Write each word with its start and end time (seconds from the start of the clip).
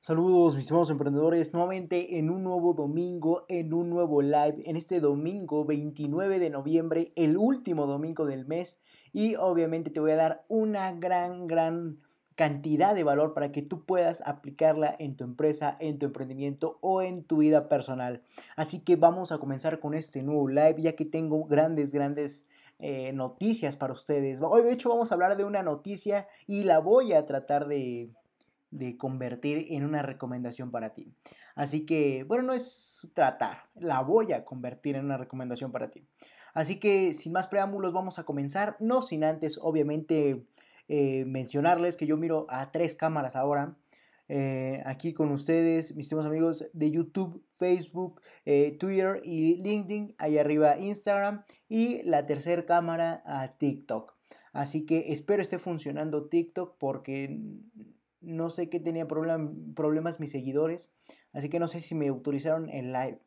Saludos, 0.00 0.54
mis 0.54 0.62
estimados 0.62 0.90
emprendedores, 0.90 1.52
nuevamente 1.52 2.18
en 2.18 2.30
un 2.30 2.44
nuevo 2.44 2.72
domingo, 2.72 3.44
en 3.48 3.74
un 3.74 3.90
nuevo 3.90 4.22
live, 4.22 4.62
en 4.64 4.76
este 4.76 5.00
domingo 5.00 5.64
29 5.64 6.38
de 6.38 6.50
noviembre, 6.50 7.12
el 7.16 7.36
último 7.36 7.86
domingo 7.86 8.24
del 8.24 8.46
mes, 8.46 8.80
y 9.12 9.34
obviamente 9.34 9.90
te 9.90 9.98
voy 9.98 10.12
a 10.12 10.16
dar 10.16 10.44
una 10.48 10.92
gran, 10.92 11.48
gran 11.48 11.98
cantidad 12.36 12.94
de 12.94 13.02
valor 13.02 13.34
para 13.34 13.50
que 13.50 13.60
tú 13.60 13.84
puedas 13.84 14.22
aplicarla 14.24 14.94
en 15.00 15.16
tu 15.16 15.24
empresa, 15.24 15.76
en 15.80 15.98
tu 15.98 16.06
emprendimiento 16.06 16.78
o 16.80 17.02
en 17.02 17.24
tu 17.24 17.38
vida 17.38 17.68
personal. 17.68 18.22
Así 18.54 18.78
que 18.78 18.94
vamos 18.94 19.32
a 19.32 19.38
comenzar 19.38 19.80
con 19.80 19.94
este 19.94 20.22
nuevo 20.22 20.48
live, 20.48 20.76
ya 20.78 20.94
que 20.94 21.06
tengo 21.06 21.44
grandes, 21.44 21.92
grandes 21.92 22.46
eh, 22.78 23.12
noticias 23.12 23.76
para 23.76 23.94
ustedes. 23.94 24.40
Hoy 24.40 24.62
de 24.62 24.72
hecho 24.72 24.90
vamos 24.90 25.10
a 25.10 25.14
hablar 25.14 25.36
de 25.36 25.44
una 25.44 25.64
noticia 25.64 26.28
y 26.46 26.62
la 26.62 26.78
voy 26.78 27.14
a 27.14 27.26
tratar 27.26 27.66
de 27.66 28.12
de 28.70 28.96
convertir 28.96 29.66
en 29.70 29.84
una 29.84 30.02
recomendación 30.02 30.70
para 30.70 30.94
ti. 30.94 31.12
Así 31.54 31.86
que, 31.86 32.24
bueno, 32.24 32.44
no 32.44 32.52
es 32.52 33.06
tratar, 33.14 33.64
la 33.74 34.02
voy 34.02 34.32
a 34.32 34.44
convertir 34.44 34.96
en 34.96 35.04
una 35.04 35.16
recomendación 35.16 35.72
para 35.72 35.90
ti. 35.90 36.06
Así 36.54 36.78
que, 36.78 37.14
sin 37.14 37.32
más 37.32 37.48
preámbulos, 37.48 37.92
vamos 37.92 38.18
a 38.18 38.24
comenzar, 38.24 38.76
no 38.80 39.02
sin 39.02 39.24
antes, 39.24 39.58
obviamente, 39.60 40.46
eh, 40.88 41.24
mencionarles 41.26 41.96
que 41.96 42.06
yo 42.06 42.16
miro 42.16 42.46
a 42.48 42.72
tres 42.72 42.96
cámaras 42.96 43.36
ahora. 43.36 43.76
Eh, 44.30 44.82
aquí 44.84 45.14
con 45.14 45.30
ustedes, 45.30 45.94
mis 45.94 46.06
estimados 46.06 46.28
amigos 46.28 46.64
de 46.72 46.90
YouTube, 46.90 47.42
Facebook, 47.58 48.20
eh, 48.44 48.76
Twitter 48.78 49.22
y 49.24 49.56
LinkedIn, 49.56 50.14
ahí 50.18 50.36
arriba 50.36 50.78
Instagram 50.78 51.44
y 51.68 52.02
la 52.02 52.26
tercera 52.26 52.66
cámara 52.66 53.22
a 53.24 53.56
TikTok. 53.56 54.14
Así 54.52 54.84
que 54.84 55.12
espero 55.12 55.42
esté 55.42 55.58
funcionando 55.58 56.28
TikTok 56.28 56.76
porque 56.78 57.40
no 58.20 58.50
sé 58.50 58.68
qué 58.68 58.80
tenía 58.80 59.06
problemas 59.06 60.20
mis 60.20 60.30
seguidores. 60.30 60.92
Así 61.32 61.48
que 61.48 61.60
no 61.60 61.68
sé 61.68 61.80
si 61.80 61.94
me 61.94 62.08
autorizaron 62.08 62.68
el 62.70 62.92
live. 62.92 63.20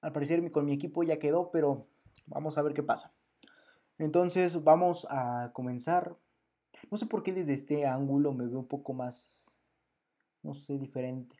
Al 0.00 0.12
parecer 0.12 0.50
con 0.50 0.64
mi 0.64 0.72
equipo 0.72 1.02
ya 1.02 1.18
quedó, 1.18 1.50
pero 1.50 1.88
vamos 2.26 2.58
a 2.58 2.62
ver 2.62 2.74
qué 2.74 2.82
pasa. 2.82 3.12
Entonces 3.98 4.62
vamos 4.62 5.06
a 5.10 5.50
comenzar. 5.52 6.16
No 6.90 6.98
sé 6.98 7.06
por 7.06 7.22
qué 7.22 7.32
desde 7.32 7.54
este 7.54 7.86
ángulo 7.86 8.32
me 8.32 8.46
veo 8.46 8.58
un 8.58 8.68
poco 8.68 8.92
más, 8.92 9.58
no 10.42 10.54
sé, 10.54 10.78
diferente. 10.78 11.36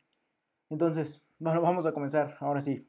Entonces, 0.70 1.22
bueno, 1.38 1.60
vamos 1.60 1.86
a 1.86 1.92
comenzar. 1.92 2.36
Ahora 2.40 2.60
sí. 2.60 2.88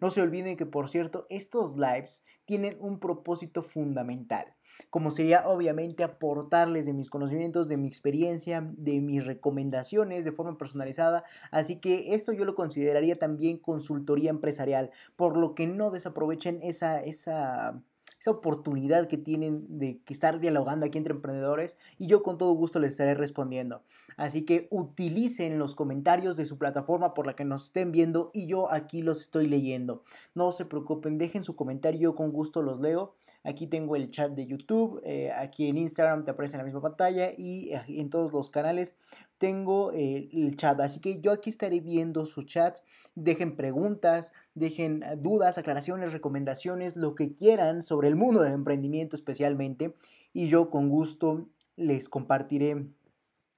No 0.00 0.10
se 0.10 0.22
olviden 0.22 0.56
que, 0.56 0.66
por 0.66 0.88
cierto, 0.88 1.26
estos 1.30 1.76
lives 1.76 2.24
tienen 2.44 2.76
un 2.80 2.98
propósito 2.98 3.62
fundamental, 3.62 4.54
como 4.90 5.10
sería 5.10 5.48
obviamente 5.48 6.02
aportarles 6.02 6.86
de 6.86 6.92
mis 6.92 7.10
conocimientos, 7.10 7.68
de 7.68 7.76
mi 7.76 7.88
experiencia, 7.88 8.66
de 8.76 9.00
mis 9.00 9.24
recomendaciones 9.24 10.24
de 10.24 10.32
forma 10.32 10.58
personalizada, 10.58 11.24
así 11.50 11.80
que 11.80 12.14
esto 12.14 12.32
yo 12.32 12.44
lo 12.44 12.54
consideraría 12.54 13.16
también 13.16 13.58
consultoría 13.58 14.30
empresarial, 14.30 14.90
por 15.16 15.36
lo 15.36 15.54
que 15.54 15.66
no 15.66 15.90
desaprovechen 15.90 16.60
esa, 16.62 17.02
esa 17.02 17.82
esa 18.20 18.32
oportunidad 18.32 19.08
que 19.08 19.16
tienen 19.16 19.78
de 19.78 20.02
estar 20.06 20.40
dialogando 20.40 20.84
aquí 20.84 20.98
entre 20.98 21.14
emprendedores 21.14 21.78
y 21.96 22.06
yo 22.06 22.22
con 22.22 22.36
todo 22.36 22.52
gusto 22.52 22.78
les 22.78 22.90
estaré 22.90 23.14
respondiendo. 23.14 23.82
Así 24.18 24.44
que 24.44 24.68
utilicen 24.70 25.58
los 25.58 25.74
comentarios 25.74 26.36
de 26.36 26.44
su 26.44 26.58
plataforma 26.58 27.14
por 27.14 27.26
la 27.26 27.34
que 27.34 27.46
nos 27.46 27.66
estén 27.66 27.92
viendo 27.92 28.30
y 28.34 28.46
yo 28.46 28.70
aquí 28.70 29.00
los 29.00 29.22
estoy 29.22 29.46
leyendo. 29.46 30.04
No 30.34 30.52
se 30.52 30.66
preocupen, 30.66 31.16
dejen 31.16 31.42
su 31.42 31.56
comentario, 31.56 32.00
yo 32.00 32.14
con 32.14 32.30
gusto 32.30 32.60
los 32.60 32.78
leo. 32.80 33.14
Aquí 33.42 33.66
tengo 33.66 33.96
el 33.96 34.10
chat 34.10 34.32
de 34.32 34.46
YouTube, 34.46 35.00
eh, 35.02 35.30
aquí 35.32 35.68
en 35.68 35.78
Instagram 35.78 36.24
te 36.24 36.32
aparece 36.32 36.56
en 36.56 36.58
la 36.58 36.64
misma 36.64 36.82
pantalla 36.82 37.32
y 37.34 37.72
eh, 37.72 37.80
en 37.88 38.10
todos 38.10 38.30
los 38.34 38.50
canales 38.50 38.94
tengo 39.40 39.90
eh, 39.92 40.28
el 40.32 40.54
chat. 40.56 40.78
Así 40.80 41.00
que 41.00 41.18
yo 41.22 41.32
aquí 41.32 41.48
estaré 41.48 41.80
viendo 41.80 42.26
su 42.26 42.42
chat. 42.42 42.80
Dejen 43.14 43.56
preguntas, 43.56 44.32
dejen 44.54 45.02
dudas, 45.16 45.56
aclaraciones, 45.56 46.12
recomendaciones, 46.12 46.94
lo 46.94 47.14
que 47.14 47.34
quieran 47.34 47.80
sobre 47.80 48.08
el 48.08 48.16
mundo 48.16 48.42
del 48.42 48.52
emprendimiento 48.52 49.16
especialmente. 49.16 49.94
Y 50.34 50.48
yo 50.48 50.68
con 50.68 50.90
gusto 50.90 51.48
les 51.76 52.10
compartiré 52.10 52.86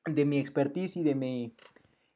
de 0.07 0.25
mi 0.25 0.39
expertise 0.39 0.97
y 0.97 1.03
de 1.03 1.17
mi, 1.17 1.53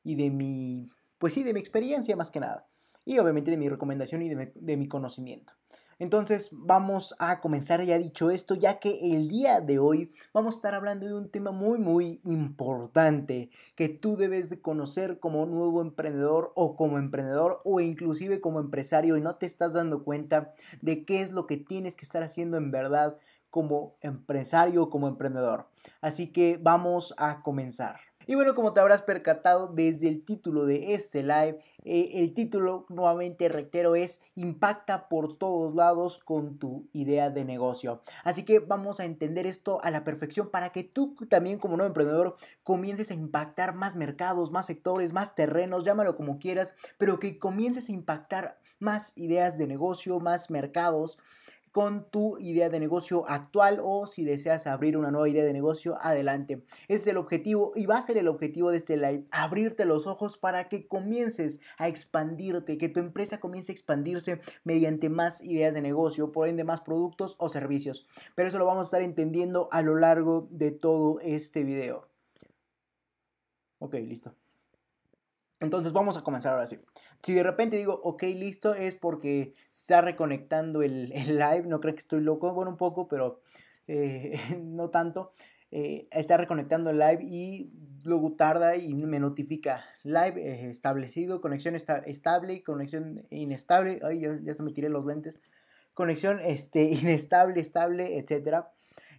y 0.04 0.14
de 0.14 0.30
mi, 0.30 0.88
pues 1.18 1.32
sí, 1.32 1.42
de 1.42 1.52
mi 1.52 1.58
experiencia 1.58 2.14
más 2.14 2.30
que 2.30 2.38
nada. 2.38 2.68
Y 3.04 3.18
obviamente 3.18 3.50
de 3.50 3.56
mi 3.56 3.68
recomendación 3.68 4.22
y 4.22 4.28
de 4.32 4.76
mi 4.76 4.86
conocimiento. 4.86 5.54
Entonces 5.98 6.50
vamos 6.52 7.14
a 7.18 7.40
comenzar 7.40 7.82
ya 7.82 7.98
dicho 7.98 8.30
esto, 8.30 8.54
ya 8.54 8.74
que 8.74 9.14
el 9.14 9.28
día 9.28 9.60
de 9.60 9.78
hoy 9.78 10.12
vamos 10.34 10.54
a 10.54 10.58
estar 10.58 10.74
hablando 10.74 11.06
de 11.06 11.14
un 11.14 11.30
tema 11.30 11.52
muy 11.52 11.78
muy 11.78 12.20
importante 12.24 13.50
que 13.74 13.88
tú 13.88 14.16
debes 14.16 14.50
de 14.50 14.60
conocer 14.60 15.18
como 15.18 15.46
nuevo 15.46 15.80
emprendedor 15.80 16.52
o 16.54 16.76
como 16.76 16.98
emprendedor 16.98 17.60
o 17.64 17.80
inclusive 17.80 18.40
como 18.40 18.60
empresario 18.60 19.16
y 19.16 19.22
no 19.22 19.36
te 19.36 19.46
estás 19.46 19.72
dando 19.72 20.04
cuenta 20.04 20.52
de 20.82 21.04
qué 21.04 21.22
es 21.22 21.32
lo 21.32 21.46
que 21.46 21.56
tienes 21.56 21.96
que 21.96 22.04
estar 22.04 22.22
haciendo 22.22 22.58
en 22.58 22.70
verdad 22.70 23.16
como 23.48 23.96
empresario 24.02 24.82
o 24.82 24.90
como 24.90 25.08
emprendedor. 25.08 25.66
Así 26.02 26.30
que 26.30 26.58
vamos 26.60 27.14
a 27.16 27.42
comenzar. 27.42 28.00
Y 28.28 28.34
bueno, 28.34 28.56
como 28.56 28.72
te 28.72 28.80
habrás 28.80 29.02
percatado 29.02 29.68
desde 29.68 30.08
el 30.08 30.24
título 30.24 30.66
de 30.66 30.94
este 30.94 31.22
live, 31.22 31.60
eh, 31.84 32.10
el 32.14 32.34
título, 32.34 32.84
nuevamente 32.88 33.48
reitero, 33.48 33.94
es 33.94 34.20
Impacta 34.34 35.08
por 35.08 35.38
todos 35.38 35.76
lados 35.76 36.18
con 36.18 36.58
tu 36.58 36.88
idea 36.92 37.30
de 37.30 37.44
negocio. 37.44 38.02
Así 38.24 38.44
que 38.44 38.58
vamos 38.58 38.98
a 38.98 39.04
entender 39.04 39.46
esto 39.46 39.80
a 39.84 39.92
la 39.92 40.02
perfección 40.02 40.50
para 40.50 40.70
que 40.70 40.82
tú 40.82 41.14
también 41.28 41.60
como 41.60 41.76
nuevo 41.76 41.86
emprendedor 41.86 42.34
comiences 42.64 43.12
a 43.12 43.14
impactar 43.14 43.76
más 43.76 43.94
mercados, 43.94 44.50
más 44.50 44.66
sectores, 44.66 45.12
más 45.12 45.36
terrenos, 45.36 45.84
llámalo 45.84 46.16
como 46.16 46.40
quieras, 46.40 46.74
pero 46.98 47.20
que 47.20 47.38
comiences 47.38 47.88
a 47.88 47.92
impactar 47.92 48.58
más 48.80 49.16
ideas 49.16 49.56
de 49.56 49.68
negocio, 49.68 50.18
más 50.18 50.50
mercados 50.50 51.16
con 51.76 52.08
tu 52.08 52.38
idea 52.38 52.70
de 52.70 52.80
negocio 52.80 53.28
actual 53.28 53.80
o 53.84 54.06
si 54.06 54.24
deseas 54.24 54.66
abrir 54.66 54.96
una 54.96 55.10
nueva 55.10 55.28
idea 55.28 55.44
de 55.44 55.52
negocio, 55.52 55.98
adelante. 56.00 56.64
Ese 56.88 57.02
es 57.02 57.06
el 57.08 57.18
objetivo 57.18 57.72
y 57.74 57.84
va 57.84 57.98
a 57.98 58.00
ser 58.00 58.16
el 58.16 58.28
objetivo 58.28 58.70
de 58.70 58.78
este 58.78 58.96
live, 58.96 59.26
abrirte 59.30 59.84
los 59.84 60.06
ojos 60.06 60.38
para 60.38 60.70
que 60.70 60.88
comiences 60.88 61.60
a 61.76 61.86
expandirte, 61.86 62.78
que 62.78 62.88
tu 62.88 63.00
empresa 63.00 63.40
comience 63.40 63.72
a 63.72 63.74
expandirse 63.74 64.40
mediante 64.64 65.10
más 65.10 65.44
ideas 65.44 65.74
de 65.74 65.82
negocio, 65.82 66.32
por 66.32 66.48
ende 66.48 66.64
más 66.64 66.80
productos 66.80 67.36
o 67.38 67.50
servicios. 67.50 68.06
Pero 68.34 68.48
eso 68.48 68.56
lo 68.56 68.64
vamos 68.64 68.86
a 68.86 68.88
estar 68.88 69.02
entendiendo 69.02 69.68
a 69.70 69.82
lo 69.82 69.96
largo 69.96 70.48
de 70.50 70.70
todo 70.70 71.20
este 71.20 71.62
video. 71.62 72.08
Ok, 73.80 73.96
listo. 73.96 74.34
Entonces 75.60 75.92
vamos 75.92 76.16
a 76.16 76.22
comenzar 76.22 76.52
ahora 76.52 76.66
sí. 76.66 76.78
Si 77.26 77.34
de 77.34 77.42
repente 77.42 77.76
digo, 77.76 78.00
ok, 78.04 78.22
listo, 78.22 78.76
es 78.76 78.94
porque 78.94 79.52
está 79.68 80.00
reconectando 80.00 80.82
el, 80.82 81.08
live. 81.26 81.64
No 81.66 81.80
creo 81.80 81.92
que 81.92 81.98
estoy 81.98 82.20
loco, 82.20 82.54
bueno, 82.54 82.70
un 82.70 82.76
poco, 82.76 83.08
pero 83.08 83.40
eh, 83.88 84.38
no 84.62 84.90
tanto. 84.90 85.32
Eh, 85.72 86.06
está 86.12 86.36
reconectando 86.36 86.90
el 86.90 87.00
live 87.00 87.24
y 87.24 87.72
luego 88.04 88.34
tarda 88.34 88.76
y 88.76 88.94
me 88.94 89.18
notifica 89.18 89.84
live 90.04 90.40
eh, 90.40 90.70
establecido, 90.70 91.40
conexión 91.40 91.74
estable, 91.74 92.62
conexión 92.62 93.26
inestable. 93.30 93.98
Ay, 94.04 94.20
ya, 94.20 94.38
ya 94.40 94.54
me 94.60 94.70
tiré 94.70 94.88
los 94.88 95.04
lentes. 95.04 95.40
Conexión 95.94 96.38
este, 96.38 96.84
inestable, 96.84 97.60
estable, 97.60 98.18
etc. 98.18 98.66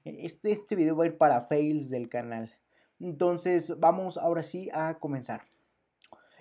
Este, 0.06 0.54
este 0.54 0.78
video 0.78 0.96
va 0.96 1.04
a 1.04 1.08
ir 1.08 1.18
para 1.18 1.42
fails 1.42 1.90
del 1.90 2.08
canal. 2.08 2.56
Entonces 3.02 3.78
vamos 3.82 4.18
ahora 4.18 4.44
sí 4.44 4.70
a 4.72 4.98
comenzar. 4.98 5.42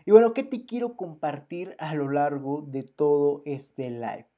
Y 0.08 0.12
bueno, 0.12 0.34
¿qué 0.34 0.44
te 0.44 0.64
quiero 0.64 0.96
compartir 0.96 1.74
a 1.80 1.96
lo 1.96 2.08
largo 2.08 2.62
de 2.64 2.84
todo 2.84 3.42
este 3.44 3.90
live? 3.90 4.28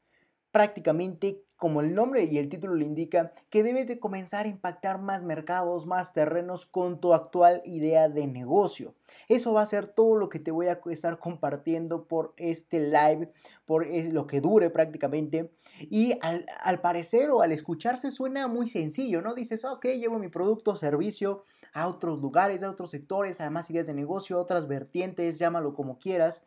Prácticamente, 0.51 1.45
como 1.59 1.83
el 1.83 1.95
nombre 1.95 2.25
y 2.25 2.39
el 2.39 2.49
título 2.49 2.75
lo 2.75 2.83
indica, 2.87 3.34
que 3.51 3.62
debes 3.62 3.87
de 3.87 3.99
comenzar 3.99 4.47
a 4.47 4.49
impactar 4.49 4.99
más 4.99 5.25
mercados, 5.25 5.84
más 5.84 6.15
terrenos 6.15 6.65
con 6.65 7.03
tu 7.03 7.12
actual 7.12 7.61
idea 7.67 8.09
de 8.09 8.27
negocio. 8.27 8.95
Eso 9.28 9.53
va 9.53 9.60
a 9.60 9.66
ser 9.66 9.89
todo 9.89 10.16
lo 10.16 10.31
que 10.31 10.39
te 10.39 10.53
voy 10.53 10.69
a 10.69 10.81
estar 10.87 11.19
compartiendo 11.19 12.07
por 12.09 12.33
este 12.39 12.81
live, 12.81 13.31
por 13.66 13.87
lo 14.10 14.27
que 14.27 14.41
dure 14.41 14.71
prácticamente. 14.71 15.53
Y 15.81 16.15
al, 16.22 16.47
al 16.63 16.81
parecer 16.81 17.28
o 17.28 17.42
al 17.42 17.53
escucharse 17.53 18.10
suena 18.10 18.48
muy 18.48 18.69
sencillo, 18.69 19.21
¿no? 19.21 19.34
Dices, 19.34 19.66
ok, 19.66 19.84
llevo 19.84 20.19
mi 20.19 20.28
producto 20.28 20.71
o 20.71 20.77
servicio 20.77 21.45
a 21.72 21.88
otros 21.88 22.20
lugares, 22.20 22.62
a 22.62 22.70
otros 22.70 22.91
sectores, 22.91 23.41
además 23.41 23.70
ideas 23.70 23.86
de 23.86 23.94
negocio, 23.94 24.38
otras 24.38 24.68
vertientes, 24.68 25.38
llámalo 25.38 25.74
como 25.74 25.98
quieras, 25.98 26.47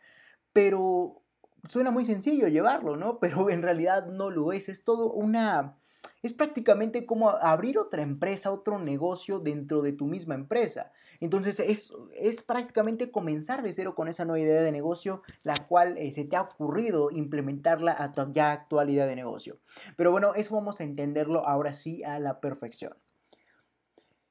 pero 0.54 1.22
suena 1.70 1.92
muy 1.92 2.06
sencillo 2.06 2.48
llevarlo, 2.48 2.98
¿no? 2.98 3.20
Pero 3.22 3.50
en 3.50 3.62
realidad 3.62 4.08
no 4.08 4.30
lo 4.30 4.52
es, 4.52 4.70
es 4.70 4.84
todo 4.84 5.12
una... 5.12 5.78
Es 6.24 6.34
prácticamente 6.34 7.08
como 7.08 7.30
abrir 7.30 7.80
otra 7.80 8.04
empresa, 8.04 8.52
otro 8.52 8.78
negocio 8.78 9.40
dentro 9.40 9.82
de 9.82 9.92
tu 9.92 10.06
misma 10.06 10.36
empresa. 10.36 10.92
Entonces 11.20 11.60
es, 11.60 11.92
es 12.16 12.44
prácticamente 12.44 13.12
comenzar 13.12 13.64
de 13.64 13.74
cero 13.74 13.96
con 13.96 14.08
esa 14.08 14.26
nueva 14.26 14.40
idea 14.40 14.62
de 14.62 14.72
negocio, 14.72 15.24
la 15.42 15.56
cual 15.68 15.98
eh, 15.98 16.12
se 16.12 16.26
te 16.26 16.36
ha 16.36 16.42
ocurrido 16.42 17.10
implementarla 17.10 17.96
a 17.98 18.12
tu 18.12 18.22
ya 18.34 18.52
actual 18.52 18.92
idea 18.92 19.08
de 19.08 19.16
negocio. 19.16 19.60
Pero 19.98 20.12
bueno, 20.12 20.36
eso 20.36 20.54
vamos 20.54 20.80
a 20.80 20.84
entenderlo 20.84 21.48
ahora 21.48 21.74
sí 21.74 22.04
a 22.04 22.20
la 22.20 22.40
perfección. 22.40 22.94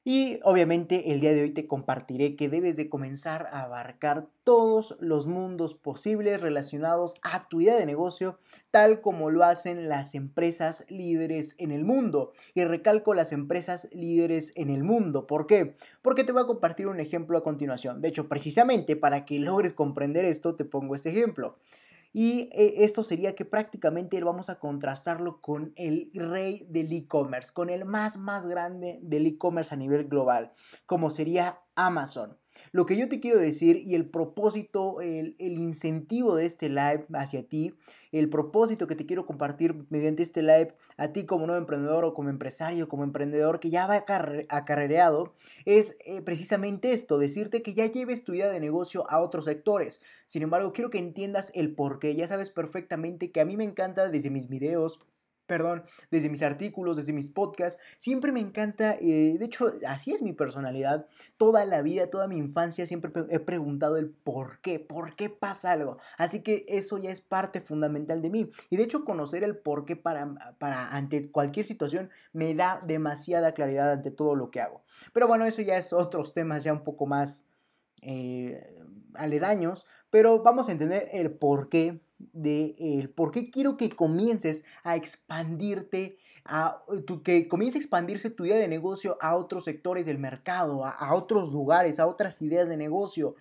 Y 0.03 0.39
obviamente 0.41 1.11
el 1.11 1.19
día 1.19 1.31
de 1.31 1.43
hoy 1.43 1.51
te 1.51 1.67
compartiré 1.67 2.35
que 2.35 2.49
debes 2.49 2.75
de 2.75 2.89
comenzar 2.89 3.47
a 3.51 3.61
abarcar 3.61 4.27
todos 4.43 4.97
los 4.99 5.27
mundos 5.27 5.75
posibles 5.75 6.41
relacionados 6.41 7.13
a 7.21 7.47
tu 7.47 7.61
idea 7.61 7.75
de 7.75 7.85
negocio, 7.85 8.39
tal 8.71 8.99
como 9.01 9.29
lo 9.29 9.43
hacen 9.43 9.89
las 9.89 10.15
empresas 10.15 10.85
líderes 10.89 11.53
en 11.59 11.69
el 11.69 11.83
mundo. 11.83 12.33
Y 12.55 12.63
recalco 12.63 13.13
las 13.13 13.31
empresas 13.31 13.87
líderes 13.91 14.53
en 14.55 14.71
el 14.71 14.83
mundo. 14.83 15.27
¿Por 15.27 15.45
qué? 15.45 15.75
Porque 16.01 16.23
te 16.23 16.31
voy 16.31 16.41
a 16.41 16.47
compartir 16.47 16.87
un 16.87 16.99
ejemplo 16.99 17.37
a 17.37 17.43
continuación. 17.43 18.01
De 18.01 18.07
hecho, 18.07 18.27
precisamente 18.27 18.95
para 18.95 19.23
que 19.23 19.37
logres 19.37 19.75
comprender 19.75 20.25
esto, 20.25 20.55
te 20.55 20.65
pongo 20.65 20.95
este 20.95 21.09
ejemplo. 21.09 21.59
Y 22.13 22.49
eh, 22.51 22.83
esto 22.83 23.03
sería 23.03 23.35
que 23.35 23.45
prácticamente 23.45 24.21
vamos 24.23 24.49
a 24.49 24.59
contrastarlo 24.59 25.39
con 25.41 25.73
el 25.75 26.11
rey 26.13 26.65
del 26.69 26.91
e-commerce, 26.91 27.53
con 27.53 27.69
el 27.69 27.85
más, 27.85 28.17
más 28.17 28.45
grande 28.45 28.99
del 29.01 29.27
e-commerce 29.27 29.73
a 29.73 29.77
nivel 29.77 30.07
global, 30.07 30.51
como 30.85 31.09
sería 31.09 31.61
Amazon. 31.75 32.40
Lo 32.71 32.85
que 32.85 32.97
yo 32.97 33.09
te 33.09 33.19
quiero 33.19 33.37
decir 33.37 33.77
y 33.77 33.95
el 33.95 34.05
propósito, 34.05 35.01
el, 35.01 35.35
incentivo 35.39 36.35
de 36.35 36.45
este 36.45 36.69
live 36.69 37.05
hacia 37.13 37.43
ti, 37.43 37.73
el 38.11 38.29
propósito 38.29 38.87
que 38.87 38.95
te 38.95 39.05
quiero 39.05 39.25
compartir 39.25 39.85
mediante 39.89 40.23
este 40.23 40.41
live 40.41 40.73
a 40.97 41.13
ti 41.13 41.25
como 41.25 41.45
nuevo 41.45 41.61
emprendedor 41.61 42.05
o 42.05 42.13
como 42.13 42.29
empresario, 42.29 42.89
como 42.89 43.03
emprendedor 43.03 43.59
que 43.59 43.69
ya 43.69 43.87
va 43.87 44.03
acarreado, 44.49 45.33
es 45.65 45.97
eh, 46.05 46.21
precisamente 46.21 46.93
esto, 46.93 47.17
decirte 47.17 47.61
que 47.61 47.73
ya 47.73 47.85
lleves 47.85 48.23
tu 48.23 48.33
idea 48.33 48.49
de 48.49 48.59
negocio 48.59 49.09
a 49.09 49.21
otros 49.21 49.45
sectores. 49.45 50.01
Sin 50.27 50.43
embargo, 50.43 50.73
quiero 50.73 50.89
que 50.89 50.99
entiendas 50.99 51.51
el 51.55 51.73
por 51.73 51.99
qué. 51.99 52.15
Ya 52.15 52.27
sabes 52.27 52.49
perfectamente 52.49 53.31
que 53.31 53.41
a 53.41 53.45
mí 53.45 53.57
me 53.57 53.63
encanta 53.63 54.09
desde 54.09 54.29
mis 54.29 54.49
videos, 54.49 54.99
perdón, 55.51 55.83
desde 56.11 56.29
mis 56.29 56.43
artículos, 56.43 56.95
desde 56.95 57.11
mis 57.11 57.29
podcasts. 57.29 57.77
Siempre 57.97 58.31
me 58.31 58.39
encanta, 58.39 58.95
eh, 59.01 59.35
de 59.37 59.43
hecho, 59.43 59.73
así 59.85 60.13
es 60.13 60.21
mi 60.21 60.31
personalidad. 60.31 61.07
Toda 61.35 61.65
la 61.65 61.81
vida, 61.81 62.09
toda 62.09 62.29
mi 62.29 62.37
infancia, 62.37 62.87
siempre 62.87 63.11
he 63.29 63.41
preguntado 63.41 63.97
el 63.97 64.09
por 64.09 64.61
qué, 64.61 64.79
por 64.79 65.13
qué 65.17 65.29
pasa 65.29 65.73
algo. 65.73 65.97
Así 66.17 66.39
que 66.39 66.63
eso 66.69 66.97
ya 66.99 67.11
es 67.11 67.19
parte 67.19 67.59
fundamental 67.59 68.21
de 68.21 68.29
mí. 68.29 68.49
Y 68.69 68.77
de 68.77 68.83
hecho, 68.83 69.03
conocer 69.03 69.43
el 69.43 69.57
por 69.57 69.83
qué 69.83 69.97
para, 69.97 70.55
para 70.57 70.95
ante 70.95 71.29
cualquier 71.29 71.65
situación 71.65 72.09
me 72.31 72.55
da 72.55 72.81
demasiada 72.87 73.53
claridad 73.53 73.91
ante 73.91 74.09
todo 74.09 74.35
lo 74.35 74.51
que 74.51 74.61
hago. 74.61 74.85
Pero 75.11 75.27
bueno, 75.27 75.45
eso 75.45 75.61
ya 75.61 75.75
es 75.77 75.91
otros 75.91 76.33
temas 76.33 76.63
ya 76.63 76.71
un 76.71 76.85
poco 76.85 77.07
más 77.07 77.45
eh, 78.01 78.73
aledaños. 79.15 79.85
Pero 80.11 80.43
vamos 80.43 80.69
a 80.69 80.71
entender 80.71 81.09
el 81.11 81.29
por 81.29 81.67
qué 81.67 81.99
de 82.33 82.75
el 82.79 83.09
por 83.09 83.31
qué 83.31 83.49
quiero 83.49 83.77
que 83.77 83.89
comiences 83.89 84.65
a 84.83 84.95
expandirte, 84.95 86.17
a, 86.45 86.83
que 87.23 87.47
comience 87.47 87.77
a 87.77 87.81
expandirse 87.81 88.29
tu 88.29 88.45
idea 88.45 88.57
de 88.57 88.67
negocio 88.67 89.17
a 89.21 89.35
otros 89.35 89.65
sectores 89.65 90.05
del 90.05 90.17
mercado, 90.17 90.85
a, 90.85 91.13
otros 91.13 91.51
lugares, 91.51 91.99
a 91.99 92.07
otras 92.07 92.41
ideas 92.41 92.67
de 92.67 92.77
negocio. 92.77 93.35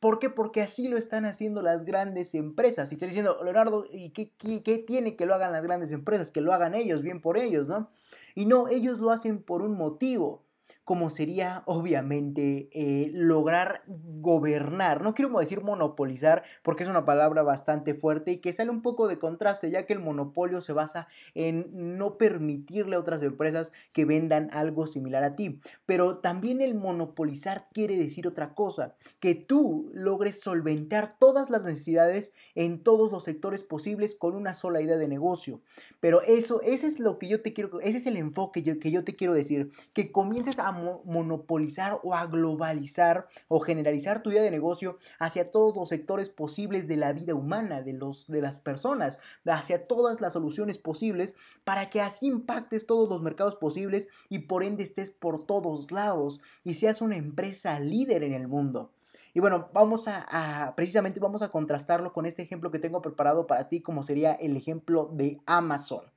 ¿Por 0.00 0.18
qué? 0.18 0.30
Porque 0.30 0.62
así 0.62 0.88
lo 0.88 0.98
están 0.98 1.24
haciendo 1.24 1.62
las 1.62 1.84
grandes 1.84 2.34
empresas. 2.34 2.90
Y 2.90 2.94
estás 2.94 3.08
diciendo, 3.08 3.38
Leonardo, 3.44 3.86
¿y 3.90 4.10
qué, 4.10 4.32
qué, 4.36 4.78
tiene 4.78 5.14
que 5.14 5.26
lo 5.26 5.34
hagan 5.34 5.52
las 5.52 5.62
grandes 5.62 5.92
empresas? 5.92 6.30
Que 6.30 6.40
lo 6.40 6.52
hagan 6.52 6.74
ellos, 6.74 7.02
bien 7.02 7.20
por 7.20 7.38
ellos, 7.38 7.68
¿no? 7.68 7.90
Y 8.34 8.46
no, 8.46 8.68
ellos 8.68 8.98
lo 8.98 9.10
hacen 9.10 9.42
por 9.42 9.62
un 9.62 9.76
motivo 9.76 10.44
como 10.84 11.10
sería 11.10 11.62
obviamente 11.66 12.68
eh, 12.72 13.10
lograr 13.12 13.82
gobernar. 13.86 15.02
No 15.02 15.14
quiero 15.14 15.38
decir 15.38 15.62
monopolizar 15.62 16.42
porque 16.62 16.82
es 16.82 16.88
una 16.88 17.04
palabra 17.04 17.42
bastante 17.42 17.94
fuerte 17.94 18.32
y 18.32 18.38
que 18.38 18.52
sale 18.52 18.70
un 18.70 18.82
poco 18.82 19.08
de 19.08 19.18
contraste 19.18 19.70
ya 19.70 19.86
que 19.86 19.92
el 19.92 20.00
monopolio 20.00 20.60
se 20.60 20.72
basa 20.72 21.08
en 21.34 21.98
no 21.98 22.18
permitirle 22.18 22.96
a 22.96 23.00
otras 23.00 23.22
empresas 23.22 23.72
que 23.92 24.04
vendan 24.04 24.48
algo 24.52 24.86
similar 24.86 25.22
a 25.22 25.36
ti. 25.36 25.60
Pero 25.86 26.18
también 26.18 26.60
el 26.60 26.74
monopolizar 26.74 27.68
quiere 27.72 27.96
decir 27.96 28.26
otra 28.26 28.54
cosa, 28.54 28.94
que 29.20 29.34
tú 29.34 29.90
logres 29.94 30.40
solventar 30.40 31.16
todas 31.18 31.50
las 31.50 31.64
necesidades 31.64 32.32
en 32.54 32.82
todos 32.82 33.12
los 33.12 33.24
sectores 33.24 33.62
posibles 33.62 34.14
con 34.16 34.34
una 34.34 34.54
sola 34.54 34.80
idea 34.80 34.96
de 34.96 35.08
negocio. 35.08 35.60
Pero 36.00 36.22
eso, 36.22 36.60
ese 36.62 36.86
es 36.86 36.98
lo 36.98 37.18
que 37.18 37.28
yo 37.28 37.42
te 37.42 37.52
quiero, 37.52 37.80
ese 37.80 37.98
es 37.98 38.06
el 38.06 38.16
enfoque 38.16 38.62
que 38.78 38.90
yo 38.90 39.04
te 39.04 39.14
quiero 39.14 39.34
decir, 39.34 39.70
que 39.92 40.10
comiences 40.10 40.58
a 40.58 40.71
monopolizar 40.72 42.00
o 42.02 42.14
a 42.14 42.26
globalizar 42.26 43.28
o 43.48 43.60
generalizar 43.60 44.22
tu 44.22 44.30
idea 44.30 44.42
de 44.42 44.50
negocio 44.50 44.98
hacia 45.18 45.50
todos 45.50 45.76
los 45.76 45.88
sectores 45.88 46.28
posibles 46.28 46.88
de 46.88 46.96
la 46.96 47.12
vida 47.12 47.34
humana, 47.34 47.82
de, 47.82 47.92
los, 47.92 48.26
de 48.26 48.40
las 48.40 48.58
personas, 48.58 49.18
hacia 49.46 49.86
todas 49.86 50.20
las 50.20 50.32
soluciones 50.32 50.78
posibles, 50.78 51.34
para 51.64 51.90
que 51.90 52.00
así 52.00 52.26
impactes 52.26 52.86
todos 52.86 53.08
los 53.08 53.22
mercados 53.22 53.56
posibles 53.56 54.08
y 54.28 54.40
por 54.40 54.64
ende 54.64 54.82
estés 54.82 55.10
por 55.10 55.46
todos 55.46 55.90
lados 55.92 56.40
y 56.64 56.74
seas 56.74 57.02
una 57.02 57.16
empresa 57.16 57.78
líder 57.78 58.24
en 58.24 58.32
el 58.32 58.48
mundo. 58.48 58.90
Y 59.34 59.40
bueno, 59.40 59.70
vamos 59.72 60.08
a, 60.08 60.74
precisamente 60.76 61.18
vamos 61.18 61.42
a 61.42 61.48
contrastarlo 61.48 62.12
con 62.12 62.26
este 62.26 62.42
ejemplo 62.42 62.70
que 62.70 62.78
tengo 62.78 63.00
preparado 63.00 63.46
para 63.46 63.68
ti, 63.68 63.80
como 63.80 64.02
sería 64.02 64.32
el 64.32 64.56
ejemplo 64.56 65.10
de 65.12 65.40
Amazon. 65.46 66.11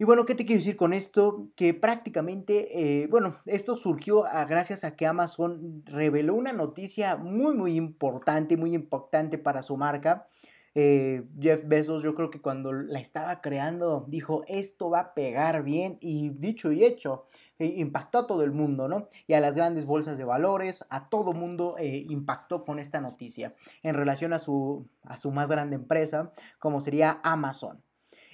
Y 0.00 0.04
bueno, 0.04 0.24
¿qué 0.24 0.34
te 0.34 0.46
quiero 0.46 0.60
decir 0.60 0.76
con 0.76 0.94
esto? 0.94 1.48
Que 1.56 1.74
prácticamente, 1.74 3.02
eh, 3.02 3.06
bueno, 3.08 3.36
esto 3.44 3.76
surgió 3.76 4.24
gracias 4.48 4.82
a 4.82 4.96
que 4.96 5.06
Amazon 5.06 5.82
reveló 5.84 6.32
una 6.36 6.54
noticia 6.54 7.16
muy, 7.16 7.54
muy 7.54 7.76
importante, 7.76 8.56
muy 8.56 8.74
impactante 8.74 9.36
para 9.36 9.60
su 9.62 9.76
marca. 9.76 10.26
Eh, 10.74 11.24
Jeff 11.38 11.64
Bezos, 11.66 12.02
yo 12.02 12.14
creo 12.14 12.30
que 12.30 12.40
cuando 12.40 12.72
la 12.72 12.98
estaba 12.98 13.42
creando, 13.42 14.06
dijo, 14.08 14.42
esto 14.48 14.88
va 14.88 15.00
a 15.00 15.12
pegar 15.12 15.64
bien 15.64 15.98
y 16.00 16.30
dicho 16.30 16.72
y 16.72 16.82
hecho, 16.82 17.26
eh, 17.58 17.66
impactó 17.66 18.20
a 18.20 18.26
todo 18.26 18.42
el 18.42 18.52
mundo, 18.52 18.88
¿no? 18.88 19.06
Y 19.26 19.34
a 19.34 19.40
las 19.40 19.54
grandes 19.54 19.84
bolsas 19.84 20.16
de 20.16 20.24
valores, 20.24 20.86
a 20.88 21.10
todo 21.10 21.34
mundo 21.34 21.76
impactó 21.78 22.64
con 22.64 22.78
esta 22.78 23.02
noticia 23.02 23.54
en 23.82 23.94
relación 23.94 24.32
a 24.32 24.38
su, 24.38 24.88
a 25.02 25.18
su 25.18 25.30
más 25.30 25.50
grande 25.50 25.76
empresa, 25.76 26.32
como 26.58 26.80
sería 26.80 27.20
Amazon. 27.22 27.82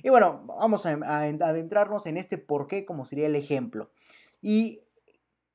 Y 0.02 0.10
bueno, 0.10 0.42
vamos 0.46 0.86
a, 0.86 0.90
adentrarnos 0.92 2.06
en 2.06 2.16
este 2.16 2.38
por 2.38 2.66
qué, 2.66 2.84
como 2.84 3.04
sería 3.04 3.26
el 3.26 3.36
ejemplo. 3.36 3.90
Y 4.40 4.82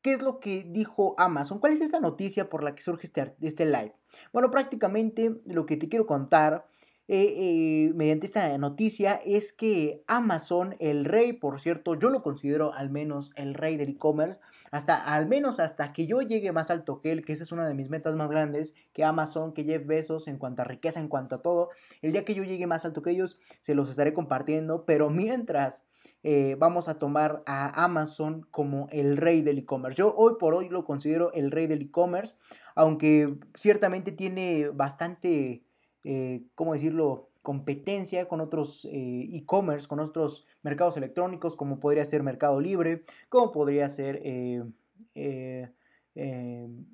¿Qué 0.02 0.14
es 0.14 0.22
lo 0.24 0.40
que 0.40 0.66
dijo 0.68 1.14
Amazon? 1.20 1.60
¿Cuál 1.60 1.74
es 1.74 1.82
esta 1.82 2.00
noticia 2.00 2.50
por 2.50 2.64
la 2.64 2.74
que 2.74 2.82
surge 2.82 3.06
este, 3.06 3.36
este 3.42 3.66
live? 3.66 3.94
Bueno, 4.34 4.50
prácticamente 4.50 5.40
lo 5.46 5.68
que 5.68 5.78
te 5.78 5.90
quiero 5.90 6.08
contar 6.08 6.66
eh, 7.14 7.90
eh, 7.90 7.94
mediante 7.94 8.26
esta 8.26 8.58
noticia 8.58 9.20
es 9.26 9.52
que 9.52 10.02
Amazon, 10.08 10.78
el 10.80 11.04
rey, 11.04 11.34
por 11.34 11.60
cierto, 11.60 11.96
yo 11.96 12.10
lo 12.10 12.24
considero 12.24 12.74
al 12.74 12.90
menos 12.90 13.32
el 13.36 13.54
rey 13.54 13.76
del 13.76 13.90
e-commerce, 13.90 14.40
hasta 14.72 15.14
al 15.14 15.28
menos 15.28 15.60
hasta 15.60 15.92
que 15.92 16.08
yo 16.08 16.22
llegue 16.22 16.54
más 16.54 16.72
alto 16.72 17.02
que 17.02 17.12
él, 17.12 17.26
que 17.26 17.34
esa 17.34 17.44
es 17.44 17.52
una 17.52 17.68
de 17.68 17.74
mis 17.74 17.90
metas 17.90 18.16
más 18.16 18.32
grandes, 18.32 18.76
que 18.94 19.04
Amazon, 19.04 19.54
que 19.54 19.66
Jeff 19.66 19.86
Bezos, 19.86 20.30
en 20.30 20.38
cuanto 20.38 20.62
a 20.62 20.66
riqueza, 20.66 21.02
en 21.02 21.10
cuanto 21.10 21.36
a 21.36 21.42
todo, 21.42 21.68
el 22.02 22.14
día 22.14 22.24
que 22.24 22.34
yo 22.34 22.46
llegue 22.46 22.66
más 22.66 22.86
alto 22.86 23.02
que 23.02 23.12
ellos, 23.12 23.38
se 23.60 23.76
los 23.76 23.90
estaré 23.90 24.14
compartiendo, 24.14 24.86
pero 24.86 25.10
mientras... 25.10 25.84
Eh, 26.24 26.56
vamos 26.60 26.88
a 26.88 27.00
tomar 27.00 27.42
a 27.48 27.84
Amazon 27.84 28.46
como 28.52 28.88
el 28.92 29.18
rey 29.18 29.42
del 29.42 29.58
e-commerce. 29.58 29.98
Yo 29.98 30.14
hoy 30.16 30.34
por 30.40 30.54
hoy 30.54 30.70
lo 30.70 30.86
considero 30.86 31.34
el 31.34 31.50
rey 31.50 31.66
del 31.66 31.82
e-commerce, 31.82 32.36
aunque 32.76 33.40
ciertamente 33.56 34.12
tiene 34.12 34.70
bastante 34.70 35.64
eh, 36.04 36.44
¿cómo 36.56 36.74
decirlo?, 36.74 37.30
competencia 37.42 38.28
con 38.28 38.40
otros 38.40 38.86
eh, 38.86 39.28
e-commerce, 39.32 39.88
con 39.88 40.00
otros 40.00 40.46
mercados 40.62 40.96
electrónicos, 40.98 41.56
como 41.56 41.80
podría 41.80 42.06
ser 42.06 42.22
Mercado 42.22 42.60
Libre, 42.60 43.04
como 43.30 43.52
podría 43.52 43.90
ser 43.90 44.22
eh, 44.24 44.64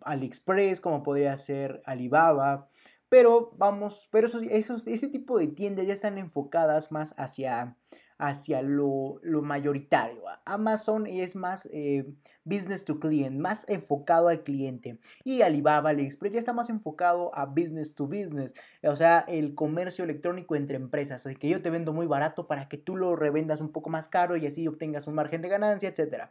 AliExpress, 0.02 0.80
como 0.80 1.04
podría 1.04 1.36
ser 1.36 1.82
Alibaba. 1.86 2.70
Pero 3.10 3.52
vamos, 3.58 4.08
pero 4.12 4.28
esos, 4.28 4.88
ese 4.88 5.08
tipo 5.10 5.38
de 5.38 5.48
tiendas 5.48 5.86
ya 5.86 5.94
están 5.94 6.18
enfocadas 6.18 6.92
más 6.92 7.14
hacia 7.18 7.78
hacia 8.18 8.62
lo, 8.62 9.20
mayoritario. 9.24 10.24
Amazon 10.46 11.06
es 11.08 11.36
más 11.36 11.68
eh, 11.72 12.06
business 12.44 12.86
to 12.86 13.00
client, 13.00 13.40
más 13.40 13.68
enfocado 13.70 14.30
al 14.30 14.44
cliente. 14.44 15.00
Y 15.24 15.42
Alibaba, 15.42 15.92
AliExpress 15.92 16.34
ya 16.34 16.40
está 16.40 16.54
más 16.54 16.70
enfocado 16.70 17.34
a 17.36 17.46
business 17.46 17.94
to 17.94 18.08
business, 18.08 18.54
o 18.84 18.96
sea, 18.96 19.20
el 19.28 19.54
comercio 19.56 20.04
electrónico 20.04 20.56
entre 20.56 20.78
empresas. 20.78 21.26
Así 21.26 21.36
que 21.36 21.50
yo 21.50 21.62
te 21.62 21.70
vendo 21.70 21.94
muy 21.94 22.08
barato 22.08 22.48
para 22.48 22.68
que 22.68 22.78
tú 22.78 22.96
lo 22.96 23.16
revendas 23.16 23.62
un 23.62 23.72
poco 23.72 23.90
más 23.90 24.08
caro 24.08 24.38
y 24.38 24.46
así 24.46 24.68
obtengas 24.68 25.08
un 25.08 25.16
margen 25.16 25.42
de 25.42 25.50
ganancia, 25.50 25.90
etc. 25.90 26.30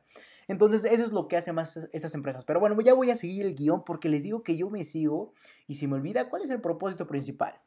Entonces, 0.48 0.84
eso 0.84 1.04
es 1.04 1.12
lo 1.12 1.28
que 1.28 1.36
hacen 1.36 1.54
más 1.54 1.88
esas 1.92 2.14
empresas. 2.14 2.44
Pero 2.44 2.60
bueno, 2.60 2.80
ya 2.80 2.94
voy 2.94 3.10
a 3.10 3.16
seguir 3.16 3.44
el 3.46 3.54
guion 3.54 3.84
porque 3.84 4.08
les 4.08 4.22
digo 4.22 4.42
que 4.42 4.56
yo 4.56 4.70
me 4.70 4.84
sigo 4.84 5.32
y 5.66 5.76
si 5.76 5.86
me 5.86 5.94
olvida 5.94 6.28
cuál 6.28 6.42
es 6.42 6.50
el 6.50 6.60
propósito 6.60 7.06
principal. 7.06 7.60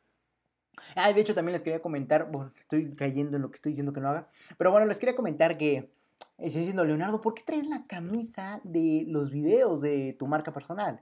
Ah, 0.96 1.12
de 1.12 1.22
hecho 1.22 1.34
también 1.34 1.53
les 1.53 1.62
quería 1.62 1.81
comentar, 1.81 2.31
bueno, 2.31 2.51
estoy 2.60 2.96
cayendo 2.96 3.38
en 3.38 3.43
lo 3.43 3.50
que 3.51 3.55
estoy 3.55 3.72
diciendo 3.72 3.93
que 3.93 4.01
no 4.01 4.10
haga, 4.10 4.27
pero 4.58 4.72
bueno, 4.72 4.86
les 4.86 5.00
quería 5.00 5.15
comentar 5.15 5.58
que 5.58 5.91
estoy 6.38 6.62
diciendo, 6.62 6.86
Leonardo, 6.86 7.22
¿por 7.22 7.34
qué 7.34 7.43
traes 7.43 7.67
la 7.67 7.86
camisa 7.88 8.62
de 8.63 9.05
los 9.08 9.31
videos 9.31 9.81
de 9.81 10.15
tu 10.17 10.27
marca 10.27 10.53
personal? 10.53 11.01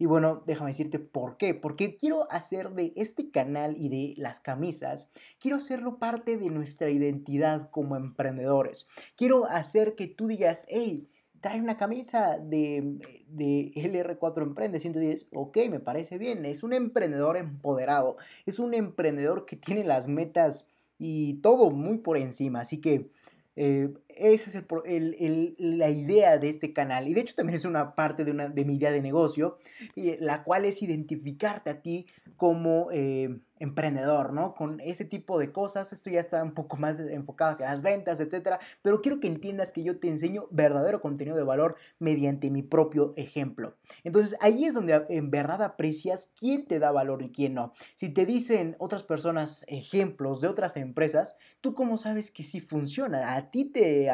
Y 0.00 0.06
bueno, 0.06 0.42
déjame 0.46 0.70
decirte 0.70 0.98
por 0.98 1.36
qué. 1.36 1.52
Porque 1.52 1.98
quiero 1.98 2.26
hacer 2.32 2.70
de 2.70 2.90
este 2.96 3.30
canal 3.30 3.76
y 3.76 3.90
de 3.90 4.14
las 4.16 4.40
camisas, 4.40 5.10
quiero 5.38 5.58
hacerlo 5.58 5.98
parte 5.98 6.38
de 6.38 6.48
nuestra 6.48 6.88
identidad 6.88 7.68
como 7.70 7.96
emprendedores. 7.96 8.88
Quiero 9.14 9.44
hacer 9.44 9.96
que 9.96 10.06
tú 10.06 10.26
digas, 10.26 10.64
hey, 10.70 11.10
trae 11.40 11.60
una 11.60 11.76
camisa 11.76 12.38
de, 12.38 12.98
de 13.28 13.72
LR4 13.74 14.42
Emprende 14.42 14.80
110, 14.80 15.28
ok, 15.32 15.58
me 15.70 15.80
parece 15.80 16.18
bien, 16.18 16.44
es 16.44 16.62
un 16.62 16.72
emprendedor 16.72 17.36
empoderado, 17.36 18.16
es 18.46 18.58
un 18.58 18.74
emprendedor 18.74 19.46
que 19.46 19.56
tiene 19.56 19.84
las 19.84 20.06
metas 20.06 20.66
y 20.98 21.34
todo 21.40 21.70
muy 21.70 21.98
por 21.98 22.18
encima, 22.18 22.60
así 22.60 22.80
que 22.80 23.10
eh, 23.56 23.92
esa 24.08 24.50
es 24.50 24.64
el, 24.84 25.56
la 25.58 25.90
idea 25.90 26.38
de 26.38 26.48
este 26.48 26.72
canal. 26.72 27.08
Y 27.08 27.14
de 27.14 27.20
hecho 27.20 27.34
también 27.34 27.56
es 27.56 27.64
una 27.64 27.94
parte 27.94 28.24
de, 28.24 28.30
una, 28.30 28.48
de 28.48 28.64
mi 28.64 28.76
idea 28.76 28.92
de 28.92 29.02
negocio, 29.02 29.58
y, 29.94 30.16
la 30.18 30.44
cual 30.44 30.64
es 30.64 30.82
identificarte 30.82 31.70
a 31.70 31.82
ti 31.82 32.06
como 32.36 32.88
eh, 32.92 33.40
emprendedor, 33.60 34.32
¿no? 34.32 34.54
Con 34.54 34.80
ese 34.80 35.04
tipo 35.04 35.38
de 35.38 35.52
cosas. 35.52 35.92
Esto 35.92 36.10
ya 36.10 36.18
está 36.18 36.42
un 36.42 36.52
poco 36.52 36.76
más 36.76 36.98
enfocado 36.98 37.52
hacia 37.52 37.70
las 37.70 37.82
ventas, 37.82 38.18
etcétera. 38.18 38.58
Pero 38.82 39.00
quiero 39.00 39.20
que 39.20 39.28
entiendas 39.28 39.72
que 39.72 39.84
yo 39.84 40.00
te 40.00 40.08
enseño 40.08 40.48
verdadero 40.50 41.00
contenido 41.00 41.36
de 41.36 41.44
valor 41.44 41.76
mediante 41.98 42.50
mi 42.50 42.62
propio 42.62 43.14
ejemplo. 43.16 43.76
Entonces 44.02 44.36
ahí 44.40 44.64
es 44.64 44.74
donde 44.74 45.06
en 45.08 45.30
verdad 45.30 45.62
aprecias 45.62 46.32
quién 46.38 46.66
te 46.66 46.78
da 46.78 46.90
valor 46.90 47.22
y 47.22 47.30
quién 47.30 47.54
no. 47.54 47.72
Si 47.94 48.08
te 48.08 48.26
dicen 48.26 48.74
otras 48.78 49.02
personas 49.02 49.64
ejemplos 49.68 50.40
de 50.40 50.48
otras 50.48 50.76
empresas, 50.76 51.36
¿tú 51.60 51.74
cómo 51.74 51.98
sabes 51.98 52.30
que 52.30 52.42
sí 52.42 52.60
funciona? 52.60 53.36
A 53.36 53.50
ti 53.50 53.66
te... 53.66 54.10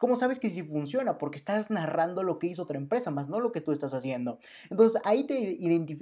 ¿Cómo 0.00 0.16
sabes 0.16 0.38
que 0.38 0.48
sí 0.48 0.62
funciona? 0.62 1.18
Porque 1.18 1.36
estás 1.36 1.68
narrando 1.68 2.22
lo 2.22 2.38
que 2.38 2.46
hizo 2.46 2.62
otra 2.62 2.78
empresa, 2.78 3.10
más 3.10 3.28
no 3.28 3.38
lo 3.38 3.52
que 3.52 3.60
tú 3.60 3.70
estás 3.70 3.92
haciendo. 3.92 4.38
Entonces 4.70 4.98
ahí, 5.04 5.24
te 5.24 5.58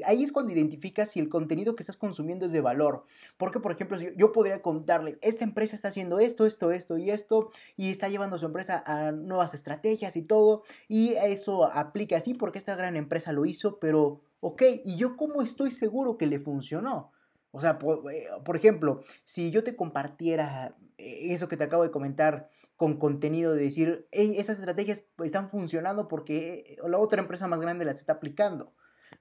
ahí 0.07 0.23
es 0.23 0.31
cuando 0.31 0.53
identificas 0.53 1.11
si 1.11 1.19
el 1.19 1.29
contenido 1.29 1.75
que 1.75 1.83
estás 1.83 1.97
consumiendo 1.97 2.47
es 2.47 2.53
de 2.53 2.61
valor. 2.61 3.07
Porque, 3.39 3.59
por 3.59 3.73
ejemplo, 3.73 3.99
yo 3.99 4.31
podría 4.31 4.63
contarles, 4.63 5.19
esta 5.21 5.43
empresa 5.43 5.75
está 5.75 5.89
haciendo 5.89 6.21
esto, 6.21 6.47
esto, 6.47 6.71
esto 6.71 6.97
y 6.97 7.11
esto, 7.11 7.51
y 7.77 7.91
está 7.91 8.09
llevando 8.09 8.37
a 8.37 8.39
su 8.39 8.47
empresa 8.47 8.85
a 8.87 9.11
nuevas 9.11 9.53
estrategias 9.55 10.15
y 10.15 10.23
todo, 10.23 10.63
y 10.87 11.15
eso 11.15 11.65
aplica 11.65 12.19
así 12.19 12.35
porque 12.35 12.59
esta 12.61 12.77
gran 12.77 12.95
empresa 12.95 13.33
lo 13.33 13.47
hizo, 13.47 13.81
pero, 13.81 14.21
ok, 14.39 14.63
¿y 14.85 14.97
yo 14.97 15.17
cómo 15.17 15.43
estoy 15.43 15.73
seguro 15.73 16.17
que 16.19 16.29
le 16.29 16.39
funcionó? 16.39 17.11
O 17.51 17.61
sea, 17.61 17.79
eh, 18.13 18.27
por, 18.45 18.57
ejemplo, 18.57 19.03
si 19.25 19.51
yo 19.51 19.65
te 19.65 19.77
compartiera 19.77 20.77
eh, 20.99 21.33
eso 21.33 21.49
que 21.49 21.57
te 21.57 21.65
acabo 21.65 21.83
de 21.83 21.91
comentar 21.91 22.51
con 22.77 22.99
contenido 22.99 23.55
de 23.55 23.63
decir, 23.63 24.07
esas 24.13 24.59
estrategias 24.59 25.03
están 25.25 25.51
funcionando 25.51 26.09
porque 26.09 26.65
eh, 26.67 26.77
la 26.87 26.99
otra 26.99 27.21
empresa 27.21 27.49
más 27.49 27.61
grande 27.61 27.85
las 27.85 27.99
está 27.99 28.15
aplicando. 28.15 28.75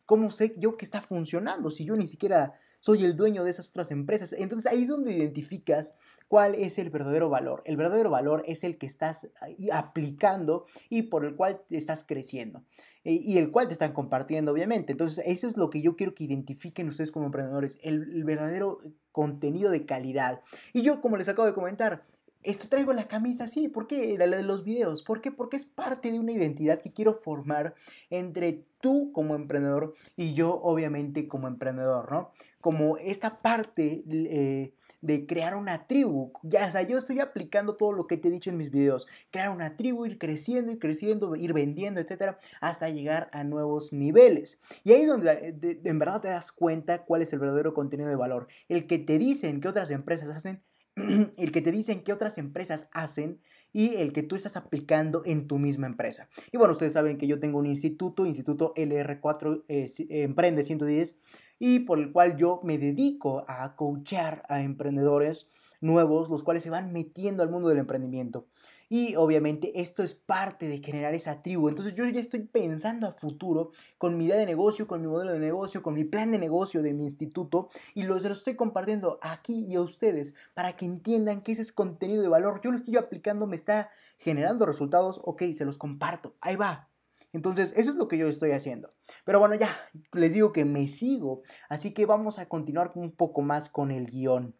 ¿Cómo 0.05 0.29
sé 0.31 0.55
yo 0.57 0.77
que 0.77 0.85
está 0.85 1.01
funcionando 1.01 1.71
si 1.71 1.85
yo 1.85 1.95
ni 1.95 2.07
siquiera 2.07 2.59
soy 2.79 3.03
el 3.05 3.15
dueño 3.15 3.43
de 3.43 3.49
esas 3.49 3.69
otras 3.69 3.91
empresas? 3.91 4.33
Entonces 4.33 4.71
ahí 4.71 4.83
es 4.83 4.89
donde 4.89 5.13
identificas 5.13 5.93
cuál 6.27 6.55
es 6.55 6.77
el 6.77 6.89
verdadero 6.89 7.29
valor. 7.29 7.63
El 7.65 7.77
verdadero 7.77 8.09
valor 8.09 8.43
es 8.47 8.63
el 8.63 8.77
que 8.77 8.85
estás 8.85 9.29
aplicando 9.71 10.65
y 10.89 11.03
por 11.03 11.25
el 11.25 11.35
cual 11.35 11.61
estás 11.69 12.03
creciendo 12.03 12.63
y 13.09 13.37
el 13.37 13.51
cual 13.51 13.67
te 13.67 13.73
están 13.73 13.93
compartiendo, 13.93 14.51
obviamente. 14.51 14.91
Entonces, 14.91 15.23
eso 15.25 15.47
es 15.47 15.55
lo 15.55 15.69
que 15.69 15.81
yo 15.81 15.95
quiero 15.95 16.13
que 16.13 16.25
identifiquen 16.25 16.89
ustedes 16.89 17.11
como 17.11 17.27
emprendedores, 17.27 17.79
el, 17.81 18.23
verdadero 18.25 18.81
contenido 19.13 19.71
de 19.71 19.85
calidad. 19.85 20.41
Y 20.73 20.81
yo, 20.81 20.99
como 20.99 21.15
les 21.15 21.29
acabo 21.29 21.45
de 21.45 21.53
comentar, 21.53 22.05
esto 22.43 22.67
traigo 22.69 22.93
la 22.93 23.07
camisa 23.07 23.45
así, 23.45 23.67
¿por 23.67 23.87
qué? 23.87 24.17
De 24.17 24.43
los 24.43 24.63
videos, 24.63 25.01
¿por 25.01 25.21
qué? 25.21 25.31
Porque 25.31 25.57
es 25.57 25.65
parte 25.65 26.11
de 26.11 26.19
una 26.19 26.31
identidad 26.31 26.81
que 26.81 26.93
quiero 26.93 27.15
formar 27.15 27.75
entre 28.09 28.65
tú 28.79 29.11
como 29.11 29.35
emprendedor 29.35 29.93
y 30.15 30.33
yo 30.33 30.59
obviamente 30.61 31.27
como 31.27 31.47
emprendedor, 31.47 32.11
¿no? 32.11 32.31
Como 32.61 32.97
esta 32.97 33.41
parte 33.41 34.03
eh, 34.07 34.73
de 35.01 35.25
crear 35.25 35.55
una 35.55 35.87
tribu. 35.87 36.31
Ya, 36.43 36.67
o 36.67 36.71
sea, 36.71 36.81
yo 36.83 36.97
estoy 36.97 37.19
aplicando 37.19 37.75
todo 37.75 37.91
lo 37.91 38.07
que 38.07 38.17
te 38.17 38.27
he 38.27 38.31
dicho 38.31 38.49
en 38.49 38.57
mis 38.57 38.71
videos. 38.71 39.07
Crear 39.31 39.49
una 39.49 39.75
tribu, 39.75 40.05
ir 40.05 40.17
creciendo 40.17 40.71
y 40.71 40.79
creciendo, 40.79 41.35
ir 41.35 41.53
vendiendo, 41.53 41.99
etcétera, 41.99 42.39
hasta 42.61 42.89
llegar 42.89 43.29
a 43.31 43.43
nuevos 43.43 43.93
niveles. 43.93 44.59
Y 44.83 44.93
ahí 44.93 45.01
es 45.01 45.07
donde 45.07 45.31
eh, 45.31 45.81
en 45.83 45.99
verdad 45.99 46.21
te 46.21 46.27
das 46.29 46.51
cuenta 46.51 47.03
cuál 47.03 47.21
es 47.21 47.33
el 47.33 47.39
verdadero 47.39 47.73
contenido 47.73 48.09
de 48.09 48.15
valor. 48.15 48.47
El 48.69 48.87
que 48.87 48.99
te 48.99 49.17
dicen 49.19 49.61
que 49.61 49.67
otras 49.67 49.91
empresas 49.91 50.29
hacen 50.29 50.61
el 51.37 51.51
que 51.51 51.61
te 51.61 51.71
dicen 51.71 52.03
que 52.03 52.13
otras 52.13 52.37
empresas 52.37 52.89
hacen 52.91 53.39
y 53.71 53.95
el 53.95 54.13
que 54.13 54.23
tú 54.23 54.35
estás 54.35 54.57
aplicando 54.57 55.21
en 55.25 55.47
tu 55.47 55.59
misma 55.59 55.87
empresa. 55.87 56.29
Y 56.51 56.57
bueno, 56.57 56.73
ustedes 56.73 56.93
saben 56.93 57.17
que 57.17 57.27
yo 57.27 57.39
tengo 57.39 57.59
un 57.59 57.67
instituto, 57.67 58.25
Instituto 58.25 58.73
LR4 58.75 59.63
eh, 59.67 59.87
Emprende 60.09 60.63
110, 60.63 61.21
y 61.59 61.79
por 61.79 61.99
el 61.99 62.11
cual 62.11 62.37
yo 62.37 62.59
me 62.63 62.77
dedico 62.77 63.45
a 63.47 63.75
coachar 63.75 64.43
a 64.49 64.61
emprendedores 64.61 65.49
nuevos, 65.81 66.29
los 66.29 66.43
cuales 66.43 66.63
se 66.63 66.69
van 66.69 66.91
metiendo 66.91 67.43
al 67.43 67.49
mundo 67.49 67.69
del 67.69 67.79
emprendimiento. 67.79 68.47
Y 68.89 69.15
obviamente 69.15 69.81
esto 69.81 70.03
es 70.03 70.13
parte 70.13 70.67
de 70.67 70.79
generar 70.79 71.13
esa 71.13 71.41
tribu. 71.41 71.69
Entonces 71.69 71.93
yo 71.95 72.05
ya 72.05 72.21
estoy 72.21 72.41
pensando 72.41 73.07
a 73.07 73.13
futuro 73.13 73.71
con 73.97 74.17
mi 74.17 74.25
idea 74.25 74.37
de 74.37 74.45
negocio, 74.45 74.87
con 74.87 75.01
mi 75.01 75.07
modelo 75.07 75.33
de 75.33 75.39
negocio, 75.39 75.81
con 75.81 75.93
mi 75.93 76.03
plan 76.03 76.31
de 76.31 76.39
negocio 76.39 76.81
de 76.81 76.93
mi 76.93 77.03
instituto 77.03 77.69
y 77.93 78.03
los, 78.03 78.23
los 78.23 78.39
estoy 78.39 78.55
compartiendo 78.55 79.19
aquí 79.21 79.65
y 79.65 79.75
a 79.75 79.81
ustedes 79.81 80.35
para 80.53 80.75
que 80.75 80.85
entiendan 80.85 81.41
que 81.41 81.51
ese 81.51 81.61
es 81.61 81.71
contenido 81.71 82.21
de 82.21 82.29
valor. 82.29 82.61
Yo 82.63 82.71
lo 82.71 82.77
estoy 82.77 82.97
aplicando, 82.97 83.47
me 83.47 83.55
está 83.55 83.89
generando 84.17 84.65
resultados, 84.65 85.19
ok, 85.23 85.43
se 85.53 85.65
los 85.65 85.77
comparto. 85.77 86.35
Ahí 86.41 86.55
va, 86.55 86.89
entonces, 87.33 87.73
eso 87.75 87.91
es 87.91 87.97
lo 87.97 88.07
que 88.07 88.17
yo 88.17 88.27
estoy 88.27 88.51
haciendo. 88.51 88.93
Pero 89.25 89.39
bueno, 89.39 89.55
ya 89.55 89.69
les 90.13 90.33
digo 90.33 90.51
que 90.53 90.65
me 90.65 90.87
sigo, 90.87 91.43
así 91.69 91.91
que 91.91 92.05
vamos 92.05 92.39
a 92.39 92.47
continuar 92.47 92.91
un 92.95 93.11
poco 93.11 93.41
más 93.41 93.69
con 93.69 93.91
el 93.91 94.07
guion. 94.07 94.55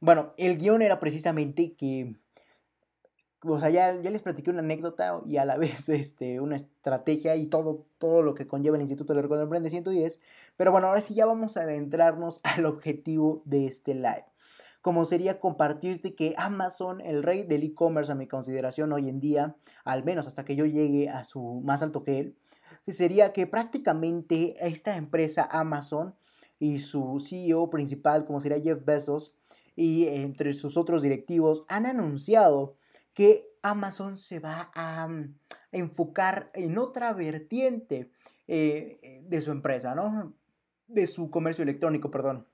Bueno, 0.00 0.34
el 0.36 0.58
guion 0.58 0.82
era 0.82 1.00
precisamente 1.00 1.74
que, 1.74 2.16
o 3.42 3.60
sea, 3.60 3.70
ya, 3.70 3.92
les 3.92 4.22
platiqué 4.22 4.50
una 4.50 4.60
anécdota 4.60 5.20
y 5.26 5.36
a 5.36 5.44
la 5.44 5.56
vez 5.58 5.88
este, 5.88 6.40
una 6.40 6.56
estrategia 6.56 7.36
y 7.36 7.46
todo, 7.46 7.86
todo 7.98 8.22
lo 8.22 8.34
que 8.34 8.46
conlleva 8.46 8.76
el 8.76 8.82
Instituto 8.82 9.14
de 9.14 9.22
Recuerdo 9.22 9.44
Emprende 9.44 9.70
110. 9.70 10.20
Pero 10.56 10.72
bueno, 10.72 10.88
ahora 10.88 11.00
sí 11.00 11.14
ya 11.14 11.26
vamos 11.26 11.56
a 11.56 11.62
adentrarnos 11.62 12.40
al 12.44 12.66
objetivo 12.66 13.42
de 13.44 13.66
este 13.66 13.94
live 13.94 14.26
como 14.86 15.04
sería 15.04 15.40
compartirte 15.40 16.14
que 16.14 16.34
Amazon, 16.38 17.00
el 17.00 17.24
rey 17.24 17.42
del 17.42 17.64
e-commerce 17.64 18.12
a 18.12 18.14
mi 18.14 18.28
consideración 18.28 18.92
hoy 18.92 19.08
en 19.08 19.18
día, 19.18 19.56
al 19.84 20.04
menos 20.04 20.28
hasta 20.28 20.44
que 20.44 20.54
yo 20.54 20.64
llegue 20.64 21.08
a 21.08 21.24
su 21.24 21.60
más 21.64 21.82
alto 21.82 22.04
que 22.04 22.20
él, 22.20 22.36
sería 22.86 23.32
que 23.32 23.48
prácticamente 23.48 24.54
esta 24.64 24.96
empresa 24.96 25.48
Amazon 25.50 26.14
y 26.60 26.78
su 26.78 27.18
CEO 27.18 27.68
principal, 27.68 28.24
como 28.24 28.38
sería 28.38 28.60
Jeff 28.60 28.84
Bezos, 28.84 29.34
y 29.74 30.06
entre 30.06 30.54
sus 30.54 30.76
otros 30.76 31.02
directivos, 31.02 31.64
han 31.66 31.84
anunciado 31.84 32.75
que 33.16 33.48
Amazon 33.62 34.18
se 34.18 34.40
va 34.40 34.70
a, 34.74 35.08
mm, 35.08 35.34
enfocar 35.72 36.50
en 36.54 36.76
otra 36.76 37.14
vertiente 37.14 38.12
eh, 38.46 39.24
de 39.26 39.40
su 39.40 39.50
empresa, 39.50 39.94
¿no? 39.94 40.34
De 40.86 41.06
su 41.06 41.30
comercio 41.30 41.62
electrónico, 41.62 42.10
perdón. 42.10 42.46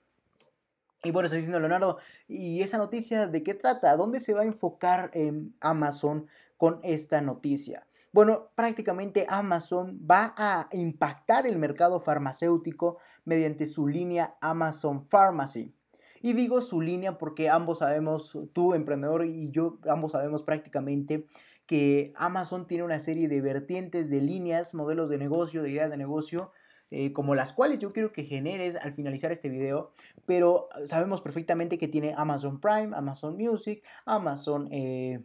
Y 1.02 1.10
bueno, 1.10 1.26
está 1.26 1.36
diciendo 1.36 1.58
Leonardo, 1.58 1.98
¿y 2.28 2.62
esa 2.62 2.78
noticia 2.78 3.26
de 3.26 3.42
qué 3.42 3.54
trata? 3.54 3.96
¿Dónde 3.96 4.20
se 4.20 4.34
va 4.34 4.42
a 4.42 4.46
enfocar 4.46 5.10
en 5.14 5.54
Amazon 5.60 6.28
con 6.56 6.78
esta 6.84 7.20
noticia? 7.20 7.86
Bueno, 8.12 8.52
prácticamente 8.54 9.26
Amazon 9.28 9.98
va 10.08 10.32
a 10.36 10.68
impactar 10.70 11.46
el 11.46 11.58
mercado 11.58 12.00
farmacéutico 12.00 12.98
mediante 13.24 13.66
su 13.66 13.88
línea 13.88 14.36
Amazon 14.40 15.08
Pharmacy. 15.08 15.74
Y 16.22 16.32
digo 16.32 16.62
su 16.62 16.80
línea 16.80 17.18
porque 17.18 17.50
ambos 17.50 17.78
sabemos, 17.78 18.38
tú 18.52 18.74
emprendedor 18.74 19.26
y 19.26 19.50
yo, 19.50 19.78
ambos 19.88 20.12
sabemos 20.12 20.42
prácticamente 20.42 21.26
que 21.66 22.12
Amazon 22.16 22.66
tiene 22.66 22.84
una 22.84 23.00
serie 23.00 23.28
de 23.28 23.40
vertientes, 23.40 24.08
de 24.08 24.20
líneas, 24.20 24.74
modelos 24.74 25.10
de 25.10 25.18
negocio, 25.18 25.62
de 25.62 25.70
ideas 25.70 25.90
de 25.90 25.96
negocio 25.96 26.52
eh, 26.94 27.14
como 27.14 27.34
las 27.34 27.54
cuales 27.54 27.78
yo 27.78 27.94
quiero 27.94 28.12
que 28.12 28.24
generes 28.24 28.76
al 28.76 28.92
finalizar 28.92 29.32
este 29.32 29.48
video, 29.48 29.92
pero 30.26 30.68
sabemos 30.84 31.22
perfectamente 31.22 31.78
que 31.78 31.88
tiene 31.88 32.12
Amazon 32.14 32.60
Prime, 32.60 32.94
Amazon 32.94 33.38
Music, 33.38 33.82
Amazon, 34.04 34.68
eh, 34.70 35.24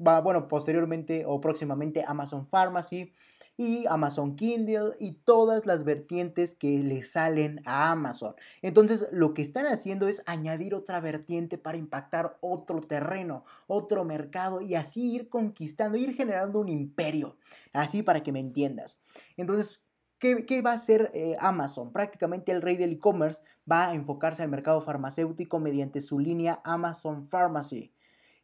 bueno, 0.00 0.48
posteriormente 0.48 1.22
o 1.24 1.40
próximamente 1.40 2.04
Amazon 2.04 2.48
Pharmacy 2.48 3.12
y 3.56 3.86
Amazon 3.86 4.36
Kindle 4.36 4.92
y 4.98 5.12
todas 5.12 5.64
las 5.66 5.84
vertientes 5.84 6.54
que 6.54 6.78
le 6.82 7.02
salen 7.04 7.62
a 7.64 7.90
Amazon. 7.90 8.34
Entonces 8.62 9.06
lo 9.12 9.34
que 9.34 9.42
están 9.42 9.66
haciendo 9.66 10.08
es 10.08 10.22
añadir 10.26 10.74
otra 10.74 11.00
vertiente 11.00 11.58
para 11.58 11.78
impactar 11.78 12.36
otro 12.40 12.80
terreno, 12.80 13.44
otro 13.66 14.04
mercado 14.04 14.60
y 14.60 14.74
así 14.74 15.14
ir 15.14 15.28
conquistando, 15.28 15.96
ir 15.96 16.14
generando 16.14 16.60
un 16.60 16.68
imperio. 16.68 17.36
Así 17.72 18.02
para 18.02 18.22
que 18.22 18.32
me 18.32 18.40
entiendas. 18.40 19.00
Entonces, 19.36 19.80
¿Qué, 20.18 20.62
va 20.62 20.70
a 20.70 20.74
hacer 20.74 21.10
eh, 21.12 21.36
Amazon? 21.38 21.92
Prácticamente 21.92 22.50
el 22.50 22.62
rey 22.62 22.78
del 22.78 22.92
e-commerce 22.92 23.42
va 23.70 23.88
a 23.88 23.94
enfocarse 23.94 24.42
al 24.42 24.48
mercado 24.48 24.80
farmacéutico 24.80 25.60
mediante 25.60 26.00
su 26.00 26.18
línea 26.18 26.62
Amazon 26.64 27.28
Pharmacy. 27.28 27.92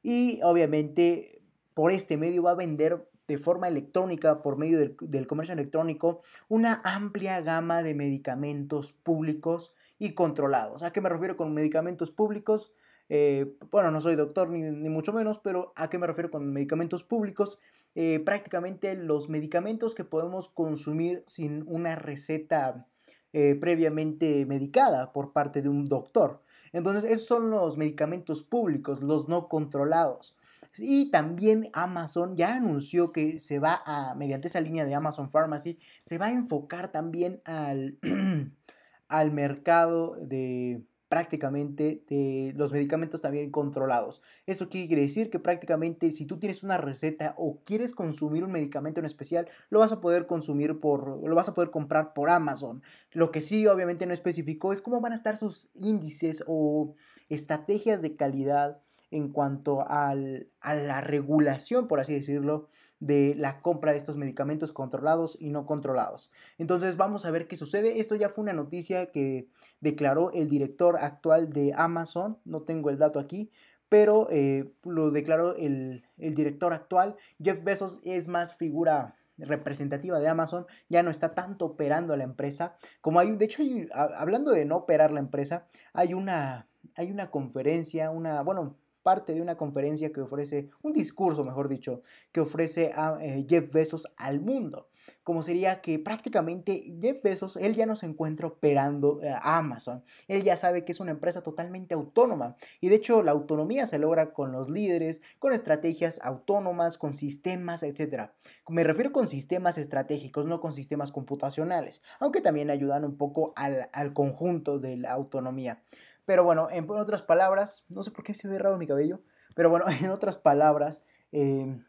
Y 0.03 0.41
obviamente 0.43 1.41
por 1.73 1.91
este 1.91 2.19
medio 2.19 2.43
va 2.43 2.51
a 2.51 2.57
vender 2.57 3.09
de 3.29 3.39
forma 3.39 3.69
electrónica, 3.69 4.43
por 4.43 4.57
medio 4.57 4.79
del, 4.79 5.27
comercio 5.27 5.55
electrónico, 5.55 6.23
una 6.49 6.81
amplia 6.85 7.41
gama 7.41 7.83
de 7.83 7.95
medicamentos 7.95 8.93
públicos 8.93 9.73
y 9.99 10.15
controlados. 10.15 10.83
¿A 10.83 10.93
qué 10.93 11.01
me 11.01 11.09
refiero 11.09 11.37
con 11.37 11.55
medicamentos 11.55 12.11
públicos? 12.11 12.75
Eh, 13.09 13.57
bueno, 13.71 13.91
no 13.91 14.01
soy 14.01 14.17
doctor 14.17 14.49
ni, 14.51 14.89
mucho 14.89 15.13
menos, 15.13 15.39
pero 15.39 15.73
¿a 15.77 15.89
qué 15.91 15.99
me 15.99 16.07
refiero 16.07 16.31
con 16.31 16.53
medicamentos 16.53 17.05
públicos? 17.05 17.59
eh, 17.95 18.21
prácticamente 18.25 18.95
los 18.97 19.29
medicamentos 19.29 19.95
que 19.95 20.05
podemos 20.05 20.49
consumir 20.49 21.23
sin 21.27 21.65
una 21.67 21.97
receta 21.97 22.87
eh, 23.33 23.57
previamente 23.61 24.45
medicada 24.47 25.13
por 25.13 25.33
parte 25.33 25.63
de 25.63 25.69
un 25.69 25.87
doctor. 25.87 26.43
Entonces, 26.73 27.11
esos 27.11 27.27
son 27.27 27.51
los 27.51 27.77
medicamentos 27.77 28.43
públicos, 28.43 29.03
los 29.03 29.29
no 29.29 29.49
controlados. 29.49 30.37
Y 30.79 31.11
también 31.11 31.71
Amazon 31.73 32.37
ya 32.37 32.55
anunció 32.55 33.13
que 33.13 33.39
se 33.39 33.59
va 33.59 33.83
a, 33.85 34.15
mediante 34.15 34.49
esa 34.49 34.61
línea 34.61 34.85
de 34.85 34.95
Amazon 34.95 35.31
Pharmacy, 35.31 35.79
se 36.05 36.19
va 36.19 36.27
a 36.27 36.33
enfocar 36.33 36.93
también 36.93 37.43
al, 37.45 37.99
al 39.09 39.33
mercado 39.33 40.17
de 40.21 40.83
prácticamente 41.13 42.07
de 42.09 42.55
los 42.57 42.73
medicamentos 42.73 43.21
también 43.21 43.51
controlados. 43.51 44.23
Eso 44.47 44.71
quiere 44.71 45.03
decir 45.03 45.29
que 45.29 45.39
prácticamente 45.39 46.11
si 46.11 46.25
tú 46.25 46.39
tienes 46.39 46.63
una 46.63 46.79
receta 46.79 47.35
o 47.37 47.61
quieres 47.67 47.95
consumir 47.95 48.45
un 48.45 48.51
medicamento 48.51 48.99
en 48.99 49.05
especial, 49.05 49.47
lo 49.69 49.81
vas 49.81 49.93
a 49.93 50.01
poder 50.01 50.27
consumir 50.27 50.81
por, 50.81 51.23
lo 51.23 51.35
vas 51.35 51.51
a 51.51 51.53
poder 51.53 51.71
comprar 51.71 52.15
por 52.15 52.31
Amazon. 52.31 52.83
Lo 53.11 53.31
que 53.31 53.43
sí 53.43 53.67
obviamente 53.67 54.07
no 54.07 54.15
especificó 54.15 54.73
es 54.73 54.81
cómo 54.81 55.03
van 55.03 55.13
a 55.13 55.17
estar 55.17 55.37
sus 55.37 55.69
índices 55.75 56.43
o 56.47 56.95
estrategias 57.29 58.01
de 58.01 58.17
calidad 58.17 58.81
en 59.13 59.29
cuanto 59.29 59.85
a 59.89 60.15
la 60.15 61.01
regulación, 61.01 61.87
por 61.87 62.01
así 62.01 62.15
decirlo, 62.15 62.69
de 62.99 63.35
la 63.37 63.61
compra 63.61 63.93
de 63.93 63.99
estos 63.99 64.17
medicamentos 64.17 64.73
controlados 64.73 65.37
y 65.41 65.51
no 65.51 65.67
controlados. 65.67 66.31
Entonces 66.59 66.97
vamos 66.97 67.25
a 67.25 67.31
ver 67.31 67.49
qué 67.49 67.57
sucede. 67.57 68.01
Esto 68.01 68.15
ya 68.15 68.29
fue 68.29 68.43
una 68.43 68.53
noticia 68.53 69.11
que 69.11 69.49
declaró 69.81 70.31
el 70.33 70.49
director 70.49 70.97
actual 70.97 71.53
de 71.53 71.73
Amazon, 71.77 72.39
no 72.45 72.63
tengo 72.63 72.91
el 72.91 72.99
dato 72.99 73.19
aquí, 73.19 73.51
pero 73.89 74.29
eh, 74.31 74.73
lo 74.85 75.11
declaró 75.11 75.57
el, 75.57 76.05
el 76.17 76.35
director 76.35 76.73
actual. 76.73 77.17
Jeff 77.43 77.63
Bezos 77.63 78.01
es 78.05 78.29
más 78.29 78.55
figura 78.55 79.17
representativa 79.37 80.21
de 80.21 80.29
Amazon, 80.29 80.67
ya 80.89 81.03
no 81.03 81.11
está 81.11 81.35
tanto 81.35 81.67
operando 81.67 82.17
la 82.17 82.25
empresa. 82.25 82.77
Como 83.01 83.19
hay, 83.19 83.33
de 83.33 83.45
hecho, 83.45 83.63
hablando 83.93 84.53
de 84.53 84.65
no 84.65 84.77
operar 84.77 85.11
la 85.11 85.21
empresa, 85.21 85.67
hay 85.93 86.15
una, 86.15 86.69
hay 86.95 87.11
una 87.11 87.31
conferencia, 87.31 88.11
una, 88.11 88.43
bueno, 88.43 88.77
parte 89.03 89.35
de 89.35 89.43
una 89.43 89.57
conferencia 89.57 90.13
que 90.13 90.21
ofrece, 90.21 90.71
un 90.83 90.93
discurso, 90.93 91.45
mejor 91.45 91.69
dicho, 91.69 92.03
que 92.33 92.41
ofrece 92.41 92.93
a 92.95 93.19
eh, 93.21 93.47
Jeff 93.49 93.71
Bezos 93.73 94.07
al 94.17 94.41
mundo. 94.41 94.89
Como 95.25 95.43
sería 95.43 95.81
que 95.81 95.99
prácticamente 95.99 96.97
Jeff 97.01 97.23
Bezos, 97.23 97.57
él 97.57 97.75
ya 97.75 97.87
no 97.87 97.97
se 97.97 98.07
encuentra 98.07 98.47
operando 98.47 99.21
eh, 99.23 99.33
Amazon. 99.43 100.05
Él 100.29 100.43
ya 100.43 100.57
sabe 100.57 100.85
que 100.85 100.93
es 100.93 101.01
una 101.01 101.13
empresa 101.13 101.43
totalmente 101.43 101.95
autónoma. 101.95 102.57
Y 102.81 102.89
de 102.89 102.97
hecho 102.97 103.23
la 103.23 103.33
autonomía 103.33 103.87
se 103.87 103.99
logra 103.99 104.33
con 104.33 104.53
los 104.53 104.69
líderes, 104.69 105.23
con 105.39 105.53
estrategias 105.53 106.21
autónomas, 106.23 106.99
con 106.99 107.15
sistemas, 107.15 107.83
etc. 107.83 108.31
Me 108.69 108.85
refiero 108.85 109.13
con 109.13 109.29
sistemas 109.29 109.79
estratégicos, 109.79 110.47
no 110.47 110.61
con 110.61 110.73
sistemas 110.73 111.13
computacionales. 111.13 112.03
Aunque 112.21 112.41
también 112.41 112.71
ayudan 112.71 113.05
un 113.05 113.17
poco 113.17 113.53
al 113.57 114.13
conjunto 114.13 114.79
de 114.79 114.97
la 114.97 115.13
autonomía. 115.13 115.83
Pero 116.25 116.45
bueno, 116.45 116.69
en 116.71 116.89
otras 116.91 117.23
palabras, 117.23 117.85
no 117.89 118.03
sé 118.03 118.11
por 118.11 118.25
qué 118.25 118.35
se 118.35 118.49
ve 118.49 118.59
raro 118.59 118.79
mi 118.79 118.87
cabello, 118.87 119.23
pero 119.55 119.71
bueno, 119.71 119.87
en 120.01 120.11
otras 120.11 120.39
palabras, 120.39 121.03
em, 121.33 121.85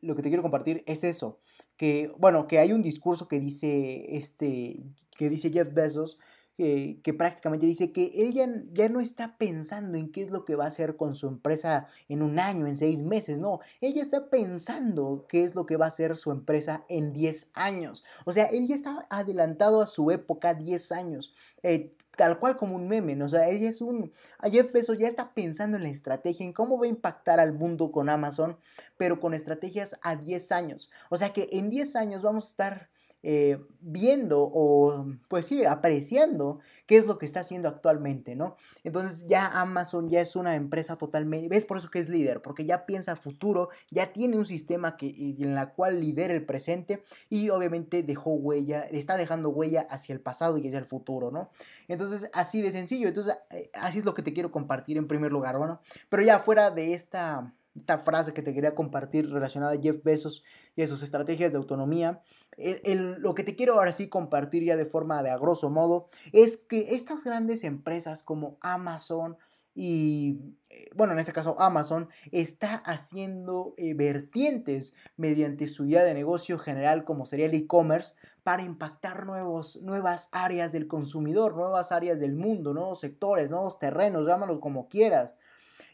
lo 0.00 0.16
que 0.16 0.22
te 0.22 0.28
quiero 0.28 0.42
compartir 0.42 0.82
es 0.86 1.04
eso, 1.04 1.40
que 1.76 2.12
bueno, 2.18 2.48
que 2.48 2.58
hay 2.58 2.72
un 2.72 2.82
discurso 2.82 3.28
que 3.28 3.40
dice 3.40 4.16
este, 4.16 4.84
que 5.16 5.28
dice 5.28 5.50
Jeff 5.50 5.72
Bezos, 5.72 6.18
que 6.56 7.14
prácticamente 7.16 7.66
dice 7.66 7.92
que 7.92 8.12
él 8.14 8.32
ya, 8.32 8.88
no 8.88 9.00
está 9.00 9.36
pensando 9.36 9.98
en 9.98 10.12
qué 10.12 10.22
es 10.22 10.30
lo 10.30 10.44
que 10.44 10.54
va 10.54 10.64
a 10.64 10.68
hacer 10.68 10.96
con 10.96 11.14
su 11.14 11.26
empresa 11.26 11.86
en 12.08 12.22
un 12.22 12.38
año, 12.38 12.66
en 12.66 12.76
seis 12.76 13.02
meses, 13.02 13.38
no, 13.38 13.60
él 13.80 13.94
ya 13.94 14.02
está 14.02 14.28
pensando 14.30 15.26
qué 15.28 15.44
es 15.44 15.54
lo 15.54 15.66
que 15.66 15.76
va 15.76 15.86
a 15.86 15.88
hacer 15.88 16.16
su 16.16 16.30
empresa 16.30 16.84
en 16.88 17.12
10 17.12 17.50
años. 17.54 18.04
O 18.24 18.32
sea, 18.32 18.44
él 18.46 18.68
ya 18.68 18.74
está 18.74 19.06
adelantado 19.10 19.80
a 19.80 19.86
su 19.86 20.10
época 20.10 20.54
10 20.54 20.92
años. 20.92 21.34
Eh, 21.62 21.94
tal 22.16 22.38
cual 22.38 22.56
como 22.56 22.76
un 22.76 22.88
meme, 22.88 23.20
o 23.22 23.28
sea, 23.28 23.48
ella 23.48 23.68
es 23.68 23.80
un, 23.80 24.12
Jeff 24.50 24.70
Bezos 24.70 24.98
ya 24.98 25.08
está 25.08 25.32
pensando 25.32 25.76
en 25.76 25.84
la 25.84 25.88
estrategia, 25.88 26.44
en 26.44 26.52
cómo 26.52 26.78
va 26.78 26.84
a 26.84 26.88
impactar 26.88 27.40
al 27.40 27.54
mundo 27.54 27.90
con 27.90 28.08
Amazon, 28.08 28.58
pero 28.98 29.18
con 29.18 29.32
estrategias 29.32 29.98
a 30.02 30.16
10 30.16 30.52
años. 30.52 30.90
O 31.08 31.16
sea 31.16 31.32
que 31.32 31.48
en 31.52 31.70
10 31.70 31.96
años 31.96 32.22
vamos 32.22 32.44
a 32.44 32.48
estar 32.48 32.90
eh, 33.22 33.60
viendo 33.80 34.42
o 34.42 35.06
pues 35.28 35.46
sí, 35.46 35.64
apreciando 35.64 36.58
qué 36.86 36.96
es 36.96 37.06
lo 37.06 37.18
que 37.18 37.26
está 37.26 37.40
haciendo 37.40 37.68
actualmente, 37.68 38.34
¿no? 38.34 38.56
Entonces 38.82 39.26
ya 39.28 39.46
Amazon 39.46 40.08
ya 40.08 40.20
es 40.20 40.34
una 40.34 40.56
empresa 40.56 40.96
totalmente, 40.96 41.48
ves 41.48 41.64
por 41.64 41.78
eso 41.78 41.90
que 41.90 42.00
es 42.00 42.08
líder, 42.08 42.42
porque 42.42 42.64
ya 42.64 42.84
piensa 42.84 43.14
futuro, 43.16 43.68
ya 43.90 44.12
tiene 44.12 44.36
un 44.36 44.44
sistema 44.44 44.96
que, 44.96 45.36
en 45.38 45.54
la 45.54 45.72
cual 45.72 46.00
lidera 46.00 46.34
el 46.34 46.44
presente 46.44 47.04
y 47.28 47.50
obviamente 47.50 48.02
dejó 48.02 48.32
huella, 48.32 48.82
está 48.82 49.16
dejando 49.16 49.50
huella 49.50 49.86
hacia 49.88 50.12
el 50.12 50.20
pasado 50.20 50.58
y 50.58 50.66
hacia 50.66 50.78
el 50.78 50.86
futuro, 50.86 51.30
¿no? 51.30 51.50
Entonces 51.88 52.28
así 52.32 52.60
de 52.60 52.72
sencillo, 52.72 53.08
entonces 53.08 53.36
eh, 53.50 53.70
así 53.74 54.00
es 54.00 54.04
lo 54.04 54.14
que 54.14 54.22
te 54.22 54.32
quiero 54.32 54.50
compartir 54.50 54.96
en 54.96 55.06
primer 55.06 55.32
lugar, 55.32 55.58
¿no? 55.58 55.80
Pero 56.08 56.22
ya 56.22 56.40
fuera 56.40 56.70
de 56.70 56.94
esta 56.94 57.52
esta 57.76 57.98
frase 57.98 58.34
que 58.34 58.42
te 58.42 58.52
quería 58.52 58.74
compartir 58.74 59.30
relacionada 59.30 59.72
a 59.72 59.80
Jeff 59.80 60.02
Bezos 60.04 60.44
y 60.76 60.82
a 60.82 60.88
sus 60.88 61.02
estrategias 61.02 61.52
de 61.52 61.58
autonomía. 61.58 62.22
Lo 62.56 63.34
que 63.34 63.44
te 63.44 63.56
quiero 63.56 63.74
ahora 63.74 63.92
sí 63.92 64.08
compartir 64.08 64.64
ya 64.64 64.76
de 64.76 64.86
forma 64.86 65.22
de 65.22 65.30
a 65.30 65.38
grosso 65.38 65.70
modo 65.70 66.08
es 66.32 66.56
que 66.56 66.94
estas 66.94 67.24
grandes 67.24 67.64
empresas 67.64 68.22
como 68.22 68.58
Amazon 68.60 69.36
y, 69.74 70.38
eh, 70.68 70.90
bueno, 70.94 71.14
en 71.14 71.18
este 71.18 71.32
caso 71.32 71.56
Amazon 71.58 72.08
está 72.30 72.74
haciendo 72.74 73.72
eh, 73.78 73.94
vertientes 73.94 74.94
mediante 75.16 75.66
su 75.66 75.86
idea 75.86 76.04
de 76.04 76.12
negocio 76.12 76.58
general 76.58 77.04
como 77.04 77.24
sería 77.24 77.46
el 77.46 77.54
e-commerce 77.54 78.14
para 78.42 78.62
impactar 78.62 79.24
nuevos, 79.24 79.80
nuevas 79.80 80.28
áreas 80.32 80.72
del 80.72 80.88
consumidor, 80.88 81.56
nuevas 81.56 81.90
áreas 81.90 82.20
del 82.20 82.34
mundo, 82.34 82.74
nuevos 82.74 83.00
sectores, 83.00 83.50
nuevos 83.50 83.78
terrenos, 83.78 84.26
llámalos 84.26 84.58
como 84.60 84.88
quieras 84.88 85.34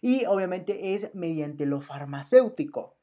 y 0.01 0.25
obviamente 0.27 0.95
es 0.95 1.15
mediante 1.15 1.67
lo 1.67 1.81
farmacéutico. 1.81 2.98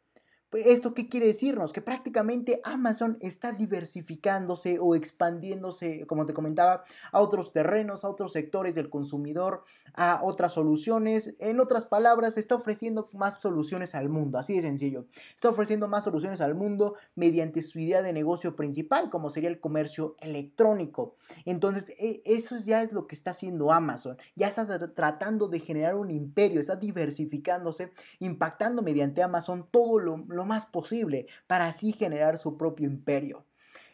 Pues, 0.50 0.68
¿Esto 0.68 0.94
qué 0.94 1.10
quiere 1.10 1.28
decirnos? 1.28 1.74
Que 1.74 1.82
prácticamente 1.82 2.62
Amazon 2.64 3.18
está 3.20 3.52
diversificándose 3.52 4.78
o 4.80 4.96
expandiéndose, 4.96 6.06
como 6.06 6.26
te 6.26 6.34
comentaba, 6.34 6.84
a 7.12 7.20
otros 7.20 7.52
terrenos, 7.52 8.06
a 8.06 8.10
otros 8.10 8.32
sectores 8.32 8.76
del 8.76 8.90
consumidor, 8.90 9.64
a 9.96 10.20
otras 10.24 10.54
soluciones. 10.54 11.36
En 11.40 11.60
otras 11.60 11.86
palabras, 11.86 12.38
está 12.38 12.56
ofreciendo 12.56 13.10
más 13.14 13.42
soluciones 13.42 13.96
al 13.96 14.10
mundo, 14.10 14.38
así 14.38 14.56
de 14.56 14.62
sencillo. 14.62 15.08
Está 15.34 15.50
ofreciendo 15.50 15.88
más 15.88 16.04
soluciones 16.04 16.42
al 16.42 16.54
mundo 16.54 16.96
mediante 17.16 17.62
su 17.62 17.80
idea 17.80 18.02
de 18.02 18.14
negocio 18.14 18.56
principal, 18.56 19.10
como 19.10 19.30
sería 19.30 19.50
el 19.50 19.60
comercio 19.60 20.16
electrónico. 20.20 21.16
Entonces, 21.46 21.90
e, 21.98 22.22
eso 22.26 22.58
ya 22.58 22.84
es 22.84 22.92
lo 22.92 23.08
que 23.08 23.16
está 23.16 23.32
haciendo 23.32 23.72
Amazon. 23.72 24.18
Ya 24.36 24.48
está 24.48 24.66
tratando 24.94 25.48
de 25.48 25.60
generar 25.60 25.96
un 25.96 26.12
imperio, 26.12 26.60
está 26.60 26.76
diversificándose, 26.76 27.92
impactando 28.20 28.82
mediante 28.82 29.24
Amazon 29.24 29.68
todo 29.72 30.00
lo 30.00 30.18
lo 30.36 30.46
más 30.46 30.66
posible 30.66 31.28
para 31.48 31.68
así 31.68 31.92
generar 31.92 32.38
su 32.38 32.58
propio 32.58 32.88
imperio. 32.88 33.46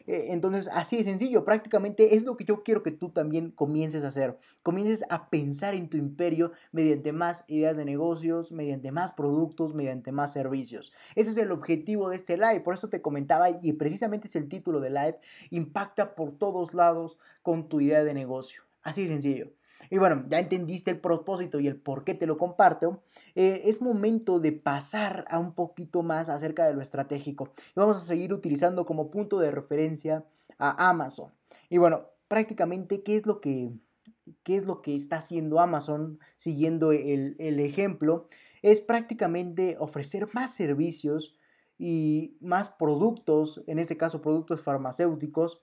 Eh, 0.06 0.32
entonces, 0.32 0.68
así 0.72 0.96
de 0.96 1.04
sencillo, 1.04 1.44
prácticamente 1.44 2.14
es 2.16 2.24
lo 2.24 2.36
que 2.36 2.44
yo 2.44 2.62
quiero 2.62 2.82
que 2.82 2.90
tú 2.90 3.10
también 3.10 3.50
comiences 3.50 4.04
a 4.04 4.08
hacer. 4.08 4.38
Comiences 4.62 5.04
a 5.10 5.30
pensar 5.30 5.74
en 5.74 5.88
tu 5.88 5.96
imperio 5.96 6.52
mediante 6.72 7.12
más 7.12 7.44
ideas 7.48 7.76
de 7.76 7.84
negocios, 7.84 8.52
mediante 8.52 8.90
más 8.90 9.12
productos, 9.12 9.74
mediante 9.74 10.12
más 10.12 10.32
servicios. 10.32 10.92
Ese 11.14 11.30
es 11.30 11.36
el 11.36 11.52
objetivo 11.52 12.08
de 12.08 12.16
este 12.16 12.36
live, 12.36 12.60
por 12.60 12.74
eso 12.74 12.88
te 12.88 13.02
comentaba 13.02 13.48
y 13.50 13.72
precisamente 13.74 14.28
es 14.28 14.36
el 14.36 14.48
título 14.48 14.80
de 14.80 14.90
live, 14.90 15.18
impacta 15.50 16.14
por 16.14 16.32
todos 16.32 16.74
lados 16.74 17.18
con 17.42 17.68
tu 17.68 17.80
idea 17.80 18.04
de 18.04 18.14
negocio. 18.14 18.62
Así 18.82 19.02
de 19.02 19.08
sencillo. 19.08 19.52
Y 19.90 19.98
bueno, 19.98 20.24
ya 20.28 20.38
entendiste 20.38 20.90
el 20.90 21.00
propósito 21.00 21.60
y 21.60 21.68
el 21.68 21.76
por 21.76 22.04
qué 22.04 22.14
te 22.14 22.26
lo 22.26 22.38
comparto. 22.38 23.02
Eh, 23.34 23.62
es 23.64 23.80
momento 23.80 24.40
de 24.40 24.52
pasar 24.52 25.24
a 25.28 25.38
un 25.38 25.54
poquito 25.54 26.02
más 26.02 26.28
acerca 26.28 26.66
de 26.66 26.74
lo 26.74 26.82
estratégico. 26.82 27.52
Vamos 27.74 27.96
a 27.96 28.00
seguir 28.00 28.32
utilizando 28.32 28.86
como 28.86 29.10
punto 29.10 29.38
de 29.38 29.50
referencia 29.50 30.24
a 30.58 30.90
Amazon. 30.90 31.32
Y 31.68 31.78
bueno, 31.78 32.06
prácticamente, 32.28 33.02
¿qué 33.02 33.16
es 33.16 33.26
lo 33.26 33.40
que, 33.40 33.72
qué 34.42 34.56
es 34.56 34.64
lo 34.64 34.82
que 34.82 34.94
está 34.94 35.16
haciendo 35.16 35.60
Amazon 35.60 36.18
siguiendo 36.36 36.92
el, 36.92 37.36
el 37.38 37.60
ejemplo? 37.60 38.28
Es 38.62 38.80
prácticamente 38.80 39.76
ofrecer 39.78 40.28
más 40.32 40.54
servicios 40.54 41.36
y 41.78 42.36
más 42.40 42.70
productos, 42.70 43.64
en 43.66 43.80
este 43.80 43.96
caso 43.96 44.22
productos 44.22 44.62
farmacéuticos, 44.62 45.60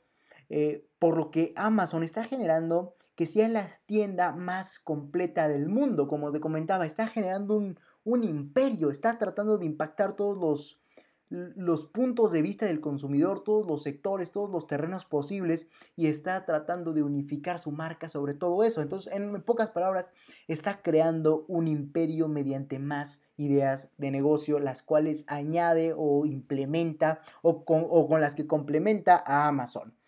eh, 0.50 0.86
por 1.00 1.16
lo 1.16 1.32
que 1.32 1.54
Amazon 1.56 2.04
está 2.04 2.24
generando 2.24 2.96
que 3.20 3.26
sea 3.26 3.50
la 3.50 3.68
tienda 3.86 4.32
más 4.32 4.80
completa 4.80 5.50
del 5.50 5.68
mundo, 5.68 6.08
como 6.08 6.32
te 6.32 6.40
comentaba, 6.40 6.86
está 6.86 7.06
generando 7.06 7.58
un, 8.06 8.24
imperio, 8.24 8.92
está 8.92 9.18
tratando 9.18 9.58
de 9.58 9.66
impactar 9.66 10.14
todos 10.14 10.38
los, 10.38 10.80
los 11.28 11.86
puntos 11.86 12.32
de 12.32 12.42
vista 12.42 12.66
del 12.66 12.80
consumidor, 12.80 13.44
todos 13.44 13.68
los 13.68 13.84
sectores, 13.84 14.32
todos 14.32 14.50
los 14.50 14.68
terrenos 14.68 15.04
posibles 15.04 15.68
y 15.98 16.08
está 16.08 16.46
tratando 16.46 16.94
de 16.94 17.04
unificar 17.04 17.60
su 17.60 17.72
marca 17.72 18.08
sobre 18.08 18.36
todo 18.36 18.64
eso. 18.64 18.82
Entonces, 18.82 19.12
en 19.12 19.42
pocas 19.42 19.70
palabras, 19.70 20.14
está 20.48 20.82
creando 20.82 21.44
un 21.50 21.68
imperio 21.68 22.30
mediante 22.30 22.80
más 22.80 23.26
ideas 23.36 23.90
de 23.98 24.12
negocio, 24.12 24.60
las 24.60 24.82
cuales 24.82 25.26
añade 25.28 25.94
o 25.94 26.26
implementa 26.26 27.20
o 27.42 27.66
con, 27.66 27.86
o 27.90 28.08
con 28.08 28.22
las 28.22 28.34
que 28.34 28.48
complementa 28.48 29.22
a 29.28 29.50
Amazon. 29.50 29.99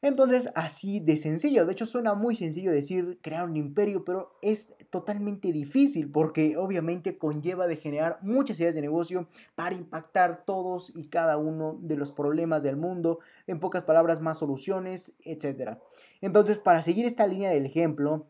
Entonces, 0.00 0.48
así 0.54 1.00
de 1.00 1.16
sencillo. 1.16 1.66
De 1.66 1.72
hecho, 1.72 1.84
suena 1.84 2.14
muy 2.14 2.36
sencillo 2.36 2.70
decir 2.70 3.18
crear 3.20 3.44
un 3.48 3.56
imperio, 3.56 4.04
pero 4.04 4.38
es 4.42 4.76
totalmente 4.90 5.50
difícil 5.50 6.10
porque 6.10 6.56
obviamente 6.56 7.18
conlleva 7.18 7.66
de 7.66 7.76
generar 7.76 8.20
muchas 8.22 8.60
ideas 8.60 8.76
de 8.76 8.80
negocio 8.80 9.28
para 9.56 9.74
impactar 9.74 10.44
todos 10.44 10.92
y 10.94 11.08
cada 11.08 11.36
uno 11.36 11.78
de 11.80 11.96
los 11.96 12.12
problemas 12.12 12.62
del 12.62 12.76
mundo. 12.76 13.18
En 13.48 13.58
pocas 13.58 13.82
palabras, 13.82 14.20
más 14.20 14.38
soluciones, 14.38 15.14
etc. 15.24 15.78
Entonces, 16.20 16.58
para 16.58 16.80
seguir 16.82 17.04
esta 17.04 17.26
línea 17.26 17.50
del 17.50 17.66
ejemplo, 17.66 18.28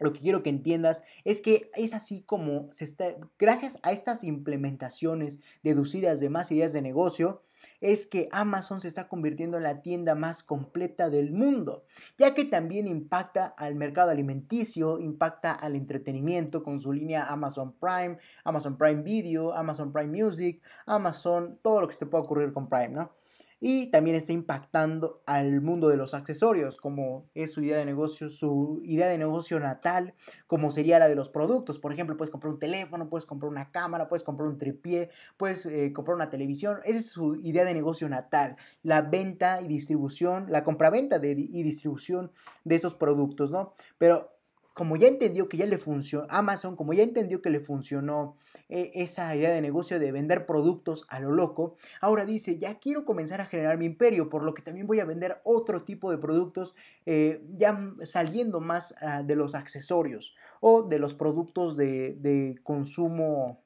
lo 0.00 0.12
que 0.12 0.20
quiero 0.20 0.42
que 0.42 0.50
entiendas 0.50 1.02
es 1.24 1.40
que 1.40 1.70
es 1.74 1.94
así 1.94 2.22
como 2.22 2.68
se 2.72 2.84
está, 2.84 3.16
gracias 3.38 3.78
a 3.82 3.92
estas 3.92 4.24
implementaciones 4.24 5.40
deducidas 5.62 6.20
de 6.20 6.28
más 6.28 6.50
ideas 6.50 6.72
de 6.72 6.82
negocio, 6.82 7.42
es 7.80 8.06
que 8.06 8.28
Amazon 8.32 8.80
se 8.80 8.88
está 8.88 9.08
convirtiendo 9.08 9.56
en 9.56 9.62
la 9.62 9.82
tienda 9.82 10.14
más 10.14 10.42
completa 10.42 11.10
del 11.10 11.32
mundo, 11.32 11.84
ya 12.16 12.34
que 12.34 12.44
también 12.44 12.86
impacta 12.86 13.46
al 13.46 13.74
mercado 13.74 14.10
alimenticio, 14.10 14.98
impacta 14.98 15.52
al 15.52 15.76
entretenimiento 15.76 16.62
con 16.62 16.80
su 16.80 16.92
línea 16.92 17.26
Amazon 17.26 17.72
Prime, 17.78 18.18
Amazon 18.44 18.76
Prime 18.76 19.02
Video, 19.02 19.52
Amazon 19.52 19.92
Prime 19.92 20.24
Music, 20.24 20.62
Amazon, 20.86 21.58
todo 21.62 21.80
lo 21.80 21.88
que 21.88 21.94
se 21.94 22.00
te 22.00 22.06
pueda 22.06 22.24
ocurrir 22.24 22.52
con 22.52 22.68
Prime, 22.68 22.90
¿no? 22.90 23.17
Y 23.60 23.90
también 23.90 24.16
está 24.16 24.32
impactando 24.32 25.22
al 25.26 25.60
mundo 25.60 25.88
de 25.88 25.96
los 25.96 26.14
accesorios, 26.14 26.76
como 26.80 27.28
es 27.34 27.52
su 27.52 27.62
idea 27.62 27.78
de 27.78 27.84
negocio, 27.84 28.30
su 28.30 28.80
idea 28.84 29.08
de 29.08 29.18
negocio 29.18 29.58
natal, 29.58 30.14
como 30.46 30.70
sería 30.70 30.98
la 30.98 31.08
de 31.08 31.16
los 31.16 31.28
productos. 31.28 31.78
Por 31.78 31.92
ejemplo, 31.92 32.16
puedes 32.16 32.30
comprar 32.30 32.52
un 32.52 32.58
teléfono, 32.58 33.08
puedes 33.08 33.26
comprar 33.26 33.50
una 33.50 33.70
cámara, 33.70 34.08
puedes 34.08 34.22
comprar 34.22 34.48
un 34.48 34.58
tripié, 34.58 35.10
puedes 35.36 35.66
eh, 35.66 35.92
comprar 35.92 36.14
una 36.14 36.30
televisión. 36.30 36.78
Esa 36.84 36.98
es 36.98 37.10
su 37.10 37.36
idea 37.36 37.64
de 37.64 37.74
negocio 37.74 38.08
natal, 38.08 38.56
la 38.82 39.02
venta 39.02 39.60
y 39.60 39.66
distribución, 39.66 40.46
la 40.50 40.62
compraventa 40.62 41.16
y 41.22 41.62
distribución 41.62 42.30
de 42.64 42.76
esos 42.76 42.94
productos, 42.94 43.50
¿no? 43.50 43.74
Pero 43.98 44.37
como 44.78 44.94
ya 44.94 45.08
entendió 45.08 45.48
que 45.48 45.56
ya 45.56 45.66
le 45.66 45.76
funcionó, 45.76 46.24
Amazon, 46.30 46.76
como 46.76 46.92
ya 46.92 47.02
entendió 47.02 47.42
que 47.42 47.50
le 47.50 47.58
funcionó 47.58 48.36
eh, 48.68 48.92
esa 48.94 49.34
idea 49.34 49.50
de 49.50 49.60
negocio 49.60 49.98
de 49.98 50.12
vender 50.12 50.46
productos 50.46 51.04
a 51.08 51.18
lo 51.18 51.32
loco, 51.32 51.74
ahora 52.00 52.24
dice, 52.24 52.58
ya 52.60 52.78
quiero 52.78 53.04
comenzar 53.04 53.40
a 53.40 53.46
generar 53.46 53.76
mi 53.76 53.86
imperio, 53.86 54.28
por 54.28 54.44
lo 54.44 54.54
que 54.54 54.62
también 54.62 54.86
voy 54.86 55.00
a 55.00 55.04
vender 55.04 55.40
otro 55.42 55.82
tipo 55.82 56.12
de 56.12 56.18
productos, 56.18 56.76
eh, 57.06 57.44
ya 57.56 57.76
saliendo 58.04 58.60
más 58.60 58.94
ah, 59.00 59.24
de 59.24 59.34
los 59.34 59.56
accesorios 59.56 60.36
o 60.60 60.84
de 60.84 61.00
los 61.00 61.12
productos 61.12 61.76
de, 61.76 62.14
de 62.14 62.60
consumo 62.62 63.64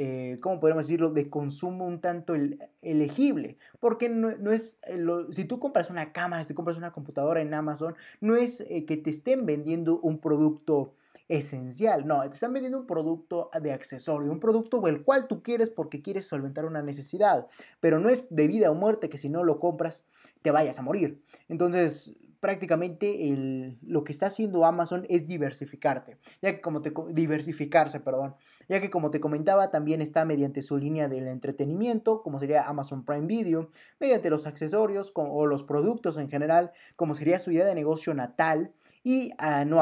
eh, 0.00 0.38
¿cómo 0.40 0.60
podemos 0.60 0.86
decirlo?, 0.86 1.10
de 1.10 1.28
consumo 1.28 1.84
un 1.84 2.00
tanto 2.00 2.34
elegible. 2.82 3.58
Porque 3.80 4.08
no, 4.08 4.52
es, 4.52 4.78
eh, 4.86 5.04
si 5.32 5.44
tú 5.44 5.58
compras 5.58 5.90
una 5.90 6.12
cámara, 6.12 6.44
si 6.44 6.48
tú 6.48 6.54
compras 6.54 6.76
una 6.76 6.92
computadora 6.92 7.40
en 7.40 7.52
Amazon, 7.52 7.96
no 8.20 8.36
es 8.36 8.60
eh, 8.60 8.84
que 8.86 8.96
te 8.96 9.10
estén 9.10 9.44
vendiendo 9.44 9.98
un 9.98 10.20
producto 10.20 10.94
esencial, 11.26 12.06
no, 12.06 12.22
te 12.22 12.34
están 12.34 12.52
vendiendo 12.52 12.78
un 12.78 12.86
producto 12.86 13.50
de 13.60 13.72
accesorio, 13.72 14.30
un 14.30 14.38
producto 14.38 14.86
el 14.86 15.02
cual 15.02 15.26
tú 15.26 15.42
quieres 15.42 15.68
porque 15.68 16.00
quieres 16.00 16.26
solventar 16.26 16.64
una 16.64 16.80
necesidad, 16.80 17.48
pero 17.80 17.98
no 17.98 18.08
es 18.08 18.24
de 18.30 18.46
vida 18.46 18.70
o 18.70 18.74
muerte 18.74 19.10
que 19.10 19.18
si 19.18 19.28
no 19.28 19.42
lo 19.42 19.58
compras 19.58 20.06
te 20.42 20.52
vayas 20.52 20.78
a 20.78 20.82
morir. 20.82 21.20
Entonces, 21.48 22.16
prácticamente 22.40 23.32
el, 23.32 23.78
lo 23.82 24.04
que 24.04 24.12
está 24.12 24.26
haciendo 24.26 24.64
Amazon 24.64 25.06
es 25.08 25.26
diversificarte, 25.26 26.18
ya 26.40 26.52
que 26.52 26.60
como 26.60 26.82
te 26.82 26.92
diversificarse, 27.10 28.00
perdón, 28.00 28.34
ya 28.68 28.80
que 28.80 28.90
como 28.90 29.10
te 29.10 29.20
comentaba 29.20 29.70
también 29.70 30.00
está 30.00 30.24
mediante 30.24 30.62
su 30.62 30.76
línea 30.76 31.08
del 31.08 31.26
entretenimiento, 31.26 32.22
como 32.22 32.38
sería 32.38 32.68
Amazon 32.68 33.04
Prime 33.04 33.26
Video, 33.26 33.70
mediante 33.98 34.30
los 34.30 34.46
accesorios 34.46 35.12
o 35.14 35.46
los 35.46 35.62
productos 35.62 36.18
en 36.18 36.28
general, 36.28 36.72
como 36.96 37.14
sería 37.14 37.38
su 37.38 37.50
idea 37.50 37.66
de 37.66 37.74
negocio 37.74 38.14
natal 38.14 38.72
y 39.02 39.32
ah, 39.38 39.64
no, 39.64 39.78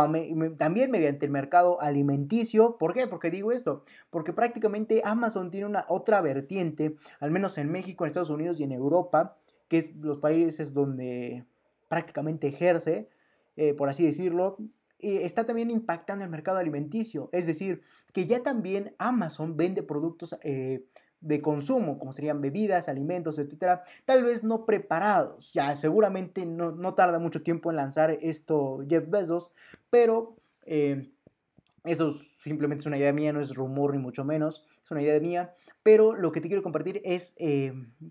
también 0.56 0.90
mediante 0.90 1.26
el 1.26 1.32
mercado 1.32 1.80
alimenticio. 1.80 2.76
¿Por 2.78 2.94
qué? 2.94 3.06
Porque 3.06 3.30
digo 3.30 3.52
esto, 3.52 3.84
porque 4.10 4.32
prácticamente 4.32 5.02
Amazon 5.04 5.50
tiene 5.50 5.66
una 5.66 5.84
otra 5.88 6.20
vertiente, 6.20 6.96
al 7.20 7.30
menos 7.30 7.58
en 7.58 7.70
México, 7.70 8.04
en 8.04 8.08
Estados 8.08 8.30
Unidos 8.30 8.60
y 8.60 8.64
en 8.64 8.72
Europa, 8.72 9.36
que 9.68 9.78
es 9.78 9.96
los 9.96 10.18
países 10.18 10.72
donde 10.72 11.44
prácticamente 11.88 12.48
ejerce, 12.48 13.08
eh, 13.56 13.74
por 13.74 13.88
así 13.88 14.04
decirlo, 14.04 14.58
está 14.98 15.44
también 15.44 15.70
impactando 15.70 16.24
el 16.24 16.30
mercado 16.30 16.58
alimenticio. 16.58 17.28
Es 17.32 17.46
decir, 17.46 17.82
que 18.12 18.26
ya 18.26 18.42
también 18.42 18.94
Amazon 18.98 19.56
vende 19.56 19.82
productos 19.82 20.36
eh, 20.42 20.84
de 21.20 21.40
consumo, 21.40 21.98
como 21.98 22.12
serían 22.12 22.40
bebidas, 22.40 22.88
alimentos, 22.88 23.38
etcétera, 23.38 23.82
tal 24.04 24.22
vez 24.22 24.42
no 24.42 24.64
preparados. 24.64 25.52
Ya 25.52 25.74
seguramente 25.76 26.46
no, 26.46 26.94
tarda 26.94 27.18
mucho 27.18 27.42
tiempo 27.42 27.70
en 27.70 27.76
lanzar 27.76 28.10
esto 28.10 28.84
Jeff 28.88 29.08
Bezos, 29.08 29.50
pero 29.90 30.36
eh, 30.62 31.10
eso 31.84 32.14
simplemente 32.38 32.82
es 32.82 32.86
una 32.86 32.98
idea 32.98 33.12
mía, 33.12 33.32
no 33.32 33.40
es 33.40 33.54
rumor 33.54 33.92
ni 33.92 33.98
mucho 33.98 34.24
menos, 34.24 34.66
es 34.84 34.90
una 34.90 35.02
idea 35.02 35.20
mía. 35.20 35.54
Pero 35.82 36.14
lo 36.14 36.32
que 36.32 36.40
te 36.40 36.48
quiero 36.48 36.62
compartir 36.62 37.00
es 37.04 37.34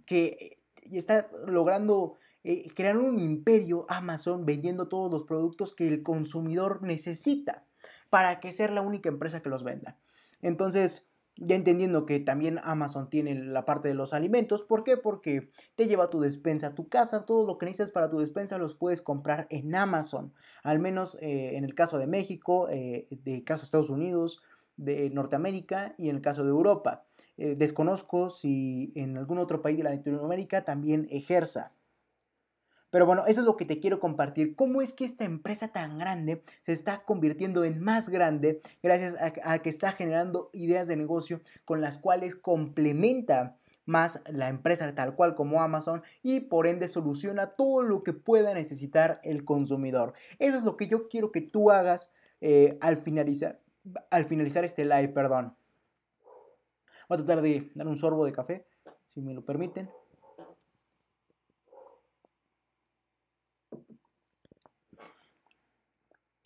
que 0.05 0.57
está 0.91 1.29
logrando 1.45 2.17
eh, 2.47 2.67
crear 2.75 2.95
un 2.97 3.19
imperio 3.19 3.87
Amazon 3.89 4.45
vendiendo 4.45 4.87
todos 4.87 5.11
los 5.11 5.23
productos 5.23 5.73
que 5.73 5.87
el 5.87 6.03
consumidor 6.03 6.83
necesita 6.83 7.65
para 8.11 8.39
que 8.39 8.51
sea 8.51 8.69
la 8.69 8.83
única 8.83 9.09
empresa 9.09 9.41
que 9.41 9.49
los 9.49 9.63
venda. 9.63 9.97
Entonces, 10.43 11.07
ya 11.37 11.55
entendiendo 11.55 12.05
que 12.05 12.19
también 12.19 12.59
Amazon 12.63 13.09
tiene 13.09 13.33
la 13.33 13.65
parte 13.65 13.87
de 13.87 13.95
los 13.95 14.13
alimentos, 14.13 14.61
¿por 14.61 14.83
qué? 14.83 14.95
Porque 14.95 15.49
te 15.73 15.87
lleva 15.87 16.07
tu 16.07 16.21
despensa 16.21 16.67
a 16.67 16.75
tu 16.75 16.87
casa, 16.87 17.25
todo 17.25 17.47
lo 17.47 17.57
que 17.57 17.65
necesitas 17.65 17.89
para 17.89 18.11
tu 18.11 18.19
despensa 18.19 18.59
los 18.59 18.75
puedes 18.75 19.01
comprar 19.01 19.47
en 19.49 19.73
Amazon, 19.73 20.31
al 20.61 20.77
menos 20.77 21.17
eh, 21.21 21.57
en 21.57 21.65
el 21.65 21.73
caso 21.73 21.97
de 21.97 22.05
México, 22.05 22.69
eh, 22.69 23.07
de 23.09 23.43
caso 23.43 23.61
de 23.61 23.65
Estados 23.65 23.89
Unidos, 23.89 24.43
de 24.77 25.09
Norteamérica 25.09 25.95
y 25.97 26.09
en 26.09 26.17
el 26.17 26.21
caso 26.21 26.43
de 26.43 26.49
Europa. 26.51 27.05
desconozco 27.37 28.29
si 28.29 28.93
en 28.95 29.17
algún 29.17 29.39
otro 29.39 29.63
país 29.63 29.77
de 29.77 29.83
Latinoamérica 29.83 30.63
también 30.63 31.07
ejerza. 31.09 31.71
Pero 32.95 33.05
bueno, 33.05 33.25
eso 33.27 33.41
es 33.41 33.45
lo 33.45 33.57
que 33.57 33.65
te 33.65 33.81
quiero 33.81 33.99
compartir. 33.99 34.55
¿Cómo 34.55 34.81
es 34.81 34.93
que 34.93 35.03
esta 35.03 35.25
empresa 35.25 35.67
tan 35.67 35.99
grande 35.99 36.41
se 36.61 36.71
está 36.71 37.03
convirtiendo 37.03 37.65
en 37.65 37.83
más 37.83 38.07
grande 38.07 38.61
gracias 38.81 39.17
a, 39.19 39.59
que 39.59 39.69
está 39.69 39.91
generando 39.91 40.49
ideas 40.53 40.87
de 40.87 40.95
negocio 40.95 41.41
con 41.65 41.81
las 41.81 41.97
cuales 41.97 42.37
complementa 42.37 43.57
más 43.85 44.21
la 44.27 44.47
empresa 44.47 44.95
tal 44.95 45.13
cual 45.13 45.35
como 45.35 45.61
Amazon 45.61 46.03
y 46.23 46.39
por 46.39 46.67
ende 46.67 46.87
soluciona 46.87 47.47
todo 47.47 47.83
lo 47.83 48.01
que 48.01 48.13
pueda 48.13 48.53
necesitar 48.53 49.19
el 49.25 49.43
consumidor. 49.43 50.13
Eso 50.39 50.59
es 50.59 50.63
lo 50.63 50.77
que 50.77 50.87
yo 50.87 51.09
quiero 51.09 51.33
que 51.33 51.41
tú 51.41 51.71
hagas 51.71 52.11
eh, 52.39 52.77
al, 52.79 52.95
finalizar, 52.95 53.59
al 54.09 54.23
finalizar 54.23 54.63
este 54.63 54.85
live, 54.85 55.09
perdón. 55.09 55.53
Voy 57.09 57.17
a 57.17 57.25
tratar 57.25 57.41
de 57.41 57.69
dar 57.75 57.87
un 57.89 57.97
sorbo 57.97 58.23
de 58.23 58.31
café, 58.31 58.65
si 59.13 59.19
me 59.19 59.33
lo 59.33 59.43
permiten. 59.43 59.89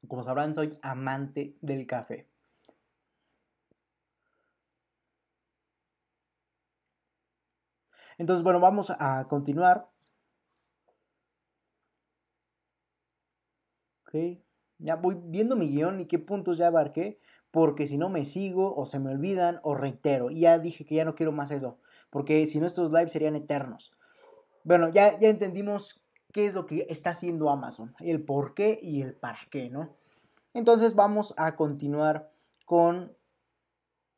Como 0.09 0.23
sabrán, 0.23 0.53
soy 0.53 0.77
amante 0.81 1.55
del 1.61 1.85
café. 1.87 2.27
Entonces, 8.17 8.43
bueno, 8.43 8.59
vamos 8.59 8.89
a 8.89 9.25
continuar. 9.29 9.87
Ok. 14.03 14.39
Ya 14.79 14.95
voy 14.95 15.17
viendo 15.23 15.55
mi 15.55 15.69
guion 15.69 15.99
y 16.01 16.05
qué 16.07 16.17
puntos 16.19 16.57
ya 16.57 16.67
abarqué, 16.67 17.19
porque 17.51 17.87
si 17.87 17.97
no 17.97 18.09
me 18.09 18.25
sigo 18.25 18.75
o 18.75 18.85
se 18.85 18.99
me 18.99 19.11
olvidan 19.11 19.59
o 19.63 19.75
reitero. 19.75 20.31
Y 20.31 20.41
ya 20.41 20.57
dije 20.57 20.85
que 20.85 20.95
ya 20.95 21.05
no 21.05 21.15
quiero 21.15 21.31
más 21.31 21.51
eso, 21.51 21.77
porque 22.09 22.47
si 22.47 22.59
no 22.59 22.65
estos 22.65 22.91
lives 22.91 23.11
serían 23.11 23.35
eternos. 23.35 23.91
Bueno, 24.63 24.89
ya, 24.89 25.19
ya 25.19 25.29
entendimos 25.29 26.01
qué 26.31 26.45
es 26.45 26.53
lo 26.53 26.65
que 26.65 26.85
está 26.89 27.11
haciendo 27.11 27.49
Amazon, 27.49 27.93
el 27.99 28.23
por 28.23 28.53
qué 28.53 28.79
y 28.81 29.01
el 29.01 29.15
para 29.15 29.39
qué, 29.49 29.69
¿no? 29.69 29.95
Entonces 30.53 30.95
vamos 30.95 31.33
a 31.37 31.55
continuar 31.55 32.31
con 32.65 33.15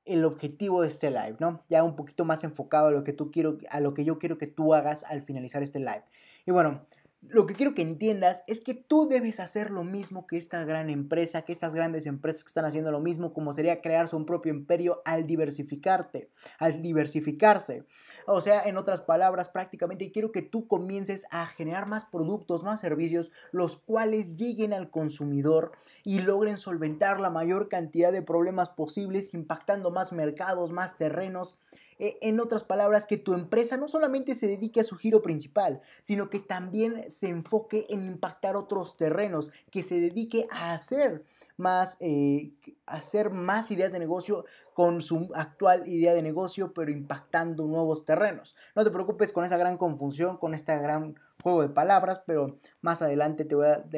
el 0.05 0.25
objetivo 0.25 0.81
de 0.81 0.87
este 0.87 1.11
live, 1.11 1.37
¿no? 1.39 1.63
Ya 1.69 1.83
un 1.83 1.95
poquito 1.95 2.25
más 2.25 2.43
enfocado 2.43 2.87
a 2.87 2.91
lo 2.91 3.03
que 3.03 3.13
tú 3.13 3.31
quiero, 3.31 3.57
a 3.69 3.79
lo 3.79 3.93
que 3.93 4.03
yo 4.03 4.17
quiero 4.17 4.37
que 4.37 4.47
tú 4.47 4.73
hagas 4.73 5.03
al 5.03 5.21
finalizar 5.23 5.61
este 5.63 5.79
live. 5.79 6.03
Y 6.45 6.51
bueno, 6.51 6.85
lo 7.21 7.45
que 7.45 7.53
quiero 7.53 7.75
que 7.75 7.83
entiendas 7.83 8.43
es 8.47 8.61
que 8.61 8.73
tú 8.73 9.07
debes 9.07 9.39
hacer 9.39 9.69
lo 9.69 9.83
mismo 9.83 10.25
que 10.25 10.37
esta 10.37 10.65
gran 10.65 10.89
empresa, 10.89 11.43
que 11.43 11.53
estas 11.53 11.75
grandes 11.75 12.07
empresas 12.07 12.43
que 12.43 12.47
están 12.47 12.65
haciendo 12.65 12.91
lo 12.91 12.99
mismo, 12.99 13.31
como 13.31 13.53
sería 13.53 13.79
crear 13.79 14.07
su 14.07 14.25
propio 14.25 14.51
imperio 14.51 15.03
al 15.05 15.27
diversificarte, 15.27 16.31
al 16.57 16.81
diversificarse. 16.81 17.85
O 18.25 18.41
sea, 18.41 18.63
en 18.63 18.75
otras 18.75 19.01
palabras, 19.01 19.49
prácticamente 19.49 20.11
quiero 20.11 20.31
que 20.31 20.41
tú 20.41 20.67
comiences 20.67 21.27
a 21.29 21.45
generar 21.45 21.87
más 21.87 22.05
productos, 22.05 22.63
más 22.63 22.81
servicios, 22.81 23.31
los 23.51 23.77
cuales 23.77 24.35
lleguen 24.35 24.73
al 24.73 24.89
consumidor 24.89 25.73
y 26.03 26.19
logren 26.19 26.57
solventar 26.57 27.19
la 27.19 27.29
mayor 27.29 27.69
cantidad 27.69 28.11
de 28.11 28.23
problemas 28.23 28.69
posibles, 28.69 29.35
impactando 29.35 29.91
más 29.91 30.11
mercados, 30.11 30.71
más 30.71 30.97
terrenos 30.97 31.59
en 32.01 32.39
otras 32.39 32.63
palabras, 32.63 33.05
que 33.05 33.17
tu 33.17 33.33
empresa 33.33 33.77
no 33.77 33.87
solamente 33.87 34.33
se 34.33 34.47
dedique 34.47 34.79
a 34.79 34.83
su 34.83 34.95
giro 34.95 35.21
principal, 35.21 35.81
sino 36.01 36.29
que 36.29 36.39
también 36.39 37.11
se 37.11 37.29
enfoque 37.29 37.85
en 37.89 38.07
impactar 38.07 38.55
otros 38.55 38.97
terrenos, 38.97 39.51
que 39.69 39.83
se 39.83 39.99
dedique 39.99 40.47
a 40.49 40.73
hacer 40.73 41.23
más, 41.57 41.97
eh, 41.99 42.53
hacer 42.87 43.29
más 43.29 43.69
ideas 43.69 43.91
de 43.91 43.99
negocio 43.99 44.45
con 44.73 45.01
su 45.01 45.29
actual 45.35 45.87
idea 45.87 46.15
de 46.15 46.23
negocio, 46.23 46.73
pero 46.73 46.89
impactando 46.89 47.65
nuevos 47.67 48.03
terrenos. 48.03 48.55
No 48.75 48.83
te 48.83 48.89
preocupes 48.89 49.31
con 49.31 49.45
esa 49.45 49.57
gran 49.57 49.77
confusión, 49.77 50.37
con 50.37 50.55
este 50.55 50.75
gran 50.79 51.15
juego 51.43 51.61
de 51.61 51.69
palabras, 51.69 52.23
pero 52.25 52.57
más 52.81 53.03
adelante 53.03 53.45
te 53.45 53.55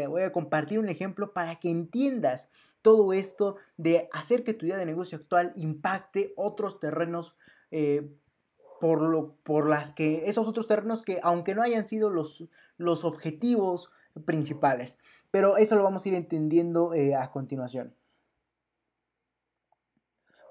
voy 0.07 0.21
a 0.21 0.31
compartir 0.33 0.79
un 0.79 0.89
ejemplo 0.89 1.31
para 1.31 1.55
que 1.55 1.69
entiendas 1.69 2.49
todo 2.81 3.13
esto 3.13 3.55
de 3.77 4.09
hacer 4.11 4.43
que 4.43 4.53
tu 4.53 4.65
idea 4.65 4.77
de 4.77 4.85
negocio 4.85 5.17
actual 5.17 5.53
impacte 5.55 6.33
otros 6.35 6.79
terrenos 6.79 7.35
eh, 7.75 8.07
por, 8.79 9.01
lo, 9.01 9.35
por 9.37 9.67
las 9.67 9.93
que 9.93 10.29
esos 10.29 10.47
otros 10.47 10.67
terrenos 10.67 11.01
que 11.01 11.19
aunque 11.23 11.55
no 11.55 11.63
hayan 11.63 11.87
sido 11.87 12.11
los, 12.11 12.45
los 12.77 13.03
objetivos 13.03 13.89
principales. 14.25 14.99
Pero 15.31 15.57
eso 15.57 15.75
lo 15.75 15.81
vamos 15.81 16.05
a 16.05 16.09
ir 16.09 16.15
entendiendo 16.15 16.93
eh, 16.93 17.15
a 17.15 17.31
continuación. 17.31 17.95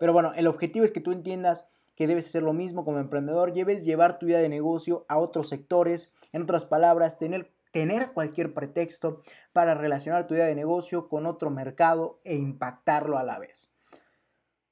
Pero 0.00 0.12
bueno, 0.12 0.32
el 0.34 0.48
objetivo 0.48 0.84
es 0.84 0.90
que 0.90 1.00
tú 1.00 1.12
entiendas 1.12 1.64
que 1.94 2.08
debes 2.08 2.26
hacer 2.26 2.42
lo 2.42 2.52
mismo 2.52 2.84
como 2.84 2.98
emprendedor, 2.98 3.52
debes 3.52 3.84
llevar 3.84 4.18
tu 4.18 4.26
idea 4.26 4.40
de 4.40 4.48
negocio 4.48 5.06
a 5.08 5.18
otros 5.18 5.48
sectores, 5.48 6.10
en 6.32 6.42
otras 6.42 6.64
palabras, 6.64 7.18
tener, 7.18 7.52
tener 7.70 8.12
cualquier 8.12 8.52
pretexto 8.52 9.22
para 9.52 9.74
relacionar 9.74 10.26
tu 10.26 10.34
idea 10.34 10.46
de 10.46 10.56
negocio 10.56 11.08
con 11.08 11.26
otro 11.26 11.50
mercado 11.50 12.18
e 12.24 12.34
impactarlo 12.34 13.16
a 13.16 13.22
la 13.22 13.38
vez. 13.38 13.70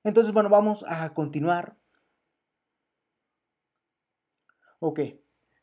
Entonces, 0.03 0.33
bueno, 0.33 0.49
vamos 0.49 0.85
a 0.89 1.15
continuar 1.15 1.77
Ok, 4.81 5.01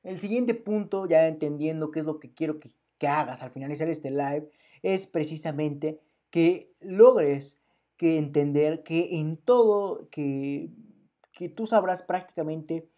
el 0.03 0.19
siguiente 0.19 0.53
punto, 0.53 1.07
ya 1.07 1.27
entendiendo 1.27 1.89
qué 1.89 1.99
es 1.99 2.05
lo 2.05 2.19
que 2.19 2.33
quiero 2.33 2.57
que, 2.57 2.69
hagas 3.07 3.41
al 3.41 3.51
finalizar 3.51 3.89
este 3.89 4.11
live, 4.11 4.49
es 4.83 5.05
precisamente 5.07 5.99
que 6.29 6.71
logres 6.79 7.57
que 7.95 8.17
entender 8.17 8.83
que 8.83 9.19
en 9.19 9.37
todo, 9.37 10.07
que, 10.09 10.69
que 11.31 11.49
tú 11.49 11.65
sabrás 11.65 12.03
prácticamente 12.03 12.89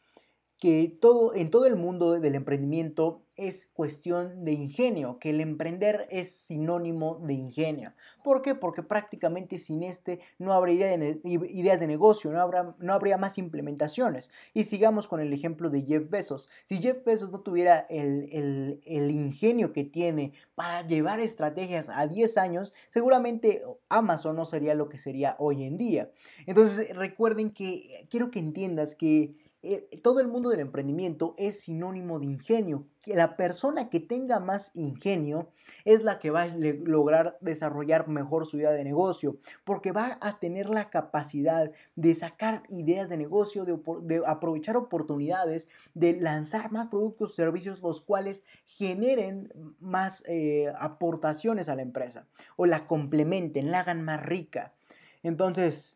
que 0.59 0.93
todo, 0.99 1.33
en 1.33 1.49
todo 1.49 1.65
el 1.65 1.77
mundo 1.77 2.19
del 2.19 2.35
emprendimiento 2.35 3.23
es 3.37 3.67
cuestión 3.67 4.43
de 4.43 4.51
ingenio, 4.51 5.17
que 5.17 5.29
el 5.29 5.39
emprender 5.39 6.05
es 6.11 6.33
sinónimo 6.33 7.21
de 7.23 7.33
ingenio. 7.33 7.93
¿Por 8.21 8.41
qué? 8.41 8.53
Porque 8.53 8.83
prácticamente 8.83 9.57
sin 9.57 9.81
este 9.81 10.19
no 10.37 10.51
habría 10.51 10.93
ideas 11.23 11.79
de 11.79 11.87
negocio, 11.87 12.29
no, 12.31 12.41
habrá, 12.41 12.75
no 12.77 12.93
habría 12.93 13.17
más 13.17 13.37
implementaciones. 13.37 14.29
Y 14.53 14.65
sigamos 14.65 15.07
con 15.07 15.21
el 15.21 15.31
ejemplo 15.31 15.69
de 15.69 15.83
Jeff 15.83 16.09
Bezos. 16.09 16.49
Si 16.65 16.79
Jeff 16.79 17.05
Bezos 17.05 17.31
no 17.31 17.39
tuviera 17.39 17.79
el, 17.89 18.81
el 18.85 19.11
ingenio 19.11 19.71
que 19.71 19.85
tiene 19.85 20.33
para 20.55 20.85
llevar 20.85 21.21
estrategias 21.21 21.87
a 21.87 22.05
10 22.05 22.37
años, 22.37 22.73
seguramente 22.89 23.63
Amazon 23.87 24.35
no 24.35 24.43
sería 24.43 24.75
lo 24.75 24.89
que 24.89 24.97
sería 24.97 25.37
hoy 25.39 25.63
en 25.63 25.77
día. 25.77 26.11
Entonces 26.45 26.93
recuerden 26.93 27.51
que 27.51 28.05
quiero 28.09 28.31
que 28.31 28.39
entiendas 28.39 28.95
que 28.95 29.48
eh, 29.61 29.89
todo 30.01 30.21
el 30.21 30.29
mundo 30.29 30.49
del 30.49 30.61
emprendimiento 30.61 31.35
es 31.37 31.59
sinónimo 31.61 32.17
de 32.19 32.27
ingenio. 32.27 32.85
La 33.05 33.35
persona 33.35 33.89
que 33.89 33.99
tenga 33.99 34.39
más 34.39 34.71
ingenio 34.73 35.51
es 35.83 36.01
la 36.01 36.17
que 36.17 36.29
va 36.29 36.43
a 36.43 36.47
lograr 36.47 37.37
desarrollar 37.41 38.07
mejor 38.07 38.45
su 38.45 38.57
idea 38.57 38.71
de 38.71 38.85
negocio, 38.85 39.37
porque 39.65 39.91
va 39.91 40.17
a 40.21 40.39
tener 40.39 40.69
la 40.69 40.89
capacidad 40.89 41.73
de 41.97 42.15
sacar 42.15 42.63
ideas 42.69 43.09
de 43.09 43.17
negocio, 43.17 43.65
de, 43.65 44.21
aprovechar 44.25 44.77
oportunidades, 44.77 45.67
de 45.93 46.13
lanzar 46.13 46.71
más 46.71 46.87
productos 46.87 47.31
o 47.31 47.35
servicios 47.35 47.81
los 47.81 47.99
cuales 47.99 48.43
generen 48.65 49.51
más 49.81 50.23
eh, 50.27 50.71
aportaciones 50.79 51.67
a 51.67 51.75
la 51.75 51.81
empresa 51.81 52.27
o 52.55 52.65
la 52.65 52.87
complementen, 52.87 53.71
la 53.71 53.81
hagan 53.81 54.03
más 54.03 54.25
rica. 54.25 54.73
Entonces, 55.21 55.95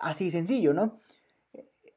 así 0.00 0.30
sencillo, 0.30 0.72
¿no? 0.72 0.98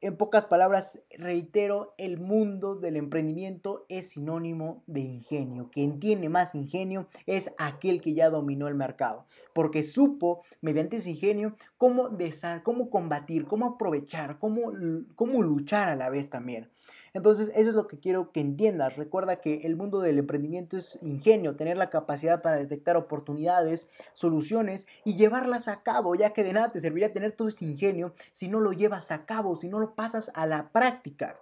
En 0.02 0.16
pocas 0.16 0.46
palabras, 0.46 1.02
reitero, 1.18 1.94
el 1.98 2.18
mundo 2.18 2.74
del 2.74 2.96
emprendimiento 2.96 3.84
es 3.90 4.08
sinónimo 4.08 4.82
de 4.86 5.00
ingenio. 5.00 5.68
Quien 5.70 6.00
tiene 6.00 6.30
más 6.30 6.54
ingenio 6.54 7.06
es 7.26 7.52
aquel 7.58 8.00
que 8.00 8.14
ya 8.14 8.30
dominó 8.30 8.66
el 8.66 8.74
mercado, 8.74 9.26
porque 9.52 9.82
supo, 9.82 10.40
mediante 10.62 10.96
ese 10.96 11.10
ingenio, 11.10 11.54
cómo, 11.76 12.16
cómo 12.62 12.88
combatir, 12.88 13.44
cómo 13.44 13.66
aprovechar, 13.66 14.38
cómo, 14.38 14.72
cómo 15.16 15.42
luchar 15.42 15.90
a 15.90 15.96
la 15.96 16.08
vez 16.08 16.30
también. 16.30 16.70
Entonces, 17.12 17.50
eso 17.54 17.70
es 17.70 17.74
lo 17.74 17.88
que 17.88 17.98
quiero 17.98 18.30
que 18.32 18.40
entiendas. 18.40 18.96
Recuerda 18.96 19.40
que 19.40 19.62
el 19.64 19.76
mundo 19.76 20.00
del 20.00 20.18
emprendimiento 20.18 20.76
es 20.76 20.98
ingenio, 21.02 21.56
tener 21.56 21.76
la 21.76 21.90
capacidad 21.90 22.42
para 22.42 22.56
detectar 22.56 22.96
oportunidades, 22.96 23.86
soluciones 24.14 24.86
y 25.04 25.16
llevarlas 25.16 25.68
a 25.68 25.82
cabo, 25.82 26.14
ya 26.14 26.32
que 26.32 26.44
de 26.44 26.52
nada 26.52 26.70
te 26.70 26.80
serviría 26.80 27.12
tener 27.12 27.32
todo 27.32 27.48
ese 27.48 27.64
ingenio 27.64 28.14
si 28.32 28.48
no 28.48 28.60
lo 28.60 28.72
llevas 28.72 29.10
a 29.10 29.26
cabo, 29.26 29.56
si 29.56 29.68
no 29.68 29.80
lo 29.80 29.94
pasas 29.94 30.30
a 30.34 30.46
la 30.46 30.70
práctica. 30.70 31.36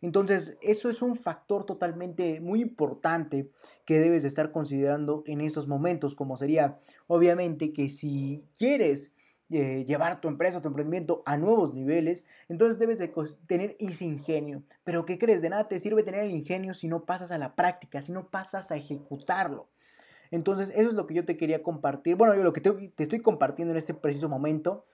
Entonces, 0.00 0.58
eso 0.60 0.90
es 0.90 1.00
un 1.00 1.14
factor 1.14 1.64
totalmente 1.64 2.40
muy 2.40 2.60
importante 2.60 3.48
que 3.84 4.00
debes 4.00 4.22
de 4.22 4.28
estar 4.28 4.50
considerando 4.50 5.22
en 5.26 5.40
estos 5.40 5.68
momentos, 5.68 6.16
como 6.16 6.36
sería, 6.36 6.80
obviamente, 7.06 7.72
que 7.72 7.88
si 7.88 8.44
quieres 8.58 9.11
eh, 9.52 9.84
llevar 9.84 10.20
tu 10.20 10.28
empresa, 10.28 10.62
tu 10.62 10.68
emprendimiento 10.68 11.22
a 11.26 11.36
nuevos 11.36 11.74
niveles, 11.74 12.24
entonces 12.48 12.78
debes 12.78 12.98
de 12.98 13.12
tener 13.46 13.76
ese 13.78 14.06
ingenio. 14.06 14.62
Pero 14.82 15.04
¿qué 15.04 15.18
crees? 15.18 15.42
De 15.42 15.50
nada 15.50 15.68
te 15.68 15.78
sirve 15.78 16.02
tener 16.02 16.24
el 16.24 16.30
ingenio 16.30 16.72
si 16.72 16.88
no 16.88 17.04
pasas 17.04 17.30
a 17.30 17.38
la 17.38 17.54
práctica, 17.54 18.00
si 18.00 18.12
no 18.12 18.28
pasas 18.28 18.72
a 18.72 18.76
ejecutarlo. 18.76 19.68
Entonces, 20.30 20.72
eso 20.74 20.88
es 20.88 20.94
lo 20.94 21.06
que 21.06 21.14
yo 21.14 21.26
te 21.26 21.36
quería 21.36 21.62
compartir. 21.62 22.16
Bueno, 22.16 22.34
yo 22.34 22.42
lo 22.42 22.54
que 22.54 22.62
te, 22.62 22.92
estoy 22.96 23.20
compartiendo 23.20 23.72
en 23.72 23.78
este 23.78 23.92
preciso 23.92 24.30
momento. 24.30 24.86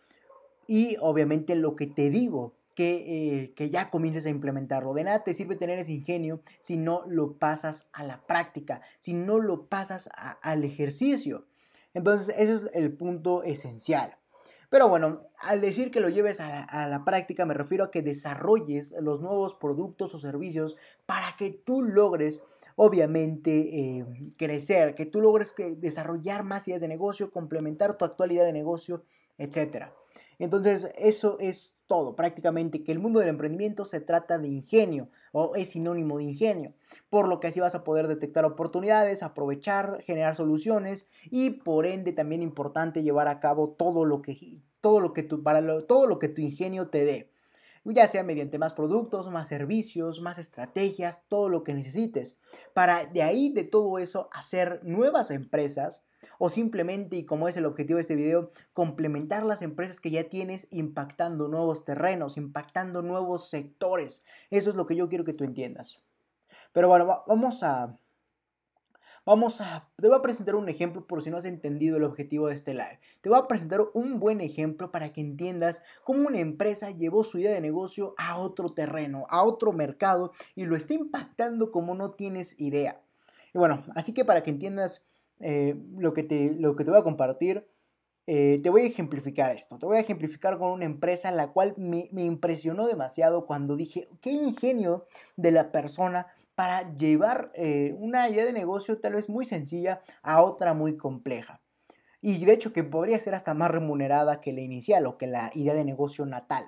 Y 0.66 0.96
obviamente 1.00 1.54
lo 1.54 1.76
que 1.76 1.86
te 1.86 2.10
digo, 2.10 2.54
que, 2.74 3.44
eh, 3.44 3.54
que, 3.54 3.70
ya 3.70 3.90
comiences 3.90 4.26
a 4.26 4.30
implementarlo. 4.30 4.92
De 4.92 5.04
nada 5.04 5.22
te 5.22 5.34
sirve 5.34 5.54
tener 5.54 5.78
ese 5.78 5.92
ingenio 5.92 6.42
si 6.58 6.76
no 6.76 7.04
lo 7.06 7.38
pasas 7.38 7.88
a 7.92 8.02
la 8.02 8.26
práctica, 8.26 8.82
si 8.98 9.14
no 9.14 9.38
lo 9.38 9.66
pasas 9.66 10.10
al 10.42 10.64
ejercicio. 10.64 11.46
Entonces, 11.94 12.34
ese 12.36 12.54
es 12.54 12.62
el 12.74 12.92
punto 12.92 13.44
esencial. 13.44 14.18
Pero 14.70 14.88
bueno, 14.88 15.22
al 15.38 15.60
decir 15.60 15.90
que 15.90 16.00
lo 16.00 16.10
lleves 16.10 16.40
a 16.40 16.88
la, 16.88 17.04
práctica 17.04 17.46
me 17.46 17.54
refiero 17.54 17.84
a 17.84 17.90
que 17.90 18.02
desarrolles 18.02 18.92
los 19.00 19.20
nuevos 19.20 19.54
productos 19.54 20.14
o 20.14 20.18
servicios 20.18 20.76
para 21.06 21.36
que 21.38 21.50
tú 21.50 21.82
logres 21.82 22.42
obviamente 22.76 23.50
eh, 23.98 24.06
crecer, 24.36 24.94
que 24.94 25.06
tú 25.06 25.20
logres 25.20 25.52
que 25.52 25.74
desarrollar 25.74 26.44
más 26.44 26.68
ideas 26.68 26.80
de 26.80 26.88
negocio, 26.88 27.30
complementar 27.30 27.96
tu 27.96 28.04
actualidad 28.04 28.44
de 28.44 28.52
negocio, 28.52 29.04
etc. 29.38 29.86
Entonces, 30.38 30.88
eso 30.96 31.38
es 31.40 31.78
todo, 31.86 32.14
prácticamente, 32.14 32.84
que 32.84 32.92
el 32.92 33.00
mundo 33.00 33.18
del 33.18 33.30
emprendimiento 33.30 33.84
se 33.84 34.00
trata 34.00 34.38
de 34.38 34.48
ingenio 34.48 35.08
o 35.32 35.54
es 35.54 35.70
sinónimo 35.70 36.18
de 36.18 36.24
ingenio, 36.24 36.74
por 37.10 37.28
lo 37.28 37.40
que 37.40 37.48
así 37.48 37.60
vas 37.60 37.74
a 37.74 37.84
poder 37.84 38.08
detectar 38.08 38.44
oportunidades, 38.44 39.22
aprovechar, 39.22 40.02
generar 40.02 40.34
soluciones 40.34 41.08
y 41.30 41.50
por 41.50 41.86
ende 41.86 42.12
también 42.12 42.42
importante 42.42 43.02
llevar 43.02 43.28
a 43.28 43.40
cabo 43.40 43.70
todo 43.70 44.04
lo 44.04 44.22
que, 44.22 44.60
todo 44.80 45.00
lo 45.00 45.12
que, 45.12 45.22
tu, 45.22 45.42
para 45.42 45.62
todo 45.86 46.06
lo 46.06 46.18
que 46.18 46.28
tu 46.28 46.40
ingenio 46.40 46.88
te 46.88 47.04
dé 47.04 47.32
ya 47.84 48.08
sea 48.08 48.22
mediante 48.22 48.58
más 48.58 48.74
productos, 48.74 49.30
más 49.30 49.48
servicios, 49.48 50.20
más 50.20 50.38
estrategias, 50.38 51.22
todo 51.28 51.48
lo 51.48 51.64
que 51.64 51.74
necesites, 51.74 52.36
para 52.74 53.06
de 53.06 53.22
ahí 53.22 53.52
de 53.52 53.64
todo 53.64 53.98
eso 53.98 54.28
hacer 54.32 54.80
nuevas 54.84 55.30
empresas 55.30 56.02
o 56.38 56.50
simplemente, 56.50 57.16
y 57.16 57.24
como 57.24 57.48
es 57.48 57.56
el 57.56 57.66
objetivo 57.66 57.96
de 57.96 58.02
este 58.02 58.16
video, 58.16 58.50
complementar 58.72 59.44
las 59.44 59.62
empresas 59.62 60.00
que 60.00 60.10
ya 60.10 60.28
tienes 60.28 60.66
impactando 60.70 61.48
nuevos 61.48 61.84
terrenos, 61.84 62.36
impactando 62.36 63.02
nuevos 63.02 63.48
sectores. 63.48 64.24
Eso 64.50 64.70
es 64.70 64.76
lo 64.76 64.86
que 64.86 64.96
yo 64.96 65.08
quiero 65.08 65.24
que 65.24 65.34
tú 65.34 65.44
entiendas. 65.44 65.98
Pero 66.72 66.88
bueno, 66.88 67.24
vamos 67.26 67.62
a... 67.62 67.96
Vamos 69.24 69.60
a... 69.60 69.90
Te 69.96 70.08
voy 70.08 70.16
a 70.16 70.22
presentar 70.22 70.54
un 70.54 70.70
ejemplo 70.70 71.06
por 71.06 71.22
si 71.22 71.28
no 71.28 71.36
has 71.36 71.44
entendido 71.44 71.98
el 71.98 72.04
objetivo 72.04 72.48
de 72.48 72.54
este 72.54 72.72
live. 72.72 72.98
Te 73.20 73.28
voy 73.28 73.38
a 73.38 73.46
presentar 73.46 73.82
un 73.92 74.18
buen 74.18 74.40
ejemplo 74.40 74.90
para 74.90 75.12
que 75.12 75.20
entiendas 75.20 75.82
cómo 76.02 76.28
una 76.28 76.40
empresa 76.40 76.92
llevó 76.92 77.24
su 77.24 77.38
idea 77.38 77.52
de 77.52 77.60
negocio 77.60 78.14
a 78.16 78.38
otro 78.38 78.70
terreno, 78.70 79.26
a 79.28 79.42
otro 79.42 79.72
mercado 79.72 80.32
y 80.54 80.64
lo 80.64 80.76
está 80.76 80.94
impactando 80.94 81.70
como 81.70 81.94
no 81.94 82.12
tienes 82.12 82.58
idea. 82.58 83.02
Y 83.52 83.58
bueno, 83.58 83.84
así 83.94 84.14
que 84.14 84.24
para 84.24 84.42
que 84.42 84.50
entiendas 84.50 85.02
eh, 85.40 85.76
lo, 85.96 86.12
que 86.12 86.22
te, 86.22 86.54
lo 86.58 86.76
que 86.76 86.84
te 86.84 86.90
voy 86.90 87.00
a 87.00 87.04
compartir, 87.04 87.66
eh, 88.30 88.60
te 88.62 88.68
voy 88.68 88.82
a 88.82 88.86
ejemplificar 88.86 89.52
esto. 89.52 89.78
Te 89.78 89.86
voy 89.86 89.96
a 89.96 90.00
ejemplificar 90.00 90.58
con 90.58 90.72
una 90.72 90.84
empresa 90.84 91.30
la 91.30 91.48
cual 91.48 91.74
me, 91.78 92.10
impresionó 92.12 92.86
demasiado 92.86 93.46
cuando 93.46 93.74
dije, 93.74 94.08
qué 94.20 94.30
ingenio 94.30 95.06
de 95.36 95.50
la 95.50 95.72
persona 95.72 96.26
para 96.54 96.94
llevar 96.94 97.50
eh, 97.54 97.94
una 97.98 98.28
idea 98.28 98.44
de 98.44 98.52
negocio 98.52 99.00
tal 99.00 99.14
vez 99.14 99.30
muy 99.30 99.46
sencilla 99.46 100.02
a 100.22 100.42
otra 100.42 100.74
muy 100.74 100.98
compleja. 100.98 101.62
Y 102.20 102.44
de 102.44 102.52
hecho 102.52 102.74
que 102.74 102.84
podría 102.84 103.18
ser 103.18 103.34
hasta 103.34 103.54
más 103.54 103.70
remunerada 103.70 104.42
que 104.42 104.52
la 104.52 104.60
inicial 104.60 105.06
o 105.06 105.16
que 105.16 105.26
la 105.26 105.50
idea 105.54 105.72
de 105.72 105.84
negocio 105.84 106.26
natal. 106.26 106.66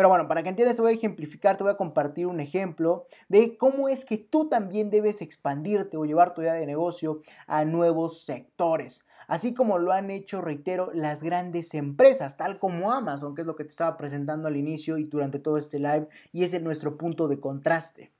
Pero 0.00 0.08
bueno, 0.08 0.28
para 0.28 0.42
que 0.42 0.48
entiendas, 0.48 0.76
te 0.76 0.80
voy 0.80 0.92
a 0.92 0.94
ejemplificar, 0.94 1.58
te 1.58 1.62
voy 1.62 1.74
a 1.74 1.76
compartir 1.76 2.26
un 2.26 2.40
ejemplo 2.40 3.06
de 3.28 3.58
cómo 3.58 3.86
es 3.90 4.06
que 4.06 4.16
tú 4.16 4.48
también 4.48 4.88
debes 4.88 5.20
expandirte 5.20 5.98
o 5.98 6.06
llevar 6.06 6.32
tu 6.32 6.40
idea 6.40 6.54
de 6.54 6.64
negocio 6.64 7.20
a 7.46 7.66
nuevos 7.66 8.24
sectores. 8.24 9.04
Así 9.28 9.52
como 9.52 9.78
lo 9.78 9.92
han 9.92 10.10
hecho, 10.10 10.40
reitero, 10.40 10.90
las 10.94 11.22
grandes 11.22 11.74
empresas, 11.74 12.38
tal 12.38 12.58
como 12.58 12.92
Amazon, 12.92 13.34
que 13.34 13.42
es 13.42 13.46
lo 13.46 13.56
que 13.56 13.64
te 13.64 13.72
estaba 13.72 13.98
presentando 13.98 14.48
al 14.48 14.56
inicio 14.56 14.96
y 14.96 15.04
durante 15.04 15.38
todo 15.38 15.58
este 15.58 15.78
live, 15.78 16.08
y 16.32 16.44
es 16.44 16.62
nuestro 16.62 16.96
punto 16.96 17.28
de 17.28 17.38
contraste. 17.38 18.10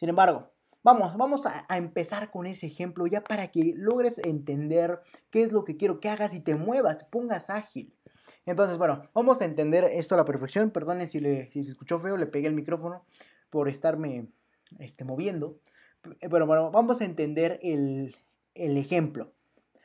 Sin 0.00 0.08
embargo, 0.08 0.50
Vamos, 0.82 1.14
vamos 1.18 1.44
a, 1.44 1.66
a, 1.68 1.76
empezar 1.76 2.30
con 2.30 2.46
ese 2.46 2.66
ejemplo 2.66 3.06
ya 3.06 3.22
para 3.22 3.48
que 3.48 3.74
logres 3.76 4.16
entender 4.16 5.02
qué 5.28 5.42
es 5.42 5.52
lo 5.52 5.62
que 5.62 5.76
quiero 5.76 6.00
que 6.00 6.08
hagas 6.08 6.32
y 6.32 6.40
te 6.40 6.54
muevas, 6.54 6.96
te 6.96 7.04
pongas 7.04 7.50
ágil. 7.50 7.94
Entonces, 8.50 8.78
bueno, 8.78 9.02
vamos 9.14 9.40
a 9.40 9.44
entender 9.44 9.84
esto 9.84 10.14
a 10.14 10.18
la 10.18 10.24
perfección. 10.24 10.70
Perdonen 10.70 11.08
si, 11.08 11.20
le, 11.20 11.50
si 11.52 11.62
se 11.62 11.70
escuchó 11.70 12.00
feo, 12.00 12.16
le 12.16 12.26
pegué 12.26 12.48
el 12.48 12.54
micrófono 12.54 13.04
por 13.48 13.68
estarme 13.68 14.26
este, 14.80 15.04
moviendo. 15.04 15.60
Pero 16.18 16.46
bueno, 16.46 16.70
vamos 16.72 17.00
a 17.00 17.04
entender 17.04 17.60
el, 17.62 18.16
el 18.54 18.76
ejemplo. 18.76 19.32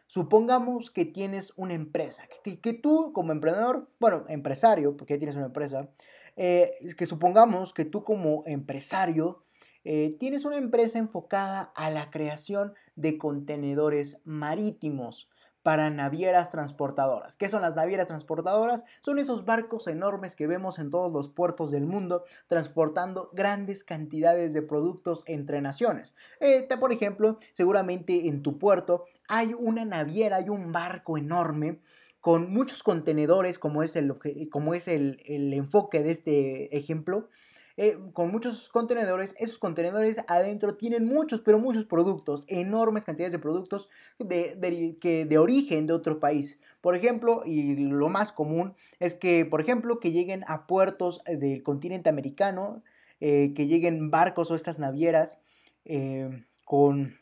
Supongamos 0.07 0.89
que 0.89 1.05
tienes 1.05 1.53
una 1.57 1.75
empresa, 1.75 2.27
que, 2.43 2.59
que, 2.59 2.73
tú 2.73 3.11
como 3.13 3.31
emprendedor, 3.31 3.87
bueno, 3.99 4.25
empresario, 4.29 4.97
porque 4.97 5.17
tienes 5.17 5.35
una 5.35 5.47
empresa, 5.47 5.89
eh, 6.35 6.73
que 6.97 7.05
supongamos 7.05 7.73
que 7.73 7.85
tú 7.85 8.03
como 8.03 8.43
empresario 8.45 9.43
eh, 9.83 10.15
tienes 10.19 10.45
una 10.45 10.57
empresa 10.57 10.97
enfocada 10.97 11.71
a 11.75 11.91
la 11.91 12.09
creación 12.09 12.73
de 12.95 13.17
contenedores 13.19 14.21
marítimos 14.25 15.29
para 15.65 15.89
navieras 15.89 16.51
transportadoras. 16.51 17.35
¿Qué 17.35 17.49
son 17.49 17.63
las 17.63 17.75
navieras 17.75 18.05
transportadoras? 18.05 18.85
Son 19.01 19.17
esos 19.17 19.45
barcos 19.45 19.87
enormes 19.87 20.35
que 20.35 20.45
vemos 20.45 20.77
en 20.77 20.91
todos 20.91 21.11
los 21.11 21.27
puertos 21.27 21.71
del 21.71 21.87
mundo 21.87 22.23
transportando 22.45 23.31
grandes 23.33 23.83
cantidades 23.83 24.53
de 24.53 24.61
productos 24.61 25.23
entre 25.25 25.61
naciones. 25.61 26.13
Eh, 26.39 26.67
por 26.79 26.91
ejemplo, 26.91 27.39
seguramente 27.53 28.27
en 28.27 28.43
tu 28.43 28.59
puerto 28.59 29.05
hay 29.27 29.55
una 29.57 29.85
naviera, 29.85 30.37
hay 30.37 30.49
un 30.49 30.71
barco 30.71 31.17
enorme 31.17 31.79
con 32.21 32.53
muchos 32.53 32.83
contenedores, 32.83 33.57
como 33.57 33.81
es 33.81 33.95
el, 33.95 34.19
como 34.51 34.75
es 34.75 34.87
el 34.87 35.17
enfoque 35.51 36.03
de 36.03 36.11
este 36.11 36.77
ejemplo, 36.77 37.27
eh, 37.77 37.97
con 38.13 38.31
muchos 38.31 38.69
contenedores. 38.69 39.35
Esos 39.37 39.59
contenedores 39.59 40.19
adentro 40.27 40.75
tienen 40.75 41.05
muchos, 41.05 41.41
pero 41.41 41.59
muchos 41.59 41.85
productos, 41.85 42.45
enormes 42.47 43.05
cantidades 43.05 43.33
de 43.33 43.39
productos 43.39 43.89
de, 44.17 44.55
de, 44.55 45.25
de 45.25 45.37
origen 45.37 45.85
de 45.85 45.93
otro 45.93 46.19
país. 46.19 46.59
Por 46.81 46.95
ejemplo, 46.95 47.43
y 47.45 47.75
lo 47.75 48.09
más 48.09 48.31
común 48.31 48.75
es 48.99 49.13
que, 49.13 49.45
por 49.45 49.61
ejemplo, 49.61 49.99
que 49.99 50.11
lleguen 50.11 50.43
a 50.47 50.67
puertos 50.67 51.21
del 51.25 51.63
continente 51.63 52.09
americano, 52.09 52.83
eh, 53.19 53.53
que 53.53 53.67
lleguen 53.67 54.11
barcos 54.11 54.51
o 54.51 54.55
estas 54.55 54.79
navieras 54.79 55.39
eh, 55.83 56.45
con, 56.63 57.17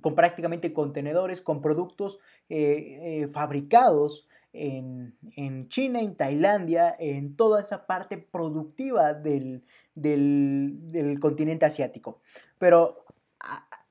con 0.00 0.14
prácticamente 0.14 0.72
contenedores, 0.72 1.40
con 1.40 1.60
productos 1.62 2.18
fabricados 3.32 4.28
en, 4.52 5.68
China, 5.68 6.00
en 6.00 6.16
Tailandia, 6.16 6.94
en 6.98 7.36
toda 7.36 7.60
esa 7.60 7.86
parte 7.86 8.18
productiva 8.18 9.14
del, 9.14 9.64
continente 11.20 11.66
asiático. 11.66 12.20
Pero 12.58 13.04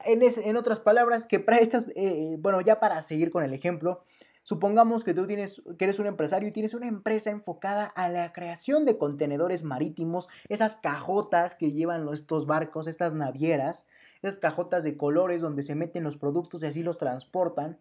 en, 0.05 0.57
otras 0.57 0.79
palabras, 0.79 1.27
que 1.27 1.39
para 1.39 1.59
estas, 1.59 1.89
eh, 1.95 2.37
bueno, 2.39 2.61
ya 2.61 2.79
para 2.79 3.01
seguir 3.01 3.31
con 3.31 3.43
el 3.43 3.53
ejemplo, 3.53 4.03
supongamos 4.43 5.03
que 5.03 5.13
tú 5.13 5.27
tienes, 5.27 5.61
que 5.77 5.85
eres 5.85 5.99
un 5.99 6.07
empresario 6.07 6.49
y 6.49 6.51
tienes 6.51 6.73
una 6.73 6.87
empresa 6.87 7.29
enfocada 7.29 7.85
a 7.85 8.09
la 8.09 8.33
creación 8.33 8.85
de 8.85 8.97
contenedores 8.97 9.63
marítimos, 9.63 10.27
esas 10.49 10.75
cajotas 10.75 11.55
que 11.55 11.71
llevan 11.71 12.07
estos 12.11 12.47
barcos, 12.47 12.87
estas 12.87 13.13
navieras, 13.13 13.85
esas 14.21 14.39
cajotas 14.39 14.83
de 14.83 14.97
colores 14.97 15.41
donde 15.41 15.63
se 15.63 15.75
meten 15.75 16.03
los 16.03 16.17
productos 16.17 16.63
y 16.63 16.65
así 16.65 16.83
los 16.83 16.97
transportan 16.97 17.79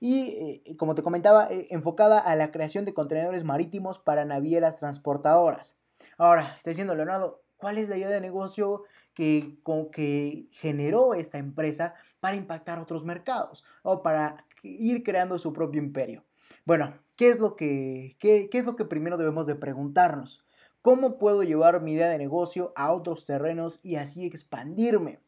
y, 0.00 0.62
eh, 0.66 0.76
como 0.76 0.94
te 0.94 1.02
comentaba, 1.02 1.48
eh, 1.50 1.66
enfocada 1.70 2.18
a 2.18 2.34
la 2.36 2.50
creación 2.50 2.84
de 2.84 2.94
contenedores 2.94 3.44
marítimos 3.44 3.98
para 3.98 4.24
navieras 4.24 4.76
transportadoras. 4.76 5.76
Ahora, 6.16 6.54
está 6.56 6.70
diciendo 6.70 6.94
Leonardo, 6.94 7.42
¿cuál 7.56 7.78
es 7.78 7.88
la 7.88 7.96
idea 7.96 8.08
de 8.08 8.20
negocio 8.20 8.84
que, 9.14 9.58
que 9.92 10.48
generó 10.52 11.14
esta 11.14 11.38
empresa 11.38 11.94
para 12.20 12.36
impactar 12.36 12.78
otros 12.78 13.04
mercados 13.04 13.64
o 13.82 14.02
para 14.02 14.46
ir 14.62 15.02
creando 15.02 15.38
su 15.38 15.52
propio 15.52 15.82
imperio? 15.82 16.24
Bueno, 16.64 16.94
¿qué 17.16 17.30
es 17.30 17.38
lo 17.38 17.56
que, 17.56 18.16
qué, 18.20 18.48
qué 18.50 18.58
es 18.58 18.64
lo 18.64 18.76
que 18.76 18.84
primero 18.84 19.16
debemos 19.16 19.46
de 19.46 19.56
preguntarnos? 19.56 20.44
¿Cómo 20.82 21.18
puedo 21.18 21.42
llevar 21.42 21.82
mi 21.82 21.94
idea 21.94 22.08
de 22.08 22.18
negocio 22.18 22.72
a 22.76 22.92
otros 22.92 23.24
terrenos 23.24 23.80
y 23.82 23.96
así 23.96 24.24
expandirme? 24.24 25.20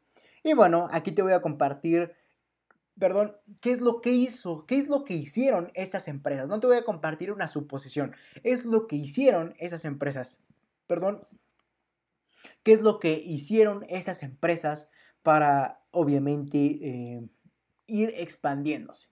Y 0.42 0.54
bueno, 0.54 0.88
aquí 0.90 1.12
te 1.12 1.22
voy 1.22 1.32
a 1.32 1.42
compartir 1.42 2.12
perdón, 2.98 3.36
¿qué 3.60 3.72
es 3.72 3.80
lo 3.80 4.00
que 4.00 4.12
hizo? 4.12 4.66
¿Qué 4.66 4.78
es 4.78 4.88
lo 4.88 5.04
que 5.04 5.14
hicieron 5.14 5.70
esas 5.74 6.08
empresas? 6.08 6.48
No 6.48 6.60
te 6.60 6.66
voy 6.66 6.76
a 6.76 6.84
compartir 6.84 7.32
una 7.32 7.48
suposición, 7.48 8.14
es 8.42 8.64
lo 8.64 8.86
que 8.86 8.96
hicieron 8.96 9.54
esas 9.58 9.84
empresas. 9.84 10.38
Perdón, 10.86 11.26
¿qué 12.62 12.72
es 12.72 12.82
lo 12.82 12.98
que 12.98 13.14
hicieron 13.14 13.86
esas 13.88 14.22
empresas 14.22 14.90
para, 15.22 15.82
obviamente, 15.90 16.58
eh, 16.58 17.28
ir 17.86 18.12
expandiéndose? 18.16 19.08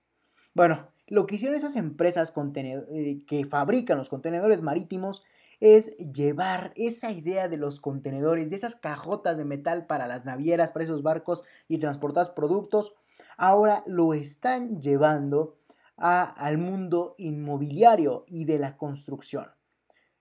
Bueno, 0.54 0.88
lo 1.06 1.26
que 1.26 1.36
hicieron 1.36 1.56
esas 1.56 1.76
empresas 1.76 2.32
eh, 2.36 3.24
que 3.26 3.46
fabrican 3.46 3.98
los 3.98 4.08
contenedores 4.08 4.60
marítimos 4.60 5.22
es 5.60 5.96
llevar 5.98 6.72
esa 6.76 7.10
idea 7.10 7.48
de 7.48 7.56
los 7.56 7.80
contenedores, 7.80 8.50
de 8.50 8.56
esas 8.56 8.76
cajotas 8.76 9.38
de 9.38 9.44
metal 9.44 9.86
para 9.86 10.06
las 10.06 10.24
navieras, 10.24 10.72
para 10.72 10.84
esos 10.84 11.02
barcos 11.02 11.42
y 11.66 11.78
transportar 11.78 12.34
productos, 12.34 12.94
ahora 13.37 13.85
lo 13.87 14.14
están 14.14 14.81
llevando 14.81 15.59
al 15.96 16.59
mundo 16.59 17.14
inmobiliario 17.18 18.24
y 18.28 18.44
de 18.44 18.59
la 18.59 18.76
construcción. 18.76 19.46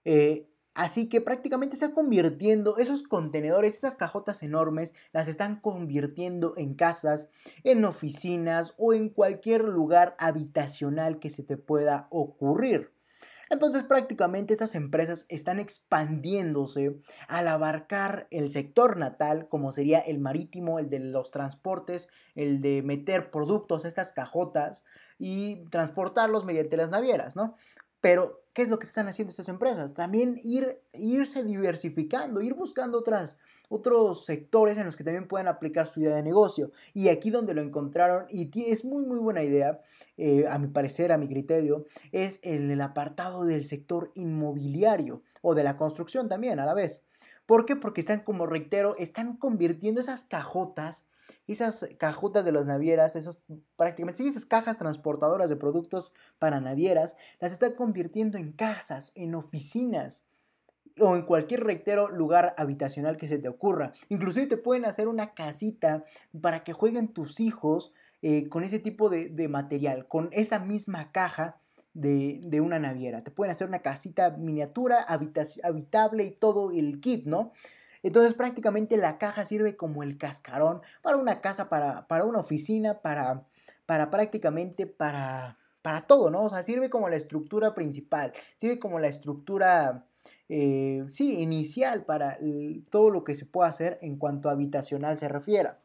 Eh, 0.06 0.50
así 0.74 1.08
que 1.08 1.22
prácticamente 1.22 1.76
está 1.76 1.94
convirtiendo 1.94 2.78
esos 2.78 3.04
contenedores, 3.04 3.76
esas 3.76 3.96
cajotas 3.96 4.42
enormes, 4.42 4.96
las 5.12 5.28
están 5.28 5.60
convirtiendo 5.60 6.54
en 6.58 6.74
casas, 6.74 7.30
en 7.64 7.86
oficinas 7.86 8.74
o 8.78 8.94
en 8.94 9.10
cualquier 9.10 9.66
lugar 9.66 10.16
habitacional 10.18 11.20
que 11.20 11.30
se 11.30 11.44
te 11.44 11.58
pueda 11.58 12.08
ocurrir. 12.10 12.97
Entonces 13.50 13.84
prácticamente 13.84 14.54
esas 14.54 14.76
empresas 14.76 15.26
están 15.30 15.60
expandiéndose 15.60 16.98
al 17.28 17.48
abarcar 17.48 18.28
el 18.32 18.50
sector 18.50 18.98
natal, 18.98 19.48
como 19.48 19.72
sería 19.72 20.00
el 20.00 20.20
marítimo, 20.20 20.80
el 20.80 20.90
de 20.90 21.00
los 21.00 21.32
transportes, 21.32 22.10
el 22.36 22.62
de 22.62 22.82
meter 22.84 23.32
productos 23.32 23.86
a 23.86 23.88
estas 23.88 24.12
cajotas 24.12 24.84
y 25.18 25.66
transportarlos 25.70 26.46
mediante 26.46 26.78
las 26.78 26.90
navieras, 26.90 27.36
¿no? 27.36 27.56
Pero, 28.02 28.44
¿qué 28.58 28.64
es 28.64 28.70
lo 28.70 28.80
que 28.80 28.88
están 28.88 29.08
haciendo 29.08 29.30
estas 29.30 29.50
empresas? 29.50 29.94
También 29.94 30.42
ir, 30.44 30.82
irse 30.92 31.44
diversificando, 31.44 32.42
ir 32.42 32.56
buscando 32.56 32.98
otras, 32.98 33.38
otros 33.70 34.26
sectores 34.26 34.80
en 34.80 34.88
los 34.88 34.96
que 34.96 35.04
también 35.04 35.28
puedan 35.28 35.48
aplicar 35.48 35.86
su 35.86 36.00
idea 36.00 36.16
de 36.16 36.24
negocio. 36.24 36.72
Y 36.96 37.10
aquí 37.10 37.30
donde 37.30 37.54
lo 37.54 37.62
encontraron, 37.62 38.26
y 38.32 38.50
es 38.72 38.84
muy, 38.84 39.06
muy 39.06 39.20
buena 39.20 39.44
idea, 39.44 39.80
eh, 40.18 40.46
a 40.50 40.58
mi 40.58 40.70
parecer, 40.70 41.12
a 41.12 41.20
mi 41.20 41.28
criterio, 41.28 41.86
es 42.12 42.40
en 42.42 42.72
el 42.72 42.82
apartado 42.82 43.46
del 43.46 43.64
sector 43.64 44.12
inmobiliario 44.16 45.22
o 45.44 45.54
de 45.54 45.64
la 45.64 45.78
construcción 45.78 46.28
también 46.28 46.60
a 46.60 46.66
la 46.66 46.74
vez. 46.74 47.04
¿Por 47.46 47.68
qué? 47.68 47.76
Porque 47.76 48.02
están, 48.02 48.22
como 48.22 48.48
reitero, 48.48 48.96
están 48.98 49.38
convirtiendo 49.38 50.02
esas 50.02 50.24
cajotas 50.24 51.08
esas 51.48 51.88
cajotas 51.98 52.46
de 52.46 52.52
las 52.52 52.66
navieras, 52.66 53.16
esas 53.16 53.42
prácticamente, 53.76 54.24
sí, 54.24 54.30
esas 54.30 54.46
cajas 54.46 54.78
transportadoras 54.78 55.50
de 55.50 55.56
productos 55.56 56.12
para 56.40 56.60
navieras, 56.60 57.18
las 57.40 57.52
está 57.52 57.76
convirtiendo 57.76 58.38
en 58.38 58.52
casas, 58.52 59.12
en 59.16 59.36
oficinas 59.36 60.24
o 61.00 61.16
en 61.16 61.24
cualquier 61.24 61.64
reitero 61.64 62.10
lugar 62.10 62.54
habitacional 62.58 63.18
que 63.18 63.28
se 63.28 63.40
te 63.40 63.48
ocurra. 63.48 63.94
Inclusive 64.10 64.48
te 64.48 64.58
pueden 64.58 64.86
hacer 64.86 65.08
una 65.08 65.34
casita 65.34 66.06
para 66.42 66.64
que 66.64 66.74
jueguen 66.74 67.10
tus 67.10 67.40
hijos 67.40 67.94
eh, 68.22 68.50
con 68.50 68.64
ese 68.64 68.80
tipo 68.80 69.10
de, 69.10 69.48
material, 69.48 70.08
con 70.08 70.30
esa 70.32 70.60
misma 70.60 71.12
caja 71.12 71.60
de, 71.94 72.40
de, 72.44 72.62
una 72.62 72.80
naviera. 72.80 73.24
Te 73.24 73.32
pueden 73.32 73.52
hacer 73.52 73.68
una 73.68 73.80
casita 73.80 74.32
miniatura, 74.32 75.06
habitable 75.08 76.26
y 76.26 76.32
todo 76.32 76.72
el 76.72 77.00
kit, 77.00 77.26
¿no? 77.26 77.52
Entonces 78.04 78.34
prácticamente 78.34 78.98
la 78.98 79.18
caja 79.18 79.46
sirve 79.46 79.76
como 79.76 80.04
el 80.04 80.18
cascarón 80.18 80.82
para 81.02 81.18
una 81.18 81.42
casa, 81.42 81.70
para, 81.70 82.08
para 82.08 82.26
una 82.26 82.40
oficina, 82.40 83.02
para, 83.02 83.46
para 83.86 84.10
prácticamente 84.10 84.88
para, 84.88 85.58
para 85.82 86.06
todo, 86.06 86.30
¿no? 86.30 86.44
O 86.44 86.50
sea, 86.50 86.64
sirve 86.64 86.90
como 86.90 87.10
la 87.10 87.16
estructura 87.16 87.74
principal, 87.74 88.34
sirve 88.58 88.80
como 88.80 89.00
la 89.00 89.08
estructura, 89.08 90.06
eh, 90.50 91.06
sí, 91.10 91.40
inicial 91.40 92.06
para 92.06 92.38
todo 92.90 93.10
lo 93.10 93.24
que 93.24 93.36
se 93.36 93.46
pueda 93.46 93.70
hacer 93.70 93.98
en 94.02 94.18
cuanto 94.18 94.50
a 94.50 94.52
habitacional 94.52 95.18
se 95.18 95.28
refiera. 95.28 95.80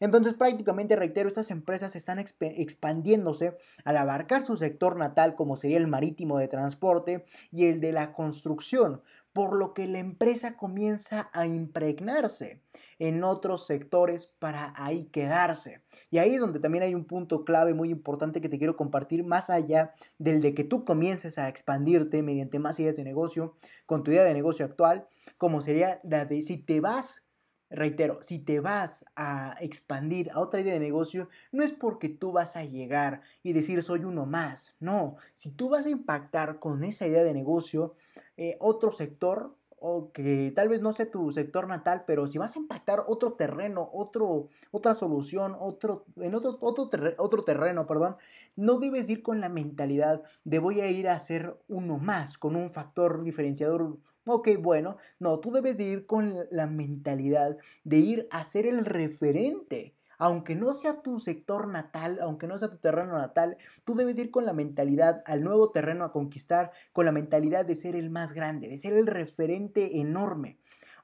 Entonces 0.00 0.34
prácticamente, 0.34 0.96
reitero, 0.96 1.28
estas 1.28 1.50
empresas 1.50 1.96
están 1.96 2.18
expandiéndose 2.18 3.56
al 3.84 3.96
abarcar 3.96 4.44
su 4.44 4.56
sector 4.56 4.96
natal 4.96 5.34
como 5.34 5.56
sería 5.56 5.78
el 5.78 5.88
marítimo 5.88 6.38
de 6.38 6.48
transporte 6.48 7.24
y 7.50 7.66
el 7.66 7.80
de 7.80 7.92
la 7.92 8.12
construcción, 8.12 9.02
por 9.38 9.54
lo 9.54 9.72
que 9.72 9.86
la 9.86 10.00
empresa 10.00 10.56
comienza 10.56 11.30
a 11.32 11.46
impregnarse 11.46 12.60
en 12.98 13.22
otros 13.22 13.68
sectores 13.68 14.26
para 14.26 14.74
ahí 14.74 15.04
quedarse. 15.12 15.80
Y 16.10 16.18
ahí 16.18 16.34
es 16.34 16.40
donde 16.40 16.58
también 16.58 16.82
hay 16.82 16.96
un 16.96 17.04
punto 17.04 17.44
clave 17.44 17.72
muy 17.72 17.88
importante 17.90 18.40
que 18.40 18.48
te 18.48 18.58
quiero 18.58 18.76
compartir, 18.76 19.22
más 19.22 19.48
allá 19.48 19.94
del 20.18 20.40
de 20.40 20.54
que 20.54 20.64
tú 20.64 20.84
comiences 20.84 21.38
a 21.38 21.48
expandirte 21.48 22.20
mediante 22.20 22.58
más 22.58 22.80
ideas 22.80 22.96
de 22.96 23.04
negocio 23.04 23.54
con 23.86 24.02
tu 24.02 24.10
idea 24.10 24.24
de 24.24 24.34
negocio 24.34 24.64
actual, 24.64 25.06
como 25.36 25.60
sería 25.60 26.00
la 26.02 26.24
de 26.24 26.42
si 26.42 26.58
te 26.58 26.80
vas 26.80 27.22
Reitero, 27.70 28.22
si 28.22 28.38
te 28.38 28.60
vas 28.60 29.04
a 29.14 29.54
expandir 29.60 30.30
a 30.32 30.40
otra 30.40 30.62
idea 30.62 30.72
de 30.72 30.80
negocio, 30.80 31.28
no 31.52 31.62
es 31.62 31.70
porque 31.70 32.08
tú 32.08 32.32
vas 32.32 32.56
a 32.56 32.64
llegar 32.64 33.20
y 33.42 33.52
decir 33.52 33.82
soy 33.82 34.04
uno 34.04 34.24
más. 34.24 34.74
No, 34.80 35.16
si 35.34 35.50
tú 35.50 35.68
vas 35.68 35.84
a 35.84 35.90
impactar 35.90 36.60
con 36.60 36.82
esa 36.82 37.06
idea 37.06 37.22
de 37.22 37.34
negocio 37.34 37.94
eh, 38.38 38.56
otro 38.60 38.92
sector, 38.92 39.54
o 39.80 40.10
que 40.12 40.52
tal 40.56 40.68
vez 40.68 40.80
no 40.80 40.92
sea 40.92 41.10
tu 41.10 41.30
sector 41.30 41.68
natal, 41.68 42.04
pero 42.06 42.26
si 42.26 42.38
vas 42.38 42.56
a 42.56 42.58
impactar 42.58 43.04
otro 43.06 43.34
terreno, 43.34 43.90
otro, 43.92 44.48
otra 44.70 44.94
solución, 44.94 45.54
otro, 45.58 46.06
en 46.16 46.34
otro, 46.34 46.58
otro, 46.60 46.88
otro 47.18 47.44
terreno, 47.44 47.86
perdón, 47.86 48.16
no 48.56 48.78
debes 48.78 49.08
ir 49.10 49.22
con 49.22 49.40
la 49.40 49.48
mentalidad 49.48 50.22
de 50.44 50.58
voy 50.58 50.80
a 50.80 50.90
ir 50.90 51.08
a 51.08 51.14
hacer 51.14 51.56
uno 51.68 51.98
más, 51.98 52.38
con 52.38 52.56
un 52.56 52.70
factor 52.70 53.22
diferenciador 53.22 53.98
Ok, 54.30 54.50
bueno, 54.60 54.98
no, 55.18 55.40
tú 55.40 55.52
debes 55.52 55.78
de 55.78 55.84
ir 55.84 56.06
con 56.06 56.34
la 56.50 56.66
mentalidad 56.66 57.56
de 57.84 57.96
ir 57.96 58.28
a 58.30 58.44
ser 58.44 58.66
el 58.66 58.84
referente. 58.84 59.94
Aunque 60.18 60.54
no 60.54 60.74
sea 60.74 61.00
tu 61.00 61.20
sector 61.20 61.68
natal, 61.68 62.18
aunque 62.20 62.46
no 62.46 62.58
sea 62.58 62.70
tu 62.70 62.78
terreno 62.78 63.14
natal, 63.14 63.56
tú 63.84 63.94
debes 63.94 64.18
ir 64.18 64.30
con 64.30 64.44
la 64.44 64.52
mentalidad 64.52 65.22
al 65.26 65.42
nuevo 65.42 65.70
terreno 65.70 66.04
a 66.04 66.12
conquistar, 66.12 66.72
con 66.92 67.06
la 67.06 67.12
mentalidad 67.12 67.64
de 67.64 67.76
ser 67.76 67.96
el 67.96 68.10
más 68.10 68.32
grande, 68.32 68.68
de 68.68 68.78
ser 68.78 68.92
el 68.92 69.06
referente 69.06 70.00
enorme. 70.00 70.58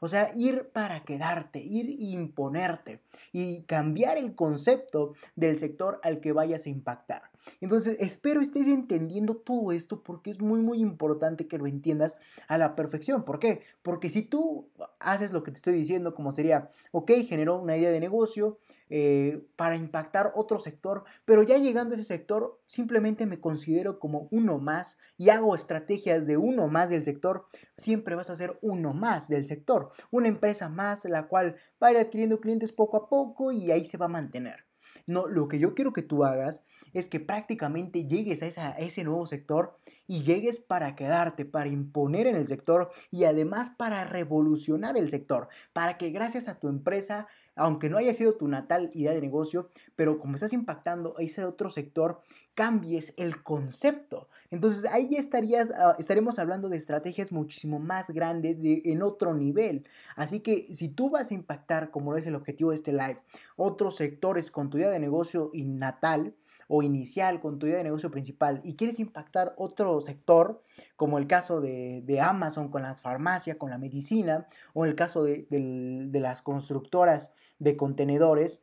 O 0.04 0.08
sea, 0.08 0.32
ir 0.34 0.68
para 0.70 1.02
quedarte, 1.02 1.60
ir 1.60 1.88
e 1.88 2.10
imponerte 2.12 3.00
y 3.32 3.62
cambiar 3.62 4.18
el 4.18 4.34
concepto 4.34 5.14
del 5.34 5.58
sector 5.58 5.98
al 6.02 6.20
que 6.20 6.32
vayas 6.32 6.66
a 6.66 6.68
impactar. 6.68 7.22
Entonces, 7.62 7.96
espero 8.00 8.42
estés 8.42 8.66
entendiendo 8.66 9.34
todo 9.36 9.72
esto 9.72 10.02
porque 10.02 10.30
es 10.30 10.42
muy, 10.42 10.60
muy 10.60 10.82
importante 10.82 11.48
que 11.48 11.56
lo 11.56 11.66
entiendas 11.66 12.18
a 12.48 12.58
la 12.58 12.76
perfección. 12.76 13.24
¿Por 13.24 13.38
qué? 13.38 13.62
Porque 13.82 14.10
si 14.10 14.20
tú 14.20 14.68
haces 14.98 15.32
lo 15.32 15.42
que 15.42 15.52
te 15.52 15.56
estoy 15.56 15.72
diciendo, 15.72 16.14
como 16.14 16.32
sería, 16.32 16.68
ok, 16.92 17.10
generó 17.26 17.58
una 17.58 17.76
idea 17.76 17.90
de 17.90 18.00
negocio, 18.00 18.58
eh, 18.90 19.46
para 19.56 19.76
impactar 19.76 20.32
otro 20.34 20.58
sector, 20.58 21.04
pero 21.24 21.42
ya 21.42 21.58
llegando 21.58 21.94
a 21.94 21.98
ese 21.98 22.04
sector 22.04 22.60
simplemente 22.66 23.26
me 23.26 23.40
considero 23.40 23.98
como 23.98 24.28
uno 24.30 24.58
más 24.58 24.98
y 25.16 25.30
hago 25.30 25.54
estrategias 25.54 26.26
de 26.26 26.36
uno 26.36 26.68
más 26.68 26.90
del 26.90 27.04
sector, 27.04 27.46
siempre 27.76 28.14
vas 28.14 28.30
a 28.30 28.36
ser 28.36 28.58
uno 28.62 28.92
más 28.92 29.28
del 29.28 29.46
sector, 29.46 29.90
una 30.10 30.28
empresa 30.28 30.68
más 30.68 31.04
la 31.04 31.28
cual 31.28 31.56
va 31.82 31.88
a 31.88 31.92
ir 31.92 31.98
adquiriendo 31.98 32.40
clientes 32.40 32.72
poco 32.72 32.96
a 32.96 33.08
poco 33.08 33.52
y 33.52 33.70
ahí 33.70 33.86
se 33.86 33.98
va 33.98 34.06
a 34.06 34.08
mantener. 34.10 34.66
No, 35.06 35.26
lo 35.26 35.48
que 35.48 35.58
yo 35.58 35.74
quiero 35.74 35.92
que 35.92 36.02
tú 36.02 36.24
hagas 36.24 36.62
es 36.92 37.08
que 37.08 37.20
prácticamente 37.20 38.06
llegues 38.06 38.42
a, 38.58 38.70
ese 38.72 39.04
nuevo 39.04 39.26
sector 39.26 39.78
y 40.06 40.22
llegues 40.22 40.58
para 40.58 40.94
quedarte, 40.94 41.44
para 41.44 41.68
imponer 41.68 42.26
en 42.26 42.36
el 42.36 42.46
sector 42.46 42.90
y 43.10 43.24
además 43.24 43.70
para 43.70 44.04
revolucionar 44.04 44.96
el 44.96 45.08
sector, 45.08 45.48
para 45.72 45.98
que 45.98 46.10
gracias 46.10 46.48
a 46.48 46.58
tu 46.58 46.68
empresa, 46.68 47.26
aunque 47.56 47.88
no 47.88 47.96
haya 47.96 48.14
sido 48.14 48.34
tu 48.34 48.48
natal 48.48 48.90
idea 48.94 49.12
de 49.12 49.20
negocio, 49.20 49.70
pero 49.96 50.18
como 50.18 50.34
estás 50.34 50.52
impactando 50.52 51.14
ese 51.18 51.44
otro 51.44 51.70
sector, 51.70 52.20
cambies 52.54 53.14
el 53.16 53.42
concepto. 53.42 54.28
Entonces 54.50 54.84
ahí 54.90 55.16
estarías, 55.16 55.72
ah, 55.72 55.96
estaremos 55.98 56.38
hablando 56.38 56.68
de 56.68 56.76
estrategias 56.76 57.32
muchísimo 57.32 57.78
más 57.78 58.10
grandes 58.10 58.62
de, 58.62 58.82
en 58.84 59.02
otro 59.02 59.34
nivel. 59.34 59.86
Así 60.16 60.40
que 60.40 60.72
si 60.72 60.88
tú 60.88 61.10
vas 61.10 61.30
a 61.30 61.34
impactar, 61.34 61.90
como 61.90 62.16
es 62.16 62.26
el 62.26 62.34
objetivo 62.34 62.70
de 62.70 62.76
este 62.76 62.92
live, 62.92 63.20
otros 63.56 63.96
sectores 63.96 64.50
con 64.50 64.70
tu 64.70 64.78
idea 64.78 64.90
de 64.90 65.00
negocio 65.00 65.50
y 65.52 65.64
natal, 65.64 66.34
o 66.68 66.82
inicial 66.82 67.40
con 67.40 67.58
tu 67.58 67.66
idea 67.66 67.78
de 67.78 67.84
negocio 67.84 68.10
principal 68.10 68.60
y 68.64 68.76
quieres 68.76 68.98
impactar 68.98 69.54
otro 69.56 70.00
sector, 70.00 70.62
como 70.96 71.18
el 71.18 71.26
caso 71.26 71.60
de, 71.60 72.20
Amazon 72.20 72.70
con 72.70 72.82
las 72.82 73.00
farmacias, 73.00 73.56
con 73.56 73.70
la 73.70 73.78
medicina, 73.78 74.46
o 74.72 74.84
el 74.84 74.94
caso 74.94 75.24
de, 75.24 75.46
de 75.50 76.20
las 76.20 76.42
constructoras 76.42 77.32
de 77.58 77.76
contenedores, 77.76 78.62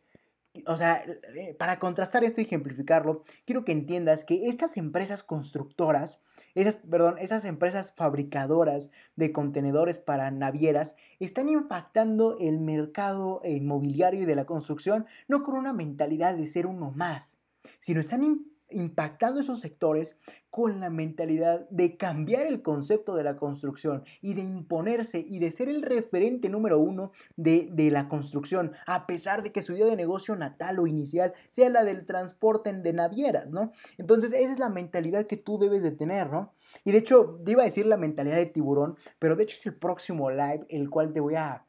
o 0.67 0.75
sea, 0.75 1.03
eh, 1.35 1.55
para 1.57 1.79
contrastar 1.79 2.23
esto 2.23 2.41
y 2.41 2.43
ejemplificarlo, 2.43 3.23
quiero 3.45 3.63
que 3.63 3.71
entiendas 3.71 4.25
que 4.25 4.49
estas 4.49 4.75
empresas 4.75 5.23
constructoras, 5.23 6.19
esas, 6.55 6.75
perdón, 6.75 7.17
esas 7.19 7.45
empresas 7.45 7.93
fabricadoras 7.95 8.91
de 9.15 9.31
contenedores 9.31 9.97
para 9.97 10.29
navieras, 10.29 10.95
están 11.19 11.47
impactando 11.47 12.37
el 12.39 12.59
mercado 12.59 13.39
inmobiliario 13.45 14.23
y 14.23 14.25
de 14.25 14.35
la 14.35 14.45
construcción 14.45 15.05
no 15.27 15.43
con 15.43 15.55
una 15.55 15.71
mentalidad 15.71 16.35
de 16.35 16.47
ser 16.47 16.67
uno 16.67 16.91
más, 16.91 17.39
sino 17.79 17.99
están 17.99 18.51
impactando 18.71 19.39
esos 19.39 19.59
sectores 19.59 20.17
con 20.49 20.79
la 20.79 20.89
mentalidad 20.89 21.67
de 21.69 21.97
cambiar 21.97 22.45
el 22.45 22.61
concepto 22.61 23.15
de 23.15 23.23
la 23.23 23.37
construcción 23.37 24.03
y 24.21 24.33
de 24.33 24.41
imponerse 24.41 25.23
y 25.25 25.39
de 25.39 25.51
ser 25.51 25.69
el 25.69 25.81
referente 25.81 26.49
número 26.49 26.79
uno 26.79 27.11
de, 27.35 27.69
la 27.91 28.07
construcción, 28.07 28.71
a 28.85 29.05
pesar 29.05 29.43
de 29.43 29.51
que 29.51 29.61
su 29.61 29.73
idea 29.73 29.85
de 29.85 29.95
negocio 29.95 30.35
natal 30.35 30.79
o 30.79 30.87
inicial 30.87 31.33
sea 31.49 31.69
la 31.69 31.83
del 31.83 32.05
transporte 32.05 32.71
de 32.71 32.93
navieras, 32.93 33.49
¿no? 33.49 33.71
Entonces, 33.97 34.31
esa 34.33 34.51
es 34.51 34.59
la 34.59 34.69
mentalidad 34.69 35.25
que 35.25 35.37
tú 35.37 35.57
debes 35.57 35.83
de 35.83 35.91
tener, 35.91 36.29
¿no? 36.29 36.53
Y 36.85 36.91
de 36.91 36.99
hecho, 36.99 37.41
te 37.43 37.51
iba 37.51 37.63
a 37.63 37.65
decir 37.65 37.85
la 37.85 37.97
mentalidad 37.97 38.37
de 38.37 38.45
tiburón, 38.45 38.95
pero 39.19 39.35
de 39.35 39.43
hecho 39.43 39.57
es 39.57 39.65
el 39.65 39.75
próximo 39.75 40.29
live, 40.29 40.65
el 40.69 40.89
cual 40.89 41.11
te 41.11 41.19
voy 41.19 41.35
a, 41.35 41.65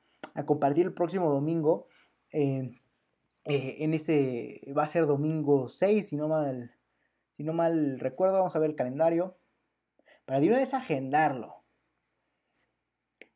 compartir 0.46 0.86
el 0.86 0.94
próximo 0.94 1.30
domingo. 1.30 1.86
Eh, 2.32 2.70
eh, 3.44 3.76
en 3.80 3.94
ese 3.94 4.62
va 4.76 4.84
a 4.84 4.86
ser 4.88 5.06
domingo 5.06 5.68
6, 5.68 6.08
si 6.08 6.16
no 6.16 6.28
mal, 6.28 6.74
si 7.36 7.42
no 7.42 7.52
mal 7.52 7.98
recuerdo, 7.98 8.38
vamos 8.38 8.54
a 8.54 8.58
ver 8.58 8.70
el 8.70 8.76
calendario. 8.76 9.36
Para 10.24 10.40
de 10.40 10.48
una 10.48 10.58
vez 10.58 10.74
agendarlo. 10.74 11.62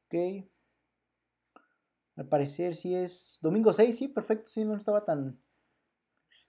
Ok. 0.06 0.46
Al 2.16 2.28
parecer 2.28 2.74
sí 2.74 2.94
es 2.94 3.38
domingo 3.42 3.72
6, 3.72 3.96
sí, 3.96 4.08
perfecto, 4.08 4.50
sí, 4.50 4.64
no 4.64 4.76
estaba 4.76 5.04
tan, 5.04 5.38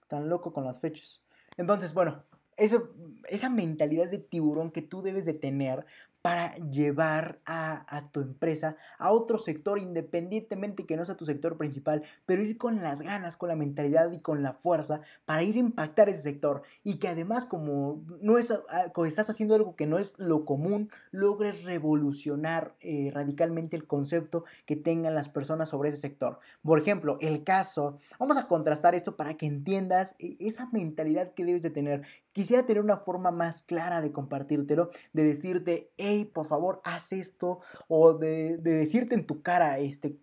tan 0.06 0.28
loco 0.28 0.52
con 0.52 0.64
las 0.64 0.80
fechas. 0.80 1.22
Entonces, 1.56 1.92
bueno, 1.92 2.24
eso, 2.56 2.90
esa 3.28 3.50
mentalidad 3.50 4.08
de 4.08 4.18
tiburón 4.18 4.70
que 4.70 4.82
tú 4.82 5.02
debes 5.02 5.24
de 5.24 5.34
tener 5.34 5.84
para 6.28 6.56
llevar 6.56 7.40
a, 7.46 8.10
tu 8.12 8.20
empresa 8.20 8.76
a 8.98 9.12
otro 9.12 9.38
sector, 9.38 9.78
independientemente 9.78 10.84
que 10.84 10.94
no 10.94 11.06
sea 11.06 11.16
tu 11.16 11.24
sector 11.24 11.56
principal, 11.56 12.02
pero 12.26 12.42
ir 12.42 12.58
con 12.58 12.82
las 12.82 13.00
ganas, 13.00 13.38
con 13.38 13.48
la 13.48 13.56
mentalidad 13.56 14.12
y 14.12 14.20
con 14.20 14.42
la 14.42 14.52
fuerza 14.52 15.00
para 15.24 15.42
ir 15.42 15.56
a 15.56 15.60
impactar 15.60 16.10
ese 16.10 16.20
sector 16.20 16.64
y 16.84 16.98
que 16.98 17.08
además 17.08 17.46
como 17.46 18.04
no 18.20 18.36
es, 18.36 18.50
ah, 18.50 18.92
estás 19.06 19.30
haciendo 19.30 19.54
algo 19.54 19.74
que 19.74 19.86
no 19.86 19.98
es 19.98 20.12
lo 20.18 20.44
común, 20.44 20.90
logres 21.12 21.64
revolucionar 21.64 22.74
eh, 22.80 23.10
radicalmente 23.10 23.74
el 23.74 23.86
concepto 23.86 24.44
que 24.66 24.76
tengan 24.76 25.14
las 25.14 25.30
personas 25.30 25.70
sobre 25.70 25.88
ese 25.88 25.96
sector. 25.96 26.40
Por 26.62 26.78
ejemplo, 26.78 27.16
el 27.22 27.42
caso, 27.42 27.96
vamos 28.18 28.36
a 28.36 28.48
contrastar 28.48 28.94
esto 28.94 29.16
para 29.16 29.38
que 29.38 29.46
entiendas 29.46 30.14
eh, 30.18 30.36
esa 30.40 30.68
mentalidad 30.72 31.32
que 31.32 31.46
debes 31.46 31.62
de 31.62 31.70
tener. 31.70 32.02
Quisiera 32.38 32.64
tener 32.64 32.84
una 32.84 32.98
forma 32.98 33.32
más 33.32 33.64
clara 33.64 34.00
de 34.00 34.12
compartírtelo, 34.12 34.90
de 35.12 35.24
decirte, 35.24 35.90
hey, 35.96 36.24
por 36.24 36.46
favor, 36.46 36.80
haz 36.84 37.10
esto, 37.10 37.58
o 37.88 38.14
de, 38.14 38.58
decirte 38.58 39.16
en 39.16 39.26
tu 39.26 39.42
cara, 39.42 39.80
este, 39.80 40.16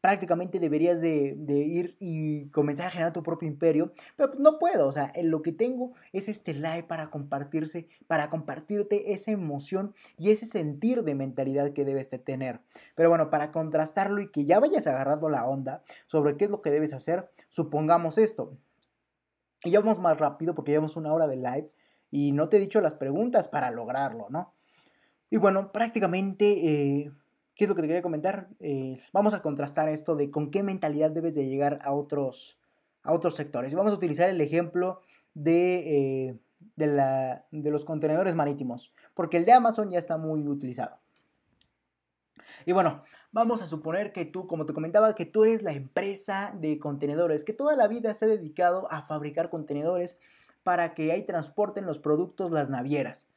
prácticamente 0.00 0.60
deberías 0.60 1.00
de, 1.00 1.34
ir 1.48 1.96
y 1.98 2.50
comenzar 2.50 2.86
a 2.86 2.90
generar 2.90 3.12
tu 3.12 3.24
propio 3.24 3.48
imperio, 3.48 3.92
pero 4.14 4.30
pues, 4.30 4.38
no 4.38 4.60
puedo, 4.60 4.86
o 4.86 4.92
sea, 4.92 5.10
lo 5.24 5.42
que 5.42 5.50
tengo 5.50 5.94
es 6.12 6.28
este 6.28 6.54
live 6.54 6.84
para 6.84 7.10
compartirse, 7.10 7.88
para 8.06 8.30
compartirte 8.30 9.12
esa 9.12 9.32
emoción 9.32 9.92
y 10.16 10.30
ese 10.30 10.46
sentir 10.46 11.02
de 11.02 11.16
mentalidad 11.16 11.72
que 11.72 11.84
debes 11.84 12.10
de 12.10 12.20
tener. 12.20 12.60
Pero 12.94 13.08
bueno, 13.08 13.28
para 13.28 13.50
contrastarlo 13.50 14.22
y 14.22 14.30
que 14.30 14.44
ya 14.44 14.60
vayas 14.60 14.86
agarrando 14.86 15.28
la 15.30 15.44
onda 15.44 15.82
sobre 16.06 16.36
qué 16.36 16.44
es 16.44 16.50
lo 16.52 16.62
que 16.62 16.70
debes 16.70 16.92
hacer, 16.92 17.28
supongamos 17.48 18.18
esto. 18.18 18.56
Y 19.64 19.70
ya 19.70 19.80
vamos 19.80 19.98
más 19.98 20.18
rápido 20.18 20.54
porque 20.54 20.72
llevamos 20.72 20.96
una 20.96 21.12
hora 21.12 21.26
de 21.26 21.36
live 21.36 21.70
y 22.10 22.32
no 22.32 22.48
te 22.48 22.58
he 22.58 22.60
dicho 22.60 22.80
las 22.80 22.94
preguntas 22.94 23.48
para 23.48 23.70
lograrlo, 23.70 24.26
¿no? 24.30 24.52
Y 25.28 25.38
bueno, 25.38 25.72
prácticamente 25.72 27.02
eh, 27.02 27.12
¿Qué 27.56 27.64
es 27.64 27.68
lo 27.68 27.74
que 27.74 27.80
te 27.80 27.88
quería 27.88 28.02
comentar? 28.02 28.50
Eh, 28.60 29.00
vamos 29.14 29.32
a 29.32 29.40
contrastar 29.40 29.88
esto 29.88 30.14
de 30.14 30.30
con 30.30 30.50
qué 30.50 30.62
mentalidad 30.62 31.10
debes 31.10 31.34
de 31.34 31.48
llegar 31.48 31.78
a 31.82 31.92
otros, 31.92 32.58
a 33.02 33.14
otros 33.14 33.34
sectores. 33.34 33.72
Y 33.72 33.76
vamos 33.76 33.92
a 33.92 33.96
utilizar 33.96 34.28
el 34.28 34.42
ejemplo 34.42 35.00
de, 35.32 36.28
eh, 36.28 36.38
de, 36.76 36.86
la, 36.86 37.46
de 37.50 37.70
los 37.70 37.86
contenedores 37.86 38.34
marítimos, 38.34 38.92
porque 39.14 39.38
el 39.38 39.46
de 39.46 39.52
Amazon 39.52 39.90
ya 39.90 39.98
está 39.98 40.18
muy 40.18 40.46
utilizado. 40.46 40.98
Y 42.64 42.72
bueno, 42.72 43.02
vamos 43.32 43.62
a 43.62 43.66
suponer 43.66 44.12
que 44.12 44.24
tú, 44.24 44.46
como 44.46 44.66
te 44.66 44.74
comentaba, 44.74 45.14
que 45.14 45.26
tú 45.26 45.44
eres 45.44 45.62
la 45.62 45.72
empresa 45.72 46.54
de 46.58 46.78
contenedores, 46.78 47.44
que 47.44 47.52
toda 47.52 47.76
la 47.76 47.88
vida 47.88 48.14
se 48.14 48.24
ha 48.24 48.28
dedicado 48.28 48.90
a 48.90 49.02
fabricar 49.02 49.50
contenedores 49.50 50.18
para 50.62 50.94
que 50.94 51.12
ahí 51.12 51.22
transporten 51.22 51.86
los 51.86 51.98
productos 51.98 52.50
las 52.50 52.68
navieras. 52.68 53.28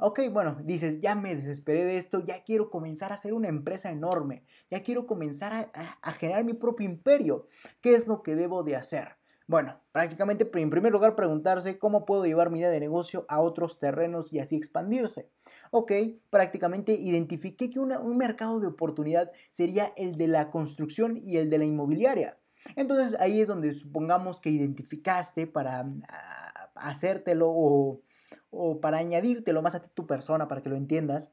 Ok, 0.00 0.20
bueno, 0.32 0.56
dices, 0.62 1.00
ya 1.00 1.14
me 1.16 1.34
desesperé 1.34 1.84
de 1.84 1.98
esto, 1.98 2.24
ya 2.24 2.44
quiero 2.44 2.70
comenzar 2.70 3.10
a 3.10 3.16
hacer 3.16 3.34
una 3.34 3.48
empresa 3.48 3.90
enorme, 3.90 4.44
ya 4.70 4.82
quiero 4.82 5.06
comenzar 5.06 5.70
a, 5.74 6.12
generar 6.12 6.44
mi 6.44 6.54
propio 6.54 6.88
imperio. 6.88 7.48
¿Qué 7.80 7.94
es 7.94 8.06
lo 8.06 8.22
que 8.22 8.36
debo 8.36 8.62
de 8.62 8.76
hacer? 8.76 9.17
Bueno, 9.48 9.80
prácticamente 9.92 10.46
en 10.54 10.68
primer 10.68 10.92
lugar 10.92 11.16
preguntarse 11.16 11.78
cómo 11.78 12.04
puedo 12.04 12.26
llevar 12.26 12.50
mi 12.50 12.58
idea 12.58 12.68
de 12.68 12.80
negocio 12.80 13.24
a 13.28 13.40
otros 13.40 13.78
terrenos 13.78 14.30
y 14.30 14.40
así 14.40 14.56
expandirse. 14.56 15.30
Ok, 15.70 15.92
prácticamente 16.28 16.92
identifiqué 16.92 17.70
que 17.70 17.80
un 17.80 18.16
mercado 18.18 18.60
de 18.60 18.66
oportunidad 18.66 19.32
sería 19.50 19.94
el 19.96 20.16
de 20.18 20.28
la 20.28 20.50
construcción 20.50 21.16
y 21.16 21.38
el 21.38 21.48
de 21.48 21.56
la 21.56 21.64
inmobiliaria. 21.64 22.38
Entonces 22.76 23.18
ahí 23.18 23.40
es 23.40 23.48
donde 23.48 23.72
supongamos 23.72 24.38
que 24.38 24.50
identificaste 24.50 25.46
para 25.46 25.80
ah, 26.10 26.70
hacértelo 26.76 27.48
o 27.50 28.02
o 28.50 28.80
para 28.80 28.98
añadírtelo 28.98 29.62
más 29.62 29.74
a 29.74 29.80
tu 29.80 30.06
persona 30.06 30.48
para 30.48 30.62
que 30.62 30.68
lo 30.68 30.76
entiendas. 30.76 31.30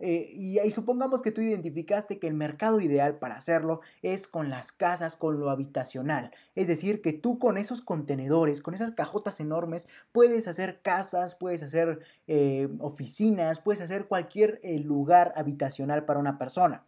Eh, 0.00 0.30
y 0.34 0.70
supongamos 0.70 1.22
que 1.22 1.32
tú 1.32 1.40
identificaste 1.40 2.18
que 2.18 2.28
el 2.28 2.34
mercado 2.34 2.80
ideal 2.80 3.18
para 3.18 3.36
hacerlo 3.36 3.80
es 4.02 4.28
con 4.28 4.48
las 4.48 4.70
casas, 4.72 5.16
con 5.16 5.40
lo 5.40 5.50
habitacional. 5.50 6.30
Es 6.54 6.68
decir, 6.68 7.02
que 7.02 7.12
tú 7.12 7.38
con 7.38 7.58
esos 7.58 7.82
contenedores, 7.82 8.62
con 8.62 8.74
esas 8.74 8.92
cajotas 8.92 9.40
enormes, 9.40 9.88
puedes 10.12 10.46
hacer 10.46 10.80
casas, 10.82 11.34
puedes 11.34 11.62
hacer 11.62 12.00
eh, 12.26 12.68
oficinas, 12.78 13.58
puedes 13.60 13.80
hacer 13.80 14.06
cualquier 14.06 14.60
eh, 14.62 14.78
lugar 14.78 15.32
habitacional 15.36 16.04
para 16.04 16.20
una 16.20 16.38
persona. 16.38 16.84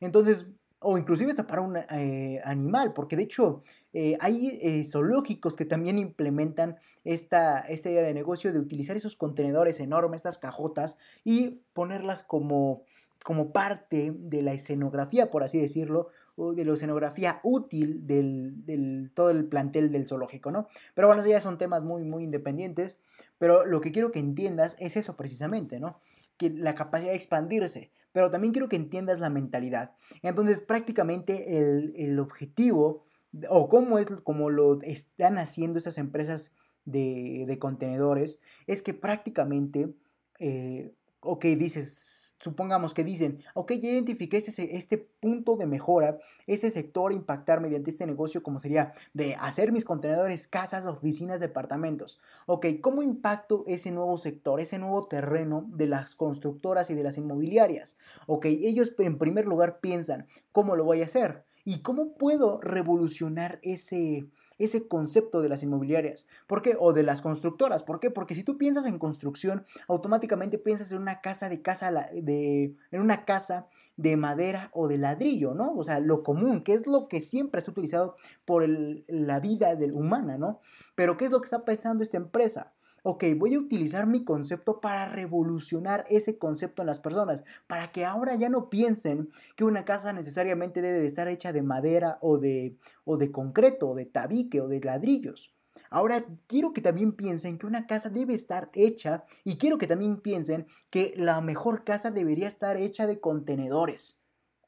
Entonces, 0.00 0.46
o 0.82 0.98
inclusive 0.98 1.30
hasta 1.30 1.46
para 1.46 1.62
un 1.62 1.76
eh, 1.76 2.40
animal, 2.44 2.92
porque 2.92 3.16
de 3.16 3.24
hecho 3.24 3.62
eh, 3.92 4.16
hay 4.20 4.58
eh, 4.62 4.84
zoológicos 4.84 5.56
que 5.56 5.64
también 5.64 5.98
implementan 5.98 6.76
esta, 7.04 7.60
esta 7.60 7.90
idea 7.90 8.02
de 8.02 8.14
negocio 8.14 8.52
de 8.52 8.58
utilizar 8.58 8.96
esos 8.96 9.16
contenedores 9.16 9.80
enormes, 9.80 10.18
estas 10.18 10.38
cajotas, 10.38 10.98
y 11.24 11.62
ponerlas 11.72 12.22
como, 12.22 12.84
como 13.24 13.52
parte 13.52 14.12
de 14.16 14.42
la 14.42 14.52
escenografía, 14.52 15.30
por 15.30 15.42
así 15.42 15.60
decirlo, 15.60 16.08
o 16.36 16.54
de 16.54 16.64
la 16.64 16.74
escenografía 16.74 17.40
útil 17.42 18.06
del, 18.06 18.64
del, 18.64 19.10
todo 19.14 19.30
el 19.30 19.46
plantel 19.46 19.92
del 19.92 20.08
zoológico, 20.08 20.50
¿no? 20.50 20.68
Pero 20.94 21.08
bueno, 21.08 21.26
ya 21.26 21.40
son 21.40 21.58
temas 21.58 21.82
muy, 21.82 22.04
muy 22.04 22.24
independientes, 22.24 22.96
pero 23.38 23.66
lo 23.66 23.80
que 23.80 23.92
quiero 23.92 24.12
que 24.12 24.18
entiendas 24.18 24.76
es 24.78 24.96
eso 24.96 25.16
precisamente, 25.16 25.78
¿no? 25.80 26.00
Que 26.36 26.50
la 26.50 26.74
capacidad 26.74 27.10
de 27.10 27.16
expandirse 27.16 27.90
pero 28.12 28.30
también 28.30 28.52
quiero 28.52 28.68
que 28.68 28.76
entiendas 28.76 29.18
la 29.18 29.30
mentalidad. 29.30 29.94
Entonces, 30.22 30.60
prácticamente 30.60 31.58
el, 31.58 32.18
objetivo, 32.18 33.04
o 33.48 33.68
cómo 33.68 33.98
es 33.98 34.06
como 34.22 34.50
lo 34.50 34.80
están 34.82 35.38
haciendo 35.38 35.78
esas 35.78 35.98
empresas 35.98 36.52
de, 36.84 37.56
contenedores, 37.58 38.38
es 38.66 38.82
que 38.82 38.94
prácticamente, 38.94 39.94
eh, 40.38 40.94
ok, 41.20 41.44
dices, 41.44 42.21
supongamos 42.42 42.92
que 42.92 43.04
dicen, 43.04 43.38
ok, 43.54 43.72
ya 43.74 43.90
identifiqué 43.90 44.38
este, 44.38 44.76
este 44.76 44.98
punto 44.98 45.56
de 45.56 45.66
mejora, 45.66 46.18
ese 46.48 46.70
sector 46.70 47.12
impactar 47.12 47.60
mediante 47.60 47.90
este 47.90 48.04
negocio 48.04 48.42
como 48.42 48.58
sería 48.58 48.92
de 49.14 49.36
hacer 49.36 49.70
mis 49.70 49.84
contenedores, 49.84 50.48
casas, 50.48 50.84
oficinas, 50.84 51.38
departamentos. 51.38 52.20
Ok, 52.46 52.66
¿cómo 52.80 53.02
impacto 53.02 53.62
ese 53.68 53.92
nuevo 53.92 54.18
sector, 54.18 54.60
ese 54.60 54.78
nuevo 54.78 55.06
terreno 55.06 55.66
de 55.68 55.86
las 55.86 56.16
constructoras 56.16 56.90
y 56.90 56.94
de 56.94 57.04
las 57.04 57.16
inmobiliarias? 57.16 57.96
Ok, 58.26 58.46
ellos 58.46 58.92
en 58.98 59.18
primer 59.18 59.46
lugar 59.46 59.78
piensan, 59.78 60.26
¿cómo 60.50 60.74
lo 60.74 60.84
voy 60.84 61.02
a 61.02 61.06
hacer? 61.06 61.44
¿Y 61.64 61.82
cómo 61.82 62.14
puedo 62.14 62.60
revolucionar 62.60 63.60
ese, 63.62 64.26
ese 64.64 64.88
concepto 64.88 65.42
de 65.42 65.48
las 65.48 65.62
inmobiliarias. 65.62 66.26
¿Por 66.46 66.62
qué? 66.62 66.76
O 66.78 66.92
de 66.92 67.02
las 67.02 67.22
constructoras. 67.22 67.82
¿Por 67.82 68.00
qué? 68.00 68.10
Porque 68.10 68.34
si 68.34 68.44
tú 68.44 68.58
piensas 68.58 68.86
en 68.86 68.98
construcción, 68.98 69.64
automáticamente 69.88 70.58
piensas 70.58 70.92
en 70.92 70.98
una 70.98 71.20
casa 71.20 71.48
de 71.48 71.62
casa 71.62 71.90
de 71.90 72.76
en 72.90 73.00
una 73.00 73.24
casa 73.24 73.68
de 73.96 74.16
madera 74.16 74.70
o 74.72 74.88
de 74.88 74.98
ladrillo, 74.98 75.54
¿no? 75.54 75.74
O 75.74 75.84
sea, 75.84 76.00
lo 76.00 76.22
común, 76.22 76.62
que 76.62 76.74
es 76.74 76.86
lo 76.86 77.08
que 77.08 77.20
siempre 77.20 77.60
es 77.60 77.68
utilizado 77.68 78.16
por 78.44 78.64
la 78.66 79.40
vida 79.40 79.74
del 79.76 79.92
humana, 79.92 80.38
¿no? 80.38 80.60
Pero 80.94 81.16
¿qué 81.16 81.26
es 81.26 81.30
lo 81.30 81.40
que 81.40 81.46
está 81.46 81.64
pensando 81.64 82.02
esta 82.02 82.16
empresa? 82.16 82.72
Ok, 83.02 83.24
voy 83.36 83.54
a 83.54 83.58
utilizar 83.58 84.06
mi 84.06 84.24
concepto 84.24 84.80
para 84.80 85.08
revolucionar 85.08 86.06
ese 86.08 86.38
concepto 86.38 86.82
en 86.82 86.86
las 86.86 87.00
personas, 87.00 87.44
para 87.66 87.92
que 87.92 88.04
ahora 88.04 88.34
ya 88.36 88.48
no 88.48 88.70
piensen 88.70 89.30
que 89.56 89.64
una 89.64 89.84
casa 89.84 90.12
necesariamente 90.12 90.80
debe 90.82 91.00
de 91.00 91.06
estar 91.06 91.28
hecha 91.28 91.52
de 91.52 91.62
madera 91.62 92.18
o 92.20 92.38
de, 92.38 92.76
o 93.04 93.16
de 93.16 93.32
concreto, 93.32 93.90
o 93.90 93.94
de 93.94 94.06
tabique 94.06 94.60
o 94.60 94.68
de 94.68 94.80
ladrillos. 94.80 95.52
Ahora 95.90 96.24
quiero 96.46 96.72
que 96.72 96.80
también 96.80 97.12
piensen 97.12 97.58
que 97.58 97.66
una 97.66 97.86
casa 97.86 98.08
debe 98.08 98.34
estar 98.34 98.70
hecha 98.72 99.24
y 99.44 99.58
quiero 99.58 99.78
que 99.78 99.86
también 99.86 100.20
piensen 100.20 100.66
que 100.90 101.12
la 101.16 101.40
mejor 101.40 101.84
casa 101.84 102.10
debería 102.10 102.48
estar 102.48 102.76
hecha 102.76 103.06
de 103.06 103.20
contenedores. 103.20 104.20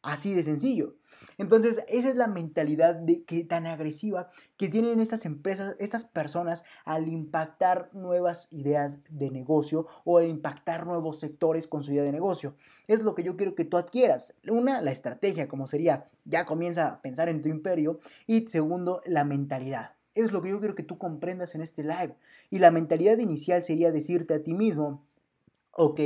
Así 0.02 0.34
de 0.34 0.42
sencillo. 0.42 0.96
Entonces, 1.38 1.84
esa 1.88 2.08
es 2.08 2.16
la 2.16 2.26
mentalidad 2.26 2.94
de, 2.94 3.24
que, 3.24 3.44
tan 3.44 3.66
agresiva 3.66 4.30
que 4.56 4.68
tienen 4.68 5.00
esas 5.00 5.24
empresas, 5.24 5.76
esas 5.78 6.04
personas 6.04 6.64
al 6.84 7.08
impactar 7.08 7.90
nuevas 7.92 8.48
ideas 8.52 9.00
de 9.10 9.30
negocio 9.30 9.86
o 10.04 10.18
al 10.18 10.26
impactar 10.26 10.86
nuevos 10.86 11.18
sectores 11.18 11.66
con 11.66 11.82
su 11.82 11.92
idea 11.92 12.04
de 12.04 12.12
negocio. 12.12 12.54
Es 12.86 13.00
lo 13.00 13.14
que 13.14 13.22
yo 13.22 13.36
quiero 13.36 13.54
que 13.54 13.64
tú 13.64 13.76
adquieras. 13.76 14.34
Una, 14.48 14.80
la 14.80 14.90
estrategia, 14.90 15.48
como 15.48 15.66
sería, 15.66 16.10
ya 16.24 16.44
comienza 16.46 16.88
a 16.88 17.02
pensar 17.02 17.28
en 17.28 17.42
tu 17.42 17.48
imperio. 17.48 18.00
Y 18.26 18.46
segundo, 18.48 19.02
la 19.06 19.24
mentalidad. 19.24 19.92
Es 20.14 20.30
lo 20.32 20.42
que 20.42 20.50
yo 20.50 20.60
quiero 20.60 20.74
que 20.74 20.84
tú 20.84 20.98
comprendas 20.98 21.54
en 21.54 21.60
este 21.60 21.82
live. 21.82 22.14
Y 22.50 22.60
la 22.60 22.70
mentalidad 22.70 23.18
inicial 23.18 23.62
sería 23.64 23.90
decirte 23.90 24.34
a 24.34 24.42
ti 24.42 24.54
mismo, 24.54 25.04
ok, 25.72 26.00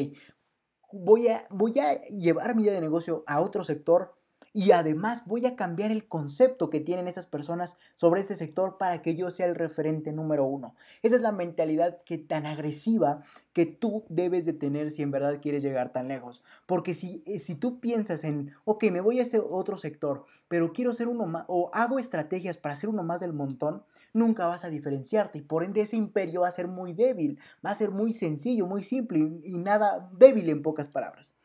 voy 0.93 1.29
a, 1.29 1.47
voy 1.51 1.79
a 1.79 2.03
llevar 2.07 2.55
mi 2.55 2.63
idea 2.63 2.75
de 2.75 2.81
negocio 2.81 3.25
a 3.27 3.41
otro 3.41 3.65
sector 3.65 4.18
y 4.59 4.73
además 4.73 5.23
voy 5.25 5.47
a 5.47 5.55
cambiar 5.55 5.93
el 5.93 6.09
concepto 6.09 6.69
que 6.69 6.81
tienen 6.81 7.07
esas 7.07 7.27
personas 7.27 7.77
sobre 7.95 8.23
este 8.23 8.35
sector 8.35 8.77
para 8.77 9.03
que 9.03 9.15
yo 9.15 9.31
sea 9.31 9.47
el 9.47 9.55
referente 9.55 10.11
número 10.11 10.47
uno. 10.47 10.75
Esa 11.01 11.15
es 11.15 11.23
la 11.23 11.31
mentalidad 11.31 12.03
que 12.03 12.19
tan 12.19 12.45
agresiva 12.45 13.23
que 13.53 13.67
tú 13.67 14.05
debes 14.09 14.47
de 14.47 14.55
tener 14.55 14.91
si 14.91 15.03
en 15.03 15.13
verdad 15.13 15.39
quieres 15.41 15.63
llegar 15.63 15.93
tan 15.93 16.09
lejos. 16.09 16.43
Porque 16.67 16.93
si, 16.93 17.23
eh, 17.25 17.39
si 17.39 17.55
tú 17.55 17.79
piensas 17.79 18.25
en, 18.25 18.51
ok, 18.65 18.83
me 18.91 19.01
voy 19.01 19.21
a 19.21 19.23
este 19.23 19.39
otro 19.39 19.79
sector, 19.79 20.25
pero 20.49 20.73
quiero 20.73 20.93
ser 20.93 21.07
uno 21.07 21.27
más, 21.27 21.45
o 21.47 21.71
hago 21.73 22.01
estrategias 22.01 22.57
para 22.57 22.75
ser 22.75 22.91
uno 22.91 23.05
más 23.05 23.21
del 23.21 23.33
montón, 23.33 23.85
nunca 24.13 24.47
vas 24.47 24.65
a 24.65 24.71
diferenciarte 24.71 25.39
y 25.39 25.43
por 25.43 25.63
ende 25.63 25.83
ese 25.83 25.95
imperio 25.95 26.41
va 26.41 26.49
a 26.49 26.51
ser 26.51 26.67
muy 26.67 26.95
débil, 26.95 27.39
va 27.65 27.71
a 27.71 27.77
ser 27.77 27.93
muy 27.93 28.13
sencillo, 28.13 28.67
muy 28.67 28.83
simple 28.83 29.39
y 29.45 29.57
nada 29.57 30.11
débil 30.19 30.49
en 30.49 30.63
pocas 30.63 30.89
palabras. 30.89 31.37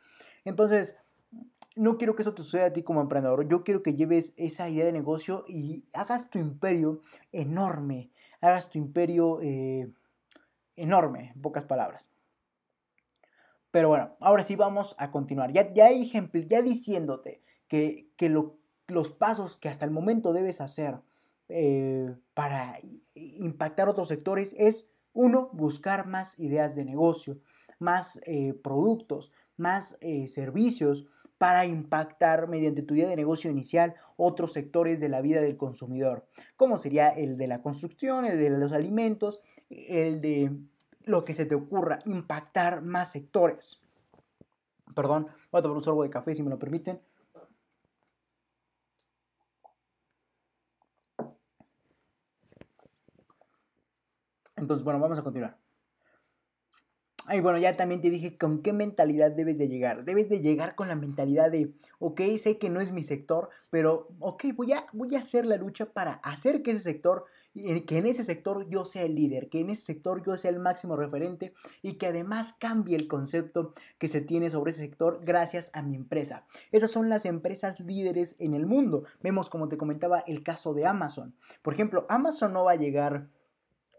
Entonces, 0.45 0.95
no 1.75 1.97
quiero 1.97 2.15
que 2.15 2.21
eso 2.21 2.33
te 2.33 2.43
suceda 2.43 2.65
a 2.65 2.73
ti 2.73 2.83
como 2.83 3.01
emprendedor. 3.01 3.47
Yo 3.47 3.63
quiero 3.63 3.81
que 3.81 3.95
lleves 3.95 4.33
esa 4.37 4.69
idea 4.69 4.85
de 4.85 4.91
negocio 4.91 5.45
y 5.47 5.85
hagas 5.93 6.29
tu 6.29 6.39
imperio 6.39 7.01
enorme. 7.31 8.11
Hagas 8.41 8.69
tu 8.69 8.77
imperio 8.77 9.39
eh, 9.41 9.91
enorme, 10.75 11.31
en 11.33 11.41
pocas 11.41 11.65
palabras. 11.65 12.07
Pero 13.71 13.87
bueno, 13.87 14.15
ahora 14.19 14.43
sí 14.43 14.55
vamos 14.55 14.95
a 14.99 15.09
continuar. 15.09 15.51
Ya, 15.51 15.73
ya, 15.73 15.89
ejemplo, 15.89 16.41
ya 16.41 16.61
diciéndote 16.61 17.41
que, 17.67 18.11
los 18.87 19.09
pasos 19.11 19.57
que 19.57 19.69
hasta 19.69 19.85
el 19.85 19.91
momento 19.91 20.33
debes 20.33 20.61
hacer 20.61 20.99
eh, 21.49 22.13
para 22.35 22.77
impactar 23.15 23.89
otros 23.89 24.09
sectores 24.09 24.53
es, 24.57 24.91
uno, 25.13 25.49
buscar 25.53 26.05
más 26.05 26.37
ideas 26.39 26.75
de 26.75 26.85
negocio, 26.85 27.39
más 27.79 28.19
eh, 28.25 28.53
productos, 28.53 29.31
más 29.57 29.97
servicios 30.27 31.07
para 31.43 31.65
impactar 31.65 32.47
mediante 32.47 32.83
tu 32.83 32.95
idea 32.95 33.09
de 33.09 33.17
negocio 33.17 33.51
inicial 33.51 33.95
otros 34.15 34.53
sectores 34.53 35.01
de 35.01 35.09
la 35.09 35.19
vida 35.19 35.41
del 35.41 35.57
consumidor, 35.57 36.25
como 36.55 36.77
sería 36.77 37.09
el 37.09 37.35
de 37.35 37.47
la 37.47 37.61
construcción, 37.61 38.23
el 38.23 38.37
de 38.37 38.49
los 38.49 38.71
alimentos, 38.71 39.41
el 39.69 40.21
de 40.21 40.57
lo 41.01 41.25
que 41.25 41.33
se 41.33 41.45
te 41.45 41.55
ocurra, 41.55 41.99
impactar 42.05 42.81
más 42.81 43.11
sectores. 43.11 43.85
Perdón, 44.95 45.27
voy 45.51 45.59
a 45.59 45.61
tomar 45.61 45.75
un 45.75 45.83
sorbo 45.83 46.03
de 46.03 46.09
café 46.09 46.33
si 46.33 46.43
me 46.43 46.49
lo 46.49 46.57
permiten. 46.57 47.01
Entonces, 54.55 54.85
bueno, 54.85 54.97
vamos 55.01 55.19
a 55.19 55.23
continuar. 55.23 55.62
Y 57.31 57.39
bueno, 57.39 57.57
ya 57.57 57.77
también 57.77 58.01
te 58.01 58.09
dije 58.09 58.37
con 58.37 58.61
qué 58.61 58.73
mentalidad 58.73 59.31
debes 59.31 59.57
de 59.57 59.69
llegar. 59.69 60.03
Debes 60.03 60.27
de 60.27 60.41
llegar 60.41 60.75
con 60.75 60.89
la 60.89 60.95
mentalidad 60.95 61.49
de, 61.51 61.73
ok, 61.99 62.21
sé 62.37 62.57
que 62.57 62.69
no 62.69 62.81
es 62.81 62.91
mi 62.91 63.03
sector, 63.03 63.49
pero 63.69 64.09
ok, 64.19 64.45
voy 64.55 64.73
a, 64.73 64.87
voy 64.91 65.15
a 65.15 65.19
hacer 65.19 65.45
la 65.45 65.55
lucha 65.55 65.85
para 65.85 66.13
hacer 66.15 66.61
que 66.61 66.71
ese 66.71 66.81
sector, 66.81 67.25
que 67.53 67.97
en 67.97 68.05
ese 68.05 68.25
sector 68.25 68.67
yo 68.69 68.83
sea 68.83 69.03
el 69.03 69.15
líder, 69.15 69.47
que 69.47 69.61
en 69.61 69.69
ese 69.69 69.85
sector 69.85 70.21
yo 70.25 70.37
sea 70.37 70.51
el 70.51 70.59
máximo 70.59 70.97
referente 70.97 71.53
y 71.81 71.93
que 71.93 72.07
además 72.07 72.55
cambie 72.59 72.97
el 72.97 73.07
concepto 73.07 73.73
que 73.97 74.09
se 74.09 74.19
tiene 74.19 74.49
sobre 74.49 74.71
ese 74.71 74.81
sector 74.81 75.21
gracias 75.23 75.71
a 75.73 75.81
mi 75.81 75.95
empresa. 75.95 76.45
Esas 76.73 76.91
son 76.91 77.07
las 77.07 77.25
empresas 77.25 77.79
líderes 77.79 78.35
en 78.39 78.53
el 78.53 78.65
mundo. 78.65 79.03
Vemos, 79.21 79.49
como 79.49 79.69
te 79.69 79.77
comentaba, 79.77 80.19
el 80.19 80.43
caso 80.43 80.73
de 80.73 80.85
Amazon. 80.85 81.35
Por 81.61 81.73
ejemplo, 81.73 82.05
Amazon 82.09 82.51
no 82.51 82.65
va 82.65 82.71
a 82.71 82.75
llegar 82.75 83.29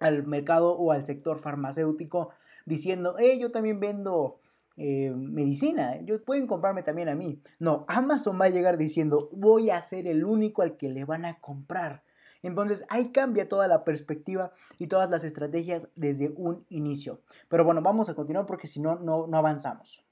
al 0.00 0.26
mercado 0.26 0.72
o 0.76 0.92
al 0.92 1.06
sector 1.06 1.38
farmacéutico 1.38 2.30
diciendo, 2.64 3.16
hey, 3.18 3.38
yo 3.40 3.50
también 3.50 3.80
vendo 3.80 4.40
eh, 4.76 5.12
medicina, 5.14 6.00
yo, 6.02 6.22
pueden 6.24 6.46
comprarme 6.46 6.82
también 6.82 7.08
a 7.08 7.14
mí. 7.14 7.40
No, 7.58 7.84
Amazon 7.88 8.40
va 8.40 8.46
a 8.46 8.50
llegar 8.50 8.76
diciendo, 8.76 9.28
voy 9.32 9.70
a 9.70 9.80
ser 9.80 10.06
el 10.06 10.24
único 10.24 10.62
al 10.62 10.76
que 10.76 10.88
le 10.88 11.04
van 11.04 11.24
a 11.24 11.40
comprar. 11.40 12.02
Entonces 12.42 12.84
ahí 12.90 13.10
cambia 13.10 13.48
toda 13.48 13.68
la 13.68 13.84
perspectiva 13.84 14.52
y 14.78 14.88
todas 14.88 15.10
las 15.10 15.24
estrategias 15.24 15.88
desde 15.96 16.30
un 16.36 16.66
inicio. 16.68 17.22
Pero 17.48 17.64
bueno, 17.64 17.80
vamos 17.82 18.08
a 18.08 18.14
continuar 18.14 18.46
porque 18.46 18.68
si 18.68 18.80
no, 18.80 18.96
no 18.96 19.36
avanzamos. 19.38 20.04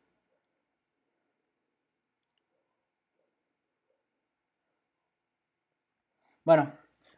Bueno, 6.45 6.73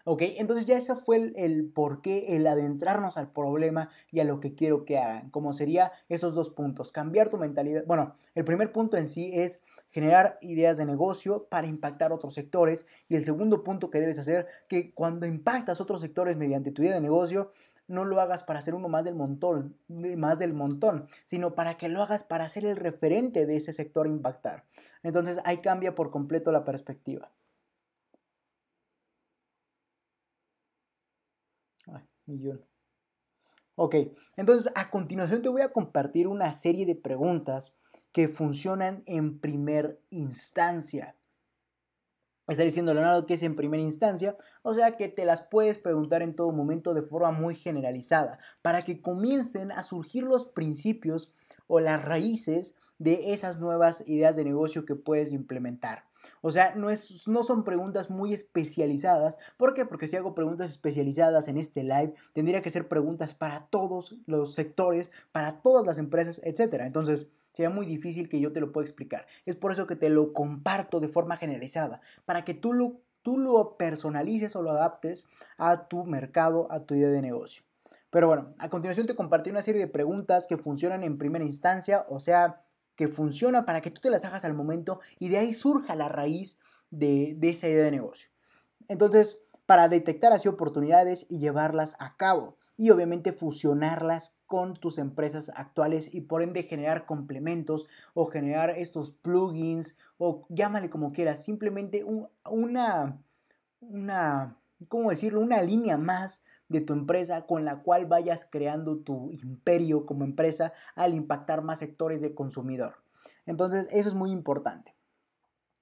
¿Ok? 0.05 0.23
Entonces 0.37 0.67
ya 0.67 0.77
ese 0.77 0.95
fue 0.97 1.33
el, 1.35 1.71
por 1.75 2.03
qué, 2.03 2.37
el 2.37 2.47
adentrarnos 2.47 3.17
al 3.17 3.33
problema 3.33 3.89
y 4.11 4.21
a 4.21 4.25
lo 4.25 4.39
que 4.39 4.55
quiero 4.55 4.85
que 4.85 4.99
hagan. 4.99 5.31
Como 5.31 5.55
sería 5.55 5.93
esos 6.11 6.35
dos 6.35 6.51
puntos. 6.51 6.93
Cambiar 6.93 7.31
tu 7.31 7.39
mentalidad. 7.39 7.85
Bueno, 7.87 8.15
el 8.35 8.45
primer 8.45 8.71
punto 8.71 8.99
en 8.99 9.09
sí 9.09 9.31
es 9.33 9.63
generar 9.89 10.39
ideas 10.43 10.77
de 10.77 10.85
negocio 10.85 11.47
para 11.49 11.67
impactar 11.67 12.13
otros 12.13 12.35
sectores. 12.35 12.85
Y 13.09 13.17
el 13.17 13.25
segundo 13.25 13.65
punto 13.65 13.91
que 13.91 13.99
debes 14.01 14.19
hacer, 14.19 14.47
que 14.69 14.93
cuando 14.93 15.27
impactas 15.27 15.81
otros 15.81 16.03
sectores 16.03 16.37
mediante 16.37 16.71
tu 16.71 16.83
idea 16.83 16.95
de 16.95 17.01
negocio, 17.01 17.51
no 17.87 18.05
lo 18.05 18.21
hagas 18.21 18.43
para 18.43 18.61
ser 18.61 18.75
uno 18.75 18.89
más 18.89 19.05
del 19.05 19.15
montón, 19.15 19.77
más 19.89 20.39
del 20.39 20.55
montón, 20.55 21.07
sino 21.25 21.55
para 21.55 21.77
que 21.77 21.89
lo 21.89 22.03
hagas 22.03 22.25
para 22.25 22.49
ser 22.49 22.65
el 22.65 22.77
referente 22.77 23.47
de 23.47 23.57
ese 23.57 23.73
sector 23.73 24.07
impactar. 24.07 24.65
Entonces 25.03 25.41
ahí 25.45 25.59
cambia 25.59 25.95
por 25.95 26.11
completo 26.11 26.53
la 26.53 26.65
perspectiva. 26.65 27.31
Millón. 32.27 32.64
Ok, 33.77 33.97
entonces 34.37 34.72
a 34.77 34.91
continuación 34.91 35.43
te 35.43 35.49
voy 35.49 35.62
a 35.62 35.72
compartir 35.72 36.29
una 36.29 36.53
serie 36.53 36.87
de 36.87 36.95
preguntas 36.95 37.75
que 38.12 38.29
funcionan 38.29 39.03
en 39.07 39.41
primer 39.41 40.01
instancia. 40.11 41.16
Está 42.47 42.62
diciendo 42.62 42.93
Leonardo 42.93 43.27
que 43.27 43.35
es 43.35 43.43
en 43.43 43.55
primera 43.55 43.83
instancia, 43.83 44.37
o 44.62 44.75
sea 44.75 44.97
que 44.97 45.09
te 45.09 45.25
las 45.25 45.43
puedes 45.43 45.79
preguntar 45.79 46.22
en 46.22 46.37
todo 46.37 46.53
momento 46.53 46.93
de 46.93 47.03
forma 47.03 47.33
muy 47.33 47.55
generalizada, 47.55 48.39
para 48.61 48.85
que 48.85 49.01
comiencen 49.01 49.72
a 49.72 49.83
surgir 49.83 50.25
los 50.25 50.47
principios 50.47 51.33
o 51.66 51.81
las 51.81 52.05
raíces 52.05 52.75
de 52.99 53.33
esas 53.33 53.59
nuevas 53.59 54.05
ideas 54.07 54.37
de 54.37 54.45
negocio 54.45 54.85
que 54.85 54.95
puedes 54.95 55.33
implementar. 55.33 56.05
O 56.41 56.51
sea, 56.51 56.75
no, 56.75 56.91
es, 56.91 57.27
no 57.29 57.45
son 57.45 57.64
preguntas 57.64 58.11
muy 58.11 58.33
especializadas. 58.33 59.39
¿Por 59.57 59.75
qué? 59.75 59.85
Porque 59.85 60.09
si 60.09 60.16
hago 60.16 60.35
preguntas 60.35 60.70
especializadas 60.70 61.49
en 61.49 61.59
este 61.59 61.83
live, 61.83 62.14
tendría 62.33 62.62
que 62.62 62.70
ser 62.70 62.89
preguntas 62.89 63.35
para 63.35 63.66
todos 63.66 64.16
los 64.27 64.55
sectores, 64.55 65.11
para 65.33 65.62
todas 65.62 65.87
las 65.87 65.99
empresas, 65.99 66.41
etc. 66.45 66.75
Entonces, 66.81 67.27
sería 67.53 67.70
muy 67.70 67.87
difícil 67.87 68.29
que 68.29 68.41
yo 68.41 68.53
te 68.53 68.61
lo 68.61 68.72
pueda 68.72 68.85
explicar. 68.85 69.27
Es 69.47 69.57
por 69.57 69.72
eso 69.72 69.87
que 69.87 69.97
te 69.97 70.11
lo 70.11 70.33
comparto 70.33 71.01
de 71.01 71.09
forma 71.09 71.37
generalizada, 71.37 72.01
para 72.25 72.45
que 72.45 72.53
tú 72.53 72.72
lo, 72.72 73.01
tú 73.22 73.39
lo 73.39 73.77
personalices 73.77 74.57
o 74.57 74.62
lo 74.62 74.70
adaptes 74.70 75.25
a 75.57 75.87
tu 75.89 76.05
mercado, 76.05 76.66
a 76.70 76.81
tu 76.81 76.95
idea 76.95 77.09
de 77.09 77.22
negocio. 77.22 77.62
Pero 78.11 78.29
bueno, 78.29 78.55
a 78.59 78.68
continuación 78.70 79.07
te 79.07 79.16
compartí 79.16 79.51
una 79.51 79.62
serie 79.62 79.81
de 79.81 79.89
preguntas 79.89 80.47
que 80.47 80.57
funcionan 80.57 81.03
en 81.03 81.18
primera 81.18 81.45
instancia, 81.45 82.07
o 82.09 82.20
sea, 82.20 82.64
que 82.97 83.09
funciona 83.09 83.65
para 83.65 83.81
que 83.81 83.91
tú 83.91 84.01
te 84.01 84.11
las 84.11 84.25
hagas 84.25 84.45
al 84.45 84.55
momento 84.55 85.01
y 85.19 85.29
de 85.29 85.39
ahí 85.39 85.53
surja 85.53 85.95
la 85.95 86.09
raíz 86.09 86.59
de, 86.91 87.37
esa 87.43 87.69
idea 87.69 87.85
de 87.85 87.91
negocio. 87.91 88.31
Entonces, 88.89 89.39
para 89.67 89.89
detectar 89.89 90.33
así 90.33 90.49
oportunidades 90.49 91.27
y 91.29 91.39
llevarlas 91.39 91.97
a 91.99 92.17
cabo 92.17 92.57
y 92.77 92.91
obviamente 92.91 93.33
fusionarlas 93.33 94.35
con 94.47 94.75
tus 94.75 94.99
empresas 94.99 95.51
actuales 95.55 96.15
y 96.15 96.23
por 96.23 96.43
ende 96.43 96.63
generar 96.63 97.07
complementos 97.07 97.87
o 98.13 98.27
generar 98.27 98.71
estos 98.71 99.11
plugins 99.11 99.97
o 100.19 100.47
llámale 100.49 100.91
como 100.91 101.13
quieras, 101.13 101.45
simplemente 101.45 102.05
una, 102.05 103.19
una, 103.81 104.57
¿cómo 104.89 105.11
decirlo? 105.11 105.41
Una 105.41 105.63
línea 105.63 105.97
más 105.97 106.43
de 106.75 106.81
tu 106.81 106.93
empresa 106.93 107.47
con 107.47 107.64
la 107.64 107.83
cual 107.83 108.07
vayas 108.07 108.47
creando 108.51 108.99
tu 108.99 109.31
imperio 109.31 110.05
como 110.05 110.25
empresa 110.25 110.72
al 110.95 111.14
impactar 111.14 111.62
más 111.62 111.79
sectores 111.79 112.20
de 112.20 112.35
consumidor. 112.35 112.97
Entonces, 113.47 113.87
eso 113.91 114.09
es 114.09 114.14
muy 114.14 114.31
importante. 114.31 114.95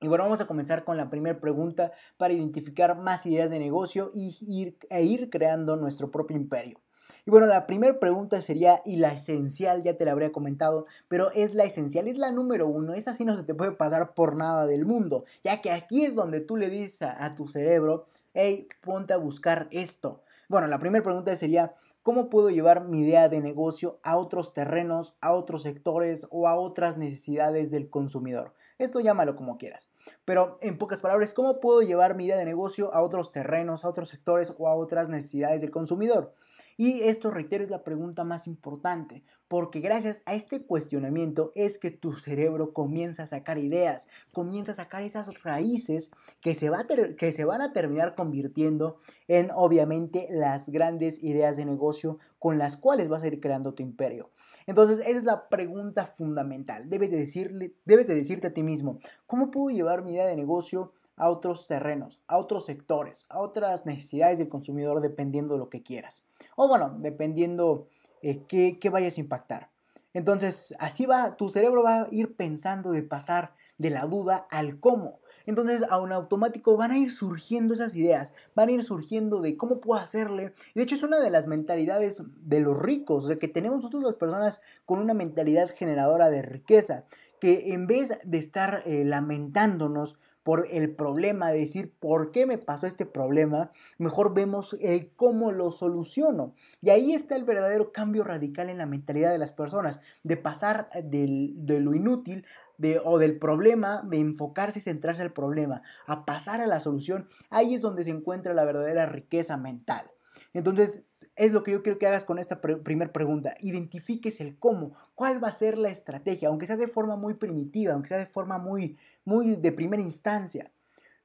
Y 0.01 0.09
bueno, 0.09 0.25
vamos 0.25 0.41
a 0.41 0.47
comenzar 0.47 0.85
con 0.85 0.97
la 0.97 1.11
primera 1.11 1.41
pregunta 1.41 1.93
para 2.17 2.35
identificar 2.35 2.99
más 2.99 3.25
ideas 3.25 3.51
de 3.51 3.59
negocio 3.59 4.11
y 4.13 4.37
ir, 4.41 4.77
e 4.91 5.05
ir 5.05 5.31
creando 5.31 5.77
nuestro 5.77 6.11
propio 6.11 6.37
imperio. 6.37 6.81
Y 7.25 7.31
bueno, 7.31 7.47
la 7.47 7.69
primera 7.69 8.01
pregunta 8.01 8.43
sería, 8.43 8.83
y 8.85 8.97
la 8.97 9.13
esencial, 9.13 9.85
ya 9.85 9.97
te 9.97 10.05
la 10.05 10.11
habría 10.11 10.33
comentado, 10.33 10.87
pero 11.07 11.31
es 11.31 11.55
la 11.55 11.63
esencial, 11.63 12.09
es 12.09 12.19
la 12.19 12.33
número 12.33 12.67
uno, 12.67 12.95
esa 12.95 13.15
sí 13.15 13.25
no 13.25 13.37
se 13.37 13.45
te 13.45 13.55
puede 13.55 13.73
pasar 13.73 14.13
por 14.13 14.35
nada 14.35 14.67
del 14.67 14.87
mundo, 14.87 15.25
ya 15.45 15.61
que 15.61 15.71
aquí 15.71 16.05
es 16.05 16.17
donde 16.17 16.41
tú 16.41 16.57
le 16.57 16.69
dices 16.69 17.03
a 17.03 17.35
tu 17.37 17.47
cerebro, 17.47 18.07
hey, 18.35 18.67
ponte 18.81 19.13
a 19.13 19.19
buscar 19.19 19.69
esto. 19.71 20.23
Bueno, 20.53 20.67
la 20.67 20.79
primera 20.79 21.03
pregunta 21.03 21.35
sería, 21.35 21.75
¿cómo 22.03 22.29
puedo 22.29 22.51
llevar 22.51 22.85
mi 22.85 23.01
idea 23.01 23.31
de 23.31 23.41
negocio 23.41 23.99
a 24.03 24.19
otros 24.19 24.53
terrenos, 24.53 25.17
a 25.23 25.33
otros 25.33 25.63
sectores 25.63 26.27
o 26.31 26.47
a 26.47 26.57
otras 26.57 26.99
necesidades 26.99 27.71
del 27.71 27.89
consumidor? 27.89 28.53
Esto 28.77 29.01
llámalo 29.01 29.35
como 29.35 29.57
quieras. 29.57 29.91
Pero 30.27 30.59
en 30.61 30.77
pocas 30.77 31.01
palabras, 31.01 31.33
¿cómo 31.33 31.59
puedo 31.59 31.81
llevar 31.81 32.17
mi 32.17 32.27
idea 32.27 32.37
de 32.37 32.45
negocio 32.45 32.93
a 32.93 33.01
otros 33.01 33.33
terrenos, 33.33 33.87
a 33.87 33.89
otros 33.89 34.11
sectores 34.11 34.53
o 34.59 34.69
a 34.69 34.75
otras 34.75 35.09
necesidades 35.09 35.63
del 35.63 35.71
consumidor? 35.71 36.35
Y 36.77 37.03
esto, 37.03 37.31
reitero, 37.31 37.65
es 37.65 37.71
la 37.71 37.85
pregunta 37.85 38.25
más 38.25 38.47
importante, 38.47 39.25
porque 39.49 39.81
gracias 39.81 40.23
a 40.27 40.35
este 40.35 40.65
cuestionamiento 40.65 41.53
es 41.55 41.79
que 41.79 41.91
tu 41.91 42.17
cerebro 42.17 42.73
comienza 42.73 43.25
a 43.25 43.27
sacar 43.27 43.59
ideas, 43.59 44.09
comienza 44.33 44.73
a 44.73 44.77
sacar 44.77 45.03
esas 45.03 45.43
raíces 45.43 46.11
que 46.41 46.55
se, 46.55 46.71
va 46.71 46.87
que 47.19 47.33
se 47.33 47.45
van 47.45 47.61
a 47.61 47.73
terminar 47.73 48.15
convirtiendo 48.15 48.99
en, 49.29 49.51
obviamente, 49.55 50.29
las 50.31 50.69
grandes 50.71 51.23
ideas 51.23 51.57
de 51.57 51.65
negocio 51.65 52.19
con 52.39 52.59
las 52.59 52.77
cuales 52.77 53.09
vas 53.09 53.23
a 53.23 53.29
ir 53.29 53.41
creando 53.41 53.75
tu 53.75 53.83
imperio. 53.83 54.31
Entonces, 54.67 55.01
esa 55.01 55.19
es 55.19 55.25
la 55.25 55.49
pregunta 55.49 56.07
fundamental. 56.07 56.89
Debes 56.89 57.11
de, 57.11 57.19
decirle, 57.19 57.75
debes 57.85 58.07
de 58.07 58.15
decirte 58.15 58.49
a 58.49 58.55
ti 58.55 58.63
mismo, 58.63 58.99
¿cómo 59.27 59.51
puedo 59.51 59.75
llevar 59.75 60.03
mi 60.03 60.13
idea 60.13 60.27
de 60.27 60.37
negocio 60.37 60.93
a 61.23 61.31
otros 61.31 61.69
terrenos, 61.69 62.21
a 62.27 62.37
otros 62.37 62.67
sectores, 62.67 63.27
a 63.29 63.39
otras 63.39 63.87
necesidades 63.87 64.39
del 64.39 64.49
consumidor 64.49 65.01
dependiendo 65.01 65.55
de 65.55 65.61
lo 65.61 65.69
que 65.69 65.85
quieras. 65.85 66.25
O 66.57 66.67
bueno, 66.67 66.97
dependiendo 66.99 67.87
eh, 68.23 68.43
qué, 68.49 68.91
vayas 68.91 69.17
a 69.17 69.21
impactar. 69.21 69.71
Entonces, 70.15 70.75
así 70.81 71.07
va, 71.07 71.37
tu 71.37 71.49
cerebro 71.49 71.85
va 71.85 72.03
a 72.03 72.09
ir 72.11 72.35
pensando 72.35 72.91
de 72.91 73.05
pasar 73.05 73.55
de 73.79 73.91
la 73.91 74.05
duda 74.07 74.49
al 74.51 74.81
cómo. 74.81 75.21
Entonces, 75.47 75.85
a 75.89 76.01
un 76.01 76.11
automático 76.11 76.77
van 76.77 76.91
a 76.91 76.99
ir 76.99 77.13
surgiendo 77.13 77.73
esas 77.73 77.95
ideas, 77.95 78.35
van 78.57 78.71
a 78.71 78.73
ir 78.73 78.83
surgiendo 78.83 79.41
de 79.41 79.57
cómo 79.57 79.81
puedo 79.81 80.01
hacerle. 80.01 80.55
De 80.75 80.83
hecho, 80.83 80.97
es 80.97 81.05
una 81.05 81.21
de 81.21 81.31
las 81.31 81.47
mentalidades 81.47 82.21
de 82.41 82.59
los 82.59 82.77
ricos, 82.77 83.29
de 83.29 83.39
que 83.39 83.47
tenemos 83.47 83.77
nosotros 83.77 84.03
las 84.03 84.17
personas 84.17 84.61
con 84.87 84.99
una 84.99 85.15
mentalidad 85.15 85.71
generadora 85.73 86.31
de 86.31 86.43
riqueza, 86.43 87.05
que 87.41 87.73
en 87.75 87.87
vez 87.87 88.19
de 88.25 88.39
estar 88.39 88.83
eh, 88.87 89.05
lamentándonos 89.05 90.19
por 90.43 90.67
el 90.71 90.95
problema, 90.95 91.51
de 91.51 91.61
decir 91.61 91.95
por 91.99 92.33
qué 92.33 92.47
me 92.47 92.59
pasó 92.59 92.87
este 92.87 93.07
problema, 93.07 93.71
mejor 93.99 94.35
vemos 94.35 94.77
el 94.81 95.13
cómo 95.15 95.53
lo 95.53 95.71
soluciono. 95.71 96.55
Y 96.81 96.91
ahí 96.91 97.15
está 97.15 97.37
el 97.37 97.45
verdadero 97.45 97.93
cambio 97.93 98.25
radical 98.25 98.69
en 98.69 98.79
la 98.79 98.87
mentalidad 98.87 99.31
de 99.31 99.39
las 99.39 99.53
personas, 99.53 100.01
de 100.23 100.37
pasar 100.37 100.89
de 101.05 101.81
lo 101.81 101.95
inútil 101.95 102.45
de, 102.79 103.01
o 103.05 103.19
del 103.19 103.39
problema, 103.39 104.03
de 104.03 104.19
enfocarse 104.19 104.81
y 104.81 104.83
centrarse 104.83 105.23
al 105.23 105.33
problema, 105.33 105.83
a 106.07 106.25
pasar 106.25 106.61
a 106.61 106.67
la 106.67 106.81
solución. 106.81 107.29
Ahí 107.51 107.75
es 107.75 107.83
donde 107.83 108.05
se 108.05 108.11
encuentra 108.11 108.55
la 108.55 108.65
verdadera 108.65 109.07
riqueza 109.07 109.57
mental. 109.57 110.11
Entonces, 110.53 111.05
es 111.37 111.53
lo 111.53 111.63
que 111.63 111.73
yo 111.73 111.83
quiero 111.83 111.99
que 111.99 112.07
hagas 112.07 112.25
con 112.25 112.39
esta 112.39 112.61
primera 112.61 113.13
pregunta. 113.13 113.55
Identifiques 113.61 114.41
el 114.41 114.59
cómo, 114.59 114.93
cuál 115.15 115.43
va 115.43 115.49
a 115.49 115.53
ser 115.53 115.79
la 115.79 115.91
estrategia, 115.91 116.49
aunque 116.49 116.67
sea 116.67 116.77
de 116.77 116.89
forma 116.89 117.17
muy 117.17 117.35
primitiva, 117.35 117.95
aunque 117.95 118.09
sea 118.09 118.19
de 118.19 118.27
forma 118.27 118.59
muy, 118.59 118.97
muy 119.25 119.57
de 119.57 119.73
primera 119.73 120.03
instancia. 120.03 120.71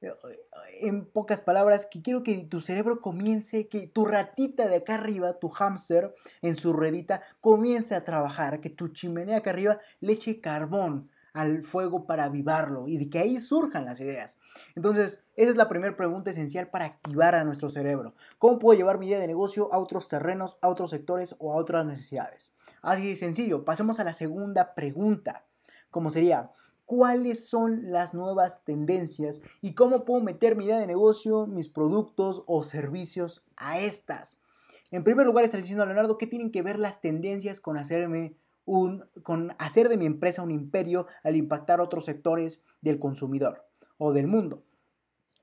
eh, 0.00 0.12
en 0.80 1.06
pocas 1.06 1.40
palabras, 1.40 1.86
que 1.86 2.02
quiero 2.02 2.22
que 2.22 2.36
tu 2.44 2.60
cerebro 2.60 3.00
comience, 3.00 3.68
que 3.68 3.86
tu 3.88 4.04
ratita 4.04 4.68
de 4.68 4.76
acá 4.76 4.94
arriba, 4.94 5.38
tu 5.40 5.48
hámster 5.48 6.14
en 6.42 6.56
su 6.56 6.72
ruedita, 6.72 7.22
comience 7.40 7.94
a 7.94 8.04
trabajar, 8.04 8.60
que 8.60 8.70
tu 8.70 8.88
chimenea 8.88 9.38
acá 9.38 9.50
arriba 9.50 9.78
le 10.00 10.12
eche 10.12 10.40
carbón 10.40 11.10
al 11.32 11.64
fuego 11.64 12.06
para 12.06 12.24
avivarlo 12.24 12.88
y 12.88 12.98
de 12.98 13.10
que 13.10 13.18
ahí 13.18 13.40
surjan 13.40 13.84
las 13.84 14.00
ideas. 14.00 14.38
Entonces, 14.74 15.22
esa 15.36 15.50
es 15.50 15.56
la 15.56 15.68
primera 15.68 15.96
pregunta 15.96 16.30
esencial 16.30 16.68
para 16.68 16.86
activar 16.86 17.34
a 17.34 17.44
nuestro 17.44 17.68
cerebro. 17.68 18.14
¿Cómo 18.38 18.58
puedo 18.58 18.76
llevar 18.78 18.98
mi 18.98 19.06
idea 19.06 19.20
de 19.20 19.26
negocio 19.26 19.72
a 19.72 19.78
otros 19.78 20.08
terrenos, 20.08 20.58
a 20.60 20.68
otros 20.68 20.90
sectores 20.90 21.36
o 21.38 21.52
a 21.52 21.56
otras 21.56 21.86
necesidades? 21.86 22.52
Así 22.82 23.08
de 23.08 23.16
sencillo. 23.16 23.64
Pasemos 23.64 24.00
a 24.00 24.04
la 24.04 24.12
segunda 24.12 24.74
pregunta, 24.74 25.44
como 25.90 26.10
sería, 26.10 26.50
cuáles 26.88 27.46
son 27.46 27.92
las 27.92 28.14
nuevas 28.14 28.64
tendencias 28.64 29.42
y 29.60 29.74
cómo 29.74 30.06
puedo 30.06 30.22
meter 30.22 30.56
mi 30.56 30.64
idea 30.64 30.78
de 30.78 30.86
negocio, 30.86 31.46
mis 31.46 31.68
productos 31.68 32.42
o 32.46 32.62
servicios 32.62 33.44
a 33.56 33.78
estas. 33.78 34.40
En 34.90 35.04
primer 35.04 35.26
lugar, 35.26 35.44
está 35.44 35.58
diciendo 35.58 35.84
Leonardo 35.84 36.16
que 36.16 36.26
tienen 36.26 36.50
que 36.50 36.62
ver 36.62 36.78
las 36.78 37.02
tendencias 37.02 37.60
con 37.60 37.76
hacerme 37.76 38.36
un, 38.68 39.04
con 39.22 39.54
hacer 39.58 39.88
de 39.88 39.96
mi 39.96 40.04
empresa 40.04 40.42
un 40.42 40.50
imperio 40.50 41.06
al 41.24 41.36
impactar 41.36 41.80
otros 41.80 42.04
sectores 42.04 42.60
del 42.82 42.98
consumidor 42.98 43.66
o 43.96 44.12
del 44.12 44.26
mundo. 44.26 44.62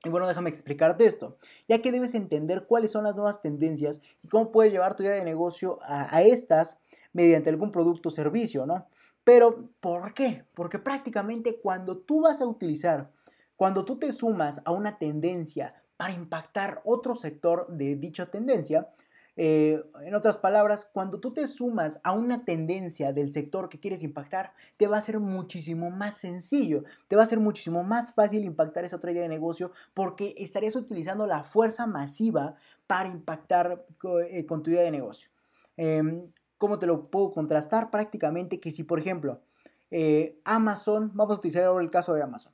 Y 0.04 0.08
bueno, 0.10 0.28
déjame 0.28 0.48
explicarte 0.48 1.06
esto, 1.06 1.36
ya 1.66 1.82
que 1.82 1.90
debes 1.90 2.14
entender 2.14 2.66
cuáles 2.66 2.92
son 2.92 3.02
las 3.04 3.16
nuevas 3.16 3.42
tendencias 3.42 4.00
y 4.22 4.28
cómo 4.28 4.52
puedes 4.52 4.72
llevar 4.72 4.94
tu 4.94 5.02
idea 5.02 5.14
de 5.14 5.24
negocio 5.24 5.80
a, 5.82 6.14
a 6.14 6.22
estas 6.22 6.78
mediante 7.12 7.50
algún 7.50 7.72
producto 7.72 8.10
o 8.10 8.12
servicio, 8.12 8.64
¿no? 8.64 8.86
Pero, 9.24 9.70
¿por 9.80 10.14
qué? 10.14 10.44
Porque 10.54 10.78
prácticamente 10.78 11.58
cuando 11.60 11.98
tú 11.98 12.20
vas 12.20 12.40
a 12.40 12.46
utilizar, 12.46 13.10
cuando 13.56 13.84
tú 13.84 13.98
te 13.98 14.12
sumas 14.12 14.62
a 14.64 14.70
una 14.70 14.98
tendencia 14.98 15.74
para 15.96 16.12
impactar 16.12 16.80
otro 16.84 17.16
sector 17.16 17.66
de 17.68 17.96
dicha 17.96 18.26
tendencia, 18.26 18.88
eh, 19.36 19.84
en 20.02 20.14
otras 20.14 20.38
palabras, 20.38 20.88
cuando 20.90 21.20
tú 21.20 21.32
te 21.32 21.46
sumas 21.46 22.00
a 22.04 22.12
una 22.12 22.44
tendencia 22.44 23.12
del 23.12 23.32
sector 23.32 23.68
que 23.68 23.78
quieres 23.78 24.02
impactar, 24.02 24.54
te 24.78 24.86
va 24.86 24.96
a 24.96 25.02
ser 25.02 25.20
muchísimo 25.20 25.90
más 25.90 26.16
sencillo, 26.16 26.84
te 27.08 27.16
va 27.16 27.22
a 27.22 27.26
ser 27.26 27.38
muchísimo 27.38 27.82
más 27.82 28.14
fácil 28.14 28.44
impactar 28.44 28.84
esa 28.84 28.96
otra 28.96 29.12
idea 29.12 29.22
de 29.22 29.28
negocio 29.28 29.72
porque 29.92 30.34
estarías 30.38 30.74
utilizando 30.74 31.26
la 31.26 31.44
fuerza 31.44 31.86
masiva 31.86 32.54
para 32.86 33.08
impactar 33.08 33.84
eh, 34.30 34.46
con 34.46 34.62
tu 34.62 34.70
idea 34.70 34.82
de 34.82 34.90
negocio. 34.90 35.30
Em, 35.76 36.32
¿Cómo 36.58 36.78
te 36.78 36.86
lo 36.86 37.10
puedo 37.10 37.32
contrastar? 37.32 37.90
Prácticamente 37.90 38.60
que 38.60 38.72
si, 38.72 38.82
por 38.82 38.98
ejemplo, 38.98 39.42
eh, 39.90 40.40
Amazon, 40.44 41.10
vamos 41.14 41.36
a 41.36 41.38
utilizar 41.38 41.64
ahora 41.64 41.84
el 41.84 41.90
caso 41.90 42.14
de 42.14 42.22
Amazon. 42.22 42.52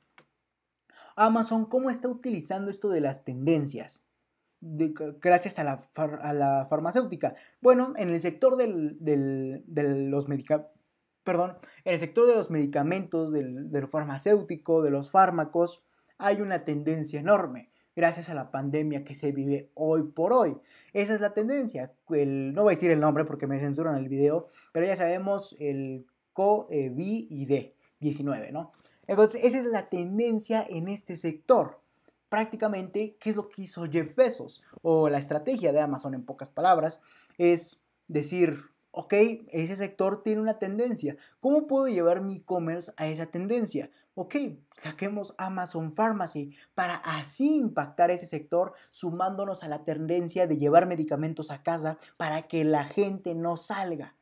Amazon, 1.15 1.65
¿cómo 1.65 1.89
está 1.89 2.09
utilizando 2.09 2.69
esto 2.69 2.89
de 2.89 2.99
las 2.99 3.23
tendencias? 3.23 4.02
Gracias 5.21 5.59
a 5.59 5.63
la, 5.63 6.67
farmacéutica. 6.69 7.35
Bueno, 7.61 7.93
en 7.97 8.09
el 8.09 8.19
sector 8.19 8.55
de 8.55 9.63
los 9.67 10.27
medicamentos, 10.27 10.71
perdón, 11.23 11.57
en 11.85 11.93
el 11.93 11.99
sector 11.99 12.27
de 12.27 12.35
los 12.35 12.49
medicamentos, 12.49 13.31
del, 13.31 13.87
farmacéutico, 13.87 14.81
de 14.81 14.91
los 14.91 15.11
fármacos, 15.11 15.83
hay 16.17 16.41
una 16.41 16.65
tendencia 16.65 17.19
enorme 17.19 17.69
gracias 17.95 18.29
a 18.29 18.33
la 18.33 18.49
pandemia 18.49 19.03
que 19.03 19.15
se 19.15 19.31
vive 19.31 19.71
hoy 19.75 20.03
por 20.03 20.33
hoy. 20.33 20.57
Esa 20.93 21.13
es 21.13 21.21
la 21.21 21.33
tendencia. 21.33 21.93
No 22.09 22.63
voy 22.63 22.73
a 22.73 22.75
decir 22.75 22.91
el 22.91 22.99
nombre 22.99 23.25
porque 23.25 23.47
me 23.47 23.59
censuran 23.59 23.97
el 23.97 24.09
video, 24.09 24.47
pero 24.71 24.85
ya 24.85 24.95
sabemos 24.95 25.55
el 25.59 26.05
COVID-19, 26.33 28.51
¿no? 28.51 28.73
Entonces, 29.05 29.43
esa 29.43 29.59
es 29.59 29.65
la 29.65 29.89
tendencia 29.89 30.65
en 30.67 30.87
este 30.87 31.15
sector. 31.15 31.82
Prácticamente, 32.33 33.15
¿qué 33.19 33.29
es 33.29 33.35
lo 33.35 33.47
que 33.47 33.61
hizo 33.61 33.85
Jeff 33.85 34.15
Bezos? 34.15 34.63
O 34.81 35.07
la 35.07 35.19
estrategia 35.19 35.71
de 35.71 35.79
Amazon, 35.79 36.15
en 36.15 36.25
pocas 36.25 36.49
palabras, 36.49 36.99
es 37.37 37.79
decir, 38.07 38.71
ok, 38.89 39.13
ese 39.51 39.75
sector 39.75 40.23
tiene 40.23 40.41
una 40.41 40.57
tendencia. 40.57 41.15
¿Cómo 41.39 41.67
puedo 41.67 41.87
llevar 41.87 42.21
mi 42.21 42.37
e-commerce 42.37 42.91
a 42.97 43.05
esa 43.05 43.27
tendencia? 43.27 43.91
ok, 44.15 44.35
saquemos 44.75 45.35
Amazon 45.37 45.93
Pharmacy 45.93 46.55
para 46.73 46.95
así 46.95 47.55
impactar 47.55 48.09
ese 48.09 48.25
sector 48.25 48.73
sumándonos 48.89 49.61
a 49.61 49.67
la 49.67 49.83
tendencia 49.83 50.47
de 50.47 50.57
llevar 50.57 50.87
medicamentos 50.87 51.51
a 51.51 51.61
casa 51.61 51.99
para 52.17 52.47
que 52.47 52.63
la 52.63 52.85
gente 52.85 53.35
no 53.35 53.57
salga. 53.57 54.15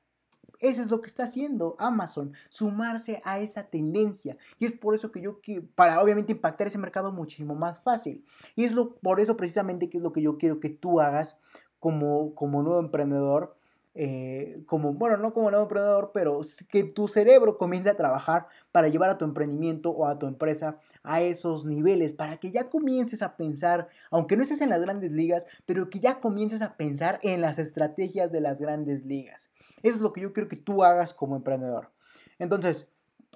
Eso 0.62 0.82
es 0.82 0.89
lo 0.89 1.01
que 1.01 1.07
está 1.07 1.24
haciendo 1.24 1.76
Amazon, 1.80 2.34
sumarse 2.49 3.22
a 3.26 3.39
esa 3.39 3.64
tendencia. 3.64 4.38
Y 4.59 4.66
es 4.66 4.74
por 4.74 4.95
eso 4.95 5.12
que 5.12 5.22
yo, 5.22 5.39
para 5.76 6.01
obviamente 6.01 6.32
impactar 6.32 6.68
ese 6.68 6.78
mercado 6.78 7.12
muchísimo 7.12 7.55
más 7.55 7.82
fácil. 7.82 8.24
Y 8.55 8.64
es 8.64 8.72
lo, 8.72 8.95
por 8.95 9.20
eso 9.20 9.36
precisamente 9.36 9.89
que 9.89 9.97
es 9.97 10.03
lo 10.03 10.14
que 10.14 10.22
yo 10.22 10.38
quiero 10.38 10.59
que 10.59 10.70
tú 10.70 11.01
hagas 11.01 11.38
como, 11.80 12.36
como 12.36 12.62
nuevo 12.62 12.80
emprendedor 12.80 13.55
eh, 13.93 14.64
como, 14.68 14.93
bueno, 14.93 15.18
no 15.18 15.34
como 15.34 15.51
nuevo 15.51 15.66
emprendedor, 15.66 16.12
pero 16.14 16.39
que 16.70 16.86
tu 16.86 17.09
cerebro 17.09 17.57
comience 17.57 17.89
a 17.89 17.97
trabajar 17.97 18.47
para 18.72 18.88
llevar 18.88 19.09
a 19.09 19.18
tu 19.18 19.26
emprendimiento 19.26 19.91
o 19.91 20.07
a 20.07 20.18
tu 20.18 20.28
empresa 20.28 20.78
a 21.03 21.22
esos 21.22 21.66
niveles, 21.66 22.14
para 22.14 22.38
que 22.38 22.51
ya 22.51 22.70
comiences 22.70 23.22
a 23.22 23.36
pensar, 23.36 23.89
aunque 24.09 24.38
no 24.38 24.43
estés 24.43 24.62
en 24.62 24.70
las 24.70 24.80
grandes 24.82 25.12
ligas, 25.12 25.45
pero 25.66 25.89
que 25.89 25.99
ya 25.99 26.22
comiences 26.22 26.62
a 26.62 26.78
pensar 26.78 27.20
en 27.22 27.41
las 27.41 27.59
estrategias 27.59 28.32
de 28.32 28.39
las 28.39 28.62
grandes 28.62 29.05
ligas. 29.05 29.49
Eso 29.84 29.96
es 29.96 30.02
lo 30.02 30.14
que 30.14 30.22
yo 30.22 30.34
quiero 30.34 30.50
que 30.50 30.58
tú 30.58 30.84
hagas 30.84 31.14
como 31.14 31.36
emprendedor. 31.36 31.92
Entonces, 32.40 32.88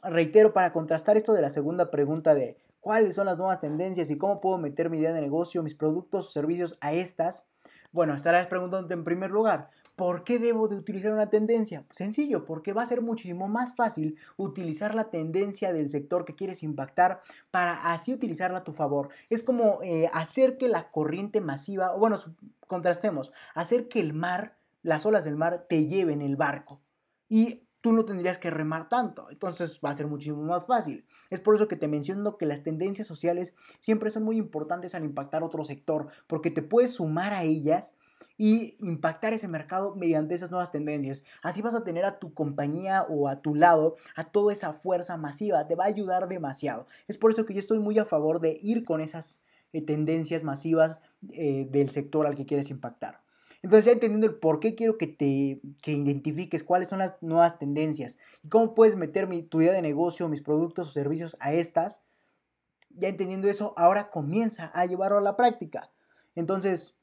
reitero, 0.03 0.53
para 0.53 0.73
contrastar 0.73 1.17
esto 1.17 1.33
de 1.33 1.41
la 1.41 1.49
segunda 1.49 1.91
pregunta 1.91 2.35
de 2.35 2.57
cuáles 2.79 3.15
son 3.15 3.25
las 3.25 3.37
nuevas 3.37 3.59
tendencias 3.59 4.09
y 4.09 4.17
cómo 4.17 4.41
puedo 4.41 4.57
meter 4.57 4.89
mi 4.89 4.99
idea 4.99 5.13
de 5.13 5.21
negocio, 5.21 5.63
mis 5.63 5.75
productos 5.75 6.27
o 6.27 6.31
servicios 6.31 6.77
a 6.81 6.93
estas, 6.93 7.45
bueno, 7.91 8.13
estarás 8.13 8.47
preguntándote 8.47 8.93
en 8.93 9.03
primer 9.03 9.31
lugar, 9.31 9.69
¿Por 9.95 10.25
qué 10.25 10.39
debo 10.39 10.67
de 10.67 10.75
utilizar 10.75 11.13
una 11.13 11.29
tendencia? 11.29 11.85
Sencillo, 11.89 12.43
porque 12.43 12.73
va 12.73 12.81
a 12.81 12.85
ser 12.85 13.01
muchísimo 13.01 13.47
más 13.47 13.75
fácil 13.75 14.17
utilizar 14.35 14.93
la 14.93 15.05
tendencia 15.09 15.71
del 15.71 15.89
sector 15.89 16.25
que 16.25 16.35
quieres 16.35 16.63
impactar 16.63 17.21
para 17.49 17.93
así 17.93 18.13
utilizarla 18.13 18.59
a 18.59 18.63
tu 18.65 18.73
favor. 18.73 19.07
Es 19.29 19.41
como 19.41 19.79
eh, 19.83 20.09
hacer 20.13 20.57
que 20.57 20.67
la 20.67 20.91
corriente 20.91 21.39
masiva, 21.39 21.95
o 21.95 21.99
bueno, 21.99 22.17
contrastemos, 22.67 23.31
hacer 23.53 23.87
que 23.87 24.01
el 24.01 24.13
mar, 24.13 24.57
las 24.85 25.05
olas 25.05 25.23
del 25.23 25.35
mar 25.35 25.65
te 25.67 25.87
lleven 25.87 26.21
el 26.21 26.35
barco. 26.35 26.81
Y 27.27 27.67
tú 27.81 27.91
no 27.91 28.05
tendrías 28.05 28.37
que 28.37 28.51
remar 28.51 28.87
tanto. 28.87 29.29
Entonces 29.31 29.79
va 29.83 29.89
a 29.89 29.95
ser 29.95 30.07
muchísimo 30.07 30.43
más 30.43 30.65
fácil. 30.67 31.05
Es 31.29 31.39
por 31.39 31.55
eso 31.55 31.67
que 31.67 31.75
te 31.75 31.87
menciono 31.87 32.37
que 32.37 32.45
las 32.45 32.63
tendencias 32.63 33.07
sociales 33.07 33.53
siempre 33.79 34.11
son 34.11 34.23
muy 34.23 34.37
importantes 34.37 34.93
al 34.93 35.03
impactar 35.03 35.43
otro 35.43 35.63
sector, 35.63 36.07
porque 36.27 36.51
te 36.51 36.61
puedes 36.61 36.93
sumar 36.93 37.33
a 37.33 37.43
ellas 37.43 37.97
y 38.37 38.75
impactar 38.79 39.33
ese 39.33 39.47
mercado 39.47 39.95
mediante 39.95 40.35
esas 40.35 40.51
nuevas 40.51 40.71
tendencias. 40.71 41.23
Así 41.41 41.63
vas 41.63 41.73
a 41.73 41.83
tener 41.83 42.05
a 42.05 42.19
tu 42.19 42.33
compañía 42.33 43.03
o 43.09 43.27
a 43.27 43.41
tu 43.41 43.55
lado 43.55 43.95
a 44.15 44.25
toda 44.25 44.53
esa 44.53 44.73
fuerza 44.73 45.17
masiva. 45.17 45.67
Te 45.67 45.75
va 45.75 45.85
a 45.85 45.87
ayudar 45.87 46.27
demasiado. 46.27 46.85
Es 47.07 47.17
por 47.17 47.31
eso 47.31 47.45
que 47.45 47.53
yo 47.53 47.59
estoy 47.59 47.79
muy 47.79 47.97
a 47.97 48.05
favor 48.05 48.39
de 48.39 48.59
ir 48.61 48.83
con 48.83 49.01
esas 49.01 49.41
eh, 49.73 49.81
tendencias 49.81 50.43
masivas 50.43 51.01
eh, 51.33 51.67
del 51.71 51.89
sector 51.89 52.27
al 52.27 52.35
que 52.35 52.45
quieres 52.45 52.69
impactar. 52.69 53.24
Entonces 53.65 53.85
ya 53.85 53.91
entendiendo 53.93 54.27
el 54.27 54.35
por 54.35 54.59
qué 54.59 54.75
quiero 54.75 54.97
que 54.97 55.07
te 55.07 55.59
que 55.81 55.91
identifiques 55.91 56.63
cuáles 56.63 56.87
son 56.87 56.99
las 56.99 57.15
nuevas 57.21 57.57
tendencias 57.57 58.19
y 58.43 58.49
cómo 58.49 58.75
puedes 58.75 58.95
meter 58.95 59.27
tu 59.49 59.59
idea 59.59 59.73
de 59.73 59.81
negocio, 59.81 60.29
mis 60.29 60.41
productos 60.41 60.89
o 60.89 60.91
servicios 60.91 61.35
a 61.39 61.51
estas, 61.51 62.03
ya 62.91 63.07
entendiendo 63.07 63.49
eso, 63.49 63.73
ahora 63.75 64.11
comienza 64.11 64.67
a 64.73 64.85
llevarlo 64.85 65.17
a 65.17 65.21
la 65.21 65.35
práctica. 65.35 65.91
Entonces, 66.35 66.95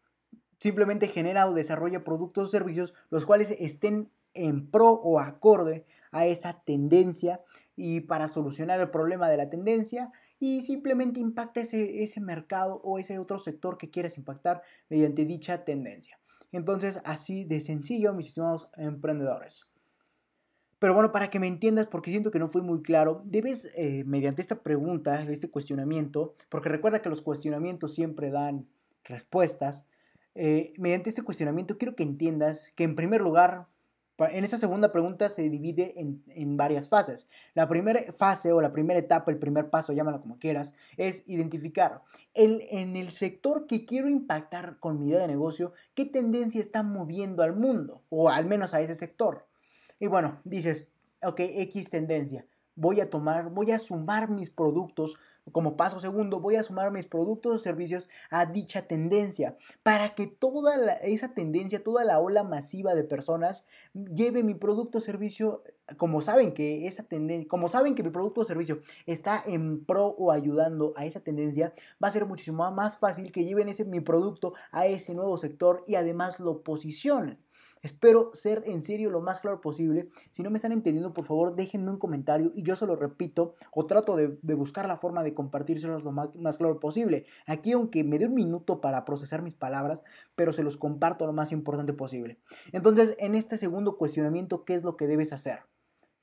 Simplemente 0.62 1.08
genera 1.08 1.48
o 1.48 1.54
desarrolla 1.54 2.04
productos 2.04 2.44
o 2.44 2.52
servicios 2.52 2.94
los 3.10 3.26
cuales 3.26 3.50
estén 3.58 4.12
en 4.32 4.70
pro 4.70 4.92
o 4.92 5.18
acorde 5.18 5.84
a 6.12 6.26
esa 6.26 6.62
tendencia 6.62 7.40
y 7.74 8.02
para 8.02 8.28
solucionar 8.28 8.78
el 8.78 8.88
problema 8.88 9.28
de 9.28 9.38
la 9.38 9.50
tendencia 9.50 10.12
y 10.38 10.62
simplemente 10.62 11.18
impacta 11.18 11.62
ese, 11.62 12.04
ese 12.04 12.20
mercado 12.20 12.80
o 12.84 13.00
ese 13.00 13.18
otro 13.18 13.40
sector 13.40 13.76
que 13.76 13.90
quieres 13.90 14.16
impactar 14.16 14.62
mediante 14.88 15.24
dicha 15.24 15.64
tendencia. 15.64 16.21
Entonces, 16.52 17.00
así 17.04 17.44
de 17.44 17.60
sencillo, 17.60 18.12
mis 18.12 18.28
estimados 18.28 18.68
emprendedores. 18.76 19.64
Pero 20.78 20.94
bueno, 20.94 21.12
para 21.12 21.30
que 21.30 21.38
me 21.38 21.46
entiendas, 21.46 21.86
porque 21.86 22.10
siento 22.10 22.30
que 22.30 22.38
no 22.38 22.48
fue 22.48 22.60
muy 22.60 22.82
claro, 22.82 23.22
debes, 23.24 23.70
eh, 23.76 24.02
mediante 24.04 24.42
esta 24.42 24.62
pregunta, 24.62 25.22
este 25.22 25.48
cuestionamiento, 25.48 26.34
porque 26.48 26.68
recuerda 26.68 27.00
que 27.00 27.08
los 27.08 27.22
cuestionamientos 27.22 27.94
siempre 27.94 28.30
dan 28.30 28.66
respuestas, 29.04 29.86
eh, 30.34 30.72
mediante 30.78 31.10
este 31.10 31.22
cuestionamiento 31.22 31.78
quiero 31.78 31.94
que 31.94 32.02
entiendas 32.02 32.72
que 32.74 32.84
en 32.84 32.96
primer 32.96 33.22
lugar, 33.22 33.68
en 34.30 34.44
esta 34.44 34.58
segunda 34.58 34.92
pregunta 34.92 35.28
se 35.28 35.48
divide 35.48 35.94
en, 35.96 36.56
varias 36.56 36.88
fases. 36.88 37.28
La 37.54 37.68
primera 37.68 38.00
fase 38.16 38.52
o 38.52 38.60
la 38.60 38.72
primera 38.72 38.98
etapa, 38.98 39.30
el 39.30 39.38
primer 39.38 39.70
paso, 39.70 39.92
llámalo 39.92 40.20
como 40.20 40.38
quieras, 40.38 40.74
es 40.96 41.22
identificar 41.26 42.02
el, 42.34 42.66
en 42.70 42.96
el 42.96 43.10
sector 43.10 43.66
que 43.66 43.84
quiero 43.84 44.08
impactar 44.08 44.78
con 44.78 44.98
mi 44.98 45.08
idea 45.08 45.20
de 45.20 45.28
negocio, 45.28 45.72
qué 45.94 46.04
tendencia 46.04 46.60
está 46.60 46.82
moviendo 46.82 47.42
al 47.42 47.54
mundo 47.54 48.02
o 48.08 48.28
al 48.28 48.46
menos 48.46 48.74
a 48.74 48.80
ese 48.80 48.94
sector. 48.94 49.46
Y 49.98 50.06
bueno, 50.06 50.40
dices, 50.44 50.88
ok, 51.22 51.40
X 51.40 51.90
tendencia. 51.90 52.46
Voy 52.74 53.00
a 53.00 53.10
tomar, 53.10 53.50
voy 53.50 53.70
a 53.70 53.78
sumar 53.78 54.30
mis 54.30 54.50
productos 54.50 55.18
como 55.50 55.76
paso 55.76 55.98
segundo, 55.98 56.38
voy 56.38 56.54
a 56.54 56.62
sumar 56.62 56.92
mis 56.92 57.06
productos 57.06 57.52
o 57.52 57.58
servicios 57.58 58.08
a 58.30 58.46
dicha 58.46 58.82
tendencia 58.82 59.56
para 59.82 60.14
que 60.14 60.28
toda 60.28 60.94
esa 61.02 61.34
tendencia, 61.34 61.82
toda 61.82 62.04
la 62.04 62.20
ola 62.20 62.44
masiva 62.44 62.94
de 62.94 63.02
personas 63.02 63.64
lleve 63.92 64.44
mi 64.44 64.54
producto 64.54 64.98
o 64.98 65.00
servicio, 65.00 65.64
como 65.96 66.20
saben 66.22 66.52
que 66.52 66.86
esa 66.86 67.02
tendencia, 67.02 67.48
como 67.48 67.66
saben 67.66 67.96
que 67.96 68.04
mi 68.04 68.10
producto 68.10 68.42
o 68.42 68.44
servicio 68.44 68.82
está 69.06 69.42
en 69.44 69.84
pro 69.84 70.14
o 70.16 70.30
ayudando 70.30 70.92
a 70.96 71.06
esa 71.06 71.20
tendencia, 71.20 71.74
va 72.02 72.08
a 72.08 72.12
ser 72.12 72.24
muchísimo 72.24 72.70
más 72.70 72.98
fácil 72.98 73.32
que 73.32 73.44
lleven 73.44 73.68
ese 73.68 73.84
mi 73.84 74.00
producto 74.00 74.54
a 74.70 74.86
ese 74.86 75.12
nuevo 75.12 75.36
sector 75.36 75.82
y 75.88 75.96
además 75.96 76.38
lo 76.38 76.62
posicionen. 76.62 77.38
Espero 77.82 78.30
ser 78.32 78.62
en 78.66 78.80
serio 78.80 79.10
lo 79.10 79.20
más 79.20 79.40
claro 79.40 79.60
posible. 79.60 80.08
Si 80.30 80.44
no 80.44 80.50
me 80.50 80.56
están 80.56 80.70
entendiendo, 80.70 81.12
por 81.12 81.26
favor, 81.26 81.56
déjenme 81.56 81.90
un 81.90 81.98
comentario 81.98 82.52
y 82.54 82.62
yo 82.62 82.76
se 82.76 82.86
lo 82.86 82.94
repito 82.94 83.54
o 83.72 83.86
trato 83.86 84.14
de, 84.14 84.28
buscar 84.54 84.86
la 84.86 84.98
forma 84.98 85.24
de 85.24 85.34
compartírselos 85.34 86.04
lo 86.04 86.12
más, 86.12 86.58
claro 86.58 86.78
posible. 86.78 87.26
Aquí, 87.44 87.72
aunque 87.72 88.04
me 88.04 88.20
dé 88.20 88.26
un 88.26 88.34
minuto 88.34 88.80
para 88.80 89.04
procesar 89.04 89.42
mis 89.42 89.56
palabras, 89.56 90.04
pero 90.36 90.52
se 90.52 90.62
los 90.62 90.76
comparto 90.76 91.26
lo 91.26 91.32
más 91.32 91.50
importante 91.50 91.92
posible. 91.92 92.38
Entonces, 92.70 93.16
en 93.18 93.34
este 93.34 93.56
segundo 93.56 93.96
cuestionamiento, 93.98 94.64
¿qué 94.64 94.74
es 94.74 94.84
lo 94.84 94.96
que 94.96 95.08
debes 95.08 95.32
hacer? 95.32 95.64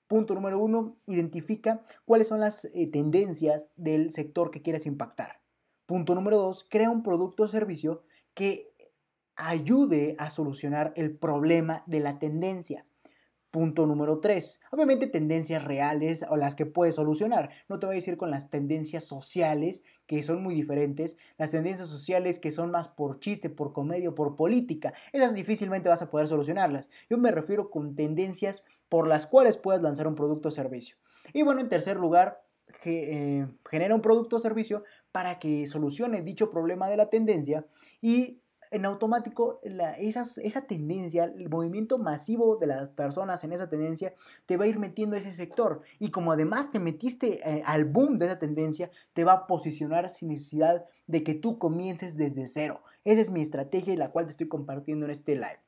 Punto 0.07 0.35
número 0.35 0.59
uno, 0.59 0.97
identifica 1.07 1.83
cuáles 2.05 2.29
son 2.29 2.39
las 2.39 2.65
eh, 2.65 2.87
tendencias 2.87 3.67
del 3.75 4.11
sector 4.11 4.49
que 4.49 4.61
quieres 4.61 4.85
impactar. 4.85 5.41
Punto 5.85 6.15
número 6.15 6.37
dos, 6.37 6.65
crea 6.69 6.89
un 6.89 7.03
producto 7.03 7.43
o 7.43 7.47
servicio 7.47 8.03
que 8.33 8.68
ayude 9.39 10.15
a 10.19 10.29
solucionar 10.29 10.93
el 10.95 11.15
problema 11.15 11.83
de 11.87 12.01
la 12.01 12.19
tendencia. 12.19 12.85
Punto 13.51 13.87
número 13.87 14.19
3. 14.19 14.59
Obviamente 14.69 15.07
tendencias 15.07 15.63
reales 15.63 16.23
o 16.29 16.37
las 16.37 16.55
que 16.55 16.67
puedes 16.67 16.95
solucionar. 16.95 17.49
No 17.67 17.79
te 17.79 17.87
voy 17.87 17.95
a 17.95 17.97
decir 17.97 18.15
con 18.15 18.29
las 18.29 18.51
tendencias 18.51 19.05
sociales, 19.05 19.83
que 20.05 20.21
son 20.21 20.43
muy 20.43 20.53
diferentes. 20.53 21.17
Las 21.37 21.49
tendencias 21.49 21.87
sociales 21.87 22.37
que 22.37 22.51
son 22.51 22.69
más 22.69 22.89
por 22.89 23.19
chiste, 23.19 23.49
por 23.49 23.73
comedia, 23.73 24.11
por 24.11 24.35
política. 24.35 24.93
Esas 25.13 25.33
difícilmente 25.33 25.89
vas 25.89 26.03
a 26.03 26.11
poder 26.11 26.27
solucionarlas. 26.27 26.89
Yo 27.09 27.17
me 27.17 27.31
refiero 27.31 27.71
con 27.71 27.95
tendencias 27.95 28.65
por 28.87 29.07
las 29.07 29.25
cuales 29.25 29.57
puedes 29.57 29.81
lanzar 29.81 30.07
un 30.07 30.15
producto 30.15 30.49
o 30.49 30.51
servicio. 30.51 30.97
Y 31.33 31.41
bueno, 31.41 31.61
en 31.61 31.69
tercer 31.69 31.97
lugar, 31.97 32.43
eh, 32.85 33.47
genera 33.67 33.95
un 33.95 34.01
producto 34.01 34.35
o 34.35 34.39
servicio 34.39 34.83
para 35.11 35.39
que 35.39 35.65
solucione 35.65 36.21
dicho 36.21 36.51
problema 36.51 36.87
de 36.87 36.97
la 36.97 37.09
tendencia 37.09 37.65
y 37.99 38.41
en 38.71 38.85
automático 38.85 39.59
esa 39.63 40.61
tendencia, 40.67 41.23
el 41.23 41.49
movimiento 41.49 41.97
masivo 41.97 42.57
de 42.57 42.67
las 42.67 42.89
personas 42.89 43.43
en 43.43 43.51
esa 43.51 43.67
tendencia 43.67 44.13
te 44.45 44.57
va 44.57 44.65
a 44.65 44.67
ir 44.67 44.77
metiendo 44.77 45.15
a 45.15 45.19
ese 45.19 45.31
sector. 45.31 45.81
Y 45.97 46.11
como 46.11 46.31
además 46.31 46.71
te 46.71 46.79
metiste 46.79 47.41
eh, 47.49 47.63
al 47.65 47.85
boom 47.85 48.19
de 48.19 48.27
esa 48.27 48.39
tendencia, 48.39 48.91
te 49.13 49.23
va 49.23 49.33
a 49.33 49.47
posicionar 49.47 50.09
sin 50.09 50.29
necesidad 50.29 50.85
de 51.07 51.23
que 51.23 51.33
tú 51.33 51.57
comiences 51.57 52.15
desde 52.15 52.47
cero. 52.47 52.83
Esa 53.03 53.21
es 53.21 53.31
mi 53.31 53.41
estrategia 53.41 53.93
y 53.93 53.97
la 53.97 54.11
cual 54.11 54.25
te 54.25 54.31
estoy 54.31 54.47
compartiendo 54.47 55.05
en 55.05 55.11
este 55.11 55.35
live. 55.35 55.61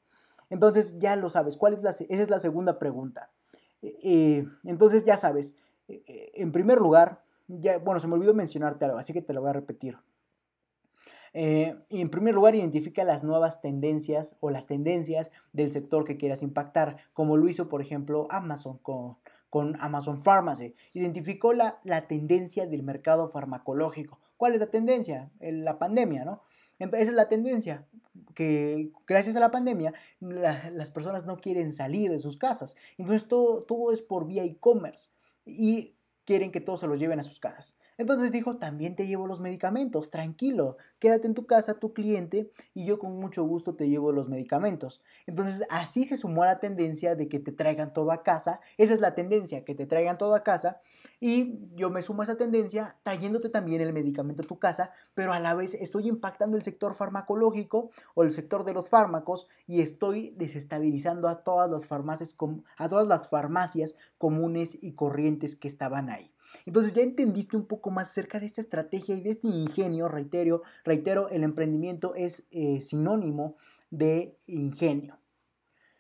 Entonces 0.49 0.99
ya 0.99 1.16
lo 1.16 1.30
sabes, 1.30 1.58
¿cuál 1.58 1.74
es 1.74 1.82
la, 1.82 1.91
esa 1.91 2.06
es 2.08 2.30
la 2.30 2.39
segunda 2.39 2.78
pregunta. 2.78 3.32
Eh, 3.82 3.97
eh, 4.04 4.47
entonces 4.64 5.06
ya 5.06 5.18
sabes, 5.18 5.56
en 5.88 6.52
primer 6.52 6.78
lugar, 6.78 7.24
ya, 7.47 7.80
bueno, 7.80 7.99
se 7.99 8.08
me 8.08 8.14
olvidó 8.14 8.34
mencionarte 8.34 8.86
algo, 8.86 8.97
así 8.97 9.12
que 9.12 9.22
te 9.22 9.34
lo 9.34 9.41
voy 9.41 9.49
a 9.49 9.54
repetir. 9.54 9.97
Eh, 11.34 11.75
en 11.89 12.09
primer 12.09 12.36
lugar, 12.36 12.55
identifica 12.55 13.03
las 13.03 13.23
nuevas 13.23 13.61
tendencias 13.61 14.36
o 14.39 14.49
las 14.49 14.67
tendencias 14.67 15.32
del 15.53 15.71
sector 15.71 16.03
que 16.05 16.17
quieras 16.17 16.43
impactar, 16.43 16.97
como 17.13 17.38
lo 17.38 17.47
hizo, 17.47 17.69
por 17.69 17.82
ejemplo, 17.82 18.27
Amazon 18.29 18.77
con, 18.79 19.17
con 19.49 19.77
Amazon 19.79 20.21
Pharmacy. 20.21 20.75
Identificó 20.93 21.53
la, 21.53 21.79
la, 21.84 22.07
tendencia 22.07 22.65
del 22.67 22.84
mercado 22.84 23.29
farmacológico. 23.29 24.19
¿Cuál 24.38 24.53
es 24.53 24.59
la 24.59 24.67
tendencia? 24.67 25.29
La 25.39 25.79
pandemia, 25.79 26.25
¿no? 26.25 26.41
Esa 26.79 27.11
es 27.11 27.13
la 27.13 27.29
tendencia, 27.29 27.86
que 28.34 28.91
gracias 29.05 29.36
a 29.36 29.39
la 29.39 29.51
pandemia 29.51 29.93
las 30.19 30.89
personas 30.89 31.25
no 31.25 31.38
quieren 31.38 31.71
salir 31.71 32.09
de 32.09 32.17
sus 32.17 32.38
casas. 32.38 32.75
Entonces 32.97 33.27
todo, 33.27 33.63
todo 33.63 33.91
es 33.91 34.01
por 34.01 34.25
vía 34.25 34.43
e-commerce 34.43 35.09
y 35.45 35.93
quieren 36.25 36.51
que 36.51 36.59
todos 36.59 36.79
se 36.79 36.88
los 36.88 36.99
lleven 36.99 37.19
a 37.19 37.23
sus 37.23 37.39
casas. 37.39 37.77
Entonces 38.02 38.32
dijo, 38.32 38.58
también 38.58 38.95
te 38.95 39.06
llevo 39.06 39.28
los 39.28 39.39
medicamentos, 39.39 40.10
tranquilo, 40.10 40.78
quédate 40.97 41.28
en 41.28 41.36
tu 41.36 41.45
casa, 41.45 41.76
tu 41.76 41.93
cliente, 41.93 42.52
y 42.74 42.84
yo 42.84 42.97
con 42.97 43.16
mucho 43.20 43.43
gusto 43.43 43.76
te 43.76 43.89
llevo 43.89 44.12
los 44.12 44.28
medicamentos. 44.28 45.04
Entonces 45.28 45.68
así 45.70 46.06
se 46.06 46.18
sumó 46.18 46.41
a 46.41 46.47
la 46.47 46.60
tendencia 46.60 47.14
de 47.14 47.30
que 47.30 47.39
te 47.39 47.52
traigan 47.52 47.93
todo 47.93 48.12
a 48.12 48.24
casa, 48.24 48.60
esa 48.80 48.95
es 48.95 49.02
la 49.02 49.14
tendencia, 49.14 49.64
que 49.64 49.76
te 49.76 49.86
traigan 49.86 50.18
todo 50.18 50.34
a 50.34 50.41
casa, 50.41 50.82
y 51.20 51.60
yo 51.76 51.91
me 51.91 52.02
sumo 52.02 52.24
a 52.24 52.26
esa 52.26 52.38
tendencia 52.38 52.97
trayéndote 53.04 53.49
también 53.49 53.82
el 53.82 53.93
medicamento 53.93 54.41
a 54.41 54.47
tu 54.47 54.58
casa, 54.58 54.89
pero 55.14 55.32
a 55.32 55.39
la 55.39 55.54
vez 55.54 55.76
estoy 55.76 56.08
impactando 56.08 56.58
el 56.58 56.64
sector 56.64 56.95
farmacológico 56.95 57.91
o 58.16 58.24
el 58.24 58.34
sector 58.34 58.64
de 58.64 58.74
los 58.74 58.89
fármacos 58.89 59.47
y 59.68 59.82
estoy 59.82 60.34
desestabilizando 60.38 61.28
a 61.28 61.43
todas 61.43 61.70
las 61.70 61.86
farmacias, 61.86 62.36
a 62.78 62.89
todas 62.89 63.08
las 63.08 63.30
farmacias 63.30 63.95
comunes 64.18 64.80
y 64.82 64.93
corrientes 64.93 65.56
que 65.56 65.68
estaban 65.68 66.10
ahí. 66.10 66.32
Entonces 66.66 66.94
ya 66.94 67.02
entendiste 67.02 67.58
un 67.58 67.66
poco 67.66 67.92
más 67.92 68.10
acerca 68.10 68.39
de 68.39 68.46
esta 68.46 68.62
estrategia 68.62 69.16
y 69.16 69.22
de 69.22 69.32
este 69.32 69.48
ingenio, 69.48 70.08
reitero, 70.08 70.64
reitero 70.84 71.30
el 71.30 71.44
emprendimiento 71.44 72.16
es 72.16 72.46
eh, 72.52 72.82
sinónimo 72.82 73.56
de 73.89 74.38
ingenio. 74.48 75.18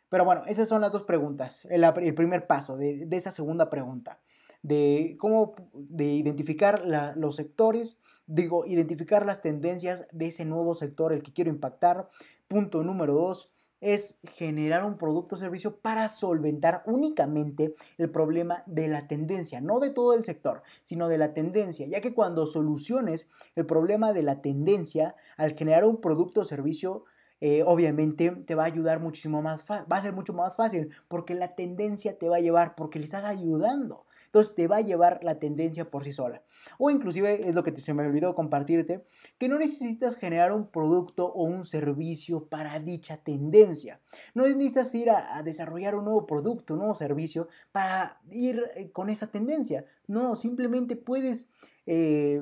Pero 0.09 0.25
bueno, 0.25 0.43
esas 0.45 0.67
son 0.67 0.81
las 0.81 0.91
dos 0.91 1.03
preguntas, 1.03 1.65
el, 1.69 2.13
primer 2.13 2.45
paso 2.45 2.75
de, 2.75 3.07
esa 3.11 3.31
segunda 3.31 3.69
pregunta, 3.69 4.19
de 4.61 5.15
cómo, 5.17 5.55
de 5.73 6.03
identificar 6.03 6.83
los 7.15 7.37
sectores, 7.37 8.01
digo, 8.27 8.65
identificar 8.65 9.25
las 9.25 9.41
tendencias 9.41 10.05
de 10.11 10.27
ese 10.27 10.43
nuevo 10.43 10.75
sector, 10.75 11.13
el 11.13 11.23
que 11.23 11.31
quiero 11.31 11.49
impactar. 11.49 12.09
Punto 12.49 12.83
número 12.83 13.13
dos, 13.13 13.50
es 13.81 14.15
generar 14.23 14.85
un 14.85 14.97
producto 14.97 15.35
o 15.35 15.39
servicio 15.39 15.75
para 15.75 16.07
solventar 16.07 16.83
únicamente 16.85 17.75
el 17.97 18.11
problema 18.11 18.63
de 18.67 18.87
la 18.87 19.07
tendencia, 19.07 19.59
no 19.59 19.79
de 19.79 19.89
todo 19.89 20.13
el 20.13 20.23
sector, 20.23 20.61
sino 20.83 21.07
de 21.07 21.17
la 21.17 21.33
tendencia, 21.33 21.87
ya 21.87 21.99
que 21.99 22.13
cuando 22.13 22.45
soluciones 22.45 23.27
el 23.55 23.65
problema 23.65 24.13
de 24.13 24.23
la 24.23 24.41
tendencia, 24.41 25.15
al 25.35 25.57
generar 25.57 25.83
un 25.85 25.99
producto 25.99 26.41
o 26.41 26.45
servicio, 26.45 27.05
eh, 27.41 27.63
obviamente 27.65 28.29
te 28.29 28.53
va 28.53 28.63
a 28.63 28.67
ayudar 28.67 28.99
muchísimo 28.99 29.41
más, 29.41 29.65
va 29.67 29.97
a 29.97 30.01
ser 30.01 30.13
mucho 30.13 30.31
más 30.31 30.55
fácil, 30.55 30.91
porque 31.07 31.33
la 31.33 31.55
tendencia 31.55 32.19
te 32.19 32.29
va 32.29 32.37
a 32.37 32.41
llevar, 32.41 32.75
porque 32.75 32.99
le 32.99 33.05
estás 33.05 33.25
ayudando. 33.25 34.05
Entonces 34.31 34.55
te 34.55 34.65
va 34.65 34.77
a 34.77 34.81
llevar 34.81 35.19
la 35.23 35.39
tendencia 35.39 35.91
por 35.91 36.05
sí 36.05 36.13
sola. 36.13 36.41
O 36.77 36.89
inclusive 36.89 37.49
es 37.49 37.53
lo 37.53 37.63
que 37.63 37.75
se 37.75 37.93
me 37.93 38.07
olvidó 38.07 38.33
compartirte, 38.33 39.03
que 39.37 39.49
no 39.49 39.59
necesitas 39.59 40.15
generar 40.15 40.53
un 40.53 40.67
producto 40.67 41.25
o 41.25 41.43
un 41.43 41.65
servicio 41.65 42.47
para 42.47 42.79
dicha 42.79 43.17
tendencia. 43.17 43.99
No 44.33 44.47
necesitas 44.47 44.95
ir 44.95 45.09
a, 45.09 45.43
desarrollar 45.43 45.95
un 45.95 46.05
nuevo 46.05 46.25
producto, 46.25 46.75
un 46.75 46.79
nuevo 46.79 46.95
servicio 46.95 47.49
para 47.73 48.21
ir 48.29 48.71
eh, 48.75 48.89
con 48.91 49.09
esa 49.09 49.27
tendencia. 49.27 49.83
No, 50.07 50.37
simplemente 50.37 50.95
puedes, 50.95 51.49
eh, 51.85 52.41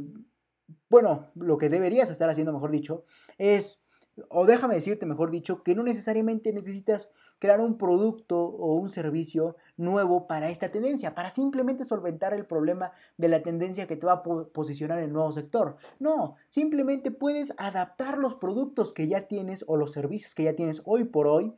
bueno, 0.92 1.32
lo 1.34 1.58
que 1.58 1.70
deberías 1.70 2.12
estar 2.12 2.30
haciendo, 2.30 2.54
mejor 2.54 2.70
dicho, 2.70 3.04
es 3.40 3.82
o 4.30 4.46
déjame 4.46 4.76
decirte, 4.76 5.06
mejor 5.06 5.32
dicho, 5.32 5.64
que 5.64 5.76
no 5.76 5.84
necesariamente 5.84 6.52
necesitas 6.52 7.10
crear 7.40 7.62
un 7.62 7.78
producto 7.78 8.38
o 8.38 8.76
un 8.76 8.90
servicio 8.90 9.56
nuevo 9.78 10.28
para 10.28 10.50
esta 10.50 10.72
tendencia, 10.72 11.16
para 11.16 11.30
simplemente 11.30 11.86
solventar 11.86 12.34
el 12.34 12.46
problema 12.46 12.92
de 13.18 13.30
la 13.30 13.42
tendencia 13.42 13.88
que 13.88 13.96
te 13.96 14.06
va 14.06 14.14
a 14.14 14.24
posicionar 14.24 15.00
en 15.00 15.06
el 15.06 15.14
nuevo 15.14 15.32
sector. 15.32 15.78
No, 16.00 16.36
simplemente 16.50 17.12
puedes 17.12 17.54
adaptar 17.58 18.18
los 18.18 18.36
productos 18.36 18.94
que 18.94 19.08
ya 19.08 19.28
tienes 19.28 19.64
o 19.68 19.78
los 19.78 19.92
servicios 19.92 20.36
que 20.36 20.44
ya 20.44 20.56
tienes 20.56 20.82
hoy 20.86 21.06
por 21.06 21.28
hoy, 21.28 21.56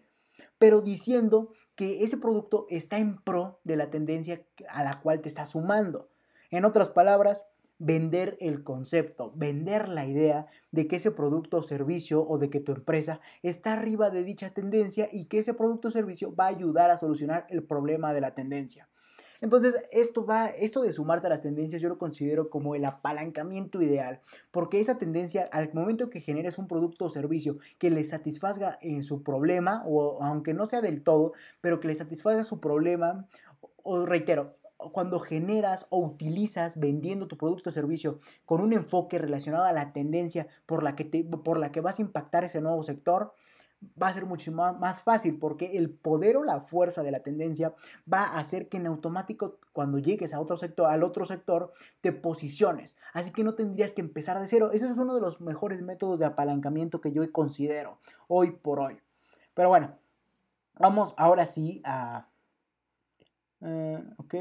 pero 0.59 0.81
diciendo 0.81 1.51
que 1.75 2.03
ese 2.03 2.17
producto 2.17 2.67
está 2.69 2.97
en 2.97 3.21
pro 3.23 3.59
de 3.63 3.75
la 3.75 3.89
tendencia 3.89 4.45
a 4.69 4.83
la 4.83 5.01
cual 5.01 5.21
te 5.21 5.29
está 5.29 5.45
sumando. 5.45 6.09
En 6.51 6.65
otras 6.65 6.89
palabras, 6.89 7.47
vender 7.83 8.37
el 8.39 8.63
concepto, 8.63 9.33
vender 9.35 9.89
la 9.89 10.05
idea 10.05 10.45
de 10.71 10.87
que 10.87 10.97
ese 10.97 11.09
producto 11.09 11.57
o 11.57 11.63
servicio 11.63 12.23
o 12.27 12.37
de 12.37 12.51
que 12.51 12.59
tu 12.59 12.73
empresa 12.73 13.19
está 13.41 13.73
arriba 13.73 14.11
de 14.11 14.23
dicha 14.23 14.51
tendencia 14.51 15.09
y 15.11 15.25
que 15.25 15.39
ese 15.39 15.55
producto 15.55 15.87
o 15.87 15.91
servicio 15.91 16.35
va 16.35 16.45
a 16.45 16.49
ayudar 16.49 16.91
a 16.91 16.97
solucionar 16.97 17.47
el 17.49 17.63
problema 17.63 18.13
de 18.13 18.21
la 18.21 18.35
tendencia. 18.35 18.87
Entonces, 19.41 19.75
esto 19.89 20.23
va, 20.23 20.45
esto 20.45 20.83
de 20.83 20.93
sumarte 20.93 21.25
a 21.25 21.31
las 21.31 21.41
tendencias 21.41 21.81
yo 21.81 21.89
lo 21.89 21.97
considero 21.97 22.51
como 22.51 22.75
el 22.75 22.85
apalancamiento 22.85 23.81
ideal, 23.81 24.21
porque 24.51 24.79
esa 24.79 24.99
tendencia 24.99 25.49
al 25.51 25.73
momento 25.73 26.11
que 26.11 26.21
generes 26.21 26.59
un 26.59 26.67
producto 26.67 27.05
o 27.05 27.09
servicio 27.09 27.57
que 27.79 27.89
le 27.89 28.03
satisfaga 28.03 28.77
en 28.81 29.03
su 29.03 29.23
problema 29.23 29.83
o 29.87 30.21
aunque 30.21 30.53
no 30.53 30.67
sea 30.67 30.81
del 30.81 31.01
todo, 31.01 31.33
pero 31.61 31.79
que 31.79 31.87
le 31.87 31.95
satisfaga 31.95 32.43
su 32.43 32.59
problema 32.59 33.25
o 33.81 34.05
reitero, 34.05 34.55
cuando 34.91 35.19
generas 35.19 35.85
o 35.89 35.99
utilizas 35.99 36.79
vendiendo 36.79 37.27
tu 37.27 37.37
producto 37.37 37.69
o 37.69 37.73
servicio 37.73 38.19
con 38.45 38.61
un 38.61 38.73
enfoque 38.73 39.17
relacionado 39.17 39.65
a 39.65 39.71
la 39.71 39.93
tendencia 39.93 40.47
por 40.65 40.83
la 40.83 40.95
que, 40.95 41.05
te, 41.05 41.23
por 41.23 41.57
la 41.57 41.71
que 41.71 41.81
vas 41.81 41.99
a 41.99 42.01
impactar 42.01 42.43
ese 42.43 42.61
nuevo 42.61 42.81
sector, 42.83 43.33
va 44.01 44.07
a 44.07 44.13
ser 44.13 44.25
mucho 44.25 44.51
más 44.51 45.01
fácil 45.01 45.39
porque 45.39 45.77
el 45.77 45.89
poder 45.89 46.37
o 46.37 46.43
la 46.43 46.61
fuerza 46.61 47.01
de 47.03 47.11
la 47.11 47.21
tendencia 47.21 47.73
va 48.11 48.23
a 48.23 48.39
hacer 48.39 48.69
que 48.69 48.77
en 48.77 48.87
automático 48.87 49.59
cuando 49.73 49.97
llegues 49.97 50.33
a 50.33 50.39
otro 50.39 50.57
sector, 50.57 50.87
al 50.87 51.03
otro 51.03 51.25
sector, 51.25 51.73
te 52.01 52.11
posiciones. 52.11 52.95
Así 53.13 53.31
que 53.31 53.43
no 53.43 53.55
tendrías 53.55 53.93
que 53.93 54.01
empezar 54.01 54.39
de 54.39 54.47
cero. 54.47 54.69
Ese 54.71 54.85
es 54.85 54.97
uno 54.97 55.15
de 55.15 55.21
los 55.21 55.41
mejores 55.41 55.81
métodos 55.81 56.19
de 56.19 56.25
apalancamiento 56.25 57.01
que 57.01 57.11
yo 57.11 57.29
considero 57.31 57.99
hoy 58.27 58.51
por 58.51 58.79
hoy. 58.79 58.99
Pero 59.53 59.69
bueno, 59.69 59.97
vamos 60.79 61.13
ahora 61.17 61.45
sí 61.45 61.81
a... 61.83 62.27
Eh, 63.61 64.03
ok. 64.17 64.35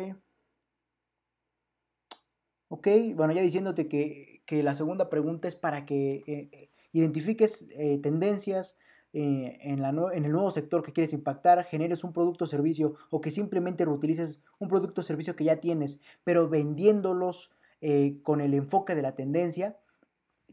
Ok, 2.73 2.87
bueno, 3.17 3.33
ya 3.33 3.43
diciéndote 3.43 3.89
que, 3.89 4.41
la 4.63 4.75
segunda 4.75 5.11
pregunta 5.11 5.49
es 5.49 5.57
para 5.57 5.85
que 5.87 6.23
eh, 6.27 6.71
identifiques 6.93 7.69
eh, 7.71 7.99
tendencias, 7.99 8.79
eh, 9.13 9.59
en, 9.63 9.83
la 9.83 9.89
en, 9.89 10.25
el 10.25 10.31
nuevo 10.31 10.53
sector 10.53 10.85
que 10.85 10.93
quieres 10.93 11.13
impactar, 11.13 11.65
generes 11.65 12.05
un 12.05 12.13
producto 12.13 12.45
o 12.45 12.47
servicio 12.47 12.95
o 13.11 13.21
que 13.21 13.33
simplemente 13.33 13.85
reutilices 13.85 14.41
un 14.61 14.69
producto 14.69 15.01
o 15.01 15.05
servicio 15.05 15.35
que 15.35 15.45
ya 15.45 15.57
tienes, 15.57 16.01
pero 16.23 16.49
vendiéndolos 16.49 17.51
eh, 17.81 18.21
con 18.23 18.41
el 18.41 18.55
enfoque 18.55 18.95
de 18.95 19.03
la 19.03 19.17
tendencia, 19.17 19.77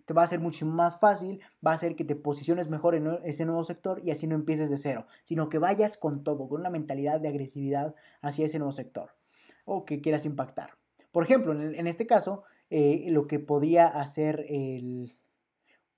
te 0.05 0.13
va 0.13 0.23
a 0.23 0.27
ser 0.27 0.39
mucho 0.39 0.65
más 0.65 0.99
fácil, 0.99 1.39
va 1.65 1.71
a 1.71 1.75
hacer 1.75 1.95
que 1.95 2.05
te 2.05 2.15
posiciones 2.15 2.67
mejor 2.67 2.95
en 2.95 3.19
ese 3.25 3.45
nuevo 3.45 3.63
sector 3.63 4.01
y 4.03 4.09
así 4.09 4.25
no 4.25 4.33
empieces 4.33 4.71
de 4.71 4.77
cero, 4.77 5.05
sino 5.21 5.49
que 5.49 5.59
vayas 5.59 5.97
con 5.97 6.23
todo, 6.23 6.47
con 6.49 6.61
una 6.61 6.71
mentalidad 6.71 7.19
de 7.19 7.27
agresividad 7.27 7.93
hacia 8.21 8.45
ese 8.45 8.57
nuevo 8.57 8.71
sector 8.71 9.11
o 9.65 9.85
que 9.85 10.01
quieras 10.01 10.25
impactar. 10.25 10.71
Por 11.17 11.23
ejemplo, 11.23 11.51
en, 11.51 11.87
este 11.87 12.05
caso, 12.05 12.43
eh, 12.69 13.07
lo 13.09 13.25
que 13.25 13.39
podría 13.39 13.87
hacer 13.87 14.45
el, 14.49 15.17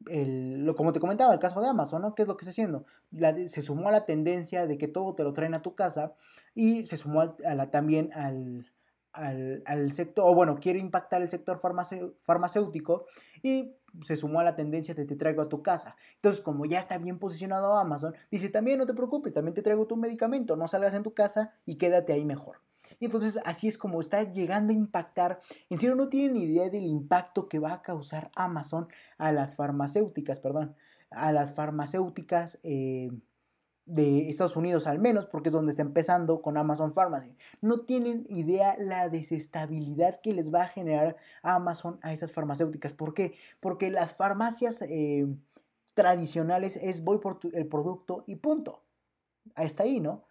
lo, 0.06 0.74
como 0.76 0.94
te 0.94 1.02
comentaba, 1.02 1.34
el 1.34 1.42
caso 1.42 1.60
de 1.60 1.68
Amazon, 1.68 2.04
¿no? 2.04 2.16
¿Qué 2.16 2.22
es 2.22 2.28
lo 2.30 2.38
que 2.38 2.46
está 2.46 2.52
haciendo? 2.52 2.86
se 3.48 3.62
sumó 3.62 3.90
a 3.90 3.92
la 3.92 4.06
tendencia 4.06 4.66
de 4.66 4.78
que 4.78 4.88
todo 4.88 5.16
te 5.16 5.26
lo 5.26 5.34
traen 5.34 5.56
a 5.56 5.62
tu 5.62 5.76
casa 5.76 6.14
y 6.56 6.86
se 6.86 6.96
sumó 6.96 7.20
a 7.20 7.54
la, 7.54 7.70
también 7.70 8.12
al, 8.14 8.72
al, 9.12 9.92
sector, 9.92 10.24
o 10.26 10.34
bueno, 10.34 10.56
quiere 10.56 10.80
impactar 10.80 11.22
el 11.22 11.28
sector 11.28 11.60
farmacéutico 12.24 13.06
y 13.44 13.76
se 14.06 14.16
sumó 14.16 14.40
a 14.40 14.46
la 14.46 14.56
tendencia 14.56 14.96
de 14.96 15.04
te 15.04 15.18
traigo 15.18 15.42
a 15.42 15.50
tu 15.50 15.62
casa. 15.62 15.98
Entonces, 16.14 16.42
como 16.42 16.66
ya 16.66 16.80
está 16.80 16.98
bien 16.98 17.20
posicionado 17.20 17.76
Amazon, 17.76 18.16
dice 18.32 18.48
también 18.48 18.80
no 18.80 18.86
te 18.86 18.94
preocupes, 18.94 19.34
también 19.34 19.54
te 19.54 19.64
traigo 19.64 19.86
tu 19.86 19.98
medicamento, 19.98 20.56
no 20.56 20.70
salgas 20.70 20.94
en 20.94 21.04
tu 21.04 21.14
casa 21.14 21.56
y 21.66 21.76
quédate 21.76 22.14
ahí 22.14 22.24
mejor. 22.24 22.62
Y 23.00 23.06
entonces 23.06 23.40
así 23.46 23.68
es 23.68 23.78
como 23.78 24.02
está 24.02 24.24
llegando 24.24 24.72
a 24.72 24.76
impactar. 24.76 25.40
En 25.70 25.78
serio, 25.78 25.96
no 25.96 26.10
tienen 26.10 26.38
idea 26.38 26.70
del 26.70 26.86
impacto 26.86 27.48
que 27.48 27.60
va 27.60 27.74
a 27.74 27.82
causar 27.82 28.32
Amazon 28.36 28.88
a 29.18 29.32
las 29.32 29.56
farmacéuticas, 29.56 30.40
perdón, 30.40 30.76
a 31.12 31.32
las 31.32 31.54
farmacéuticas 31.54 32.60
eh, 32.64 33.12
de 33.86 34.30
Estados 34.30 34.56
Unidos 34.56 34.86
al 34.86 35.00
menos, 35.00 35.26
porque 35.26 35.50
es 35.50 35.54
donde 35.54 35.72
está 35.72 35.82
empezando 35.82 36.42
con 36.42 36.58
Amazon 36.58 36.94
Pharmacy. 36.94 37.36
No 37.62 37.80
tienen 37.80 38.26
idea 38.30 38.76
la 38.78 39.10
desestabilidad 39.10 40.22
que 40.22 40.34
les 40.34 40.54
va 40.54 40.64
a 40.64 40.68
generar 40.68 41.18
Amazon 41.42 42.00
a 42.04 42.14
esas 42.14 42.32
farmacéuticas. 42.32 42.94
¿Por 42.94 43.14
qué? 43.14 43.34
Porque 43.60 43.90
las 43.90 44.14
farmacias 44.14 44.84
eh, 44.84 45.28
tradicionales 45.96 46.78
es 46.78 47.04
voy 47.04 47.18
por 47.18 47.40
el 47.52 47.68
producto 47.68 48.24
y 48.28 48.36
punto. 48.36 48.84
Está 49.58 49.84
ahí, 49.84 50.00
¿no? 50.00 50.29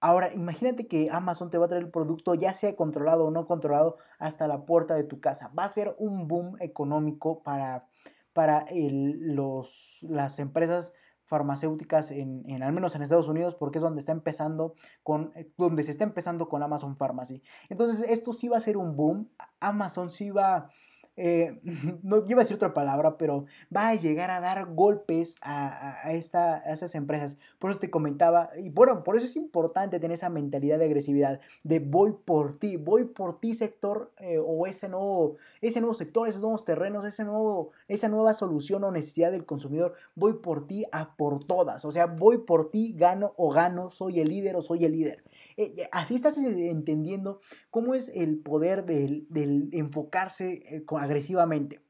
Ahora, 0.00 0.32
imagínate 0.34 0.86
que 0.86 1.08
Amazon 1.10 1.50
te 1.50 1.58
va 1.58 1.66
a 1.66 1.68
traer 1.68 1.84
el 1.84 1.90
producto, 1.90 2.34
ya 2.34 2.52
sea 2.52 2.76
controlado 2.76 3.24
o 3.24 3.30
no 3.30 3.46
controlado, 3.46 3.96
hasta 4.18 4.46
la 4.46 4.64
puerta 4.64 4.94
de 4.94 5.04
tu 5.04 5.20
casa. 5.20 5.50
Va 5.58 5.64
a 5.64 5.68
ser 5.68 5.94
un 5.98 6.28
boom 6.28 6.56
económico 6.60 7.42
para, 7.42 7.86
para 8.32 8.66
los, 8.72 9.98
las 10.02 10.38
empresas 10.38 10.92
farmacéuticas 11.26 12.10
en, 12.12 12.48
en, 12.48 12.62
al 12.62 12.72
menos 12.72 12.94
en 12.94 13.02
Estados 13.02 13.28
Unidos 13.28 13.54
porque 13.56 13.78
es 13.78 13.82
donde 13.82 14.00
está 14.00 14.12
empezando 14.12 14.74
con 15.02 15.32
eh, 15.34 15.50
donde 15.56 15.82
se 15.82 15.90
está 15.90 16.04
empezando 16.04 16.48
con 16.48 16.62
Amazon 16.62 16.96
Pharmacy. 16.96 17.42
Entonces, 17.68 18.08
esto 18.08 18.32
sí 18.32 18.48
va 18.48 18.58
a 18.58 18.60
ser 18.60 18.76
un 18.76 18.96
boom. 18.96 19.28
Amazon 19.60 20.10
sí 20.10 20.30
va 20.30 20.70
eh, 21.16 21.58
no 22.02 22.24
iba 22.26 22.40
a 22.40 22.44
decir 22.44 22.56
otra 22.56 22.74
palabra, 22.74 23.16
pero 23.16 23.46
va 23.74 23.88
a 23.88 23.94
llegar 23.94 24.30
a 24.30 24.40
dar 24.40 24.66
golpes 24.74 25.36
a, 25.40 26.06
a, 26.06 26.12
esas 26.12 26.94
empresas. 26.94 27.38
Por 27.58 27.70
eso 27.70 27.80
te 27.80 27.90
comentaba, 27.90 28.50
y 28.58 28.68
bueno, 28.68 29.02
por 29.02 29.16
eso 29.16 29.26
es 29.26 29.36
importante 29.36 29.98
tener 29.98 30.14
esa 30.14 30.28
mentalidad 30.28 30.78
de 30.78 30.84
agresividad, 30.84 31.40
de 31.62 31.80
voy 31.80 32.12
por 32.24 32.58
ti, 32.58 32.76
voy 32.76 33.04
por 33.04 33.40
ti 33.40 33.54
sector 33.54 34.12
eh, 34.18 34.38
o 34.38 34.66
ese 34.66 34.88
nuevo, 34.88 35.36
ese 35.60 35.80
nuevo 35.80 35.94
sector, 35.94 36.28
esos 36.28 36.42
nuevos 36.42 36.64
terrenos, 36.64 37.04
ese 37.04 37.24
nuevo, 37.24 37.70
esa 37.88 38.08
nueva 38.08 38.34
solución 38.34 38.84
o 38.84 38.90
necesidad 38.90 39.32
del 39.32 39.46
consumidor, 39.46 39.94
voy 40.14 40.34
por 40.34 40.66
ti 40.66 40.84
a 40.92 41.16
por 41.16 41.44
todas, 41.44 41.84
o 41.84 41.92
sea, 41.92 42.06
voy 42.06 42.38
por 42.38 42.70
ti, 42.70 42.94
gano 42.96 43.32
o 43.36 43.50
gano, 43.50 43.90
soy 43.90 44.20
el 44.20 44.28
líder 44.28 44.56
o 44.56 44.62
soy 44.62 44.84
el 44.84 44.92
líder. 44.92 45.24
Eh, 45.56 45.88
así 45.92 46.14
estás 46.14 46.36
entendiendo 46.36 47.40
cómo 47.70 47.94
es 47.94 48.10
el 48.14 48.38
poder 48.40 48.84
del, 48.84 49.26
enfocarse 49.72 50.84
con 50.86 51.02
agresivamente. 51.02 51.86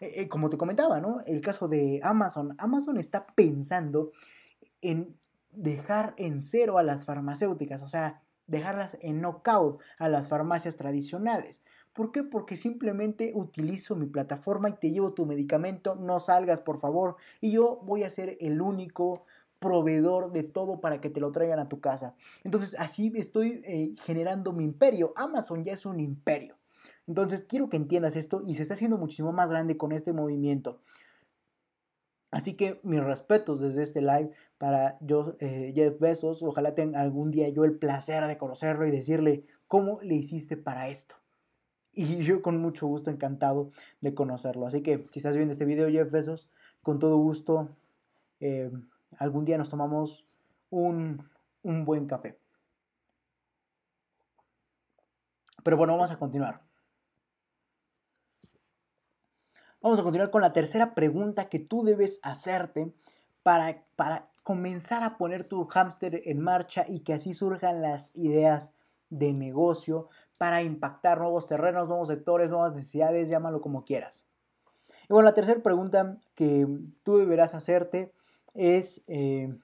Eh, 0.00 0.22
eh, 0.22 0.28
como 0.28 0.48
te 0.48 0.56
comentaba, 0.56 1.00
¿no? 1.00 1.20
El 1.26 1.40
caso 1.40 1.68
de 1.68 2.00
Amazon. 2.02 2.54
Amazon 2.58 2.96
está 2.96 3.26
pensando 3.26 4.12
en 4.80 5.16
dejar 5.52 6.14
en 6.16 6.40
cero 6.40 6.78
a 6.78 6.82
las 6.82 7.04
farmacéuticas, 7.04 7.82
o 7.82 7.88
sea, 7.88 8.22
dejarlas 8.46 8.96
en 9.00 9.20
knockout 9.20 9.80
a 9.98 10.08
las 10.08 10.28
farmacias 10.28 10.76
tradicionales. 10.76 11.62
¿Por 11.92 12.12
qué? 12.12 12.22
Porque 12.22 12.56
simplemente 12.56 13.32
utilizo 13.34 13.94
mi 13.94 14.06
plataforma 14.06 14.70
y 14.70 14.74
te 14.74 14.90
llevo 14.90 15.12
tu 15.12 15.26
medicamento, 15.26 15.96
no 15.96 16.18
salgas 16.18 16.60
por 16.60 16.80
favor, 16.80 17.16
y 17.40 17.52
yo 17.52 17.80
voy 17.82 18.04
a 18.04 18.10
ser 18.10 18.38
el 18.40 18.60
único 18.62 19.26
proveedor 19.60 20.32
de 20.32 20.42
todo 20.42 20.80
para 20.80 21.00
que 21.00 21.10
te 21.10 21.20
lo 21.20 21.30
traigan 21.30 21.60
a 21.60 21.68
tu 21.68 21.80
casa. 21.80 22.16
Entonces 22.42 22.74
así 22.78 23.12
estoy 23.14 23.62
eh, 23.64 23.94
generando 24.02 24.52
mi 24.52 24.64
imperio. 24.64 25.12
Amazon 25.14 25.62
ya 25.62 25.74
es 25.74 25.86
un 25.86 26.00
imperio. 26.00 26.56
Entonces 27.06 27.44
quiero 27.48 27.68
que 27.68 27.76
entiendas 27.76 28.16
esto 28.16 28.42
y 28.44 28.54
se 28.56 28.62
está 28.62 28.74
haciendo 28.74 28.98
muchísimo 28.98 29.32
más 29.32 29.50
grande 29.50 29.76
con 29.76 29.92
este 29.92 30.12
movimiento. 30.12 30.80
Así 32.30 32.54
que 32.54 32.80
mis 32.82 33.02
respetos 33.02 33.60
desde 33.60 33.82
este 33.82 34.00
live 34.00 34.30
para 34.56 34.98
yo, 35.00 35.36
eh, 35.40 35.72
Jeff 35.74 35.98
Bezos. 35.98 36.42
Ojalá 36.42 36.74
tenga 36.74 37.00
algún 37.00 37.30
día 37.30 37.48
yo 37.48 37.64
el 37.64 37.76
placer 37.76 38.26
de 38.26 38.38
conocerlo 38.38 38.86
y 38.86 38.90
decirle 38.90 39.44
cómo 39.66 40.00
le 40.02 40.14
hiciste 40.14 40.56
para 40.56 40.88
esto. 40.88 41.16
Y 41.92 42.22
yo 42.22 42.40
con 42.40 42.58
mucho 42.58 42.86
gusto 42.86 43.10
encantado 43.10 43.72
de 44.00 44.14
conocerlo. 44.14 44.66
Así 44.66 44.80
que 44.80 45.06
si 45.10 45.18
estás 45.18 45.34
viendo 45.34 45.52
este 45.52 45.64
video, 45.64 45.90
Jeff 45.90 46.10
Bezos, 46.10 46.48
con 46.82 47.00
todo 47.00 47.16
gusto, 47.16 47.76
eh, 48.38 48.70
algún 49.18 49.44
día 49.44 49.58
nos 49.58 49.70
tomamos 49.70 50.24
un, 50.70 51.28
un 51.62 51.84
buen 51.84 52.06
café. 52.06 52.38
Pero 55.62 55.76
bueno, 55.76 55.94
vamos 55.94 56.10
a 56.10 56.18
continuar. 56.18 56.62
Vamos 59.82 59.98
a 59.98 60.02
continuar 60.02 60.30
con 60.30 60.42
la 60.42 60.52
tercera 60.52 60.94
pregunta 60.94 61.46
que 61.46 61.58
tú 61.58 61.84
debes 61.84 62.20
hacerte 62.22 62.92
para, 63.42 63.82
para 63.96 64.28
comenzar 64.42 65.02
a 65.02 65.16
poner 65.16 65.44
tu 65.44 65.66
hámster 65.66 66.22
en 66.24 66.40
marcha 66.40 66.84
y 66.88 67.00
que 67.00 67.14
así 67.14 67.32
surjan 67.34 67.80
las 67.80 68.14
ideas 68.14 68.74
de 69.08 69.32
negocio 69.32 70.08
para 70.38 70.62
impactar 70.62 71.18
nuevos 71.18 71.46
terrenos, 71.46 71.88
nuevos 71.88 72.08
sectores, 72.08 72.50
nuevas 72.50 72.74
necesidades, 72.74 73.28
llámalo 73.28 73.60
como 73.60 73.84
quieras. 73.84 74.26
Y 75.08 75.12
bueno, 75.12 75.26
la 75.26 75.34
tercera 75.34 75.62
pregunta 75.62 76.18
que 76.34 76.66
tú 77.02 77.18
deberás 77.18 77.54
hacerte 77.54 78.12
es, 78.54 79.02
eh, 79.06 79.56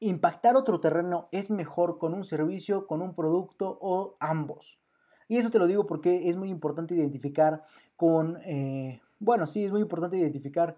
¿impactar 0.00 0.56
otro 0.56 0.80
terreno 0.80 1.28
es 1.32 1.50
mejor 1.50 1.98
con 1.98 2.14
un 2.14 2.24
servicio, 2.24 2.86
con 2.86 3.02
un 3.02 3.14
producto 3.14 3.78
o 3.80 4.14
ambos? 4.20 4.78
Y 5.28 5.38
eso 5.38 5.50
te 5.50 5.58
lo 5.58 5.66
digo 5.66 5.86
porque 5.86 6.28
es 6.28 6.36
muy 6.36 6.50
importante 6.50 6.94
identificar 6.94 7.64
con, 7.96 8.38
eh, 8.44 9.00
bueno, 9.18 9.46
sí, 9.46 9.64
es 9.64 9.72
muy 9.72 9.80
importante 9.80 10.16
identificar 10.16 10.76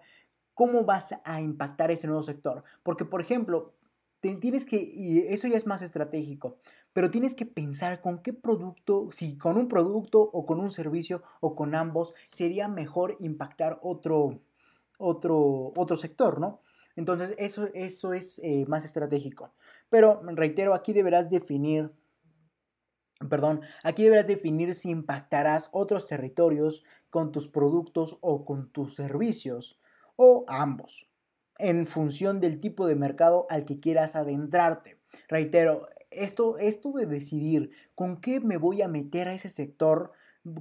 cómo 0.55 0.85
vas 0.85 1.15
a 1.25 1.41
impactar 1.41 1.91
ese 1.91 2.07
nuevo 2.07 2.23
sector. 2.23 2.63
Porque, 2.83 3.05
por 3.05 3.21
ejemplo, 3.21 3.75
tienes 4.21 4.65
que, 4.67 4.77
y 4.77 5.19
eso 5.19 5.47
ya 5.49 5.57
es 5.57 5.67
más 5.67 5.83
estratégico, 5.83 6.57
pero 6.93 7.11
tienes 7.11 7.35
que 7.35 7.47
pensar 7.47 8.01
con 8.01 8.19
qué 8.19 8.33
producto, 8.33 9.09
si 9.13 9.39
con 9.39 9.57
un 9.57 9.69
producto 9.69 10.21
o 10.21 10.47
con 10.47 10.61
un 10.61 10.71
servicio 10.71 11.23
o 11.41 11.55
con 11.55 11.75
ambos, 11.75 12.15
sería 12.31 12.67
mejor 12.67 13.17
impactar 13.21 13.79
otro, 13.83 14.41
otro, 14.99 15.73
otro 15.77 15.97
sector, 15.97 16.41
¿no? 16.41 16.61
Entonces, 16.99 17.33
eso, 17.39 17.69
eso 17.75 18.13
es 18.13 18.41
eh, 18.41 18.65
más 18.67 18.85
estratégico. 18.85 19.53
Pero, 19.89 20.21
reitero, 20.35 20.75
aquí 20.75 20.93
deberás 20.93 21.31
definir 21.31 21.93
Perdón, 23.29 23.63
aquí 23.83 24.05
deberás 24.05 24.29
definir 24.29 24.75
si 24.75 24.91
impactarás 24.91 25.71
otros 25.73 26.07
territorios 26.07 26.85
con 27.11 27.33
tus 27.33 27.49
productos 27.49 28.17
o 28.21 28.45
con 28.45 28.71
tus 28.71 28.95
servicios, 28.95 29.81
o 30.15 30.45
ambos, 30.47 31.09
en 31.59 31.87
función 31.87 32.39
del 32.39 32.61
tipo 32.61 32.87
de 32.87 32.95
mercado 32.95 33.47
al 33.51 33.65
que 33.65 33.81
quieras 33.81 34.15
adentrarte. 34.15 35.01
Reitero, 35.29 35.89
esto, 36.11 36.59
esto 36.59 36.93
de 36.93 37.07
decidir 37.07 37.71
con 37.97 38.21
qué 38.21 38.39
me 38.39 38.57
voy 38.57 38.83
a 38.83 38.89
meter 38.89 39.27
a 39.27 39.35
ese 39.35 39.49
sector 39.49 40.13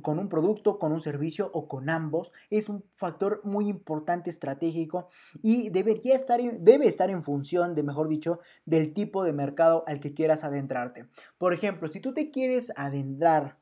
con 0.02 0.20
un 0.20 0.30
producto, 0.30 0.80
con 0.80 0.92
un 0.92 1.02
servicio 1.02 1.50
o 1.54 1.68
con 1.68 1.90
ambos. 1.90 2.32
Es 2.50 2.70
un 2.70 2.84
factor 2.96 3.42
muy 3.44 3.70
importante 3.70 4.30
estratégico 4.30 5.10
y 5.42 5.70
debería 5.70 6.16
estar 6.16 6.40
debe 6.60 6.88
estar 6.88 7.10
en 7.10 7.24
función 7.24 7.76
de, 7.76 7.84
mejor 7.84 8.08
dicho, 8.08 8.40
del 8.66 8.94
tipo 8.94 9.24
de 9.24 9.34
mercado 9.34 9.84
al 9.88 10.00
que 10.00 10.14
quieras 10.14 10.44
adentrarte. 10.44 11.08
Por 11.38 11.54
ejemplo, 11.54 11.88
si 11.90 12.00
tú 12.00 12.14
te 12.14 12.32
quieres 12.32 12.72
adentrar, 12.76 13.58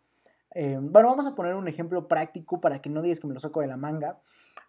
eh, 0.56 0.80
bueno, 0.82 1.10
vamos 1.10 1.26
a 1.26 1.36
poner 1.36 1.56
un 1.56 1.68
ejemplo 1.68 2.08
práctico 2.08 2.62
para 2.62 2.82
que 2.82 2.90
no 2.90 3.02
digas 3.02 3.20
que 3.20 3.28
me 3.28 3.34
lo 3.34 3.40
saco 3.40 3.62
de 3.62 3.68
la 3.68 3.78
manga. 3.78 4.20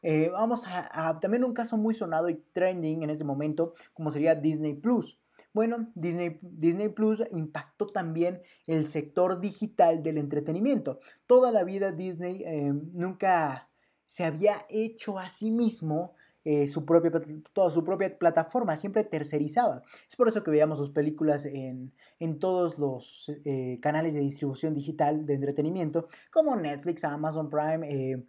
Eh, 0.02 0.28
vamos 0.32 0.64
a, 0.66 1.18
también 1.20 1.44
un 1.44 1.54
caso 1.54 1.76
muy 1.76 1.94
sonado 1.94 2.28
y 2.28 2.34
trending 2.52 3.02
en 3.02 3.10
ese 3.10 3.24
momento, 3.24 3.74
como 3.94 4.10
sería 4.10 4.34
Disney 4.34 4.74
Plus. 4.74 5.18
Bueno, 5.56 5.90
Disney, 5.94 6.38
Disney 6.42 6.90
Plus 6.90 7.22
impactó 7.32 7.86
también 7.86 8.42
el 8.66 8.86
sector 8.86 9.40
digital 9.40 10.02
del 10.02 10.18
entretenimiento. 10.18 11.00
Toda 11.26 11.50
la 11.50 11.64
vida 11.64 11.92
Disney 11.92 12.42
eh, 12.44 12.74
nunca 12.92 13.70
se 14.04 14.24
había 14.24 14.66
hecho 14.68 15.18
a 15.18 15.30
sí 15.30 15.50
mismo 15.50 16.12
eh, 16.44 16.68
su, 16.68 16.84
propia, 16.84 17.10
toda 17.54 17.70
su 17.70 17.82
propia 17.82 18.18
plataforma, 18.18 18.76
siempre 18.76 19.02
tercerizaba. 19.04 19.82
Es 20.06 20.14
por 20.14 20.28
eso 20.28 20.44
que 20.44 20.50
veíamos 20.50 20.76
sus 20.76 20.90
películas 20.90 21.46
en, 21.46 21.90
todos 22.38 22.78
los 22.78 23.32
eh, 23.46 23.78
canales 23.80 24.12
de 24.12 24.20
distribución 24.20 24.74
digital 24.74 25.24
de 25.24 25.36
entretenimiento, 25.36 26.08
como 26.30 26.54
Netflix, 26.54 27.02
Amazon 27.02 27.48
Prime, 27.48 28.26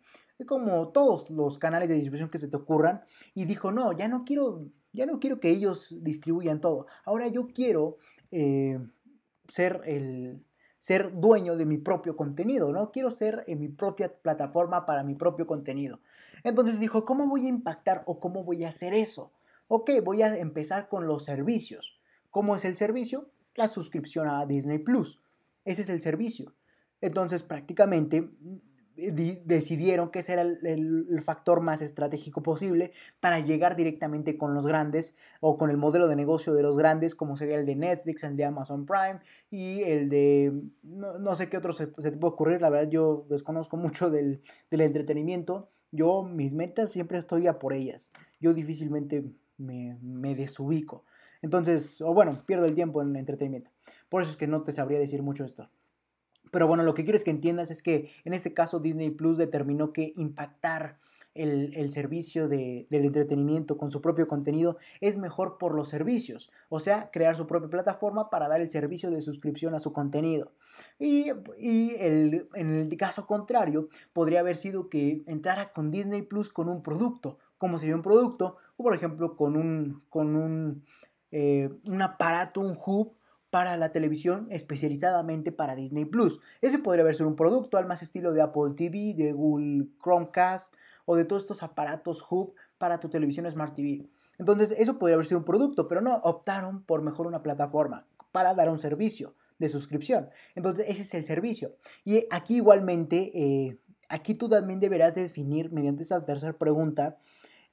como 0.47 0.93
todos 0.93 1.29
los 1.29 1.57
canales 1.57 1.89
de 1.89 1.95
distribución 1.95 2.29
que 2.29 2.37
se 2.37 2.47
te 2.47 2.55
ocurran. 2.55 3.01
Y 3.33 3.43
dijo, 3.43 3.73
no, 3.73 3.91
ya 3.91 4.07
no 4.07 4.23
quiero 4.23 4.71
ya 4.97 5.05
no 5.05 5.19
quiero 5.19 5.39
que 5.39 5.49
ellos 5.49 5.95
distribuyan 6.01 6.59
todo. 6.59 6.87
Ahora 7.05 7.27
yo 7.27 7.47
quiero 7.47 7.97
eh, 8.31 8.79
ser 9.47 9.81
el 9.85 10.43
ser 10.79 11.19
dueño 11.19 11.55
de 11.55 11.65
mi 11.65 11.77
propio 11.77 12.15
contenido, 12.15 12.71
¿no? 12.71 12.91
Quiero 12.91 13.11
ser 13.11 13.43
en 13.47 13.59
mi 13.59 13.67
propia 13.67 14.13
plataforma 14.13 14.85
para 14.85 15.03
mi 15.03 15.15
propio 15.15 15.45
contenido. 15.45 15.99
Entonces 16.43 16.79
dijo, 16.79 17.05
¿cómo 17.05 17.27
voy 17.27 17.45
a 17.45 17.49
impactar 17.49 18.03
o 18.05 18.19
cómo 18.19 18.43
voy 18.43 18.63
a 18.63 18.69
hacer 18.69 18.93
eso? 18.93 19.31
Ok, 19.67 19.91
voy 20.03 20.23
a 20.23 20.37
empezar 20.37 20.87
con 20.87 21.07
los 21.07 21.25
servicios. 21.25 21.99
¿Cómo 22.31 22.55
es 22.55 22.65
el 22.65 22.75
servicio? 22.75 23.29
La 23.55 23.67
suscripción 23.67 24.27
a 24.27 24.45
Disney 24.45 24.79
Plus. 24.79 25.19
Ese 25.65 25.81
es 25.81 25.89
el 25.89 26.01
servicio. 26.01 26.53
Entonces 27.01 27.43
prácticamente 27.43 28.29
decidieron 28.97 30.09
que 30.09 30.19
ese 30.19 30.33
era 30.33 30.41
el, 30.41 31.21
factor 31.23 31.61
más 31.61 31.81
estratégico 31.81 32.41
posible 32.41 32.91
para 33.19 33.39
llegar 33.39 33.75
directamente 33.75 34.37
con 34.37 34.53
los 34.53 34.65
grandes 34.65 35.15
o 35.39 35.57
con 35.57 35.69
el 35.69 35.77
modelo 35.77 36.07
de 36.07 36.15
negocio 36.15 36.53
de 36.53 36.63
los 36.63 36.77
grandes, 36.77 37.13
como 37.13 37.35
sería 37.35 37.57
el 37.57 37.65
de 37.65 37.75
Netflix, 37.75 38.23
el 38.23 38.35
de 38.35 38.45
Amazon 38.45 38.85
Prime 38.85 39.19
y 39.51 39.83
el 39.83 40.09
de 40.09 40.53
no, 40.83 41.35
sé 41.35 41.49
qué 41.49 41.57
otro 41.57 41.73
se, 41.73 41.91
se, 41.99 42.11
te 42.11 42.17
puede 42.17 42.33
ocurrir. 42.33 42.61
La 42.61 42.69
verdad, 42.69 42.89
yo 42.89 43.25
desconozco 43.29 43.77
mucho 43.77 44.09
del, 44.09 44.41
del, 44.71 44.81
entretenimiento. 44.81 45.69
Yo, 45.91 46.23
mis 46.23 46.55
metas 46.55 46.91
siempre 46.91 47.19
estoy 47.19 47.47
a 47.47 47.59
por 47.59 47.73
ellas. 47.73 48.11
Yo 48.39 48.53
difícilmente 48.53 49.23
me, 49.57 49.97
me 50.01 50.35
desubico. 50.35 51.05
Entonces, 51.41 52.01
o 52.01 52.13
bueno, 52.13 52.43
pierdo 52.45 52.65
el 52.65 52.73
tiempo 52.73 53.01
en 53.01 53.15
entretenimiento. 53.15 53.71
Por 54.09 54.23
eso 54.23 54.31
es 54.31 54.37
que 54.37 54.47
no 54.47 54.63
te 54.63 54.71
sabría 54.71 54.99
decir 54.99 55.21
mucho 55.21 55.43
esto. 55.45 55.69
Pero 56.51 56.67
bueno, 56.67 56.83
lo 56.83 56.93
que 56.93 57.03
quiero 57.03 57.17
es 57.17 57.23
que 57.23 57.31
entiendas 57.31 57.71
es 57.71 57.81
que 57.81 58.11
en 58.25 58.33
este 58.33 58.53
caso 58.53 58.79
Disney 58.79 59.09
Plus 59.11 59.37
determinó 59.37 59.93
que 59.93 60.13
impactar 60.15 60.97
el, 61.37 61.89
servicio 61.91 62.47
del 62.47 62.85
entretenimiento 62.89 63.77
con 63.77 63.91
su 63.91 64.01
propio 64.01 64.27
contenido 64.27 64.77
es 65.01 65.17
mejor 65.17 65.57
por 65.57 65.75
los 65.75 65.89
servicios, 65.89 66.51
o 66.69 66.79
sea, 66.79 67.09
crear 67.11 67.35
su 67.35 67.47
propia 67.47 67.69
plataforma 67.69 68.29
para 68.29 68.47
dar 68.47 68.61
el 68.61 68.69
servicio 68.69 69.11
de 69.11 69.21
suscripción 69.21 69.75
a 69.75 69.79
su 69.79 69.93
contenido. 69.93 70.51
Y, 70.99 71.29
en 71.29 72.75
el 72.75 72.97
caso 72.97 73.27
contrario, 73.27 73.89
podría 74.13 74.39
haber 74.39 74.55
sido 74.55 74.89
que 74.89 75.23
entrara 75.27 75.71
con 75.73 75.91
Disney 75.91 76.23
Plus 76.23 76.49
con 76.49 76.69
un 76.69 76.81
producto, 76.81 77.37
como 77.57 77.79
sería 77.79 77.95
un 77.95 78.01
producto, 78.01 78.57
o 78.75 78.83
por 78.83 78.95
ejemplo 78.95 79.35
con 79.35 79.55
un, 79.55 80.03
con 80.09 80.35
un, 80.35 80.83
eh, 81.31 81.69
un 81.85 82.01
aparato, 82.01 82.61
un 82.61 82.77
hub 82.83 83.13
para 83.57 83.75
la 83.75 83.91
televisión 83.91 84.45
especializadamente 84.51 85.51
para 85.51 85.75
Disney 85.75 86.05
Plus. 86.05 86.39
Ese 86.61 86.77
podría 86.77 87.01
haber 87.01 87.15
sido 87.15 87.27
un 87.27 87.35
producto 87.35 87.79
al 87.79 87.87
más 87.87 88.03
estilo 88.03 88.31
de 88.31 88.43
Apple 88.43 88.75
TV, 88.77 89.15
de 89.15 89.33
Google 89.33 89.87
Chromecast 89.99 90.75
o 91.05 91.15
de 91.15 91.25
todos 91.25 91.41
estos 91.41 91.63
aparatos 91.63 92.23
hub 92.29 92.53
para 92.77 92.99
tu 92.99 93.09
televisión 93.09 93.49
Smart 93.49 93.73
TV. 93.73 94.05
Entonces, 94.37 94.75
eso 94.77 94.99
podría 94.99 95.15
haber 95.15 95.25
sido 95.25 95.39
un 95.39 95.43
producto, 95.43 95.87
pero 95.87 96.01
no, 96.01 96.17
optaron 96.17 96.83
por 96.83 97.01
mejor 97.01 97.25
una 97.25 97.41
plataforma 97.41 98.05
para 98.31 98.53
dar 98.53 98.69
un 98.69 98.77
servicio 98.77 99.33
de 99.57 99.69
suscripción. 99.69 100.29
Entonces, 100.53 100.85
ese 100.87 101.01
es 101.01 101.15
el 101.15 101.25
servicio. 101.25 101.73
Y 102.05 102.27
aquí 102.29 102.57
igualmente, 102.57 103.31
eh, 103.33 103.79
aquí 104.07 104.35
tú 104.35 104.49
también 104.49 104.79
deberás 104.79 105.15
definir 105.15 105.71
mediante 105.71 106.03
esta 106.03 106.23
tercera 106.23 106.53
pregunta 106.53 107.17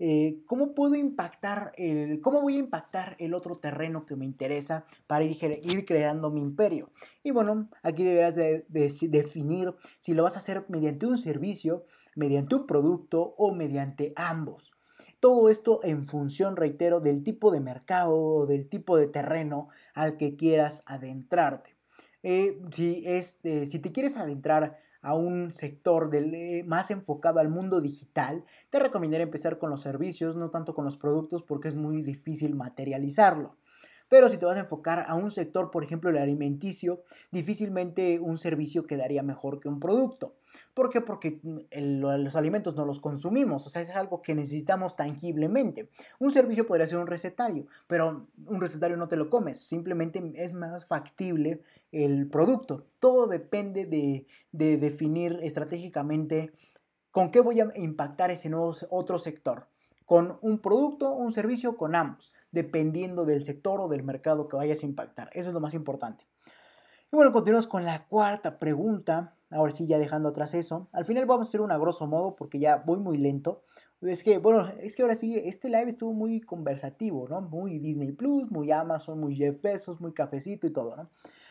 eh, 0.01 0.43
¿cómo 0.47 0.75
puedo 0.75 0.97
impactar, 0.97 1.73
el, 1.77 2.21
cómo 2.21 2.41
voy 2.43 2.57
a 2.57 2.61
impactar 2.61 3.17
el 3.21 3.33
otro 3.33 3.57
terreno 3.57 4.05
que 4.07 4.17
me 4.17 4.25
interesa 4.25 4.87
para 5.07 5.25
ir, 5.25 5.85
creando 5.87 6.31
mi 6.31 6.41
imperio? 6.41 6.91
Y 7.23 7.31
bueno, 7.31 7.69
aquí 7.83 8.05
deberás 8.05 8.35
de, 8.35 8.65
definir 8.69 9.75
si 10.01 10.15
lo 10.15 10.25
vas 10.25 10.35
a 10.35 10.39
hacer 10.39 10.65
mediante 10.69 11.07
un 11.07 11.17
servicio, 11.17 11.85
mediante 12.17 12.57
un 12.57 12.67
producto 12.67 13.35
o 13.39 13.55
mediante 13.55 14.13
ambos. 14.17 14.73
Todo 15.21 15.49
esto 15.49 15.81
en 15.85 16.07
función, 16.07 16.57
reitero, 16.57 17.01
del 17.01 17.23
tipo 17.23 17.51
de 17.51 17.61
mercado 17.61 18.17
o 18.17 18.47
del 18.47 18.69
tipo 18.69 18.97
de 18.97 19.07
terreno 19.07 19.69
al 19.95 20.17
que 20.17 20.37
quieras 20.37 20.83
adentrarte. 20.87 21.77
Eh, 22.23 22.61
si, 22.73 23.05
este, 23.07 23.67
si 23.67 23.79
te 23.79 23.93
quieres 23.93 24.17
adentrar 24.17 24.79
a 25.05 25.15
un 25.15 25.53
sector 25.53 26.11
más 26.65 26.91
enfocado 26.91 27.39
al 27.39 27.51
mundo 27.51 27.81
digital, 27.81 28.45
te 28.71 28.79
recomendaría 28.79 29.25
empezar 29.25 29.59
con 29.59 29.69
los 29.69 29.83
servicios, 29.83 30.35
no 30.35 30.51
tanto 30.51 30.75
con 30.75 30.87
los 30.87 30.97
productos, 30.97 31.43
porque 31.43 31.69
es 31.69 31.75
muy 31.75 32.03
difícil 32.03 32.55
materializarlo. 32.55 33.55
Pero 34.15 34.29
si 34.29 34.39
te 34.39 34.47
vas 34.47 34.57
a 34.57 34.61
enfocar 34.61 35.07
a 35.09 35.17
un 35.17 35.33
sector, 35.33 35.73
por 35.73 35.83
ejemplo, 35.83 36.09
el 36.09 36.19
alimenticio, 36.19 37.03
difícilmente 37.33 38.21
un 38.21 38.39
servicio 38.39 38.87
quedaría 38.87 39.25
mejor 39.25 39.59
que 39.59 39.67
un 39.67 39.81
producto. 39.81 40.37
¿Por 40.73 40.89
qué? 40.89 41.01
Porque 41.01 41.41
mm, 41.43 42.21
los 42.23 42.37
alimentos 42.37 42.77
no 42.77 42.85
los 42.85 43.01
consumimos, 43.01 43.67
o 43.67 43.69
sea, 43.69 43.83
es 43.83 43.91
algo 43.91 44.23
que 44.23 44.37
necesitamos 44.37 44.95
tangiblemente. 44.95 45.89
Un 46.21 46.31
servicio 46.31 46.65
podría 46.65 46.87
ser 46.87 46.99
un 46.99 47.09
recetario, 47.09 47.67
pero 47.89 48.29
un 48.47 48.61
recetario 48.61 48.97
no 48.97 49.09
te 49.09 49.17
lo 49.17 49.29
comes, 49.29 49.59
simplemente 49.67 50.23
es 50.37 50.53
más 50.53 50.87
factible 50.87 51.63
el 51.91 52.29
producto. 52.29 52.87
Todo 53.01 53.27
depende 53.27 53.85
de, 53.85 54.29
de 54.53 54.77
definir 54.77 55.41
estratégicamente 55.43 56.53
con 57.11 57.33
qué 57.33 57.41
voy 57.41 57.59
a 57.59 57.73
impactar 57.75 58.31
ese 58.31 58.49
nuevo 58.49 58.77
otro 58.91 59.19
sector. 59.19 59.67
Con 60.05 60.39
un 60.43 60.59
producto, 60.59 61.13
un 61.13 61.33
servicio, 61.33 61.77
con 61.77 61.95
ambos, 61.95 62.33
dependiendo 62.51 63.25
del 63.25 63.45
sector 63.45 63.81
o 63.81 63.89
del 63.89 64.03
mercado 64.03 64.49
que 64.49 64.57
vayas 64.57 64.83
a 64.83 64.87
impactar. 64.87 65.31
Eso 65.33 65.49
es 65.49 65.55
lo 65.55 65.61
más 65.61 65.75
importante. 65.75 66.27
Y 67.13 67.17
bueno, 67.17 67.33
continuamos 67.33 67.67
con 67.67 67.85
la 67.85 68.07
cuarta 68.07 68.59
pregunta. 68.59 69.35
Ahora 69.51 69.73
sí, 69.73 69.87
ya 69.87 69.99
dejando 69.99 70.31
atrás 70.31 70.53
eso. 70.53 70.89
Al 70.93 71.05
final 71.05 71.27
vamos 71.27 71.47
a 71.47 71.49
hacer 71.49 71.61
un 71.61 71.71
a 71.71 71.79
grosso 71.79 72.07
modo 72.07 72.35
porque 72.35 72.59
ya 72.59 72.83
voy 72.85 72.99
muy 72.99 73.19
lento. 73.19 73.63
Es 74.01 74.23
que, 74.25 74.39
bueno, 74.39 74.69
es 74.81 74.97
que 74.97 75.03
ahora 75.03 75.15
sí, 75.15 75.37
este 75.37 75.69
live 75.69 75.89
estuvo 75.89 76.13
muy 76.13 76.41
conversativo, 76.41 77.27
¿no? 77.29 77.41
Muy 77.41 77.79
Disney 77.79 78.13
Plus, 78.13 78.51
muy 78.51 78.71
Amazon, 78.73 79.21
muy 79.21 79.35
Jeff 79.35 79.63
Bezos, 79.63 80.01
muy 80.01 80.13
cafecito 80.13 80.67
y 80.67 80.73
todo, 80.73 80.97
¿no? 80.97 81.09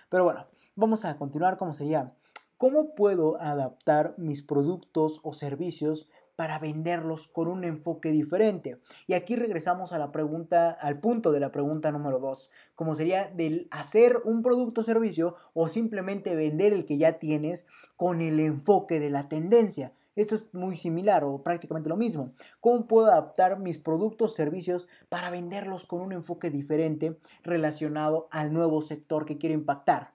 Pero 0.10 0.26
bueno, 0.26 0.46
vamos 0.76 1.06
a 1.06 1.18
continuar 1.18 1.58
como 1.58 1.74
sería. 1.74 2.14
¿Cómo 2.58 2.94
puedo 2.94 3.42
adaptar 3.42 4.14
mis 4.18 4.44
productos 4.44 5.20
o 5.24 5.34
servicios 5.34 6.10
para 6.36 6.60
venderlos 6.60 7.28
con 7.28 7.48
un 7.48 7.64
enfoque 7.64 8.12
diferente. 8.12 8.80
Y 9.08 9.14
aquí 9.14 9.36
regresamos 9.36 9.94
a 9.94 10.00
la 10.00 10.12
pregunta, 10.12 10.72
al 10.72 11.00
punto 11.00 11.32
de 11.32 11.40
la 11.40 11.52
pregunta 11.52 11.92
número 11.92 12.20
2, 12.20 12.50
como 12.76 12.96
sería 12.96 13.28
del 13.28 13.68
hacer 13.72 14.22
un 14.26 14.42
producto 14.42 14.82
o 14.82 14.84
servicio 14.84 15.36
o 15.54 15.68
simplemente 15.68 16.36
vender 16.36 16.74
el 16.74 16.86
que 16.86 16.98
ya 16.98 17.20
tienes 17.20 17.68
con 17.96 18.22
el 18.22 18.40
enfoque 18.40 19.00
de 19.00 19.10
la 19.10 19.30
tendencia. 19.30 19.94
Esto 20.16 20.36
es 20.36 20.54
muy 20.54 20.76
similar 20.76 21.24
o 21.24 21.42
prácticamente 21.42 21.90
lo 21.90 21.98
mismo. 21.98 22.34
¿Cómo 22.60 22.88
puedo 22.88 23.08
adaptar 23.08 23.60
mis 23.60 23.80
productos 23.80 24.36
servicios 24.36 24.88
para 25.10 25.32
venderlos 25.32 25.86
con 25.86 26.02
un 26.02 26.12
enfoque 26.12 26.52
diferente 26.52 27.18
relacionado 27.42 28.28
al 28.30 28.54
nuevo 28.54 28.82
sector 28.82 29.26
que 29.26 29.40
quiero 29.40 29.56
impactar? 29.56 30.14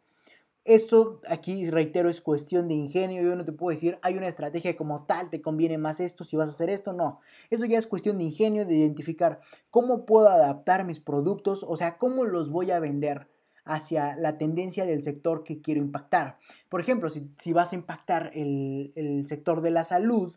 Esto 0.68 1.22
aquí, 1.26 1.70
reitero, 1.70 2.10
es 2.10 2.20
cuestión 2.20 2.68
de 2.68 2.74
ingenio. 2.74 3.22
Yo 3.22 3.34
no 3.34 3.46
te 3.46 3.52
puedo 3.52 3.74
decir, 3.74 3.98
hay 4.02 4.18
una 4.18 4.28
estrategia 4.28 4.76
como 4.76 5.06
tal, 5.06 5.30
te 5.30 5.40
conviene 5.40 5.78
más 5.78 5.98
esto 5.98 6.24
si 6.24 6.36
vas 6.36 6.50
a 6.50 6.52
hacer 6.52 6.68
esto. 6.68 6.92
No, 6.92 7.20
eso 7.48 7.64
ya 7.64 7.78
es 7.78 7.86
cuestión 7.86 8.18
de 8.18 8.24
ingenio, 8.24 8.66
de 8.66 8.74
identificar 8.74 9.40
cómo 9.70 10.04
puedo 10.04 10.28
adaptar 10.28 10.84
mis 10.84 11.00
productos, 11.00 11.64
o 11.66 11.74
sea, 11.78 11.96
cómo 11.96 12.26
los 12.26 12.50
voy 12.50 12.70
a 12.70 12.80
vender 12.80 13.28
hacia 13.64 14.14
la 14.16 14.36
tendencia 14.36 14.84
del 14.84 15.02
sector 15.02 15.42
que 15.42 15.62
quiero 15.62 15.80
impactar. 15.80 16.36
Por 16.68 16.82
ejemplo, 16.82 17.08
si, 17.08 17.52
vas 17.54 17.72
a 17.72 17.76
impactar 17.76 18.30
el, 18.34 19.24
sector 19.26 19.62
de 19.62 19.70
la 19.70 19.84
salud, 19.84 20.36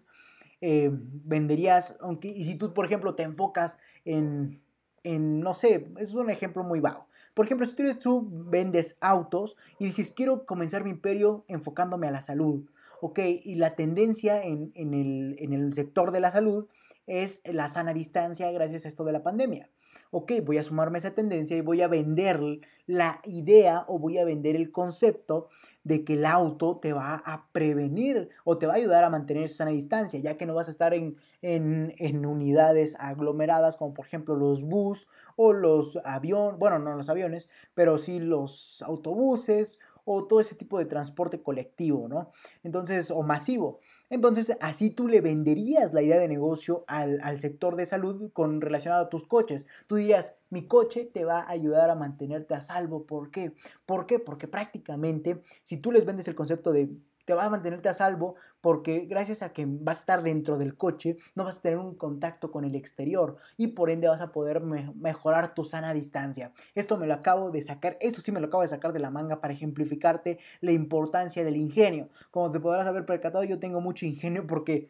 eh, 0.62 0.92
venderías, 0.94 1.98
aunque, 2.00 2.30
y 2.30 2.46
si 2.46 2.56
tú, 2.56 2.74
por 2.74 2.86
ejemplo, 2.86 3.16
te 3.16 3.24
enfocas 3.24 3.78
en, 4.06 4.62
en, 5.04 5.42
no 5.42 5.56
sé, 5.56 5.92
es 5.98 6.14
un 6.14 6.30
ejemplo 6.30 6.64
muy 6.64 6.80
vago. 6.80 7.08
Por 7.34 7.46
ejemplo, 7.46 7.66
si 7.66 7.76
tú, 8.00 8.28
vendes 8.30 8.98
autos 9.00 9.56
y 9.80 9.86
dices, 9.86 10.12
quiero 10.12 10.46
comenzar 10.46 10.84
mi 10.84 10.90
imperio 10.90 11.46
enfocándome 11.48 12.08
a 12.08 12.12
la 12.12 12.22
salud, 12.22 12.66
ok, 13.00 13.20
y 13.44 13.56
la 13.56 13.76
tendencia 13.76 14.44
en, 14.44 14.72
el, 14.76 15.36
en 15.40 15.54
el 15.54 15.74
sector 15.74 16.12
de 16.12 16.20
la 16.20 16.32
salud 16.32 16.68
es 17.08 17.42
la 17.46 17.70
sana 17.70 17.94
distancia 17.94 18.52
gracias 18.52 18.86
a 18.86 18.88
esto 18.88 19.04
de 19.04 19.12
la 19.12 19.24
pandemia 19.24 19.70
ok, 20.12 20.34
voy 20.46 20.58
a 20.58 20.64
sumarme 20.64 20.98
a 20.98 21.00
esa 21.00 21.16
tendencia 21.16 21.58
y 21.58 21.62
voy 21.62 21.82
a 21.82 21.88
vender 21.88 22.42
la 22.86 23.22
idea 23.24 23.86
o 23.88 23.98
voy 23.98 24.20
a 24.20 24.26
vender 24.26 24.56
el 24.56 24.72
concepto 24.72 25.50
de 25.84 26.04
que 26.04 26.14
el 26.14 26.26
auto 26.26 26.78
te 26.78 26.94
va 26.94 27.16
a 27.26 27.48
prevenir 27.52 28.30
o 28.44 28.58
te 28.58 28.68
va 28.68 28.74
a 28.74 28.76
ayudar 28.76 29.04
a 29.04 29.10
mantener 29.10 29.44
esa 29.44 29.58
sana 29.58 29.72
distancia, 29.72 30.20
ya 30.20 30.38
que 30.38 30.46
no 30.46 30.54
vas 30.54 30.68
a 30.68 30.72
estar 30.72 30.94
en, 30.94 31.18
en, 31.42 32.26
unidades 32.26 32.96
aglomeradas 33.00 33.78
como 33.78 33.94
por 33.94 34.06
ejemplo 34.06 34.36
los 34.36 34.62
bus 34.62 35.08
o 35.38 35.54
los 35.54 35.98
aviones, 36.04 36.60
bueno, 36.60 36.78
no 36.78 36.96
los 36.96 37.10
aviones, 37.10 37.50
pero 37.74 37.98
sí 37.98 38.20
los 38.20 38.82
autobuses 38.84 39.80
o 40.04 40.26
todo 40.26 40.40
ese 40.40 40.56
tipo 40.56 40.78
de 40.78 40.86
transporte 40.86 41.42
colectivo, 41.42 42.08
¿no? 42.08 42.32
Entonces, 42.64 43.12
o 43.12 43.22
masivo. 43.22 43.80
Entonces, 44.12 44.58
así 44.60 44.90
tú 44.90 45.08
le 45.08 45.22
venderías 45.22 45.94
la 45.94 46.02
idea 46.02 46.20
de 46.20 46.28
negocio 46.28 46.84
al, 46.88 47.40
sector 47.40 47.78
de 47.78 47.86
salud 47.86 48.30
con 48.34 48.60
relacionado 48.60 49.06
a 49.06 49.10
tus 49.10 49.26
coches. 49.26 49.66
Tú 49.88 49.96
dirías, 49.96 50.36
mi 50.50 50.68
coche 50.68 51.06
te 51.06 51.24
va 51.24 51.40
a 51.40 51.50
ayudar 51.50 51.90
a 51.90 51.96
mantenerte 51.96 52.54
a 52.54 52.60
salvo. 52.60 53.06
¿Por 53.06 53.32
qué? 53.32 53.54
¿Por 53.86 54.06
qué? 54.08 54.20
Porque 54.20 54.50
prácticamente, 54.50 55.42
si 55.64 55.78
tú 55.78 55.94
les 55.94 56.06
vendes 56.06 56.28
el 56.28 56.36
concepto 56.36 56.74
de 56.74 56.90
te 57.32 57.36
va 57.36 57.46
a 57.46 57.50
mantenerte 57.50 57.88
a 57.88 57.94
salvo 57.94 58.36
porque 58.60 59.06
gracias 59.06 59.42
a 59.42 59.54
que 59.54 59.66
vas 59.66 60.00
a 60.00 60.00
estar 60.02 60.22
dentro 60.22 60.58
del 60.58 60.76
coche, 60.76 61.16
no 61.34 61.46
vas 61.46 61.60
a 61.60 61.62
tener 61.62 61.80
un 61.80 61.96
contacto 61.96 62.52
con 62.52 62.66
el 62.66 62.76
exterior 62.76 63.38
y 63.56 63.68
por 63.68 63.90
ende 63.90 64.10
vas 64.10 64.20
a 64.20 64.34
poder 64.34 64.60
mejorar 64.60 65.54
tu 65.54 65.64
sana 65.64 65.94
distancia. 65.94 66.52
Esto 66.76 66.98
me 66.98 67.08
lo 67.08 67.14
acabo 67.14 67.50
de 67.50 67.62
sacar, 67.62 67.96
esto 68.02 68.20
sí 68.20 68.34
me 68.34 68.42
lo 68.42 68.48
acabo 68.48 68.64
de 68.64 68.68
sacar 68.68 68.92
de 68.92 69.00
la 69.00 69.12
manga 69.12 69.40
para 69.40 69.54
ejemplificarte 69.54 70.40
la 70.60 70.74
importancia 70.74 71.46
del 71.46 71.56
ingenio. 71.56 72.10
Como 72.32 72.52
te 72.52 72.60
podrás 72.60 72.86
haber 72.86 73.06
percatado, 73.06 73.46
yo 73.46 73.60
tengo 73.60 73.80
mucho 73.80 74.06
ingenio 74.06 74.46
porque 74.46 74.90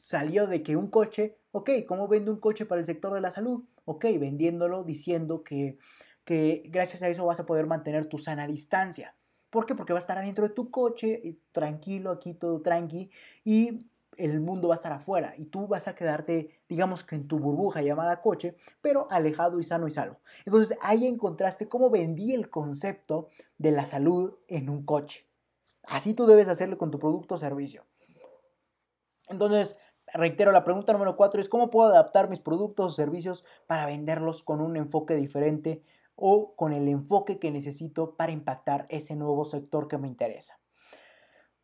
salió 0.00 0.46
de 0.46 0.62
que 0.62 0.76
un 0.76 0.90
coche, 0.90 1.38
ok, 1.50 1.70
¿cómo 1.88 2.06
vende 2.06 2.30
un 2.30 2.38
coche 2.38 2.66
para 2.66 2.78
el 2.78 2.86
sector 2.86 3.12
de 3.14 3.20
la 3.20 3.32
salud? 3.32 3.64
Ok, 3.84 4.04
vendiéndolo 4.20 4.84
diciendo 4.84 5.42
que, 5.42 5.76
que 6.22 6.62
gracias 6.66 7.02
a 7.02 7.08
eso 7.08 7.26
vas 7.26 7.40
a 7.40 7.46
poder 7.46 7.66
mantener 7.66 8.06
tu 8.06 8.18
sana 8.18 8.46
distancia. 8.46 9.16
¿Por 9.50 9.66
qué? 9.66 9.74
Porque 9.74 9.92
va 9.92 9.98
a 9.98 10.00
estar 10.00 10.16
adentro 10.16 10.46
de 10.46 10.54
tu 10.54 10.70
coche, 10.70 11.36
tranquilo, 11.52 12.12
aquí 12.12 12.34
todo 12.34 12.62
tranqui, 12.62 13.10
y 13.44 13.90
el 14.16 14.40
mundo 14.40 14.68
va 14.68 14.74
a 14.74 14.76
estar 14.76 14.92
afuera 14.92 15.34
y 15.36 15.46
tú 15.46 15.66
vas 15.66 15.88
a 15.88 15.94
quedarte, 15.94 16.60
digamos 16.68 17.04
que 17.04 17.16
en 17.16 17.26
tu 17.26 17.38
burbuja 17.38 17.82
llamada 17.82 18.20
coche, 18.20 18.56
pero 18.80 19.06
alejado 19.10 19.60
y 19.60 19.64
sano 19.64 19.88
y 19.88 19.90
salvo. 19.90 20.18
Entonces 20.44 20.76
ahí 20.82 21.06
encontraste 21.06 21.68
cómo 21.68 21.90
vendí 21.90 22.34
el 22.34 22.50
concepto 22.50 23.28
de 23.58 23.72
la 23.72 23.86
salud 23.86 24.34
en 24.48 24.68
un 24.68 24.84
coche. 24.84 25.26
Así 25.84 26.14
tú 26.14 26.26
debes 26.26 26.48
hacerlo 26.48 26.78
con 26.78 26.90
tu 26.90 26.98
producto 26.98 27.36
o 27.36 27.38
servicio. 27.38 27.84
Entonces, 29.28 29.76
reitero, 30.12 30.52
la 30.52 30.64
pregunta 30.64 30.92
número 30.92 31.16
cuatro 31.16 31.40
es 31.40 31.48
cómo 31.48 31.70
puedo 31.70 31.88
adaptar 31.88 32.28
mis 32.28 32.40
productos 32.40 32.86
o 32.86 32.90
servicios 32.90 33.44
para 33.66 33.86
venderlos 33.86 34.42
con 34.42 34.60
un 34.60 34.76
enfoque 34.76 35.14
diferente 35.14 35.82
o 36.20 36.54
con 36.54 36.72
el 36.72 36.86
enfoque 36.88 37.38
que 37.38 37.50
necesito 37.50 38.14
para 38.16 38.32
impactar 38.32 38.86
ese 38.90 39.16
nuevo 39.16 39.44
sector 39.44 39.88
que 39.88 39.98
me 39.98 40.08
interesa. 40.08 40.60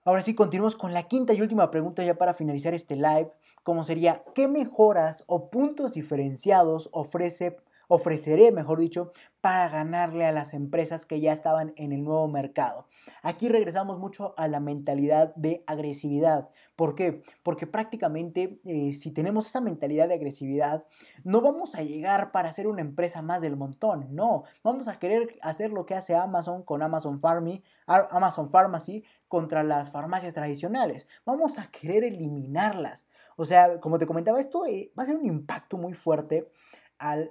Ahora 0.05 0.23
sí, 0.23 0.35
continuamos 0.35 0.77
con 0.77 0.93
la 0.93 1.09
quinta 1.09 1.35
y 1.35 1.41
última 1.41 1.71
pregunta 1.71 2.05
ya 2.05 2.15
para 2.15 2.33
finalizar 2.33 2.75
este 2.75 2.95
live, 2.95 3.31
como 3.65 3.83
sería, 3.83 4.23
¿qué 4.35 4.47
mejoras 4.47 5.25
o 5.27 5.51
puntos 5.51 5.95
diferenciados 5.95 6.89
ofrece 6.93 7.57
ofreceré, 7.89 8.53
mejor 8.53 8.79
dicho, 8.79 9.13
para 9.41 9.69
ganarle 9.69 10.25
a 10.25 10.33
las 10.33 10.55
empresas 10.55 11.07
que 11.07 11.21
ya 11.21 11.33
estaban 11.33 11.73
en 11.77 11.93
el 11.93 12.03
nuevo 12.03 12.27
mercado. 12.29 12.89
Aquí 13.23 13.49
regresamos 13.49 13.99
mucho 13.99 14.35
a 14.37 14.49
la 14.49 14.61
mentalidad 14.61 15.35
de 15.37 15.63
agresividad. 15.67 16.49
¿Por 16.75 16.95
qué? 16.95 17.23
Porque 17.43 17.67
prácticamente 17.67 18.61
eh, 18.65 18.93
si 18.93 19.13
tenemos 19.13 19.47
esa 19.47 19.61
mentalidad 19.61 20.09
de 20.09 20.15
agresividad, 20.15 20.85
no 21.25 21.41
vamos 21.41 21.75
a 21.75 21.83
llegar 21.83 22.33
para 22.33 22.53
ser 22.53 22.67
una 22.67 22.81
empresa 22.81 23.23
más 23.23 23.41
del 23.41 23.57
montón, 23.57 24.09
no. 24.15 24.45
Vamos 24.63 24.89
a 24.89 24.99
querer 24.99 25.39
hacer 25.43 25.71
lo 25.71 25.87
que 25.87 25.95
hace 25.95 26.15
Amazon 26.15 26.63
con 26.63 26.83
Amazon, 26.83 27.21
Pharmacy, 27.21 27.63
Amazon 27.87 28.51
Pharmacy 28.51 29.05
contra 29.29 29.63
las 29.63 29.91
farmacias 29.91 30.35
tradicionales. 30.35 31.07
Vamos 31.25 31.59
a 31.59 31.71
querer 31.71 32.05
eliminarlas. 32.05 33.07
O 33.37 33.45
sea, 33.45 33.81
como 33.81 33.99
te 33.99 34.07
comentaba, 34.07 34.41
esto 34.41 34.67
eh, 34.67 34.93
va 34.99 35.05
a 35.05 35.07
ser 35.07 35.17
un 35.17 35.27
impacto 35.27 35.79
muy 35.79 35.95
fuerte 35.95 36.51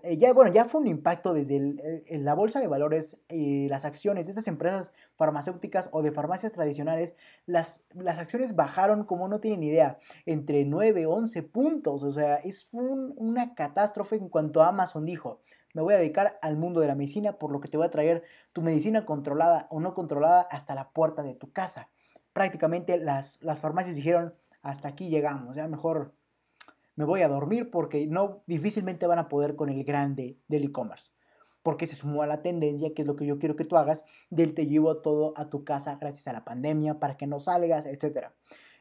eh, 0.03 0.17
ya, 0.17 0.33
bueno, 0.33 0.51
ya 0.51 0.65
fue 0.65 0.81
un 0.81 0.87
impacto 0.87 1.33
desde 1.33 1.55
eh, 1.57 2.19
la 2.19 2.35
bolsa 2.35 2.59
de 2.59 2.67
valores, 2.67 3.17
y 3.29 3.67
las 3.67 3.83
acciones 3.83 4.27
de 4.27 4.33
esas 4.33 4.47
empresas 4.47 4.93
farmacéuticas 5.15 5.89
o 5.91 6.01
de 6.03 6.11
farmacias 6.11 6.51
tradicionales, 6.51 7.15
las, 7.45 7.83
las 7.93 8.19
acciones 8.19 8.55
bajaron 8.55 9.05
como 9.05 9.27
no 9.27 9.39
tienen 9.39 9.63
idea, 9.63 9.97
entre 10.25 10.65
9, 10.65 11.07
11 11.07 11.43
puntos, 11.43 12.03
o 12.03 12.11
sea, 12.11 12.35
es 12.35 12.69
una 12.71 13.55
catástrofe 13.55 14.17
en 14.17 14.29
cuanto 14.29 14.61
a 14.61 14.67
Amazon 14.67 15.05
dijo, 15.05 15.41
me 15.73 15.81
voy 15.81 15.93
a 15.93 15.97
dedicar 15.97 16.39
al 16.41 16.55
mundo 16.57 16.79
de 16.79 16.87
la 16.87 16.95
medicina, 16.95 17.37
por 17.37 17.51
lo 17.51 17.59
que 17.59 17.67
te 17.67 17.77
voy 17.77 17.87
a 17.87 17.91
traer 17.91 18.23
tu 18.53 18.61
medicina 18.61 19.05
controlada 19.05 19.67
o 19.69 19.79
no 19.79 19.93
controlada 19.93 20.41
hasta 20.41 20.75
la 20.75 20.89
puerta 20.91 21.21
de 21.21 21.33
tu 21.33 21.51
casa. 21.51 21.89
Prácticamente 22.33 22.97
las, 22.97 23.41
las 23.41 23.61
farmacias 23.61 23.95
dijeron, 23.95 24.35
hasta 24.61 24.87
aquí 24.87 25.09
llegamos, 25.09 25.55
ya 25.55 25.67
mejor 25.67 26.13
me 26.95 27.05
voy 27.05 27.21
a 27.21 27.27
dormir 27.27 27.69
porque 27.69 28.07
no 28.07 28.43
difícilmente 28.47 29.07
van 29.07 29.19
a 29.19 29.27
poder 29.27 29.55
con 29.55 29.69
el 29.69 29.83
grande 29.83 30.37
del 30.47 30.65
e-commerce. 30.65 31.11
Porque 31.61 31.87
se 31.87 31.95
sumó 31.95 32.21
a 32.21 32.27
la 32.27 32.41
tendencia, 32.41 32.93
que 32.93 33.01
es 33.01 33.07
lo 33.07 33.15
que 33.15 33.25
yo 33.25 33.39
quiero 33.39 33.55
que 33.55 33.65
tú 33.65 33.75
hagas, 33.77 34.05
del 34.29 34.53
te 34.53 34.67
llevo 34.67 34.97
todo 34.97 35.33
a 35.35 35.49
tu 35.49 35.63
casa 35.63 35.97
gracias 35.99 36.27
a 36.27 36.33
la 36.33 36.45
pandemia, 36.45 36.99
para 36.99 37.17
que 37.17 37.25
no 37.25 37.39
salgas, 37.39 37.87
etc. 37.87 38.27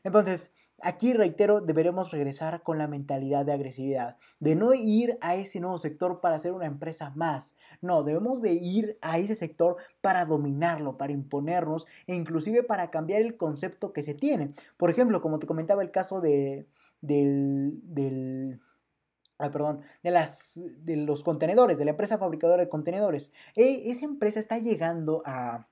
Entonces, 0.02 0.52
aquí 0.82 1.14
reitero, 1.14 1.62
deberemos 1.62 2.10
regresar 2.10 2.62
con 2.62 2.76
la 2.76 2.86
mentalidad 2.86 3.46
de 3.46 3.52
agresividad, 3.52 4.18
de 4.38 4.54
no 4.54 4.74
ir 4.74 5.16
a 5.22 5.34
ese 5.34 5.60
nuevo 5.60 5.78
sector 5.78 6.20
para 6.20 6.36
hacer 6.36 6.52
una 6.52 6.66
empresa 6.66 7.10
más. 7.16 7.56
No, 7.80 8.02
debemos 8.02 8.42
de 8.42 8.52
ir 8.52 8.98
a 9.00 9.18
ese 9.18 9.34
sector 9.34 9.76
para 10.02 10.26
dominarlo, 10.26 10.98
para 10.98 11.14
imponernos 11.14 11.86
e 12.06 12.14
inclusive 12.14 12.62
para 12.62 12.90
cambiar 12.90 13.22
el 13.22 13.38
concepto 13.38 13.94
que 13.94 14.02
se 14.02 14.12
tiene. 14.12 14.52
Por 14.76 14.90
ejemplo, 14.90 15.22
como 15.22 15.38
te 15.38 15.46
comentaba 15.46 15.82
el 15.82 15.90
caso 15.90 16.20
de, 16.20 16.66
del, 17.06 17.80
del 17.82 18.60
perdón, 19.38 19.80
de, 20.02 20.10
las, 20.10 20.60
de 20.78 20.96
los 20.96 21.22
contenedores, 21.22 21.78
de 21.78 21.84
la 21.84 21.92
empresa 21.92 22.18
fabricadora 22.18 22.62
de 22.62 22.68
contenedores. 22.68 23.30
E, 23.54 23.90
esa 23.90 24.04
empresa 24.04 24.40
está 24.40 24.58
llegando 24.58 25.22
a, 25.24 25.68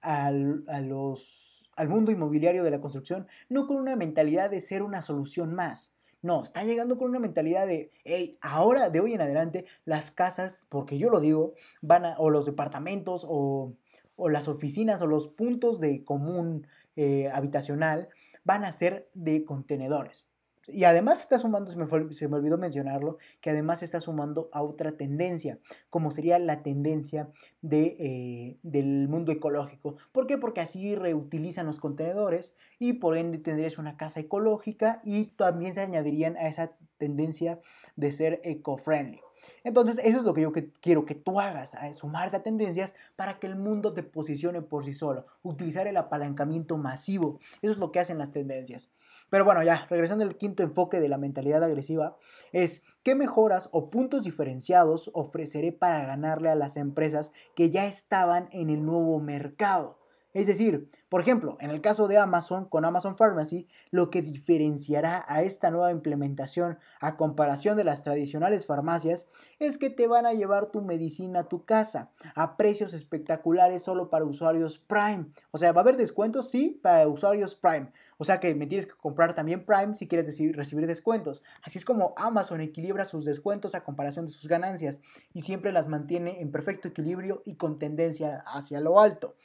a, 0.00 0.30
los, 0.30 1.68
al 1.76 1.88
mundo 1.88 2.12
inmobiliario 2.12 2.64
de 2.64 2.70
la 2.70 2.80
construcción 2.80 3.26
no 3.48 3.66
con 3.66 3.76
una 3.76 3.96
mentalidad 3.96 4.50
de 4.50 4.60
ser 4.60 4.82
una 4.82 5.02
solución 5.02 5.54
más. 5.54 5.94
No, 6.22 6.42
está 6.42 6.64
llegando 6.64 6.98
con 6.98 7.10
una 7.10 7.20
mentalidad 7.20 7.66
de, 7.66 7.92
hey, 8.04 8.32
ahora 8.40 8.88
de 8.90 9.00
hoy 9.00 9.12
en 9.12 9.20
adelante 9.20 9.66
las 9.84 10.10
casas, 10.10 10.66
porque 10.68 10.98
yo 10.98 11.10
lo 11.10 11.20
digo, 11.20 11.54
van 11.82 12.04
a, 12.04 12.14
o 12.18 12.30
los 12.30 12.46
departamentos 12.46 13.24
o, 13.28 13.74
o 14.16 14.28
las 14.28 14.48
oficinas 14.48 15.02
o 15.02 15.06
los 15.06 15.28
puntos 15.28 15.78
de 15.78 16.02
común 16.04 16.66
eh, 16.96 17.30
habitacional 17.32 18.08
van 18.44 18.64
a 18.64 18.72
ser 18.72 19.08
de 19.14 19.44
contenedores. 19.44 20.26
Y 20.68 20.84
además 20.84 21.20
está 21.20 21.38
sumando, 21.38 21.70
se 21.70 21.76
me, 21.76 22.12
se 22.12 22.28
me, 22.28 22.36
olvidó 22.36 22.58
mencionarlo, 22.58 23.18
que 23.40 23.50
además 23.50 23.82
está 23.82 24.00
sumando 24.00 24.48
a 24.52 24.62
otra 24.62 24.92
tendencia, 24.92 25.58
como 25.90 26.10
sería 26.10 26.38
la 26.38 26.62
tendencia 26.62 27.30
de, 27.62 27.96
eh, 27.98 28.58
del 28.62 29.08
mundo 29.08 29.32
ecológico. 29.32 29.96
¿Por 30.12 30.26
qué? 30.26 30.38
Porque 30.38 30.60
así 30.60 30.94
reutilizan 30.94 31.66
los 31.66 31.78
contenedores 31.78 32.54
y 32.78 32.94
por 32.94 33.16
ende 33.16 33.38
tendrías 33.38 33.78
una 33.78 33.96
casa 33.96 34.20
ecológica 34.20 35.00
y 35.04 35.26
también 35.26 35.74
se 35.74 35.80
añadirían 35.80 36.36
a 36.36 36.48
esa 36.48 36.72
tendencia 36.98 37.60
de 37.96 38.12
ser 38.12 38.40
eco-friendly. 38.44 39.20
Entonces, 39.64 39.98
eso 40.02 40.18
es 40.18 40.24
lo 40.24 40.34
que 40.34 40.42
yo 40.42 40.52
quiero 40.80 41.04
que 41.04 41.14
tú 41.14 41.40
hagas, 41.40 41.74
a 41.74 41.92
sumarte 41.92 42.36
a 42.36 42.42
tendencias 42.42 42.94
para 43.16 43.38
que 43.38 43.46
el 43.46 43.56
mundo 43.56 43.92
te 43.92 44.02
posicione 44.02 44.62
por 44.62 44.84
sí 44.84 44.94
solo, 44.94 45.26
utilizar 45.42 45.86
el 45.86 45.96
apalancamiento 45.96 46.76
masivo. 46.76 47.38
Eso 47.62 47.72
es 47.72 47.78
lo 47.78 47.92
que 47.92 48.00
hacen 48.00 48.18
las 48.18 48.32
tendencias. 48.32 48.90
Pero 49.28 49.44
bueno, 49.44 49.62
ya, 49.62 49.86
regresando 49.90 50.24
al 50.24 50.36
quinto 50.36 50.62
enfoque 50.62 51.00
de 51.00 51.08
la 51.08 51.18
mentalidad 51.18 51.62
agresiva, 51.64 52.16
es 52.52 52.82
qué 53.02 53.14
mejoras 53.14 53.68
o 53.72 53.90
puntos 53.90 54.24
diferenciados 54.24 55.10
ofreceré 55.14 55.72
para 55.72 56.06
ganarle 56.06 56.48
a 56.48 56.54
las 56.54 56.76
empresas 56.76 57.32
que 57.54 57.70
ya 57.70 57.86
estaban 57.86 58.48
en 58.52 58.70
el 58.70 58.84
nuevo 58.84 59.18
mercado. 59.20 59.98
Es 60.32 60.46
decir, 60.46 60.90
por 61.08 61.20
ejemplo, 61.20 61.56
en 61.60 61.70
el 61.70 61.80
caso 61.80 62.08
de 62.08 62.18
Amazon 62.18 62.64
con 62.64 62.84
Amazon 62.84 63.16
Pharmacy, 63.16 63.68
lo 63.90 64.10
que 64.10 64.22
diferenciará 64.22 65.24
a 65.28 65.42
esta 65.42 65.70
nueva 65.70 65.92
implementación 65.92 66.78
a 67.00 67.16
comparación 67.16 67.76
de 67.76 67.84
las 67.84 68.02
tradicionales 68.02 68.66
farmacias 68.66 69.26
es 69.60 69.78
que 69.78 69.88
te 69.88 70.08
van 70.08 70.26
a 70.26 70.32
llevar 70.32 70.66
tu 70.66 70.82
medicina 70.82 71.40
a 71.40 71.48
tu 71.48 71.64
casa 71.64 72.10
a 72.34 72.56
precios 72.56 72.92
espectaculares 72.92 73.84
solo 73.84 74.10
para 74.10 74.24
usuarios 74.24 74.78
Prime. 74.80 75.26
O 75.52 75.58
sea, 75.58 75.70
va 75.72 75.82
a 75.82 75.84
haber 75.84 75.96
descuentos, 75.96 76.50
sí, 76.50 76.80
para 76.82 77.06
usuarios 77.06 77.54
Prime. 77.54 77.92
O 78.18 78.24
sea 78.24 78.40
que 78.40 78.54
me 78.54 78.66
tienes 78.66 78.86
que 78.86 78.94
comprar 78.94 79.34
también 79.34 79.64
Prime 79.64 79.94
si 79.94 80.08
quieres 80.08 80.26
recibir 80.56 80.86
descuentos. 80.86 81.42
Así 81.62 81.78
es 81.78 81.84
como 81.84 82.14
Amazon 82.16 82.60
equilibra 82.60 83.04
sus 83.04 83.24
descuentos 83.24 83.74
a 83.74 83.84
comparación 83.84 84.24
de 84.24 84.32
sus 84.32 84.48
ganancias 84.48 85.00
y 85.34 85.42
siempre 85.42 85.70
las 85.70 85.86
mantiene 85.86 86.40
en 86.40 86.50
perfecto 86.50 86.88
equilibrio 86.88 87.42
y 87.44 87.54
con 87.54 87.78
tendencia 87.78 88.42
hacia 88.46 88.80
lo 88.80 88.98
alto. 88.98 89.36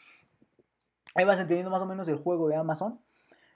Ahí 1.15 1.25
vas 1.25 1.39
entendiendo 1.39 1.71
más 1.71 1.81
o 1.81 1.85
menos 1.85 2.07
el 2.07 2.17
juego 2.17 2.47
de 2.47 2.55
Amazon. 2.55 2.99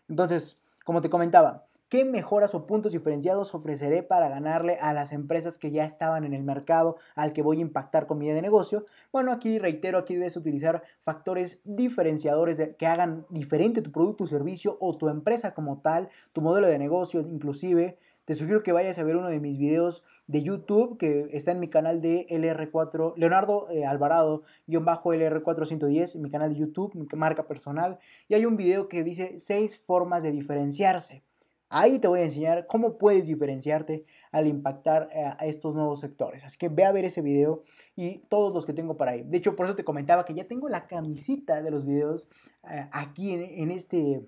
Entonces, 0.07 0.57
como 0.83 1.01
te 1.01 1.09
comentaba, 1.09 1.65
¿Qué 1.87 2.03
mejoras 2.03 2.55
o 2.55 2.65
puntos 2.65 2.93
diferenciados 2.93 3.53
ofreceré 3.53 4.01
para 4.01 4.27
ganarle 4.27 4.79
a 4.81 4.91
las 4.91 5.13
empresas 5.13 5.59
que 5.59 5.69
ya 5.69 5.85
estaban 5.85 6.23
en 6.23 6.33
el 6.33 6.41
mercado 6.41 6.97
al 7.13 7.31
que 7.31 7.43
voy 7.43 7.59
a 7.59 7.61
impactar 7.61 8.07
con 8.07 8.17
mi 8.17 8.25
idea 8.25 8.33
de 8.33 8.41
negocio? 8.41 8.85
Bueno, 9.11 9.31
aquí 9.31 9.59
reitero, 9.59 9.99
aquí 9.99 10.15
debes 10.15 10.35
utilizar 10.35 10.81
factores 10.99 11.59
diferenciadores 11.63 12.59
que 12.79 12.87
hagan 12.87 13.27
diferente 13.29 13.83
tu 13.83 13.91
producto 13.91 14.23
o 14.23 14.27
servicio 14.27 14.77
o 14.81 14.97
tu 14.97 15.09
empresa 15.09 15.53
como 15.53 15.79
tal, 15.79 16.09
tu 16.33 16.41
modelo 16.41 16.65
de 16.65 16.79
negocio 16.79 17.21
inclusive. 17.21 17.99
Te 18.25 18.33
sugiero 18.33 18.63
que 18.63 18.71
vayas 18.71 18.97
a 18.97 19.03
ver 19.03 19.17
uno 19.17 19.29
de 19.29 19.39
mis 19.39 19.55
videos 19.59 20.03
de 20.25 20.41
YouTube 20.41 20.97
que 20.97 21.29
está 21.31 21.51
en 21.51 21.59
mi 21.59 21.69
canal 21.69 22.01
de 22.01 22.25
LR4, 22.27 23.13
Leonardo 23.17 23.69
eh, 23.69 23.85
Alvarado, 23.85 24.41
bajo 24.67 25.13
LR410, 25.13 26.15
en 26.15 26.21
mi 26.23 26.31
canal 26.31 26.51
de 26.51 26.59
YouTube, 26.59 26.95
mi 26.95 27.05
marca 27.15 27.47
personal. 27.47 27.99
Y 28.27 28.33
hay 28.33 28.47
un 28.47 28.57
video 28.57 28.87
que 28.87 29.03
dice 29.03 29.37
6 29.37 29.77
formas 29.77 30.23
de 30.23 30.31
diferenciarse. 30.31 31.23
Ahí 31.69 31.99
te 31.99 32.07
voy 32.07 32.21
a 32.21 32.23
enseñar 32.23 32.67
cómo 32.67 32.97
puedes 32.97 33.27
diferenciarte 33.27 34.05
al 34.31 34.47
impactar 34.47 35.09
eh, 35.13 35.25
a 35.37 35.45
estos 35.45 35.75
nuevos 35.75 35.99
sectores. 35.99 36.43
Así 36.43 36.57
que 36.57 36.69
ve 36.69 36.85
a 36.85 36.91
ver 36.91 37.05
ese 37.05 37.21
video 37.21 37.63
y 37.95 38.19
todos 38.29 38.53
los 38.53 38.65
que 38.65 38.73
tengo 38.73 38.97
para 38.97 39.11
ahí. 39.11 39.23
De 39.23 39.37
hecho, 39.37 39.55
por 39.55 39.65
eso 39.67 39.75
te 39.75 39.83
comentaba 39.83 40.25
que 40.25 40.33
ya 40.33 40.45
tengo 40.45 40.67
la 40.69 40.87
camisita 40.87 41.61
de 41.61 41.71
los 41.71 41.85
videos 41.85 42.29
eh, 42.71 42.87
aquí 42.91 43.33
en, 43.33 43.71
este 43.71 44.27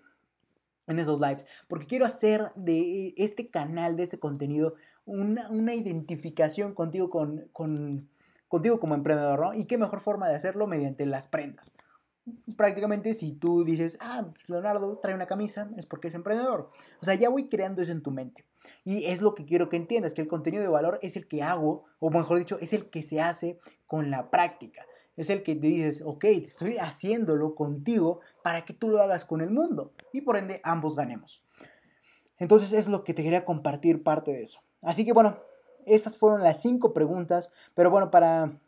en 0.87 0.99
esos 0.99 1.19
lives, 1.19 1.45
porque 1.67 1.85
quiero 1.85 2.05
hacer 2.05 2.51
de 2.55 3.13
este 3.17 3.49
canal, 3.49 3.97
de 3.97 4.03
ese 4.03 4.19
contenido, 4.19 4.75
una, 5.05 5.75
identificación 5.75 6.73
contigo, 6.73 7.09
con, 7.09 7.49
contigo 8.47 8.79
como 8.79 8.95
emprendedor, 8.95 9.39
¿no? 9.39 9.53
Y 9.53 9.65
qué 9.65 9.77
mejor 9.77 9.99
forma 9.99 10.27
de 10.27 10.35
hacerlo 10.35 10.67
mediante 10.67 11.05
las 11.05 11.27
prendas 11.27 11.71
prácticamente 12.55 13.13
si 13.13 13.31
tú 13.33 13.63
dices, 13.63 13.97
ah, 14.01 14.27
pues, 14.33 14.49
Leonardo 14.49 14.97
trae 14.97 15.15
una 15.15 15.27
camisa, 15.27 15.69
es 15.77 15.85
porque 15.85 16.09
es 16.09 16.15
emprendedor. 16.15 16.71
O 17.01 17.05
sea, 17.05 17.15
ya 17.15 17.29
voy 17.29 17.47
creando 17.47 17.81
eso 17.81 17.91
en 17.91 18.01
tu 18.01 18.11
mente. 18.11 18.45
Y 18.83 19.05
es 19.05 19.21
lo 19.21 19.33
que 19.33 19.45
quiero 19.45 19.69
que 19.69 19.77
entiendas, 19.77 20.13
que 20.13 20.21
el 20.21 20.27
contenido 20.27 20.63
de 20.63 20.69
valor 20.69 20.99
es 21.01 21.15
el 21.15 21.27
que 21.27 21.43
hago, 21.43 21.85
o 21.99 22.09
mejor 22.09 22.37
dicho, 22.37 22.57
es 22.59 22.73
el 22.73 22.89
que 22.89 23.01
se 23.01 23.21
hace 23.21 23.59
con 23.85 24.11
la 24.11 24.29
práctica. 24.29 24.85
Es 25.17 25.29
el 25.29 25.43
que 25.43 25.55
te 25.55 25.67
dices, 25.67 26.01
ok, 26.05 26.23
estoy 26.25 26.77
haciéndolo 26.77 27.55
contigo 27.55 28.21
para 28.43 28.63
que 28.63 28.73
tú 28.73 28.87
lo 28.87 29.01
hagas 29.01 29.25
con 29.25 29.41
el 29.41 29.49
mundo. 29.49 29.91
Y 30.13 30.21
por 30.21 30.37
ende, 30.37 30.61
ambos 30.63 30.95
ganemos. 30.95 31.43
Entonces 32.37 32.71
es 32.71 32.87
lo 32.87 33.03
que 33.03 33.13
te 33.13 33.23
quería 33.23 33.43
compartir 33.43 34.03
parte 34.03 34.31
de 34.31 34.43
eso. 34.43 34.61
Así 34.81 35.03
que 35.03 35.13
bueno, 35.13 35.39
estas 35.85 36.17
fueron 36.17 36.41
las 36.43 36.61
cinco 36.61 36.93
preguntas. 36.93 37.51
Pero 37.73 37.89
bueno, 37.89 38.11
para 38.11 38.59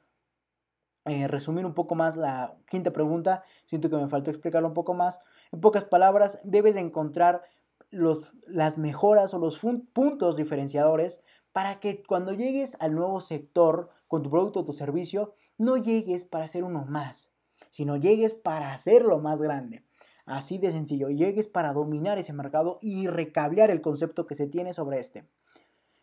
eh, 1.05 1.27
resumir 1.27 1.65
un 1.65 1.73
poco 1.73 1.95
más 1.95 2.17
la 2.17 2.55
quinta 2.67 2.91
pregunta, 2.91 3.43
siento 3.65 3.89
que 3.89 3.97
me 3.97 4.09
faltó 4.09 4.31
explicarlo 4.31 4.67
un 4.67 4.73
poco 4.73 4.93
más. 4.93 5.19
En 5.51 5.61
pocas 5.61 5.85
palabras, 5.85 6.39
debes 6.43 6.73
de 6.73 6.81
encontrar 6.81 7.43
los, 7.91 8.31
las 8.47 8.77
mejoras 8.77 9.34
o 9.34 9.39
los 9.39 9.59
puntos 9.93 10.35
diferenciadores 10.35 11.21
para 11.51 11.80
que 11.80 12.03
cuando 12.03 12.34
llegues 12.34 12.77
al 12.80 12.95
nuevo 12.95 13.21
sector 13.21 13.89
con 14.10 14.23
tu 14.23 14.30
producto 14.30 14.60
o 14.60 14.65
tu 14.65 14.73
servicio, 14.73 15.34
no 15.57 15.77
llegues 15.77 16.26
para 16.26 16.48
ser 16.48 16.65
uno 16.65 16.84
más, 16.84 17.31
sino 17.69 17.95
llegues 17.95 18.34
para 18.34 18.73
hacerlo 18.73 19.19
más 19.19 19.40
grande. 19.40 19.86
Así 20.26 20.57
de 20.57 20.72
sencillo, 20.72 21.10
llegues 21.10 21.48
para 21.48 21.72
dominar 21.72 22.18
ese 22.18 22.34
mercado 22.34 22.80
y 22.81 23.07
recablear 23.07 23.72
el 23.72 23.81
concepto 23.81 24.27
que 24.27 24.36
se 24.36 24.48
tiene 24.48 24.73
sobre 24.73 24.99
este. 24.99 25.26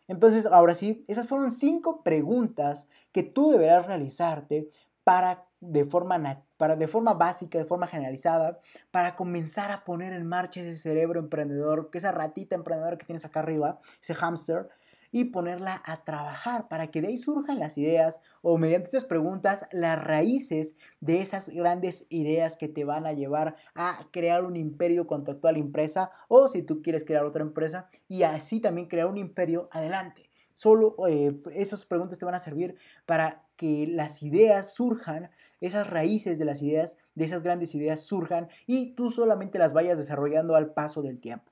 Entonces, 0.07 0.45
ahora 0.45 0.73
sí, 0.73 1.03
esas 1.07 1.27
fueron 1.27 1.51
cinco 1.51 2.01
preguntas 2.01 2.87
que 3.11 3.23
tú 3.23 3.51
deberás 3.51 3.85
realizarte 3.85 4.69
para 5.03 5.45
de 5.59 5.85
forma, 5.85 6.43
para 6.55 6.75
de 6.75 6.87
forma 6.87 7.13
básica, 7.13 7.57
de 7.57 7.65
forma 7.65 7.87
generalizada, 7.87 8.59
para 8.91 9.15
comenzar 9.15 9.71
a 9.71 9.83
poner 9.83 10.13
en 10.13 10.27
marcha 10.27 10.61
ese 10.61 10.77
cerebro 10.77 11.19
emprendedor, 11.19 11.89
esa 11.93 12.11
ratita 12.11 12.55
emprendedora 12.55 12.97
que 12.97 13.05
tienes 13.05 13.25
acá 13.25 13.41
arriba, 13.41 13.79
ese 14.01 14.15
hámster, 14.15 14.69
y 15.11 15.25
ponerla 15.25 15.81
a 15.85 16.03
trabajar 16.03 16.67
para 16.67 16.87
que 16.87 17.01
de 17.01 17.09
ahí 17.09 17.17
surjan 17.17 17.59
las 17.59 17.77
ideas 17.77 18.21
o 18.41 18.57
mediante 18.57 18.89
esas 18.89 19.05
preguntas 19.05 19.67
las 19.71 20.03
raíces 20.03 20.77
de 20.99 21.21
esas 21.21 21.49
grandes 21.49 22.05
ideas 22.09 22.55
que 22.55 22.67
te 22.67 22.85
van 22.85 23.05
a 23.05 23.13
llevar 23.13 23.55
a 23.75 23.97
crear 24.11 24.45
un 24.45 24.55
imperio 24.55 25.07
con 25.07 25.23
tu 25.23 25.31
actual 25.31 25.57
empresa 25.57 26.11
o 26.27 26.47
si 26.47 26.61
tú 26.61 26.81
quieres 26.81 27.05
crear 27.05 27.25
otra 27.25 27.43
empresa 27.43 27.89
y 28.07 28.23
así 28.23 28.59
también 28.59 28.87
crear 28.87 29.07
un 29.07 29.17
imperio 29.17 29.69
adelante. 29.71 30.29
Solo 30.53 30.95
eh, 31.07 31.39
esas 31.53 31.85
preguntas 31.85 32.17
te 32.17 32.25
van 32.25 32.33
a 32.33 32.39
servir 32.39 32.77
para 33.05 33.43
que 33.57 33.85
las 33.87 34.23
ideas 34.23 34.73
surjan, 34.73 35.29
esas 35.61 35.87
raíces 35.87 36.39
de 36.39 36.45
las 36.45 36.61
ideas, 36.63 36.97
de 37.13 37.25
esas 37.25 37.43
grandes 37.43 37.75
ideas 37.75 38.01
surjan 38.01 38.49
y 38.65 38.93
tú 38.95 39.11
solamente 39.11 39.59
las 39.59 39.73
vayas 39.73 39.97
desarrollando 39.99 40.55
al 40.55 40.73
paso 40.73 41.03
del 41.03 41.19
tiempo. 41.19 41.51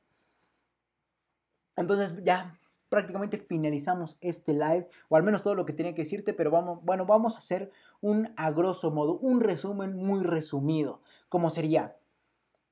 Entonces 1.75 2.15
ya 2.23 2.57
prácticamente 2.95 3.37
finalizamos 3.37 4.17
este 4.21 4.53
live, 4.53 4.87
o 5.09 5.17
al 5.17 5.23
menos 5.23 5.43
todo 5.43 5.53
lo 5.53 5.65
que 5.65 5.73
tenía 5.73 5.93
que 5.93 6.03
decirte, 6.03 6.33
pero 6.33 6.49
vamos, 6.49 6.79
bueno, 6.81 7.05
vamos 7.05 7.35
a 7.35 7.39
hacer 7.39 7.69
un 7.99 8.31
a 8.37 8.51
grosso 8.51 8.89
modo, 8.89 9.17
un 9.17 9.41
resumen 9.41 9.97
muy 9.97 10.23
resumido, 10.23 11.01
como 11.27 11.49
sería, 11.49 11.97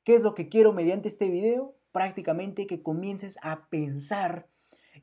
¿qué 0.06 0.16
es 0.16 0.22
lo 0.22 0.34
que 0.34 0.48
quiero 0.48 0.72
mediante 0.72 1.10
este 1.10 1.28
video? 1.28 1.76
Prácticamente 1.92 2.68
que 2.68 2.82
comiences 2.82 3.38
a 3.42 3.68
pensar 3.68 4.48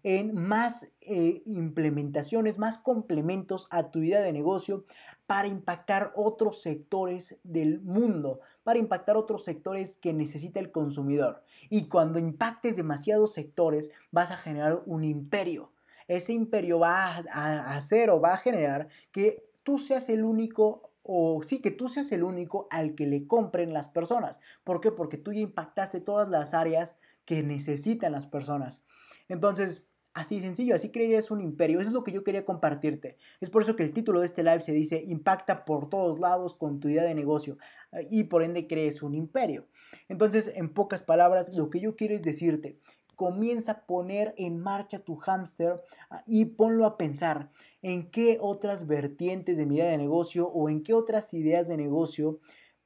en 0.02 0.34
más 0.34 0.92
eh, 1.00 1.42
implementaciones, 1.44 2.58
más 2.58 2.78
complementos 2.78 3.66
a 3.70 3.90
tu 3.90 4.00
idea 4.00 4.20
de 4.20 4.32
negocio 4.32 4.84
para 5.26 5.48
impactar 5.48 6.12
otros 6.16 6.60
sectores 6.60 7.38
del 7.44 7.80
mundo, 7.80 8.40
para 8.64 8.78
impactar 8.78 9.16
otros 9.16 9.44
sectores 9.44 9.96
que 9.96 10.12
necesita 10.12 10.58
el 10.58 10.72
consumidor. 10.72 11.44
Y 11.68 11.88
cuando 11.88 12.18
impactes 12.18 12.76
demasiados 12.76 13.32
sectores, 13.32 13.90
vas 14.10 14.30
a 14.30 14.36
generar 14.36 14.82
un 14.86 15.04
imperio. 15.04 15.72
Ese 16.08 16.32
imperio 16.32 16.80
va 16.80 17.22
a 17.32 17.76
hacer 17.76 18.10
o 18.10 18.20
va 18.20 18.34
a 18.34 18.38
generar 18.38 18.88
que 19.12 19.44
tú 19.62 19.78
seas 19.78 20.08
el 20.08 20.24
único 20.24 20.90
o 21.02 21.42
sí, 21.42 21.60
que 21.60 21.70
tú 21.70 21.88
seas 21.88 22.12
el 22.12 22.22
único 22.22 22.66
al 22.70 22.94
que 22.94 23.06
le 23.06 23.26
compren 23.26 23.72
las 23.72 23.88
personas. 23.88 24.40
¿Por 24.64 24.80
qué? 24.80 24.90
Porque 24.90 25.16
tú 25.16 25.32
ya 25.32 25.40
impactaste 25.40 26.00
todas 26.00 26.28
las 26.28 26.54
áreas 26.54 26.96
que 27.24 27.42
necesitan 27.42 28.12
las 28.12 28.26
personas. 28.26 28.82
Entonces, 29.30 29.86
así 30.12 30.40
sencillo, 30.40 30.74
así 30.74 30.90
crearías 30.90 31.30
un 31.30 31.40
imperio. 31.40 31.80
Eso 31.80 31.88
es 31.88 31.94
lo 31.94 32.04
que 32.04 32.12
yo 32.12 32.24
quería 32.24 32.44
compartirte. 32.44 33.16
Es 33.40 33.48
por 33.48 33.62
eso 33.62 33.76
que 33.76 33.84
el 33.84 33.92
título 33.92 34.20
de 34.20 34.26
este 34.26 34.42
live 34.42 34.60
se 34.60 34.72
dice 34.72 35.02
Impacta 35.06 35.64
por 35.64 35.88
todos 35.88 36.18
lados 36.18 36.54
con 36.54 36.80
tu 36.80 36.88
idea 36.88 37.04
de 37.04 37.14
negocio 37.14 37.56
eh, 37.92 38.06
y 38.10 38.24
por 38.24 38.42
ende 38.42 38.66
crees 38.66 39.02
un 39.02 39.14
imperio. 39.14 39.66
Entonces, 40.08 40.52
en 40.54 40.72
pocas 40.74 41.02
palabras, 41.02 41.54
lo 41.54 41.70
que 41.70 41.80
yo 41.80 41.96
quiero 41.96 42.14
es 42.14 42.22
decirte, 42.22 42.78
comienza 43.14 43.72
a 43.72 43.86
poner 43.86 44.34
en 44.36 44.58
marcha 44.58 44.98
tu 44.98 45.16
hámster 45.16 45.80
ah, 46.10 46.22
y 46.26 46.46
ponlo 46.46 46.86
a 46.86 46.96
pensar 46.96 47.50
en 47.82 48.10
qué 48.10 48.38
otras 48.40 48.86
vertientes 48.86 49.56
de 49.58 49.66
mi 49.66 49.76
idea 49.76 49.90
de 49.90 49.98
negocio 49.98 50.48
o 50.48 50.68
en 50.68 50.82
qué 50.82 50.92
otras 50.92 51.32
ideas 51.34 51.68
de 51.68 51.76
negocio 51.76 52.40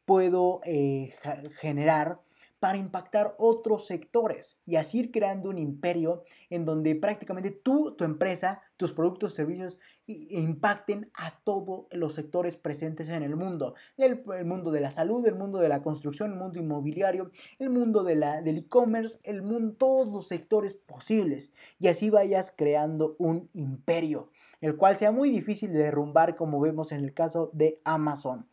puedo 0.04 0.60
eh, 0.64 1.14
generar 1.60 2.20
para 2.64 2.78
impactar 2.78 3.34
otros 3.36 3.86
sectores 3.86 4.58
y 4.64 4.76
así 4.76 5.00
ir 5.00 5.10
creando 5.10 5.50
un 5.50 5.58
imperio 5.58 6.24
en 6.48 6.64
donde 6.64 6.94
prácticamente 6.94 7.50
tú, 7.50 7.94
tu 7.94 8.04
empresa, 8.04 8.62
tus 8.78 8.94
productos, 8.94 9.34
servicios 9.34 9.78
impacten 10.06 11.10
a 11.12 11.38
todos 11.44 11.84
los 11.90 12.14
sectores 12.14 12.56
presentes 12.56 13.10
en 13.10 13.22
el 13.22 13.36
mundo. 13.36 13.74
El, 13.98 14.24
mundo 14.46 14.70
de 14.70 14.80
la 14.80 14.92
salud, 14.92 15.26
el 15.26 15.34
mundo 15.34 15.58
de 15.58 15.68
la 15.68 15.82
construcción, 15.82 16.32
el 16.32 16.38
mundo 16.38 16.58
inmobiliario, 16.58 17.32
el 17.58 17.68
mundo 17.68 18.02
del 18.02 18.22
e-commerce, 18.22 19.18
el 19.24 19.42
mundo, 19.42 19.74
todos 19.76 20.10
los 20.10 20.26
sectores 20.26 20.74
posibles. 20.74 21.52
Y 21.78 21.88
así 21.88 22.08
vayas 22.08 22.50
creando 22.50 23.14
un 23.18 23.50
imperio, 23.52 24.30
el 24.62 24.78
cual 24.78 24.96
sea 24.96 25.12
muy 25.12 25.28
difícil 25.28 25.70
de 25.70 25.80
derrumbar 25.80 26.34
como 26.34 26.60
vemos 26.60 26.92
en 26.92 27.04
el 27.04 27.12
caso 27.12 27.50
de 27.52 27.76
Amazon 27.84 28.46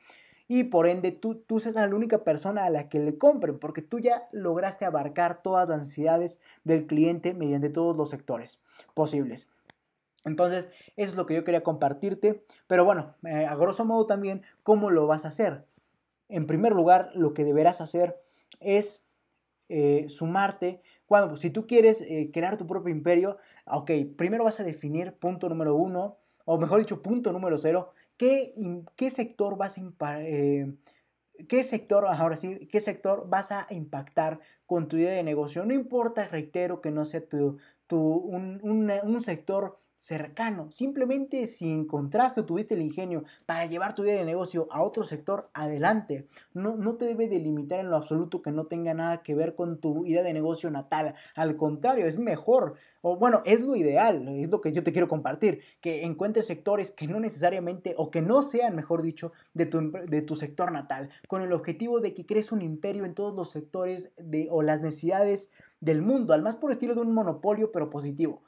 y 0.54 0.66
por 0.66 0.86
ende 0.86 1.14
tú, 1.14 1.36
tú 1.36 1.62
seas 1.62 1.76
la 1.76 1.88
única 1.88 2.26
persona 2.26 2.66
a 2.66 2.70
la 2.70 2.90
que 2.90 3.00
le 3.00 3.18
compren, 3.18 3.58
porque 3.58 3.82
tú 3.82 4.00
ya 4.00 4.28
lograste 4.34 4.84
abarcar 4.84 5.42
todas 5.42 5.70
las 5.70 5.80
necesidades 5.80 6.42
del 6.66 6.88
cliente 6.88 7.34
mediante 7.34 7.70
todos 7.70 7.96
los 7.96 8.10
sectores 8.10 8.60
posibles. 8.94 9.50
Entonces, 10.26 10.68
eso 10.98 11.12
es 11.12 11.16
lo 11.16 11.26
que 11.26 11.36
yo 11.36 11.46
quería 11.46 11.64
compartirte, 11.64 12.44
pero 12.68 12.84
bueno, 12.84 13.16
eh, 13.26 13.46
a 13.46 13.56
grosso 13.56 13.86
modo 13.86 14.08
también, 14.08 14.42
¿cómo 14.62 14.92
lo 14.92 15.08
vas 15.08 15.24
a 15.24 15.30
hacer? 15.30 15.64
En 16.28 16.48
primer 16.48 16.74
lugar, 16.74 17.12
lo 17.16 17.34
que 17.34 17.46
deberás 17.46 17.80
hacer 17.80 18.22
es 18.60 19.02
eh, 19.70 20.10
sumarte. 20.10 20.82
Cuando, 21.06 21.38
si 21.38 21.50
tú 21.50 21.66
quieres 21.66 22.02
eh, 22.02 22.30
crear 22.34 22.58
tu 22.58 22.68
propio 22.68 22.94
imperio, 22.94 23.38
ok, 23.68 23.90
primero 24.18 24.44
vas 24.44 24.60
a 24.60 24.66
definir 24.66 25.14
punto 25.14 25.48
número 25.48 25.78
uno, 25.78 26.18
o 26.44 26.58
mejor 26.58 26.80
dicho, 26.80 27.02
punto 27.02 27.32
número 27.32 27.58
cero, 27.58 27.94
¿qué, 28.96 29.10
sector 29.10 29.58
vas 29.58 29.78
a 29.78 30.22
eh, 30.22 30.72
qué 31.48 31.64
sector, 31.64 32.06
ahora 32.06 32.36
sí, 32.36 32.68
qué 32.72 32.80
sector 32.80 33.28
vas 33.28 33.52
a 33.52 33.66
impactar 33.72 34.40
con 34.66 34.88
tu 34.88 34.98
idea 34.98 35.14
de 35.14 35.24
negocio? 35.24 35.66
No 35.66 35.74
importa, 35.74 36.28
reitero, 36.28 36.82
que 36.82 36.92
no 36.92 37.06
sea 37.06 37.28
tu, 37.28 37.58
un, 37.90 39.22
sector 39.22 39.81
cercano. 40.02 40.72
Simplemente 40.72 41.46
si 41.46 41.72
encontraste 41.72 42.42
o 42.42 42.46
tuviste 42.46 42.74
el 42.74 42.82
ingenio 42.82 43.24
para 43.46 43.68
llevar 43.68 43.94
tu 43.94 44.04
idea 44.04 44.18
de 44.18 44.26
negocio 44.26 44.68
a 44.72 44.82
otro 44.82 45.04
sector, 45.04 45.52
adelante. 45.54 46.28
No, 46.56 46.76
no 46.76 46.96
te 46.96 47.06
debe 47.06 47.28
delimitar 47.28 47.80
en 47.80 47.92
lo 47.92 47.98
absoluto 47.98 48.42
que 48.42 48.52
no 48.52 48.66
tenga 48.66 48.96
nada 48.96 49.22
que 49.22 49.36
ver 49.36 49.54
con 49.54 49.78
tu 49.78 50.04
idea 50.08 50.24
de 50.24 50.34
negocio 50.34 50.72
natal. 50.72 51.14
Al 51.36 51.56
contrario, 51.56 52.08
es 52.08 52.18
mejor. 52.18 52.78
O 53.04 53.18
bueno, 53.18 53.44
es 53.46 53.62
lo 53.62 53.76
ideal, 53.76 54.28
es 54.28 54.50
lo 54.50 54.60
que 54.60 54.72
yo 54.72 54.84
te 54.84 54.92
quiero 54.92 55.08
compartir, 55.08 55.62
que 55.82 56.04
encuentres 56.04 56.48
sectores 56.48 56.92
que 56.92 57.08
no 57.08 57.20
necesariamente, 57.20 57.94
o 57.98 58.10
que 58.10 58.24
no 58.24 58.42
sean, 58.42 58.76
mejor 58.76 59.04
dicho, 59.04 59.34
de 59.54 59.68
tu, 59.68 59.92
de 59.92 60.22
tu 60.24 60.36
sector 60.36 60.72
natal, 60.72 61.10
con 61.28 61.44
el 61.44 61.54
objetivo 61.54 62.00
de 62.00 62.16
que 62.16 62.26
crees 62.26 62.52
un 62.52 62.62
imperio 62.64 63.06
en 63.06 63.14
todos 63.14 63.36
los 63.36 63.52
sectores 63.52 64.12
de, 64.18 64.48
o 64.50 64.64
las 64.64 64.82
necesidades 64.82 65.52
del 65.80 66.02
mundo, 66.02 66.34
al 66.34 66.42
más 66.42 66.56
por 66.56 66.72
estilo 66.72 66.96
de 66.96 67.02
un 67.02 67.14
monopolio, 67.14 67.72
pero 67.72 67.92
positivo 67.92 68.42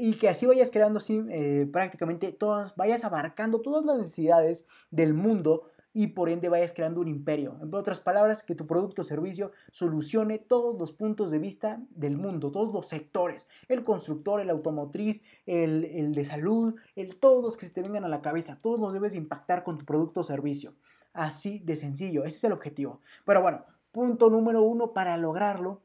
y 0.00 0.14
que 0.14 0.30
así 0.30 0.46
vayas 0.46 0.70
creando 0.70 0.98
eh, 1.08 1.68
prácticamente 1.70 2.32
todas, 2.32 2.74
vayas 2.74 3.04
abarcando 3.04 3.60
todas 3.60 3.84
las 3.84 3.98
necesidades 3.98 4.66
del 4.90 5.12
mundo 5.12 5.64
y 5.92 6.08
por 6.08 6.30
ende 6.30 6.48
vayas 6.48 6.72
creando 6.72 7.02
un 7.02 7.08
imperio. 7.08 7.58
En 7.60 7.74
otras 7.74 8.00
palabras, 8.00 8.42
que 8.42 8.54
tu 8.54 8.66
producto 8.66 9.02
o 9.02 9.04
servicio 9.04 9.52
solucione 9.70 10.38
todos 10.38 10.78
los 10.78 10.92
puntos 10.92 11.30
de 11.30 11.38
vista 11.38 11.82
del 11.90 12.16
mundo, 12.16 12.50
todos 12.50 12.72
los 12.72 12.86
sectores, 12.86 13.46
el 13.68 13.84
constructor, 13.84 14.40
el 14.40 14.48
automotriz, 14.48 15.22
el, 15.44 16.14
de 16.14 16.24
salud, 16.24 16.76
el, 16.96 17.18
todos 17.18 17.44
los 17.44 17.56
que 17.58 17.68
te 17.68 17.82
vengan 17.82 18.04
a 18.04 18.08
la 18.08 18.22
cabeza, 18.22 18.58
todos 18.62 18.80
los 18.80 18.94
debes 18.94 19.14
impactar 19.14 19.64
con 19.64 19.76
tu 19.76 19.84
producto 19.84 20.20
o 20.20 20.24
servicio. 20.24 20.76
Así 21.12 21.58
de 21.58 21.76
sencillo, 21.76 22.24
ese 22.24 22.38
es 22.38 22.44
el 22.44 22.52
objetivo. 22.52 23.00
Pero 23.26 23.42
bueno, 23.42 23.66
punto 23.92 24.30
número 24.30 24.62
uno 24.62 24.94
para 24.94 25.18
lograrlo 25.18 25.82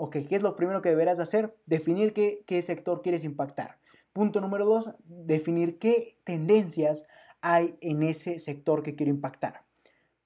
Ok, 0.00 0.18
¿qué 0.28 0.36
es 0.36 0.42
lo 0.44 0.54
primero 0.54 0.80
que 0.80 0.90
deberás 0.90 1.18
hacer? 1.18 1.56
Definir 1.66 2.12
qué, 2.12 2.62
sector 2.62 3.02
quieres 3.02 3.24
impactar. 3.24 3.80
Punto 4.12 4.40
número 4.40 4.64
dos, 4.64 4.90
definir 5.08 5.80
qué 5.80 6.14
tendencias 6.22 7.02
hay 7.40 7.76
en 7.80 8.04
ese 8.04 8.38
sector 8.38 8.84
que 8.84 8.94
quiero 8.94 9.10
impactar. 9.10 9.64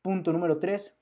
Punto 0.02 0.30
número 0.34 0.58
tres, 0.58 0.94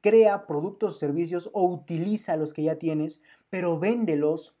crea 0.00 0.46
productos 0.46 0.94
o 0.94 0.98
servicios 0.98 1.50
o 1.52 1.68
utiliza 1.68 2.38
los 2.38 2.54
que 2.54 2.62
ya 2.62 2.76
tienes, 2.76 3.22
pero 3.50 3.78
véndelos 3.78 4.56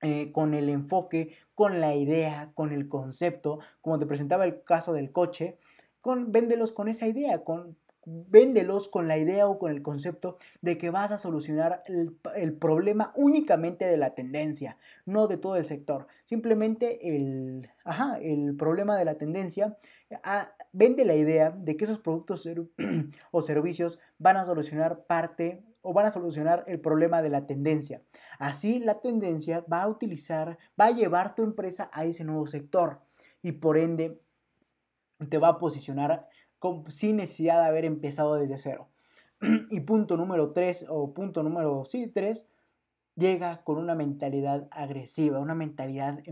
eh, 0.00 0.32
con 0.32 0.54
el 0.54 0.70
enfoque, 0.70 1.36
con 1.54 1.82
la 1.82 1.94
idea, 1.94 2.50
con 2.54 2.72
el 2.72 2.88
concepto, 2.88 3.58
como 3.82 3.98
te 3.98 4.06
presentaba 4.06 4.46
el 4.46 4.62
caso 4.62 4.94
del 4.94 5.12
coche, 5.12 5.58
con, 6.00 6.32
véndelos 6.32 6.72
con 6.72 6.88
esa 6.88 7.06
idea, 7.06 7.44
con, 7.44 7.76
véndelos 8.06 8.88
con 8.88 9.08
la 9.08 9.18
idea 9.18 9.48
o 9.48 9.58
con 9.58 9.70
el 9.70 9.82
concepto 9.82 10.38
de 10.60 10.78
que 10.78 10.90
vas 10.90 11.10
a 11.10 11.18
solucionar 11.18 11.82
el, 11.86 12.52
problema 12.54 13.12
únicamente 13.16 13.84
de 13.86 13.96
la 13.96 14.14
tendencia, 14.14 14.78
no 15.06 15.26
de 15.26 15.36
todo 15.36 15.56
el 15.56 15.66
sector. 15.66 16.06
Simplemente 16.24 17.16
el, 17.16 17.70
el 18.20 18.56
problema 18.56 18.96
de 18.96 19.04
la 19.04 19.16
tendencia, 19.16 19.76
ah, 20.22 20.52
vende 20.72 21.04
la 21.04 21.14
idea 21.14 21.50
de 21.50 21.76
que 21.76 21.84
esos 21.84 21.98
productos 21.98 22.48
o 23.30 23.42
servicios 23.42 23.98
van 24.18 24.36
a 24.36 24.44
solucionar 24.44 25.04
parte 25.06 25.64
o 25.82 25.92
van 25.92 26.06
a 26.06 26.10
solucionar 26.10 26.64
el 26.66 26.80
problema 26.80 27.20
de 27.20 27.28
la 27.28 27.46
tendencia. 27.46 28.02
Así 28.38 28.80
la 28.80 29.00
tendencia 29.00 29.64
va 29.70 29.82
a 29.82 29.88
utilizar, 29.88 30.58
va 30.80 30.86
a 30.86 30.90
llevar 30.92 31.34
tu 31.34 31.42
empresa 31.42 31.90
a 31.92 32.06
ese 32.06 32.24
nuevo 32.24 32.46
sector 32.46 33.02
y 33.42 33.52
por 33.52 33.76
ende 33.76 34.18
te 35.28 35.38
va 35.38 35.48
a 35.48 35.58
posicionar 35.58 36.22
sin 36.88 37.16
necesidad 37.16 37.62
de 37.62 37.68
haber 37.68 37.84
empezado 37.84 38.36
desde 38.36 38.58
cero. 38.58 38.88
y 39.70 39.80
punto 39.80 40.16
número 40.16 40.52
3 40.52 40.86
o 40.88 41.12
punto 41.12 41.42
número 41.42 41.84
sí, 41.84 42.06
3, 42.06 42.46
llega 43.16 43.62
con 43.64 43.78
una 43.78 43.94
mentalidad 43.94 44.68
agresiva, 44.70 45.38
una 45.38 45.54
mentalidad 45.54 46.22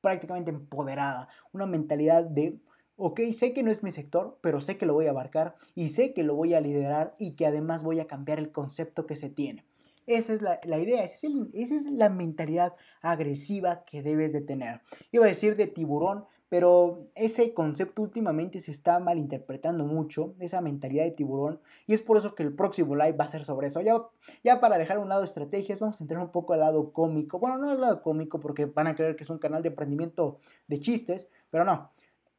prácticamente 0.00 0.50
empoderada, 0.50 1.28
una 1.52 1.66
mentalidad 1.66 2.24
de, 2.24 2.60
ok, 2.96 3.20
sé 3.32 3.52
que 3.52 3.62
no 3.62 3.70
es 3.70 3.82
mi 3.82 3.90
sector, 3.90 4.38
pero 4.42 4.60
sé 4.60 4.76
que 4.76 4.86
lo 4.86 4.94
voy 4.94 5.06
a 5.06 5.10
abarcar 5.10 5.56
y 5.74 5.90
sé 5.90 6.12
que 6.12 6.24
lo 6.24 6.34
voy 6.34 6.54
a 6.54 6.60
liderar 6.60 7.14
y 7.18 7.36
que 7.36 7.46
además 7.46 7.82
voy 7.82 8.00
a 8.00 8.06
cambiar 8.06 8.38
el 8.38 8.52
concepto 8.52 9.06
que 9.06 9.16
se 9.16 9.30
tiene. 9.30 9.64
Esa 10.06 10.32
es 10.32 10.42
la, 10.42 10.58
idea, 10.80 11.04
esa 11.04 11.28
es, 11.28 11.32
esa 11.52 11.76
es, 11.76 11.86
la 11.86 12.08
mentalidad 12.08 12.74
agresiva 13.02 13.84
que 13.84 14.02
debes 14.02 14.32
de 14.32 14.40
tener. 14.40 14.80
Iba 15.12 15.26
a 15.26 15.28
decir 15.28 15.54
de 15.54 15.68
tiburón, 15.68 16.24
pero 16.52 17.08
ese 17.14 17.54
concepto 17.54 18.02
últimamente 18.02 18.60
se 18.60 18.72
está 18.72 18.98
malinterpretando 18.98 19.86
mucho, 19.86 20.34
esa 20.38 20.60
mentalidad 20.60 21.04
de 21.04 21.12
tiburón, 21.12 21.62
y 21.86 21.94
es 21.94 22.02
por 22.02 22.18
eso 22.18 22.34
que 22.34 22.42
el 22.42 22.54
próximo 22.54 22.94
live 22.94 23.12
va 23.12 23.24
a 23.24 23.28
ser 23.28 23.46
sobre 23.46 23.68
eso. 23.68 23.80
Ya, 23.80 23.96
ya 24.44 24.60
para 24.60 24.76
dejar 24.76 24.98
un 24.98 25.08
lado 25.08 25.24
estrategias, 25.24 25.80
vamos 25.80 25.98
a 25.98 26.04
entrar 26.04 26.20
un 26.20 26.30
poco 26.30 26.52
al 26.52 26.60
lado 26.60 26.92
cómico. 26.92 27.38
Bueno, 27.38 27.56
no 27.56 27.70
al 27.70 27.80
lado 27.80 28.02
cómico 28.02 28.38
porque 28.38 28.66
van 28.66 28.86
a 28.86 28.94
creer 28.94 29.16
que 29.16 29.22
es 29.22 29.30
un 29.30 29.38
canal 29.38 29.62
de 29.62 29.70
emprendimiento 29.70 30.36
de 30.66 30.78
chistes, 30.78 31.26
pero 31.48 31.64
no. 31.64 31.90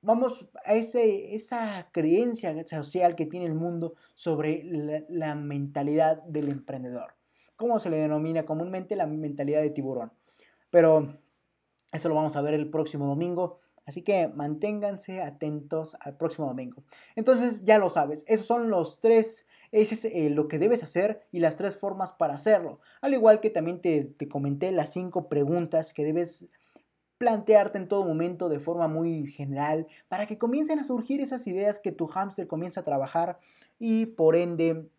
Vamos 0.03 0.47
a 0.63 0.75
ese, 0.75 1.33
esa 1.33 1.89
creencia 1.91 2.53
social 2.67 3.15
que 3.15 3.25
tiene 3.25 3.47
el 3.47 3.55
mundo 3.55 3.95
sobre 4.13 4.63
la, 4.63 5.03
la 5.09 5.33
mentalidad 5.33 6.21
del 6.21 6.49
emprendedor. 6.49 7.15
¿Cómo 7.55 7.79
se 7.79 7.89
le 7.89 7.97
denomina 7.97 8.45
comúnmente 8.45 8.95
la 8.95 9.07
mentalidad 9.07 9.63
de 9.63 9.71
tiburón? 9.71 10.13
Pero 10.69 11.17
eso 11.91 12.09
lo 12.09 12.15
vamos 12.15 12.35
a 12.35 12.41
ver 12.41 12.53
el 12.53 12.69
próximo 12.69 13.07
domingo. 13.07 13.62
Así 13.85 14.01
que 14.01 14.27
manténganse 14.29 15.21
atentos 15.21 15.95
al 15.99 16.15
próximo 16.15 16.47
domingo. 16.47 16.83
Entonces 17.15 17.65
ya 17.65 17.77
lo 17.77 17.89
sabes, 17.89 18.23
esos 18.27 18.45
son 18.45 18.69
los 18.69 18.99
tres, 18.99 19.45
ese 19.71 19.95
es 19.95 20.05
eh, 20.05 20.29
lo 20.29 20.47
que 20.47 20.59
debes 20.59 20.83
hacer 20.83 21.27
y 21.31 21.39
las 21.39 21.57
tres 21.57 21.75
formas 21.75 22.13
para 22.13 22.35
hacerlo. 22.35 22.79
Al 23.01 23.13
igual 23.13 23.39
que 23.39 23.49
también 23.49 23.81
te, 23.81 24.05
te 24.05 24.29
comenté 24.29 24.71
las 24.71 24.93
cinco 24.93 25.27
preguntas 25.27 25.93
que 25.93 26.05
debes 26.05 26.47
plantearte 27.17 27.77
en 27.77 27.87
todo 27.87 28.03
momento 28.03 28.49
de 28.49 28.59
forma 28.59 28.87
muy 28.87 29.27
general 29.27 29.87
para 30.09 30.27
que 30.27 30.37
comiencen 30.37 30.79
a 30.79 30.83
surgir 30.83 31.21
esas 31.21 31.47
ideas 31.47 31.79
que 31.79 31.91
tu 31.91 32.07
hámster 32.07 32.47
comienza 32.47 32.81
a 32.81 32.83
trabajar 32.83 33.39
y 33.79 34.07
por 34.07 34.35
ende 34.35 34.89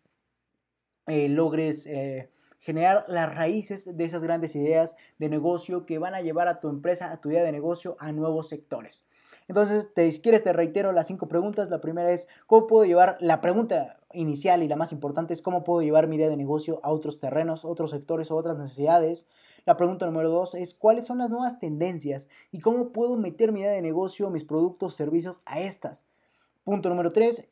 eh, 1.07 1.29
logres 1.29 1.85
eh, 1.85 2.31
generar 2.59 3.05
las 3.07 3.33
raíces 3.33 3.95
de 3.97 4.05
esas 4.05 4.23
grandes 4.23 4.55
ideas 4.55 4.97
de 5.19 5.29
negocio 5.29 5.85
que 5.85 5.99
van 5.99 6.15
a 6.15 6.21
llevar 6.21 6.47
a 6.47 6.59
tu 6.59 6.69
empresa, 6.69 7.11
a 7.11 7.21
tu 7.21 7.29
idea 7.29 7.43
de 7.43 7.51
negocio, 7.51 7.95
a 7.99 8.11
nuevos 8.11 8.49
sectores. 8.49 9.05
Entonces, 9.47 9.93
te, 9.93 10.11
si 10.11 10.21
quieres, 10.21 10.43
te 10.43 10.53
reitero 10.53 10.91
las 10.91 11.07
cinco 11.07 11.27
preguntas. 11.27 11.69
La 11.69 11.81
primera 11.81 12.11
es, 12.11 12.27
¿cómo 12.47 12.65
puedo 12.65 12.85
llevar? 12.85 13.17
La 13.19 13.41
pregunta 13.41 13.99
inicial 14.13 14.63
y 14.63 14.67
la 14.67 14.75
más 14.75 14.91
importante 14.91 15.33
es, 15.33 15.41
¿cómo 15.41 15.63
puedo 15.63 15.81
llevar 15.81 16.07
mi 16.07 16.15
idea 16.15 16.29
de 16.29 16.37
negocio 16.37 16.79
a 16.83 16.91
otros 16.91 17.19
terrenos, 17.19 17.63
otros 17.63 17.91
sectores 17.91 18.31
o 18.31 18.35
otras 18.35 18.57
necesidades? 18.57 19.27
La 19.65 19.77
pregunta 19.77 20.05
número 20.05 20.29
dos 20.29 20.55
es, 20.55 20.73
¿cuáles 20.73 21.05
son 21.05 21.19
las 21.19 21.29
nuevas 21.29 21.59
tendencias 21.59 22.27
y 22.51 22.59
cómo 22.59 22.91
puedo 22.91 23.17
meter 23.17 23.51
mi 23.51 23.61
idea 23.61 23.71
de 23.71 23.81
negocio, 23.81 24.29
mis 24.29 24.45
productos, 24.45 24.95
servicios 24.95 25.37
a 25.45 25.59
estas? 25.59 26.07
Punto 26.63 26.89
número 26.89 27.11
tres, 27.11 27.47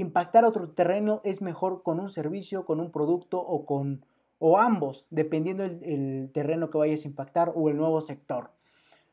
impactar 0.00 0.44
otro 0.44 0.70
terreno 0.70 1.20
es 1.24 1.42
mejor 1.42 1.82
con 1.82 2.00
un 2.00 2.08
servicio, 2.08 2.64
con 2.64 2.80
un 2.80 2.90
producto 2.90 3.40
o 3.40 3.66
con 3.66 4.04
o 4.38 4.58
ambos, 4.58 5.06
dependiendo 5.10 5.64
el, 5.64 6.30
terreno 6.32 6.70
que 6.70 6.78
vayas 6.78 7.04
a 7.04 7.08
impactar 7.08 7.52
o 7.54 7.68
el 7.68 7.76
nuevo 7.76 8.00
sector 8.00 8.52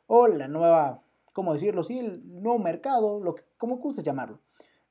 o 0.07 0.27
la 0.27 0.47
nueva, 0.47 1.01
¿cómo 1.33 1.53
decirlo? 1.53 1.83
Sí, 1.83 1.97
el 1.97 2.41
nuevo 2.41 2.59
mercado, 2.59 3.19
lo 3.19 3.33
que, 3.33 3.43
como 3.57 3.77
gusta 3.77 4.03
llamarlo, 4.03 4.39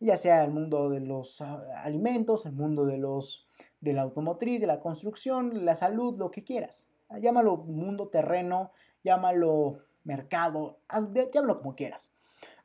ya 0.01 0.17
sea 0.17 0.45
el 0.45 0.51
mundo 0.51 0.91
de 0.91 1.01
los 1.01 1.41
ah, 1.41 1.65
alimentos, 1.85 2.47
el 2.47 2.53
mundo 2.53 2.85
de 2.85 2.99
los 2.99 3.47
de 3.81 3.93
la 3.93 4.03
automotriz, 4.03 4.61
de 4.61 4.67
la 4.67 4.81
construcción, 4.81 5.65
la 5.65 5.75
salud, 5.75 6.19
lo 6.19 6.31
que 6.31 6.43
quieras. 6.43 6.89
Llámalo 7.21 7.59
mundo 7.59 8.09
terreno, 8.09 8.73
llámalo 9.05 9.81
mercado, 10.05 10.79
llámalo 11.33 11.59
como 11.59 11.77
quieras. 11.77 12.13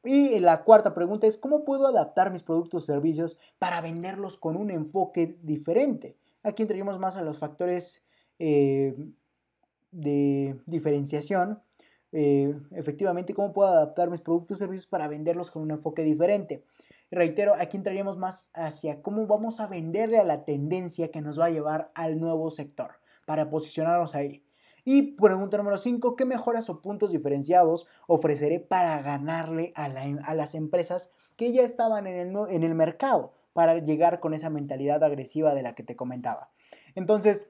Y 0.03 0.39
la 0.39 0.63
cuarta 0.63 0.93
pregunta 0.93 1.27
es, 1.27 1.37
¿cómo 1.37 1.65
puedo 1.65 1.87
adaptar 1.87 2.31
mis 2.31 2.43
productos 2.43 2.83
o 2.83 2.85
servicios 2.85 3.37
para 3.57 3.81
venderlos 3.81 4.37
con 4.37 4.55
un 4.55 4.71
enfoque 4.71 5.37
diferente? 5.43 6.17
Aquí 6.43 6.63
entraríamos 6.63 6.99
más 6.99 7.17
a 7.17 7.21
los 7.21 7.37
factores 7.37 8.01
eh, 8.39 8.95
de 9.91 10.59
diferenciación. 10.65 11.61
Eh, 12.11 12.55
efectivamente, 12.71 13.33
¿cómo 13.33 13.51
puedo 13.51 13.69
adaptar 13.69 14.09
mis 14.09 14.21
productos 14.21 14.55
o 14.55 14.59
servicios 14.59 14.87
para 14.87 15.07
venderlos 15.07 15.51
con 15.51 15.63
un 15.63 15.71
enfoque 15.71 16.03
diferente? 16.03 16.63
reitero, 17.11 17.55
aquí 17.55 17.77
entraríamos 17.77 18.17
más 18.17 18.51
hacia 18.53 19.01
cómo 19.01 19.25
vamos 19.25 19.59
a 19.59 19.67
venderle 19.67 20.19
a 20.19 20.23
la 20.23 20.45
tendencia 20.45 21.09
que 21.09 21.21
nos 21.21 21.39
va 21.39 21.45
a 21.45 21.49
llevar 21.49 21.91
al 21.95 22.19
nuevo 22.19 22.49
sector 22.51 22.91
para 23.25 23.49
posicionarnos 23.49 24.15
ahí. 24.15 24.43
Y 24.85 25.13
pregunta 25.13 25.57
número 25.57 25.77
5, 25.77 26.15
¿qué 26.15 26.25
mejoras 26.25 26.69
o 26.69 26.81
puntos 26.81 27.11
diferenciados 27.11 27.87
ofreceré 28.07 28.59
para 28.59 29.01
ganarle 29.01 29.73
a, 29.75 29.89
las 30.33 30.55
empresas 30.55 31.11
que 31.35 31.51
ya 31.51 31.63
estaban 31.63 32.07
en 32.07 32.63
el, 32.63 32.75
mercado 32.75 33.33
para 33.53 33.77
llegar 33.79 34.19
con 34.19 34.33
esa 34.33 34.49
mentalidad 34.49 35.03
agresiva 35.03 35.53
de 35.53 35.63
la 35.63 35.75
que 35.75 35.83
te 35.83 35.95
comentaba? 35.95 36.51
Entonces, 36.95 37.49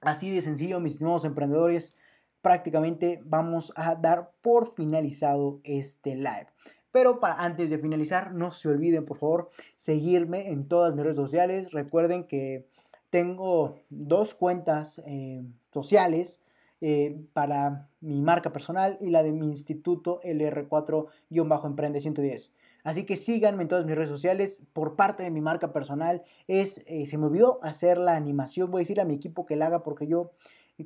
así 0.00 0.30
de 0.30 0.42
sencillo, 0.42 0.80
mis 0.80 0.92
estimados 0.94 1.24
emprendedores, 1.24 1.96
prácticamente 2.42 3.20
vamos 3.24 3.72
a 3.76 3.94
dar 3.96 4.32
por 4.40 4.72
finalizado 4.72 5.60
este 5.64 6.14
live. 6.14 6.46
Pero 6.92 7.18
antes 7.22 7.68
de 7.68 7.78
finalizar, 7.78 8.32
no 8.32 8.52
se 8.52 8.68
olviden 8.68 9.04
por 9.04 9.18
favor 9.18 9.50
seguirme 9.74 10.50
en 10.50 10.66
todas 10.66 10.94
mis 10.94 11.02
redes 11.02 11.16
sociales. 11.16 11.72
Recuerden 11.72 12.24
que 12.26 12.68
tengo 13.16 13.76
dos 13.88 14.34
cuentas 14.34 15.00
eh, 15.06 15.42
sociales 15.72 16.42
eh, 16.82 17.18
para 17.32 17.88
mi 18.02 18.20
marca 18.20 18.52
personal 18.52 18.98
y 19.00 19.08
la 19.08 19.22
de 19.22 19.32
mi 19.32 19.46
instituto 19.46 20.20
LR4-Emprende 20.20 22.02
110. 22.02 22.52
Así 22.84 23.04
que 23.04 23.16
síganme 23.16 23.62
en 23.62 23.68
todas 23.68 23.86
mis 23.86 23.94
redes 23.94 24.10
sociales. 24.10 24.62
Por 24.74 24.96
parte 24.96 25.22
de 25.22 25.30
mi 25.30 25.40
marca 25.40 25.72
personal, 25.72 26.24
es, 26.46 26.84
eh, 26.86 27.06
se 27.06 27.16
me 27.16 27.24
olvidó 27.24 27.58
hacer 27.62 27.96
la 27.96 28.16
animación. 28.16 28.70
Voy 28.70 28.80
a 28.80 28.82
decir 28.82 29.00
a 29.00 29.06
mi 29.06 29.14
equipo 29.14 29.46
que 29.46 29.56
la 29.56 29.68
haga 29.68 29.82
porque 29.82 30.06
yo, 30.06 30.32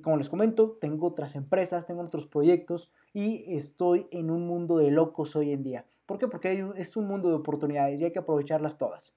como 0.00 0.16
les 0.16 0.28
comento, 0.28 0.78
tengo 0.80 1.08
otras 1.08 1.34
empresas, 1.34 1.88
tengo 1.88 2.00
otros 2.00 2.28
proyectos 2.28 2.92
y 3.12 3.56
estoy 3.56 4.06
en 4.12 4.30
un 4.30 4.46
mundo 4.46 4.76
de 4.76 4.92
locos 4.92 5.34
hoy 5.34 5.50
en 5.50 5.64
día. 5.64 5.84
¿Por 6.06 6.18
qué? 6.18 6.28
Porque 6.28 6.64
es 6.76 6.96
un 6.96 7.08
mundo 7.08 7.28
de 7.28 7.34
oportunidades 7.34 8.00
y 8.00 8.04
hay 8.04 8.12
que 8.12 8.20
aprovecharlas 8.20 8.78
todas. 8.78 9.14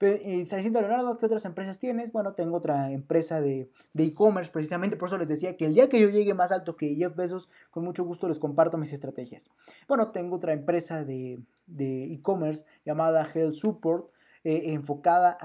Está 0.00 0.56
diciendo 0.56 0.80
Leonardo, 0.80 1.16
¿qué 1.18 1.26
otras 1.26 1.44
empresas 1.44 1.78
tienes? 1.78 2.12
Bueno, 2.12 2.34
tengo 2.34 2.56
otra 2.56 2.90
empresa 2.90 3.40
de 3.40 3.70
e-commerce, 3.94 4.50
precisamente 4.50 4.96
por 4.96 5.08
eso 5.08 5.18
les 5.18 5.28
decía 5.28 5.56
que 5.56 5.66
el 5.66 5.74
día 5.74 5.88
que 5.88 6.00
yo 6.00 6.10
llegue 6.10 6.34
más 6.34 6.52
alto 6.52 6.76
que 6.76 6.94
Jeff 6.96 7.14
Bezos, 7.14 7.48
con 7.70 7.84
mucho 7.84 8.04
gusto 8.04 8.28
les 8.28 8.38
comparto 8.38 8.76
mis 8.76 8.92
estrategias. 8.92 9.50
Bueno, 9.88 10.10
tengo 10.10 10.36
otra 10.36 10.52
empresa 10.52 11.04
de 11.04 11.38
e-commerce 11.76 12.64
llamada 12.84 13.26
Health 13.34 13.54
Support, 13.54 14.10
eh, 14.46 14.74
enfocada 14.74 15.38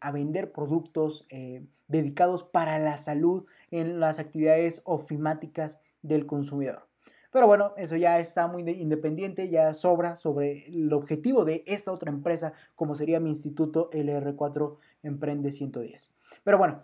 a 0.00 0.10
vender 0.10 0.50
productos 0.50 1.26
eh, 1.30 1.64
dedicados 1.86 2.42
para 2.42 2.80
la 2.80 2.98
salud 2.98 3.44
en 3.70 4.00
las 4.00 4.18
actividades 4.18 4.82
ofimáticas 4.84 5.78
del 6.02 6.26
consumidor. 6.26 6.88
Pero 7.32 7.46
bueno, 7.46 7.72
eso 7.78 7.96
ya 7.96 8.18
está 8.18 8.46
muy 8.46 8.62
independiente, 8.68 9.48
ya 9.48 9.72
sobra 9.72 10.16
sobre 10.16 10.66
el 10.66 10.92
objetivo 10.92 11.46
de 11.46 11.64
esta 11.66 11.90
otra 11.90 12.10
empresa, 12.10 12.52
como 12.76 12.94
sería 12.94 13.20
mi 13.20 13.30
instituto 13.30 13.90
LR4 13.90 14.76
Emprende 15.02 15.50
110. 15.50 16.12
Pero 16.44 16.58
bueno, 16.58 16.82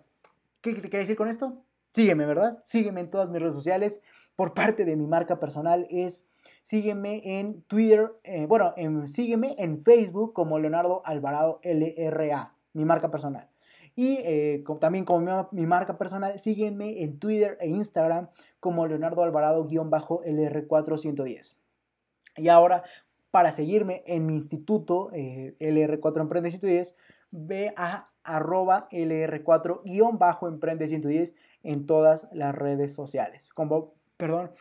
¿qué 0.62 0.72
te 0.74 0.82
quería 0.82 1.00
decir 1.00 1.16
con 1.16 1.28
esto? 1.28 1.62
Sígueme, 1.92 2.24
¿verdad? 2.24 2.60
Sígueme 2.64 3.00
en 3.00 3.10
todas 3.10 3.28
mis 3.28 3.40
redes 3.40 3.54
sociales. 3.54 4.00
Por 4.36 4.54
parte 4.54 4.86
de 4.86 4.96
mi 4.96 5.06
marca 5.06 5.38
personal 5.38 5.86
es 5.90 6.26
sígueme 6.62 7.40
en 7.40 7.62
Twitter, 7.62 8.12
eh, 8.24 8.46
bueno, 8.46 8.74
sígueme 9.06 9.54
en 9.58 9.84
Facebook 9.84 10.32
como 10.32 10.58
Leonardo 10.58 11.02
Alvarado 11.04 11.60
LRA, 11.62 12.54
mi 12.72 12.84
marca 12.84 13.10
personal. 13.10 13.48
Y 13.98 14.22
eh, 14.22 14.62
también 14.80 15.04
como 15.04 15.48
mi, 15.50 15.66
marca 15.66 15.98
personal, 15.98 16.38
sígueme 16.38 17.02
en 17.02 17.18
Twitter 17.18 17.58
e 17.60 17.68
Instagram 17.68 18.28
como 18.60 18.86
Leonardo 18.86 19.24
Alvarado-LR410. 19.24 21.56
Y 22.36 22.48
ahora, 22.48 22.84
para 23.32 23.50
seguirme 23.50 24.04
en 24.06 24.24
mi 24.24 24.34
instituto 24.34 25.10
eh, 25.12 25.56
LR4 25.58 26.20
Emprende 26.20 26.50
110, 26.50 26.94
ve 27.32 27.74
a 27.76 28.06
arroba 28.22 28.88
LR4-Emprende 28.92 30.86
110 30.86 31.34
en 31.64 31.86
todas 31.86 32.28
las 32.30 32.54
redes 32.54 32.94
sociales. 32.94 33.50
Como, 33.52 33.94
perdón, 34.16 34.52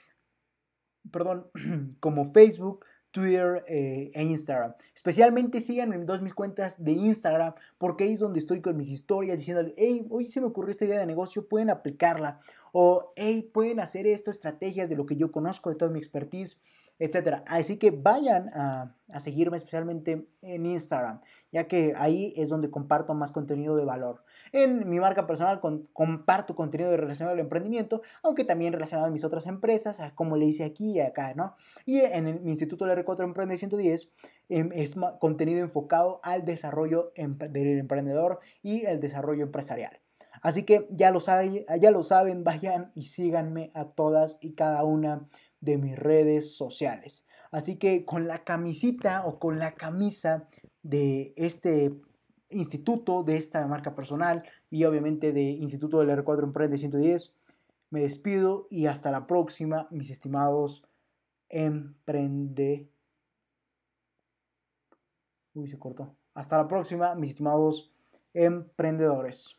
perdón, 1.11 1.51
como 1.99 2.33
Facebook, 2.33 2.87
Twitter 3.11 3.63
eh, 3.67 4.11
e 4.13 4.23
Instagram. 4.23 4.73
Especialmente 4.93 5.61
síganme 5.61 5.95
en 5.95 6.05
dos 6.05 6.21
mis 6.21 6.33
cuentas 6.33 6.83
de 6.83 6.91
Instagram 6.91 7.53
porque 7.77 8.03
ahí 8.03 8.13
es 8.13 8.19
donde 8.19 8.39
estoy 8.39 8.61
con 8.61 8.77
mis 8.77 8.89
historias 8.89 9.37
diciéndole, 9.37 9.73
hey, 9.77 10.05
hoy 10.09 10.29
se 10.29 10.41
me 10.41 10.47
ocurrió 10.47 10.71
esta 10.71 10.85
idea 10.85 10.99
de 10.99 11.05
negocio, 11.05 11.47
pueden 11.47 11.69
aplicarla. 11.69 12.39
O, 12.71 13.13
hey, 13.15 13.49
pueden 13.53 13.79
hacer 13.79 14.07
esto, 14.07 14.29
estrategias 14.29 14.89
de 14.89 14.95
lo 14.95 15.05
que 15.05 15.15
yo 15.15 15.31
conozco, 15.31 15.69
de 15.69 15.75
toda 15.75 15.91
mi 15.91 15.99
expertise 15.99 16.57
etcétera. 16.99 17.43
Así 17.47 17.77
que 17.77 17.91
vayan 17.91 18.49
a, 18.53 18.93
seguirme 19.19 19.55
especialmente 19.55 20.27
en 20.41 20.65
Instagram, 20.65 21.21
ya 21.51 21.67
que 21.67 21.93
ahí 21.95 22.33
es 22.35 22.49
donde 22.49 22.69
comparto 22.69 23.13
más 23.13 23.31
contenido 23.31 23.75
de 23.75 23.85
valor. 23.85 24.23
En 24.51 24.89
mi 24.89 24.99
marca 24.99 25.25
personal 25.25 25.61
comparto 25.93 26.55
contenido 26.55 26.95
relacionado 26.97 27.33
al 27.33 27.39
emprendimiento, 27.39 28.01
aunque 28.21 28.43
también 28.43 28.73
relacionado 28.73 29.07
a 29.07 29.11
mis 29.11 29.23
otras 29.23 29.47
empresas, 29.47 30.01
como 30.13 30.35
le 30.35 30.45
hice 30.45 30.65
aquí 30.65 30.91
y 30.93 30.99
acá, 30.99 31.33
¿no? 31.35 31.55
Y 31.85 31.99
en 31.99 32.27
el 32.27 32.47
Instituto 32.47 32.85
LR4 32.85 33.23
Emprende 33.23 33.57
110 33.57 34.11
em, 34.49 34.69
es 34.73 34.95
contenido 35.19 35.61
enfocado 35.61 36.19
al 36.23 36.43
desarrollo 36.43 37.13
del 37.15 37.79
emprendedor 37.79 38.39
y 38.61 38.85
el 38.85 38.99
desarrollo 38.99 39.43
empresarial. 39.43 39.99
Así 40.41 40.63
que 40.63 40.87
ya 40.91 41.11
lo, 41.11 41.19
saben, 41.19 41.65
ya 41.79 41.91
lo 41.91 42.03
saben, 42.03 42.43
vayan 42.43 42.91
y 42.93 43.03
síganme 43.03 43.71
a 43.73 43.85
todas 43.85 44.37
y 44.41 44.53
cada 44.53 44.83
una 44.83 45.27
de 45.61 45.77
mis 45.77 45.97
redes 45.97 46.55
sociales. 46.55 47.25
Así 47.51 47.77
que 47.77 48.05
con 48.05 48.27
la 48.27 48.43
camisita 48.43 49.25
o 49.25 49.39
con 49.39 49.59
la 49.59 49.75
camisa 49.75 50.47
de 50.83 51.33
este 51.35 51.93
instituto, 52.49 53.23
de 53.23 53.37
esta 53.37 53.65
marca 53.67 53.95
personal 53.95 54.43
y 54.69 54.85
obviamente 54.85 55.33
de 55.33 55.41
Instituto 55.41 55.99
del 55.99 56.09
R4 56.09 56.43
Emprende 56.43 56.77
110, 56.77 57.33
me 57.89 58.01
despido 58.01 58.67
y 58.69 58.85
hasta 58.87 59.11
la 59.11 59.27
próxima, 59.27 59.87
mis 59.91 60.09
estimados 60.09 60.83
emprende. 61.49 62.89
Uy, 65.53 65.67
se 65.67 65.79
cortó. 65.79 66.15
Hasta 66.33 66.57
la 66.57 66.67
próxima, 66.67 67.15
mis 67.15 67.31
estimados 67.31 67.91
emprendedores. 68.33 69.57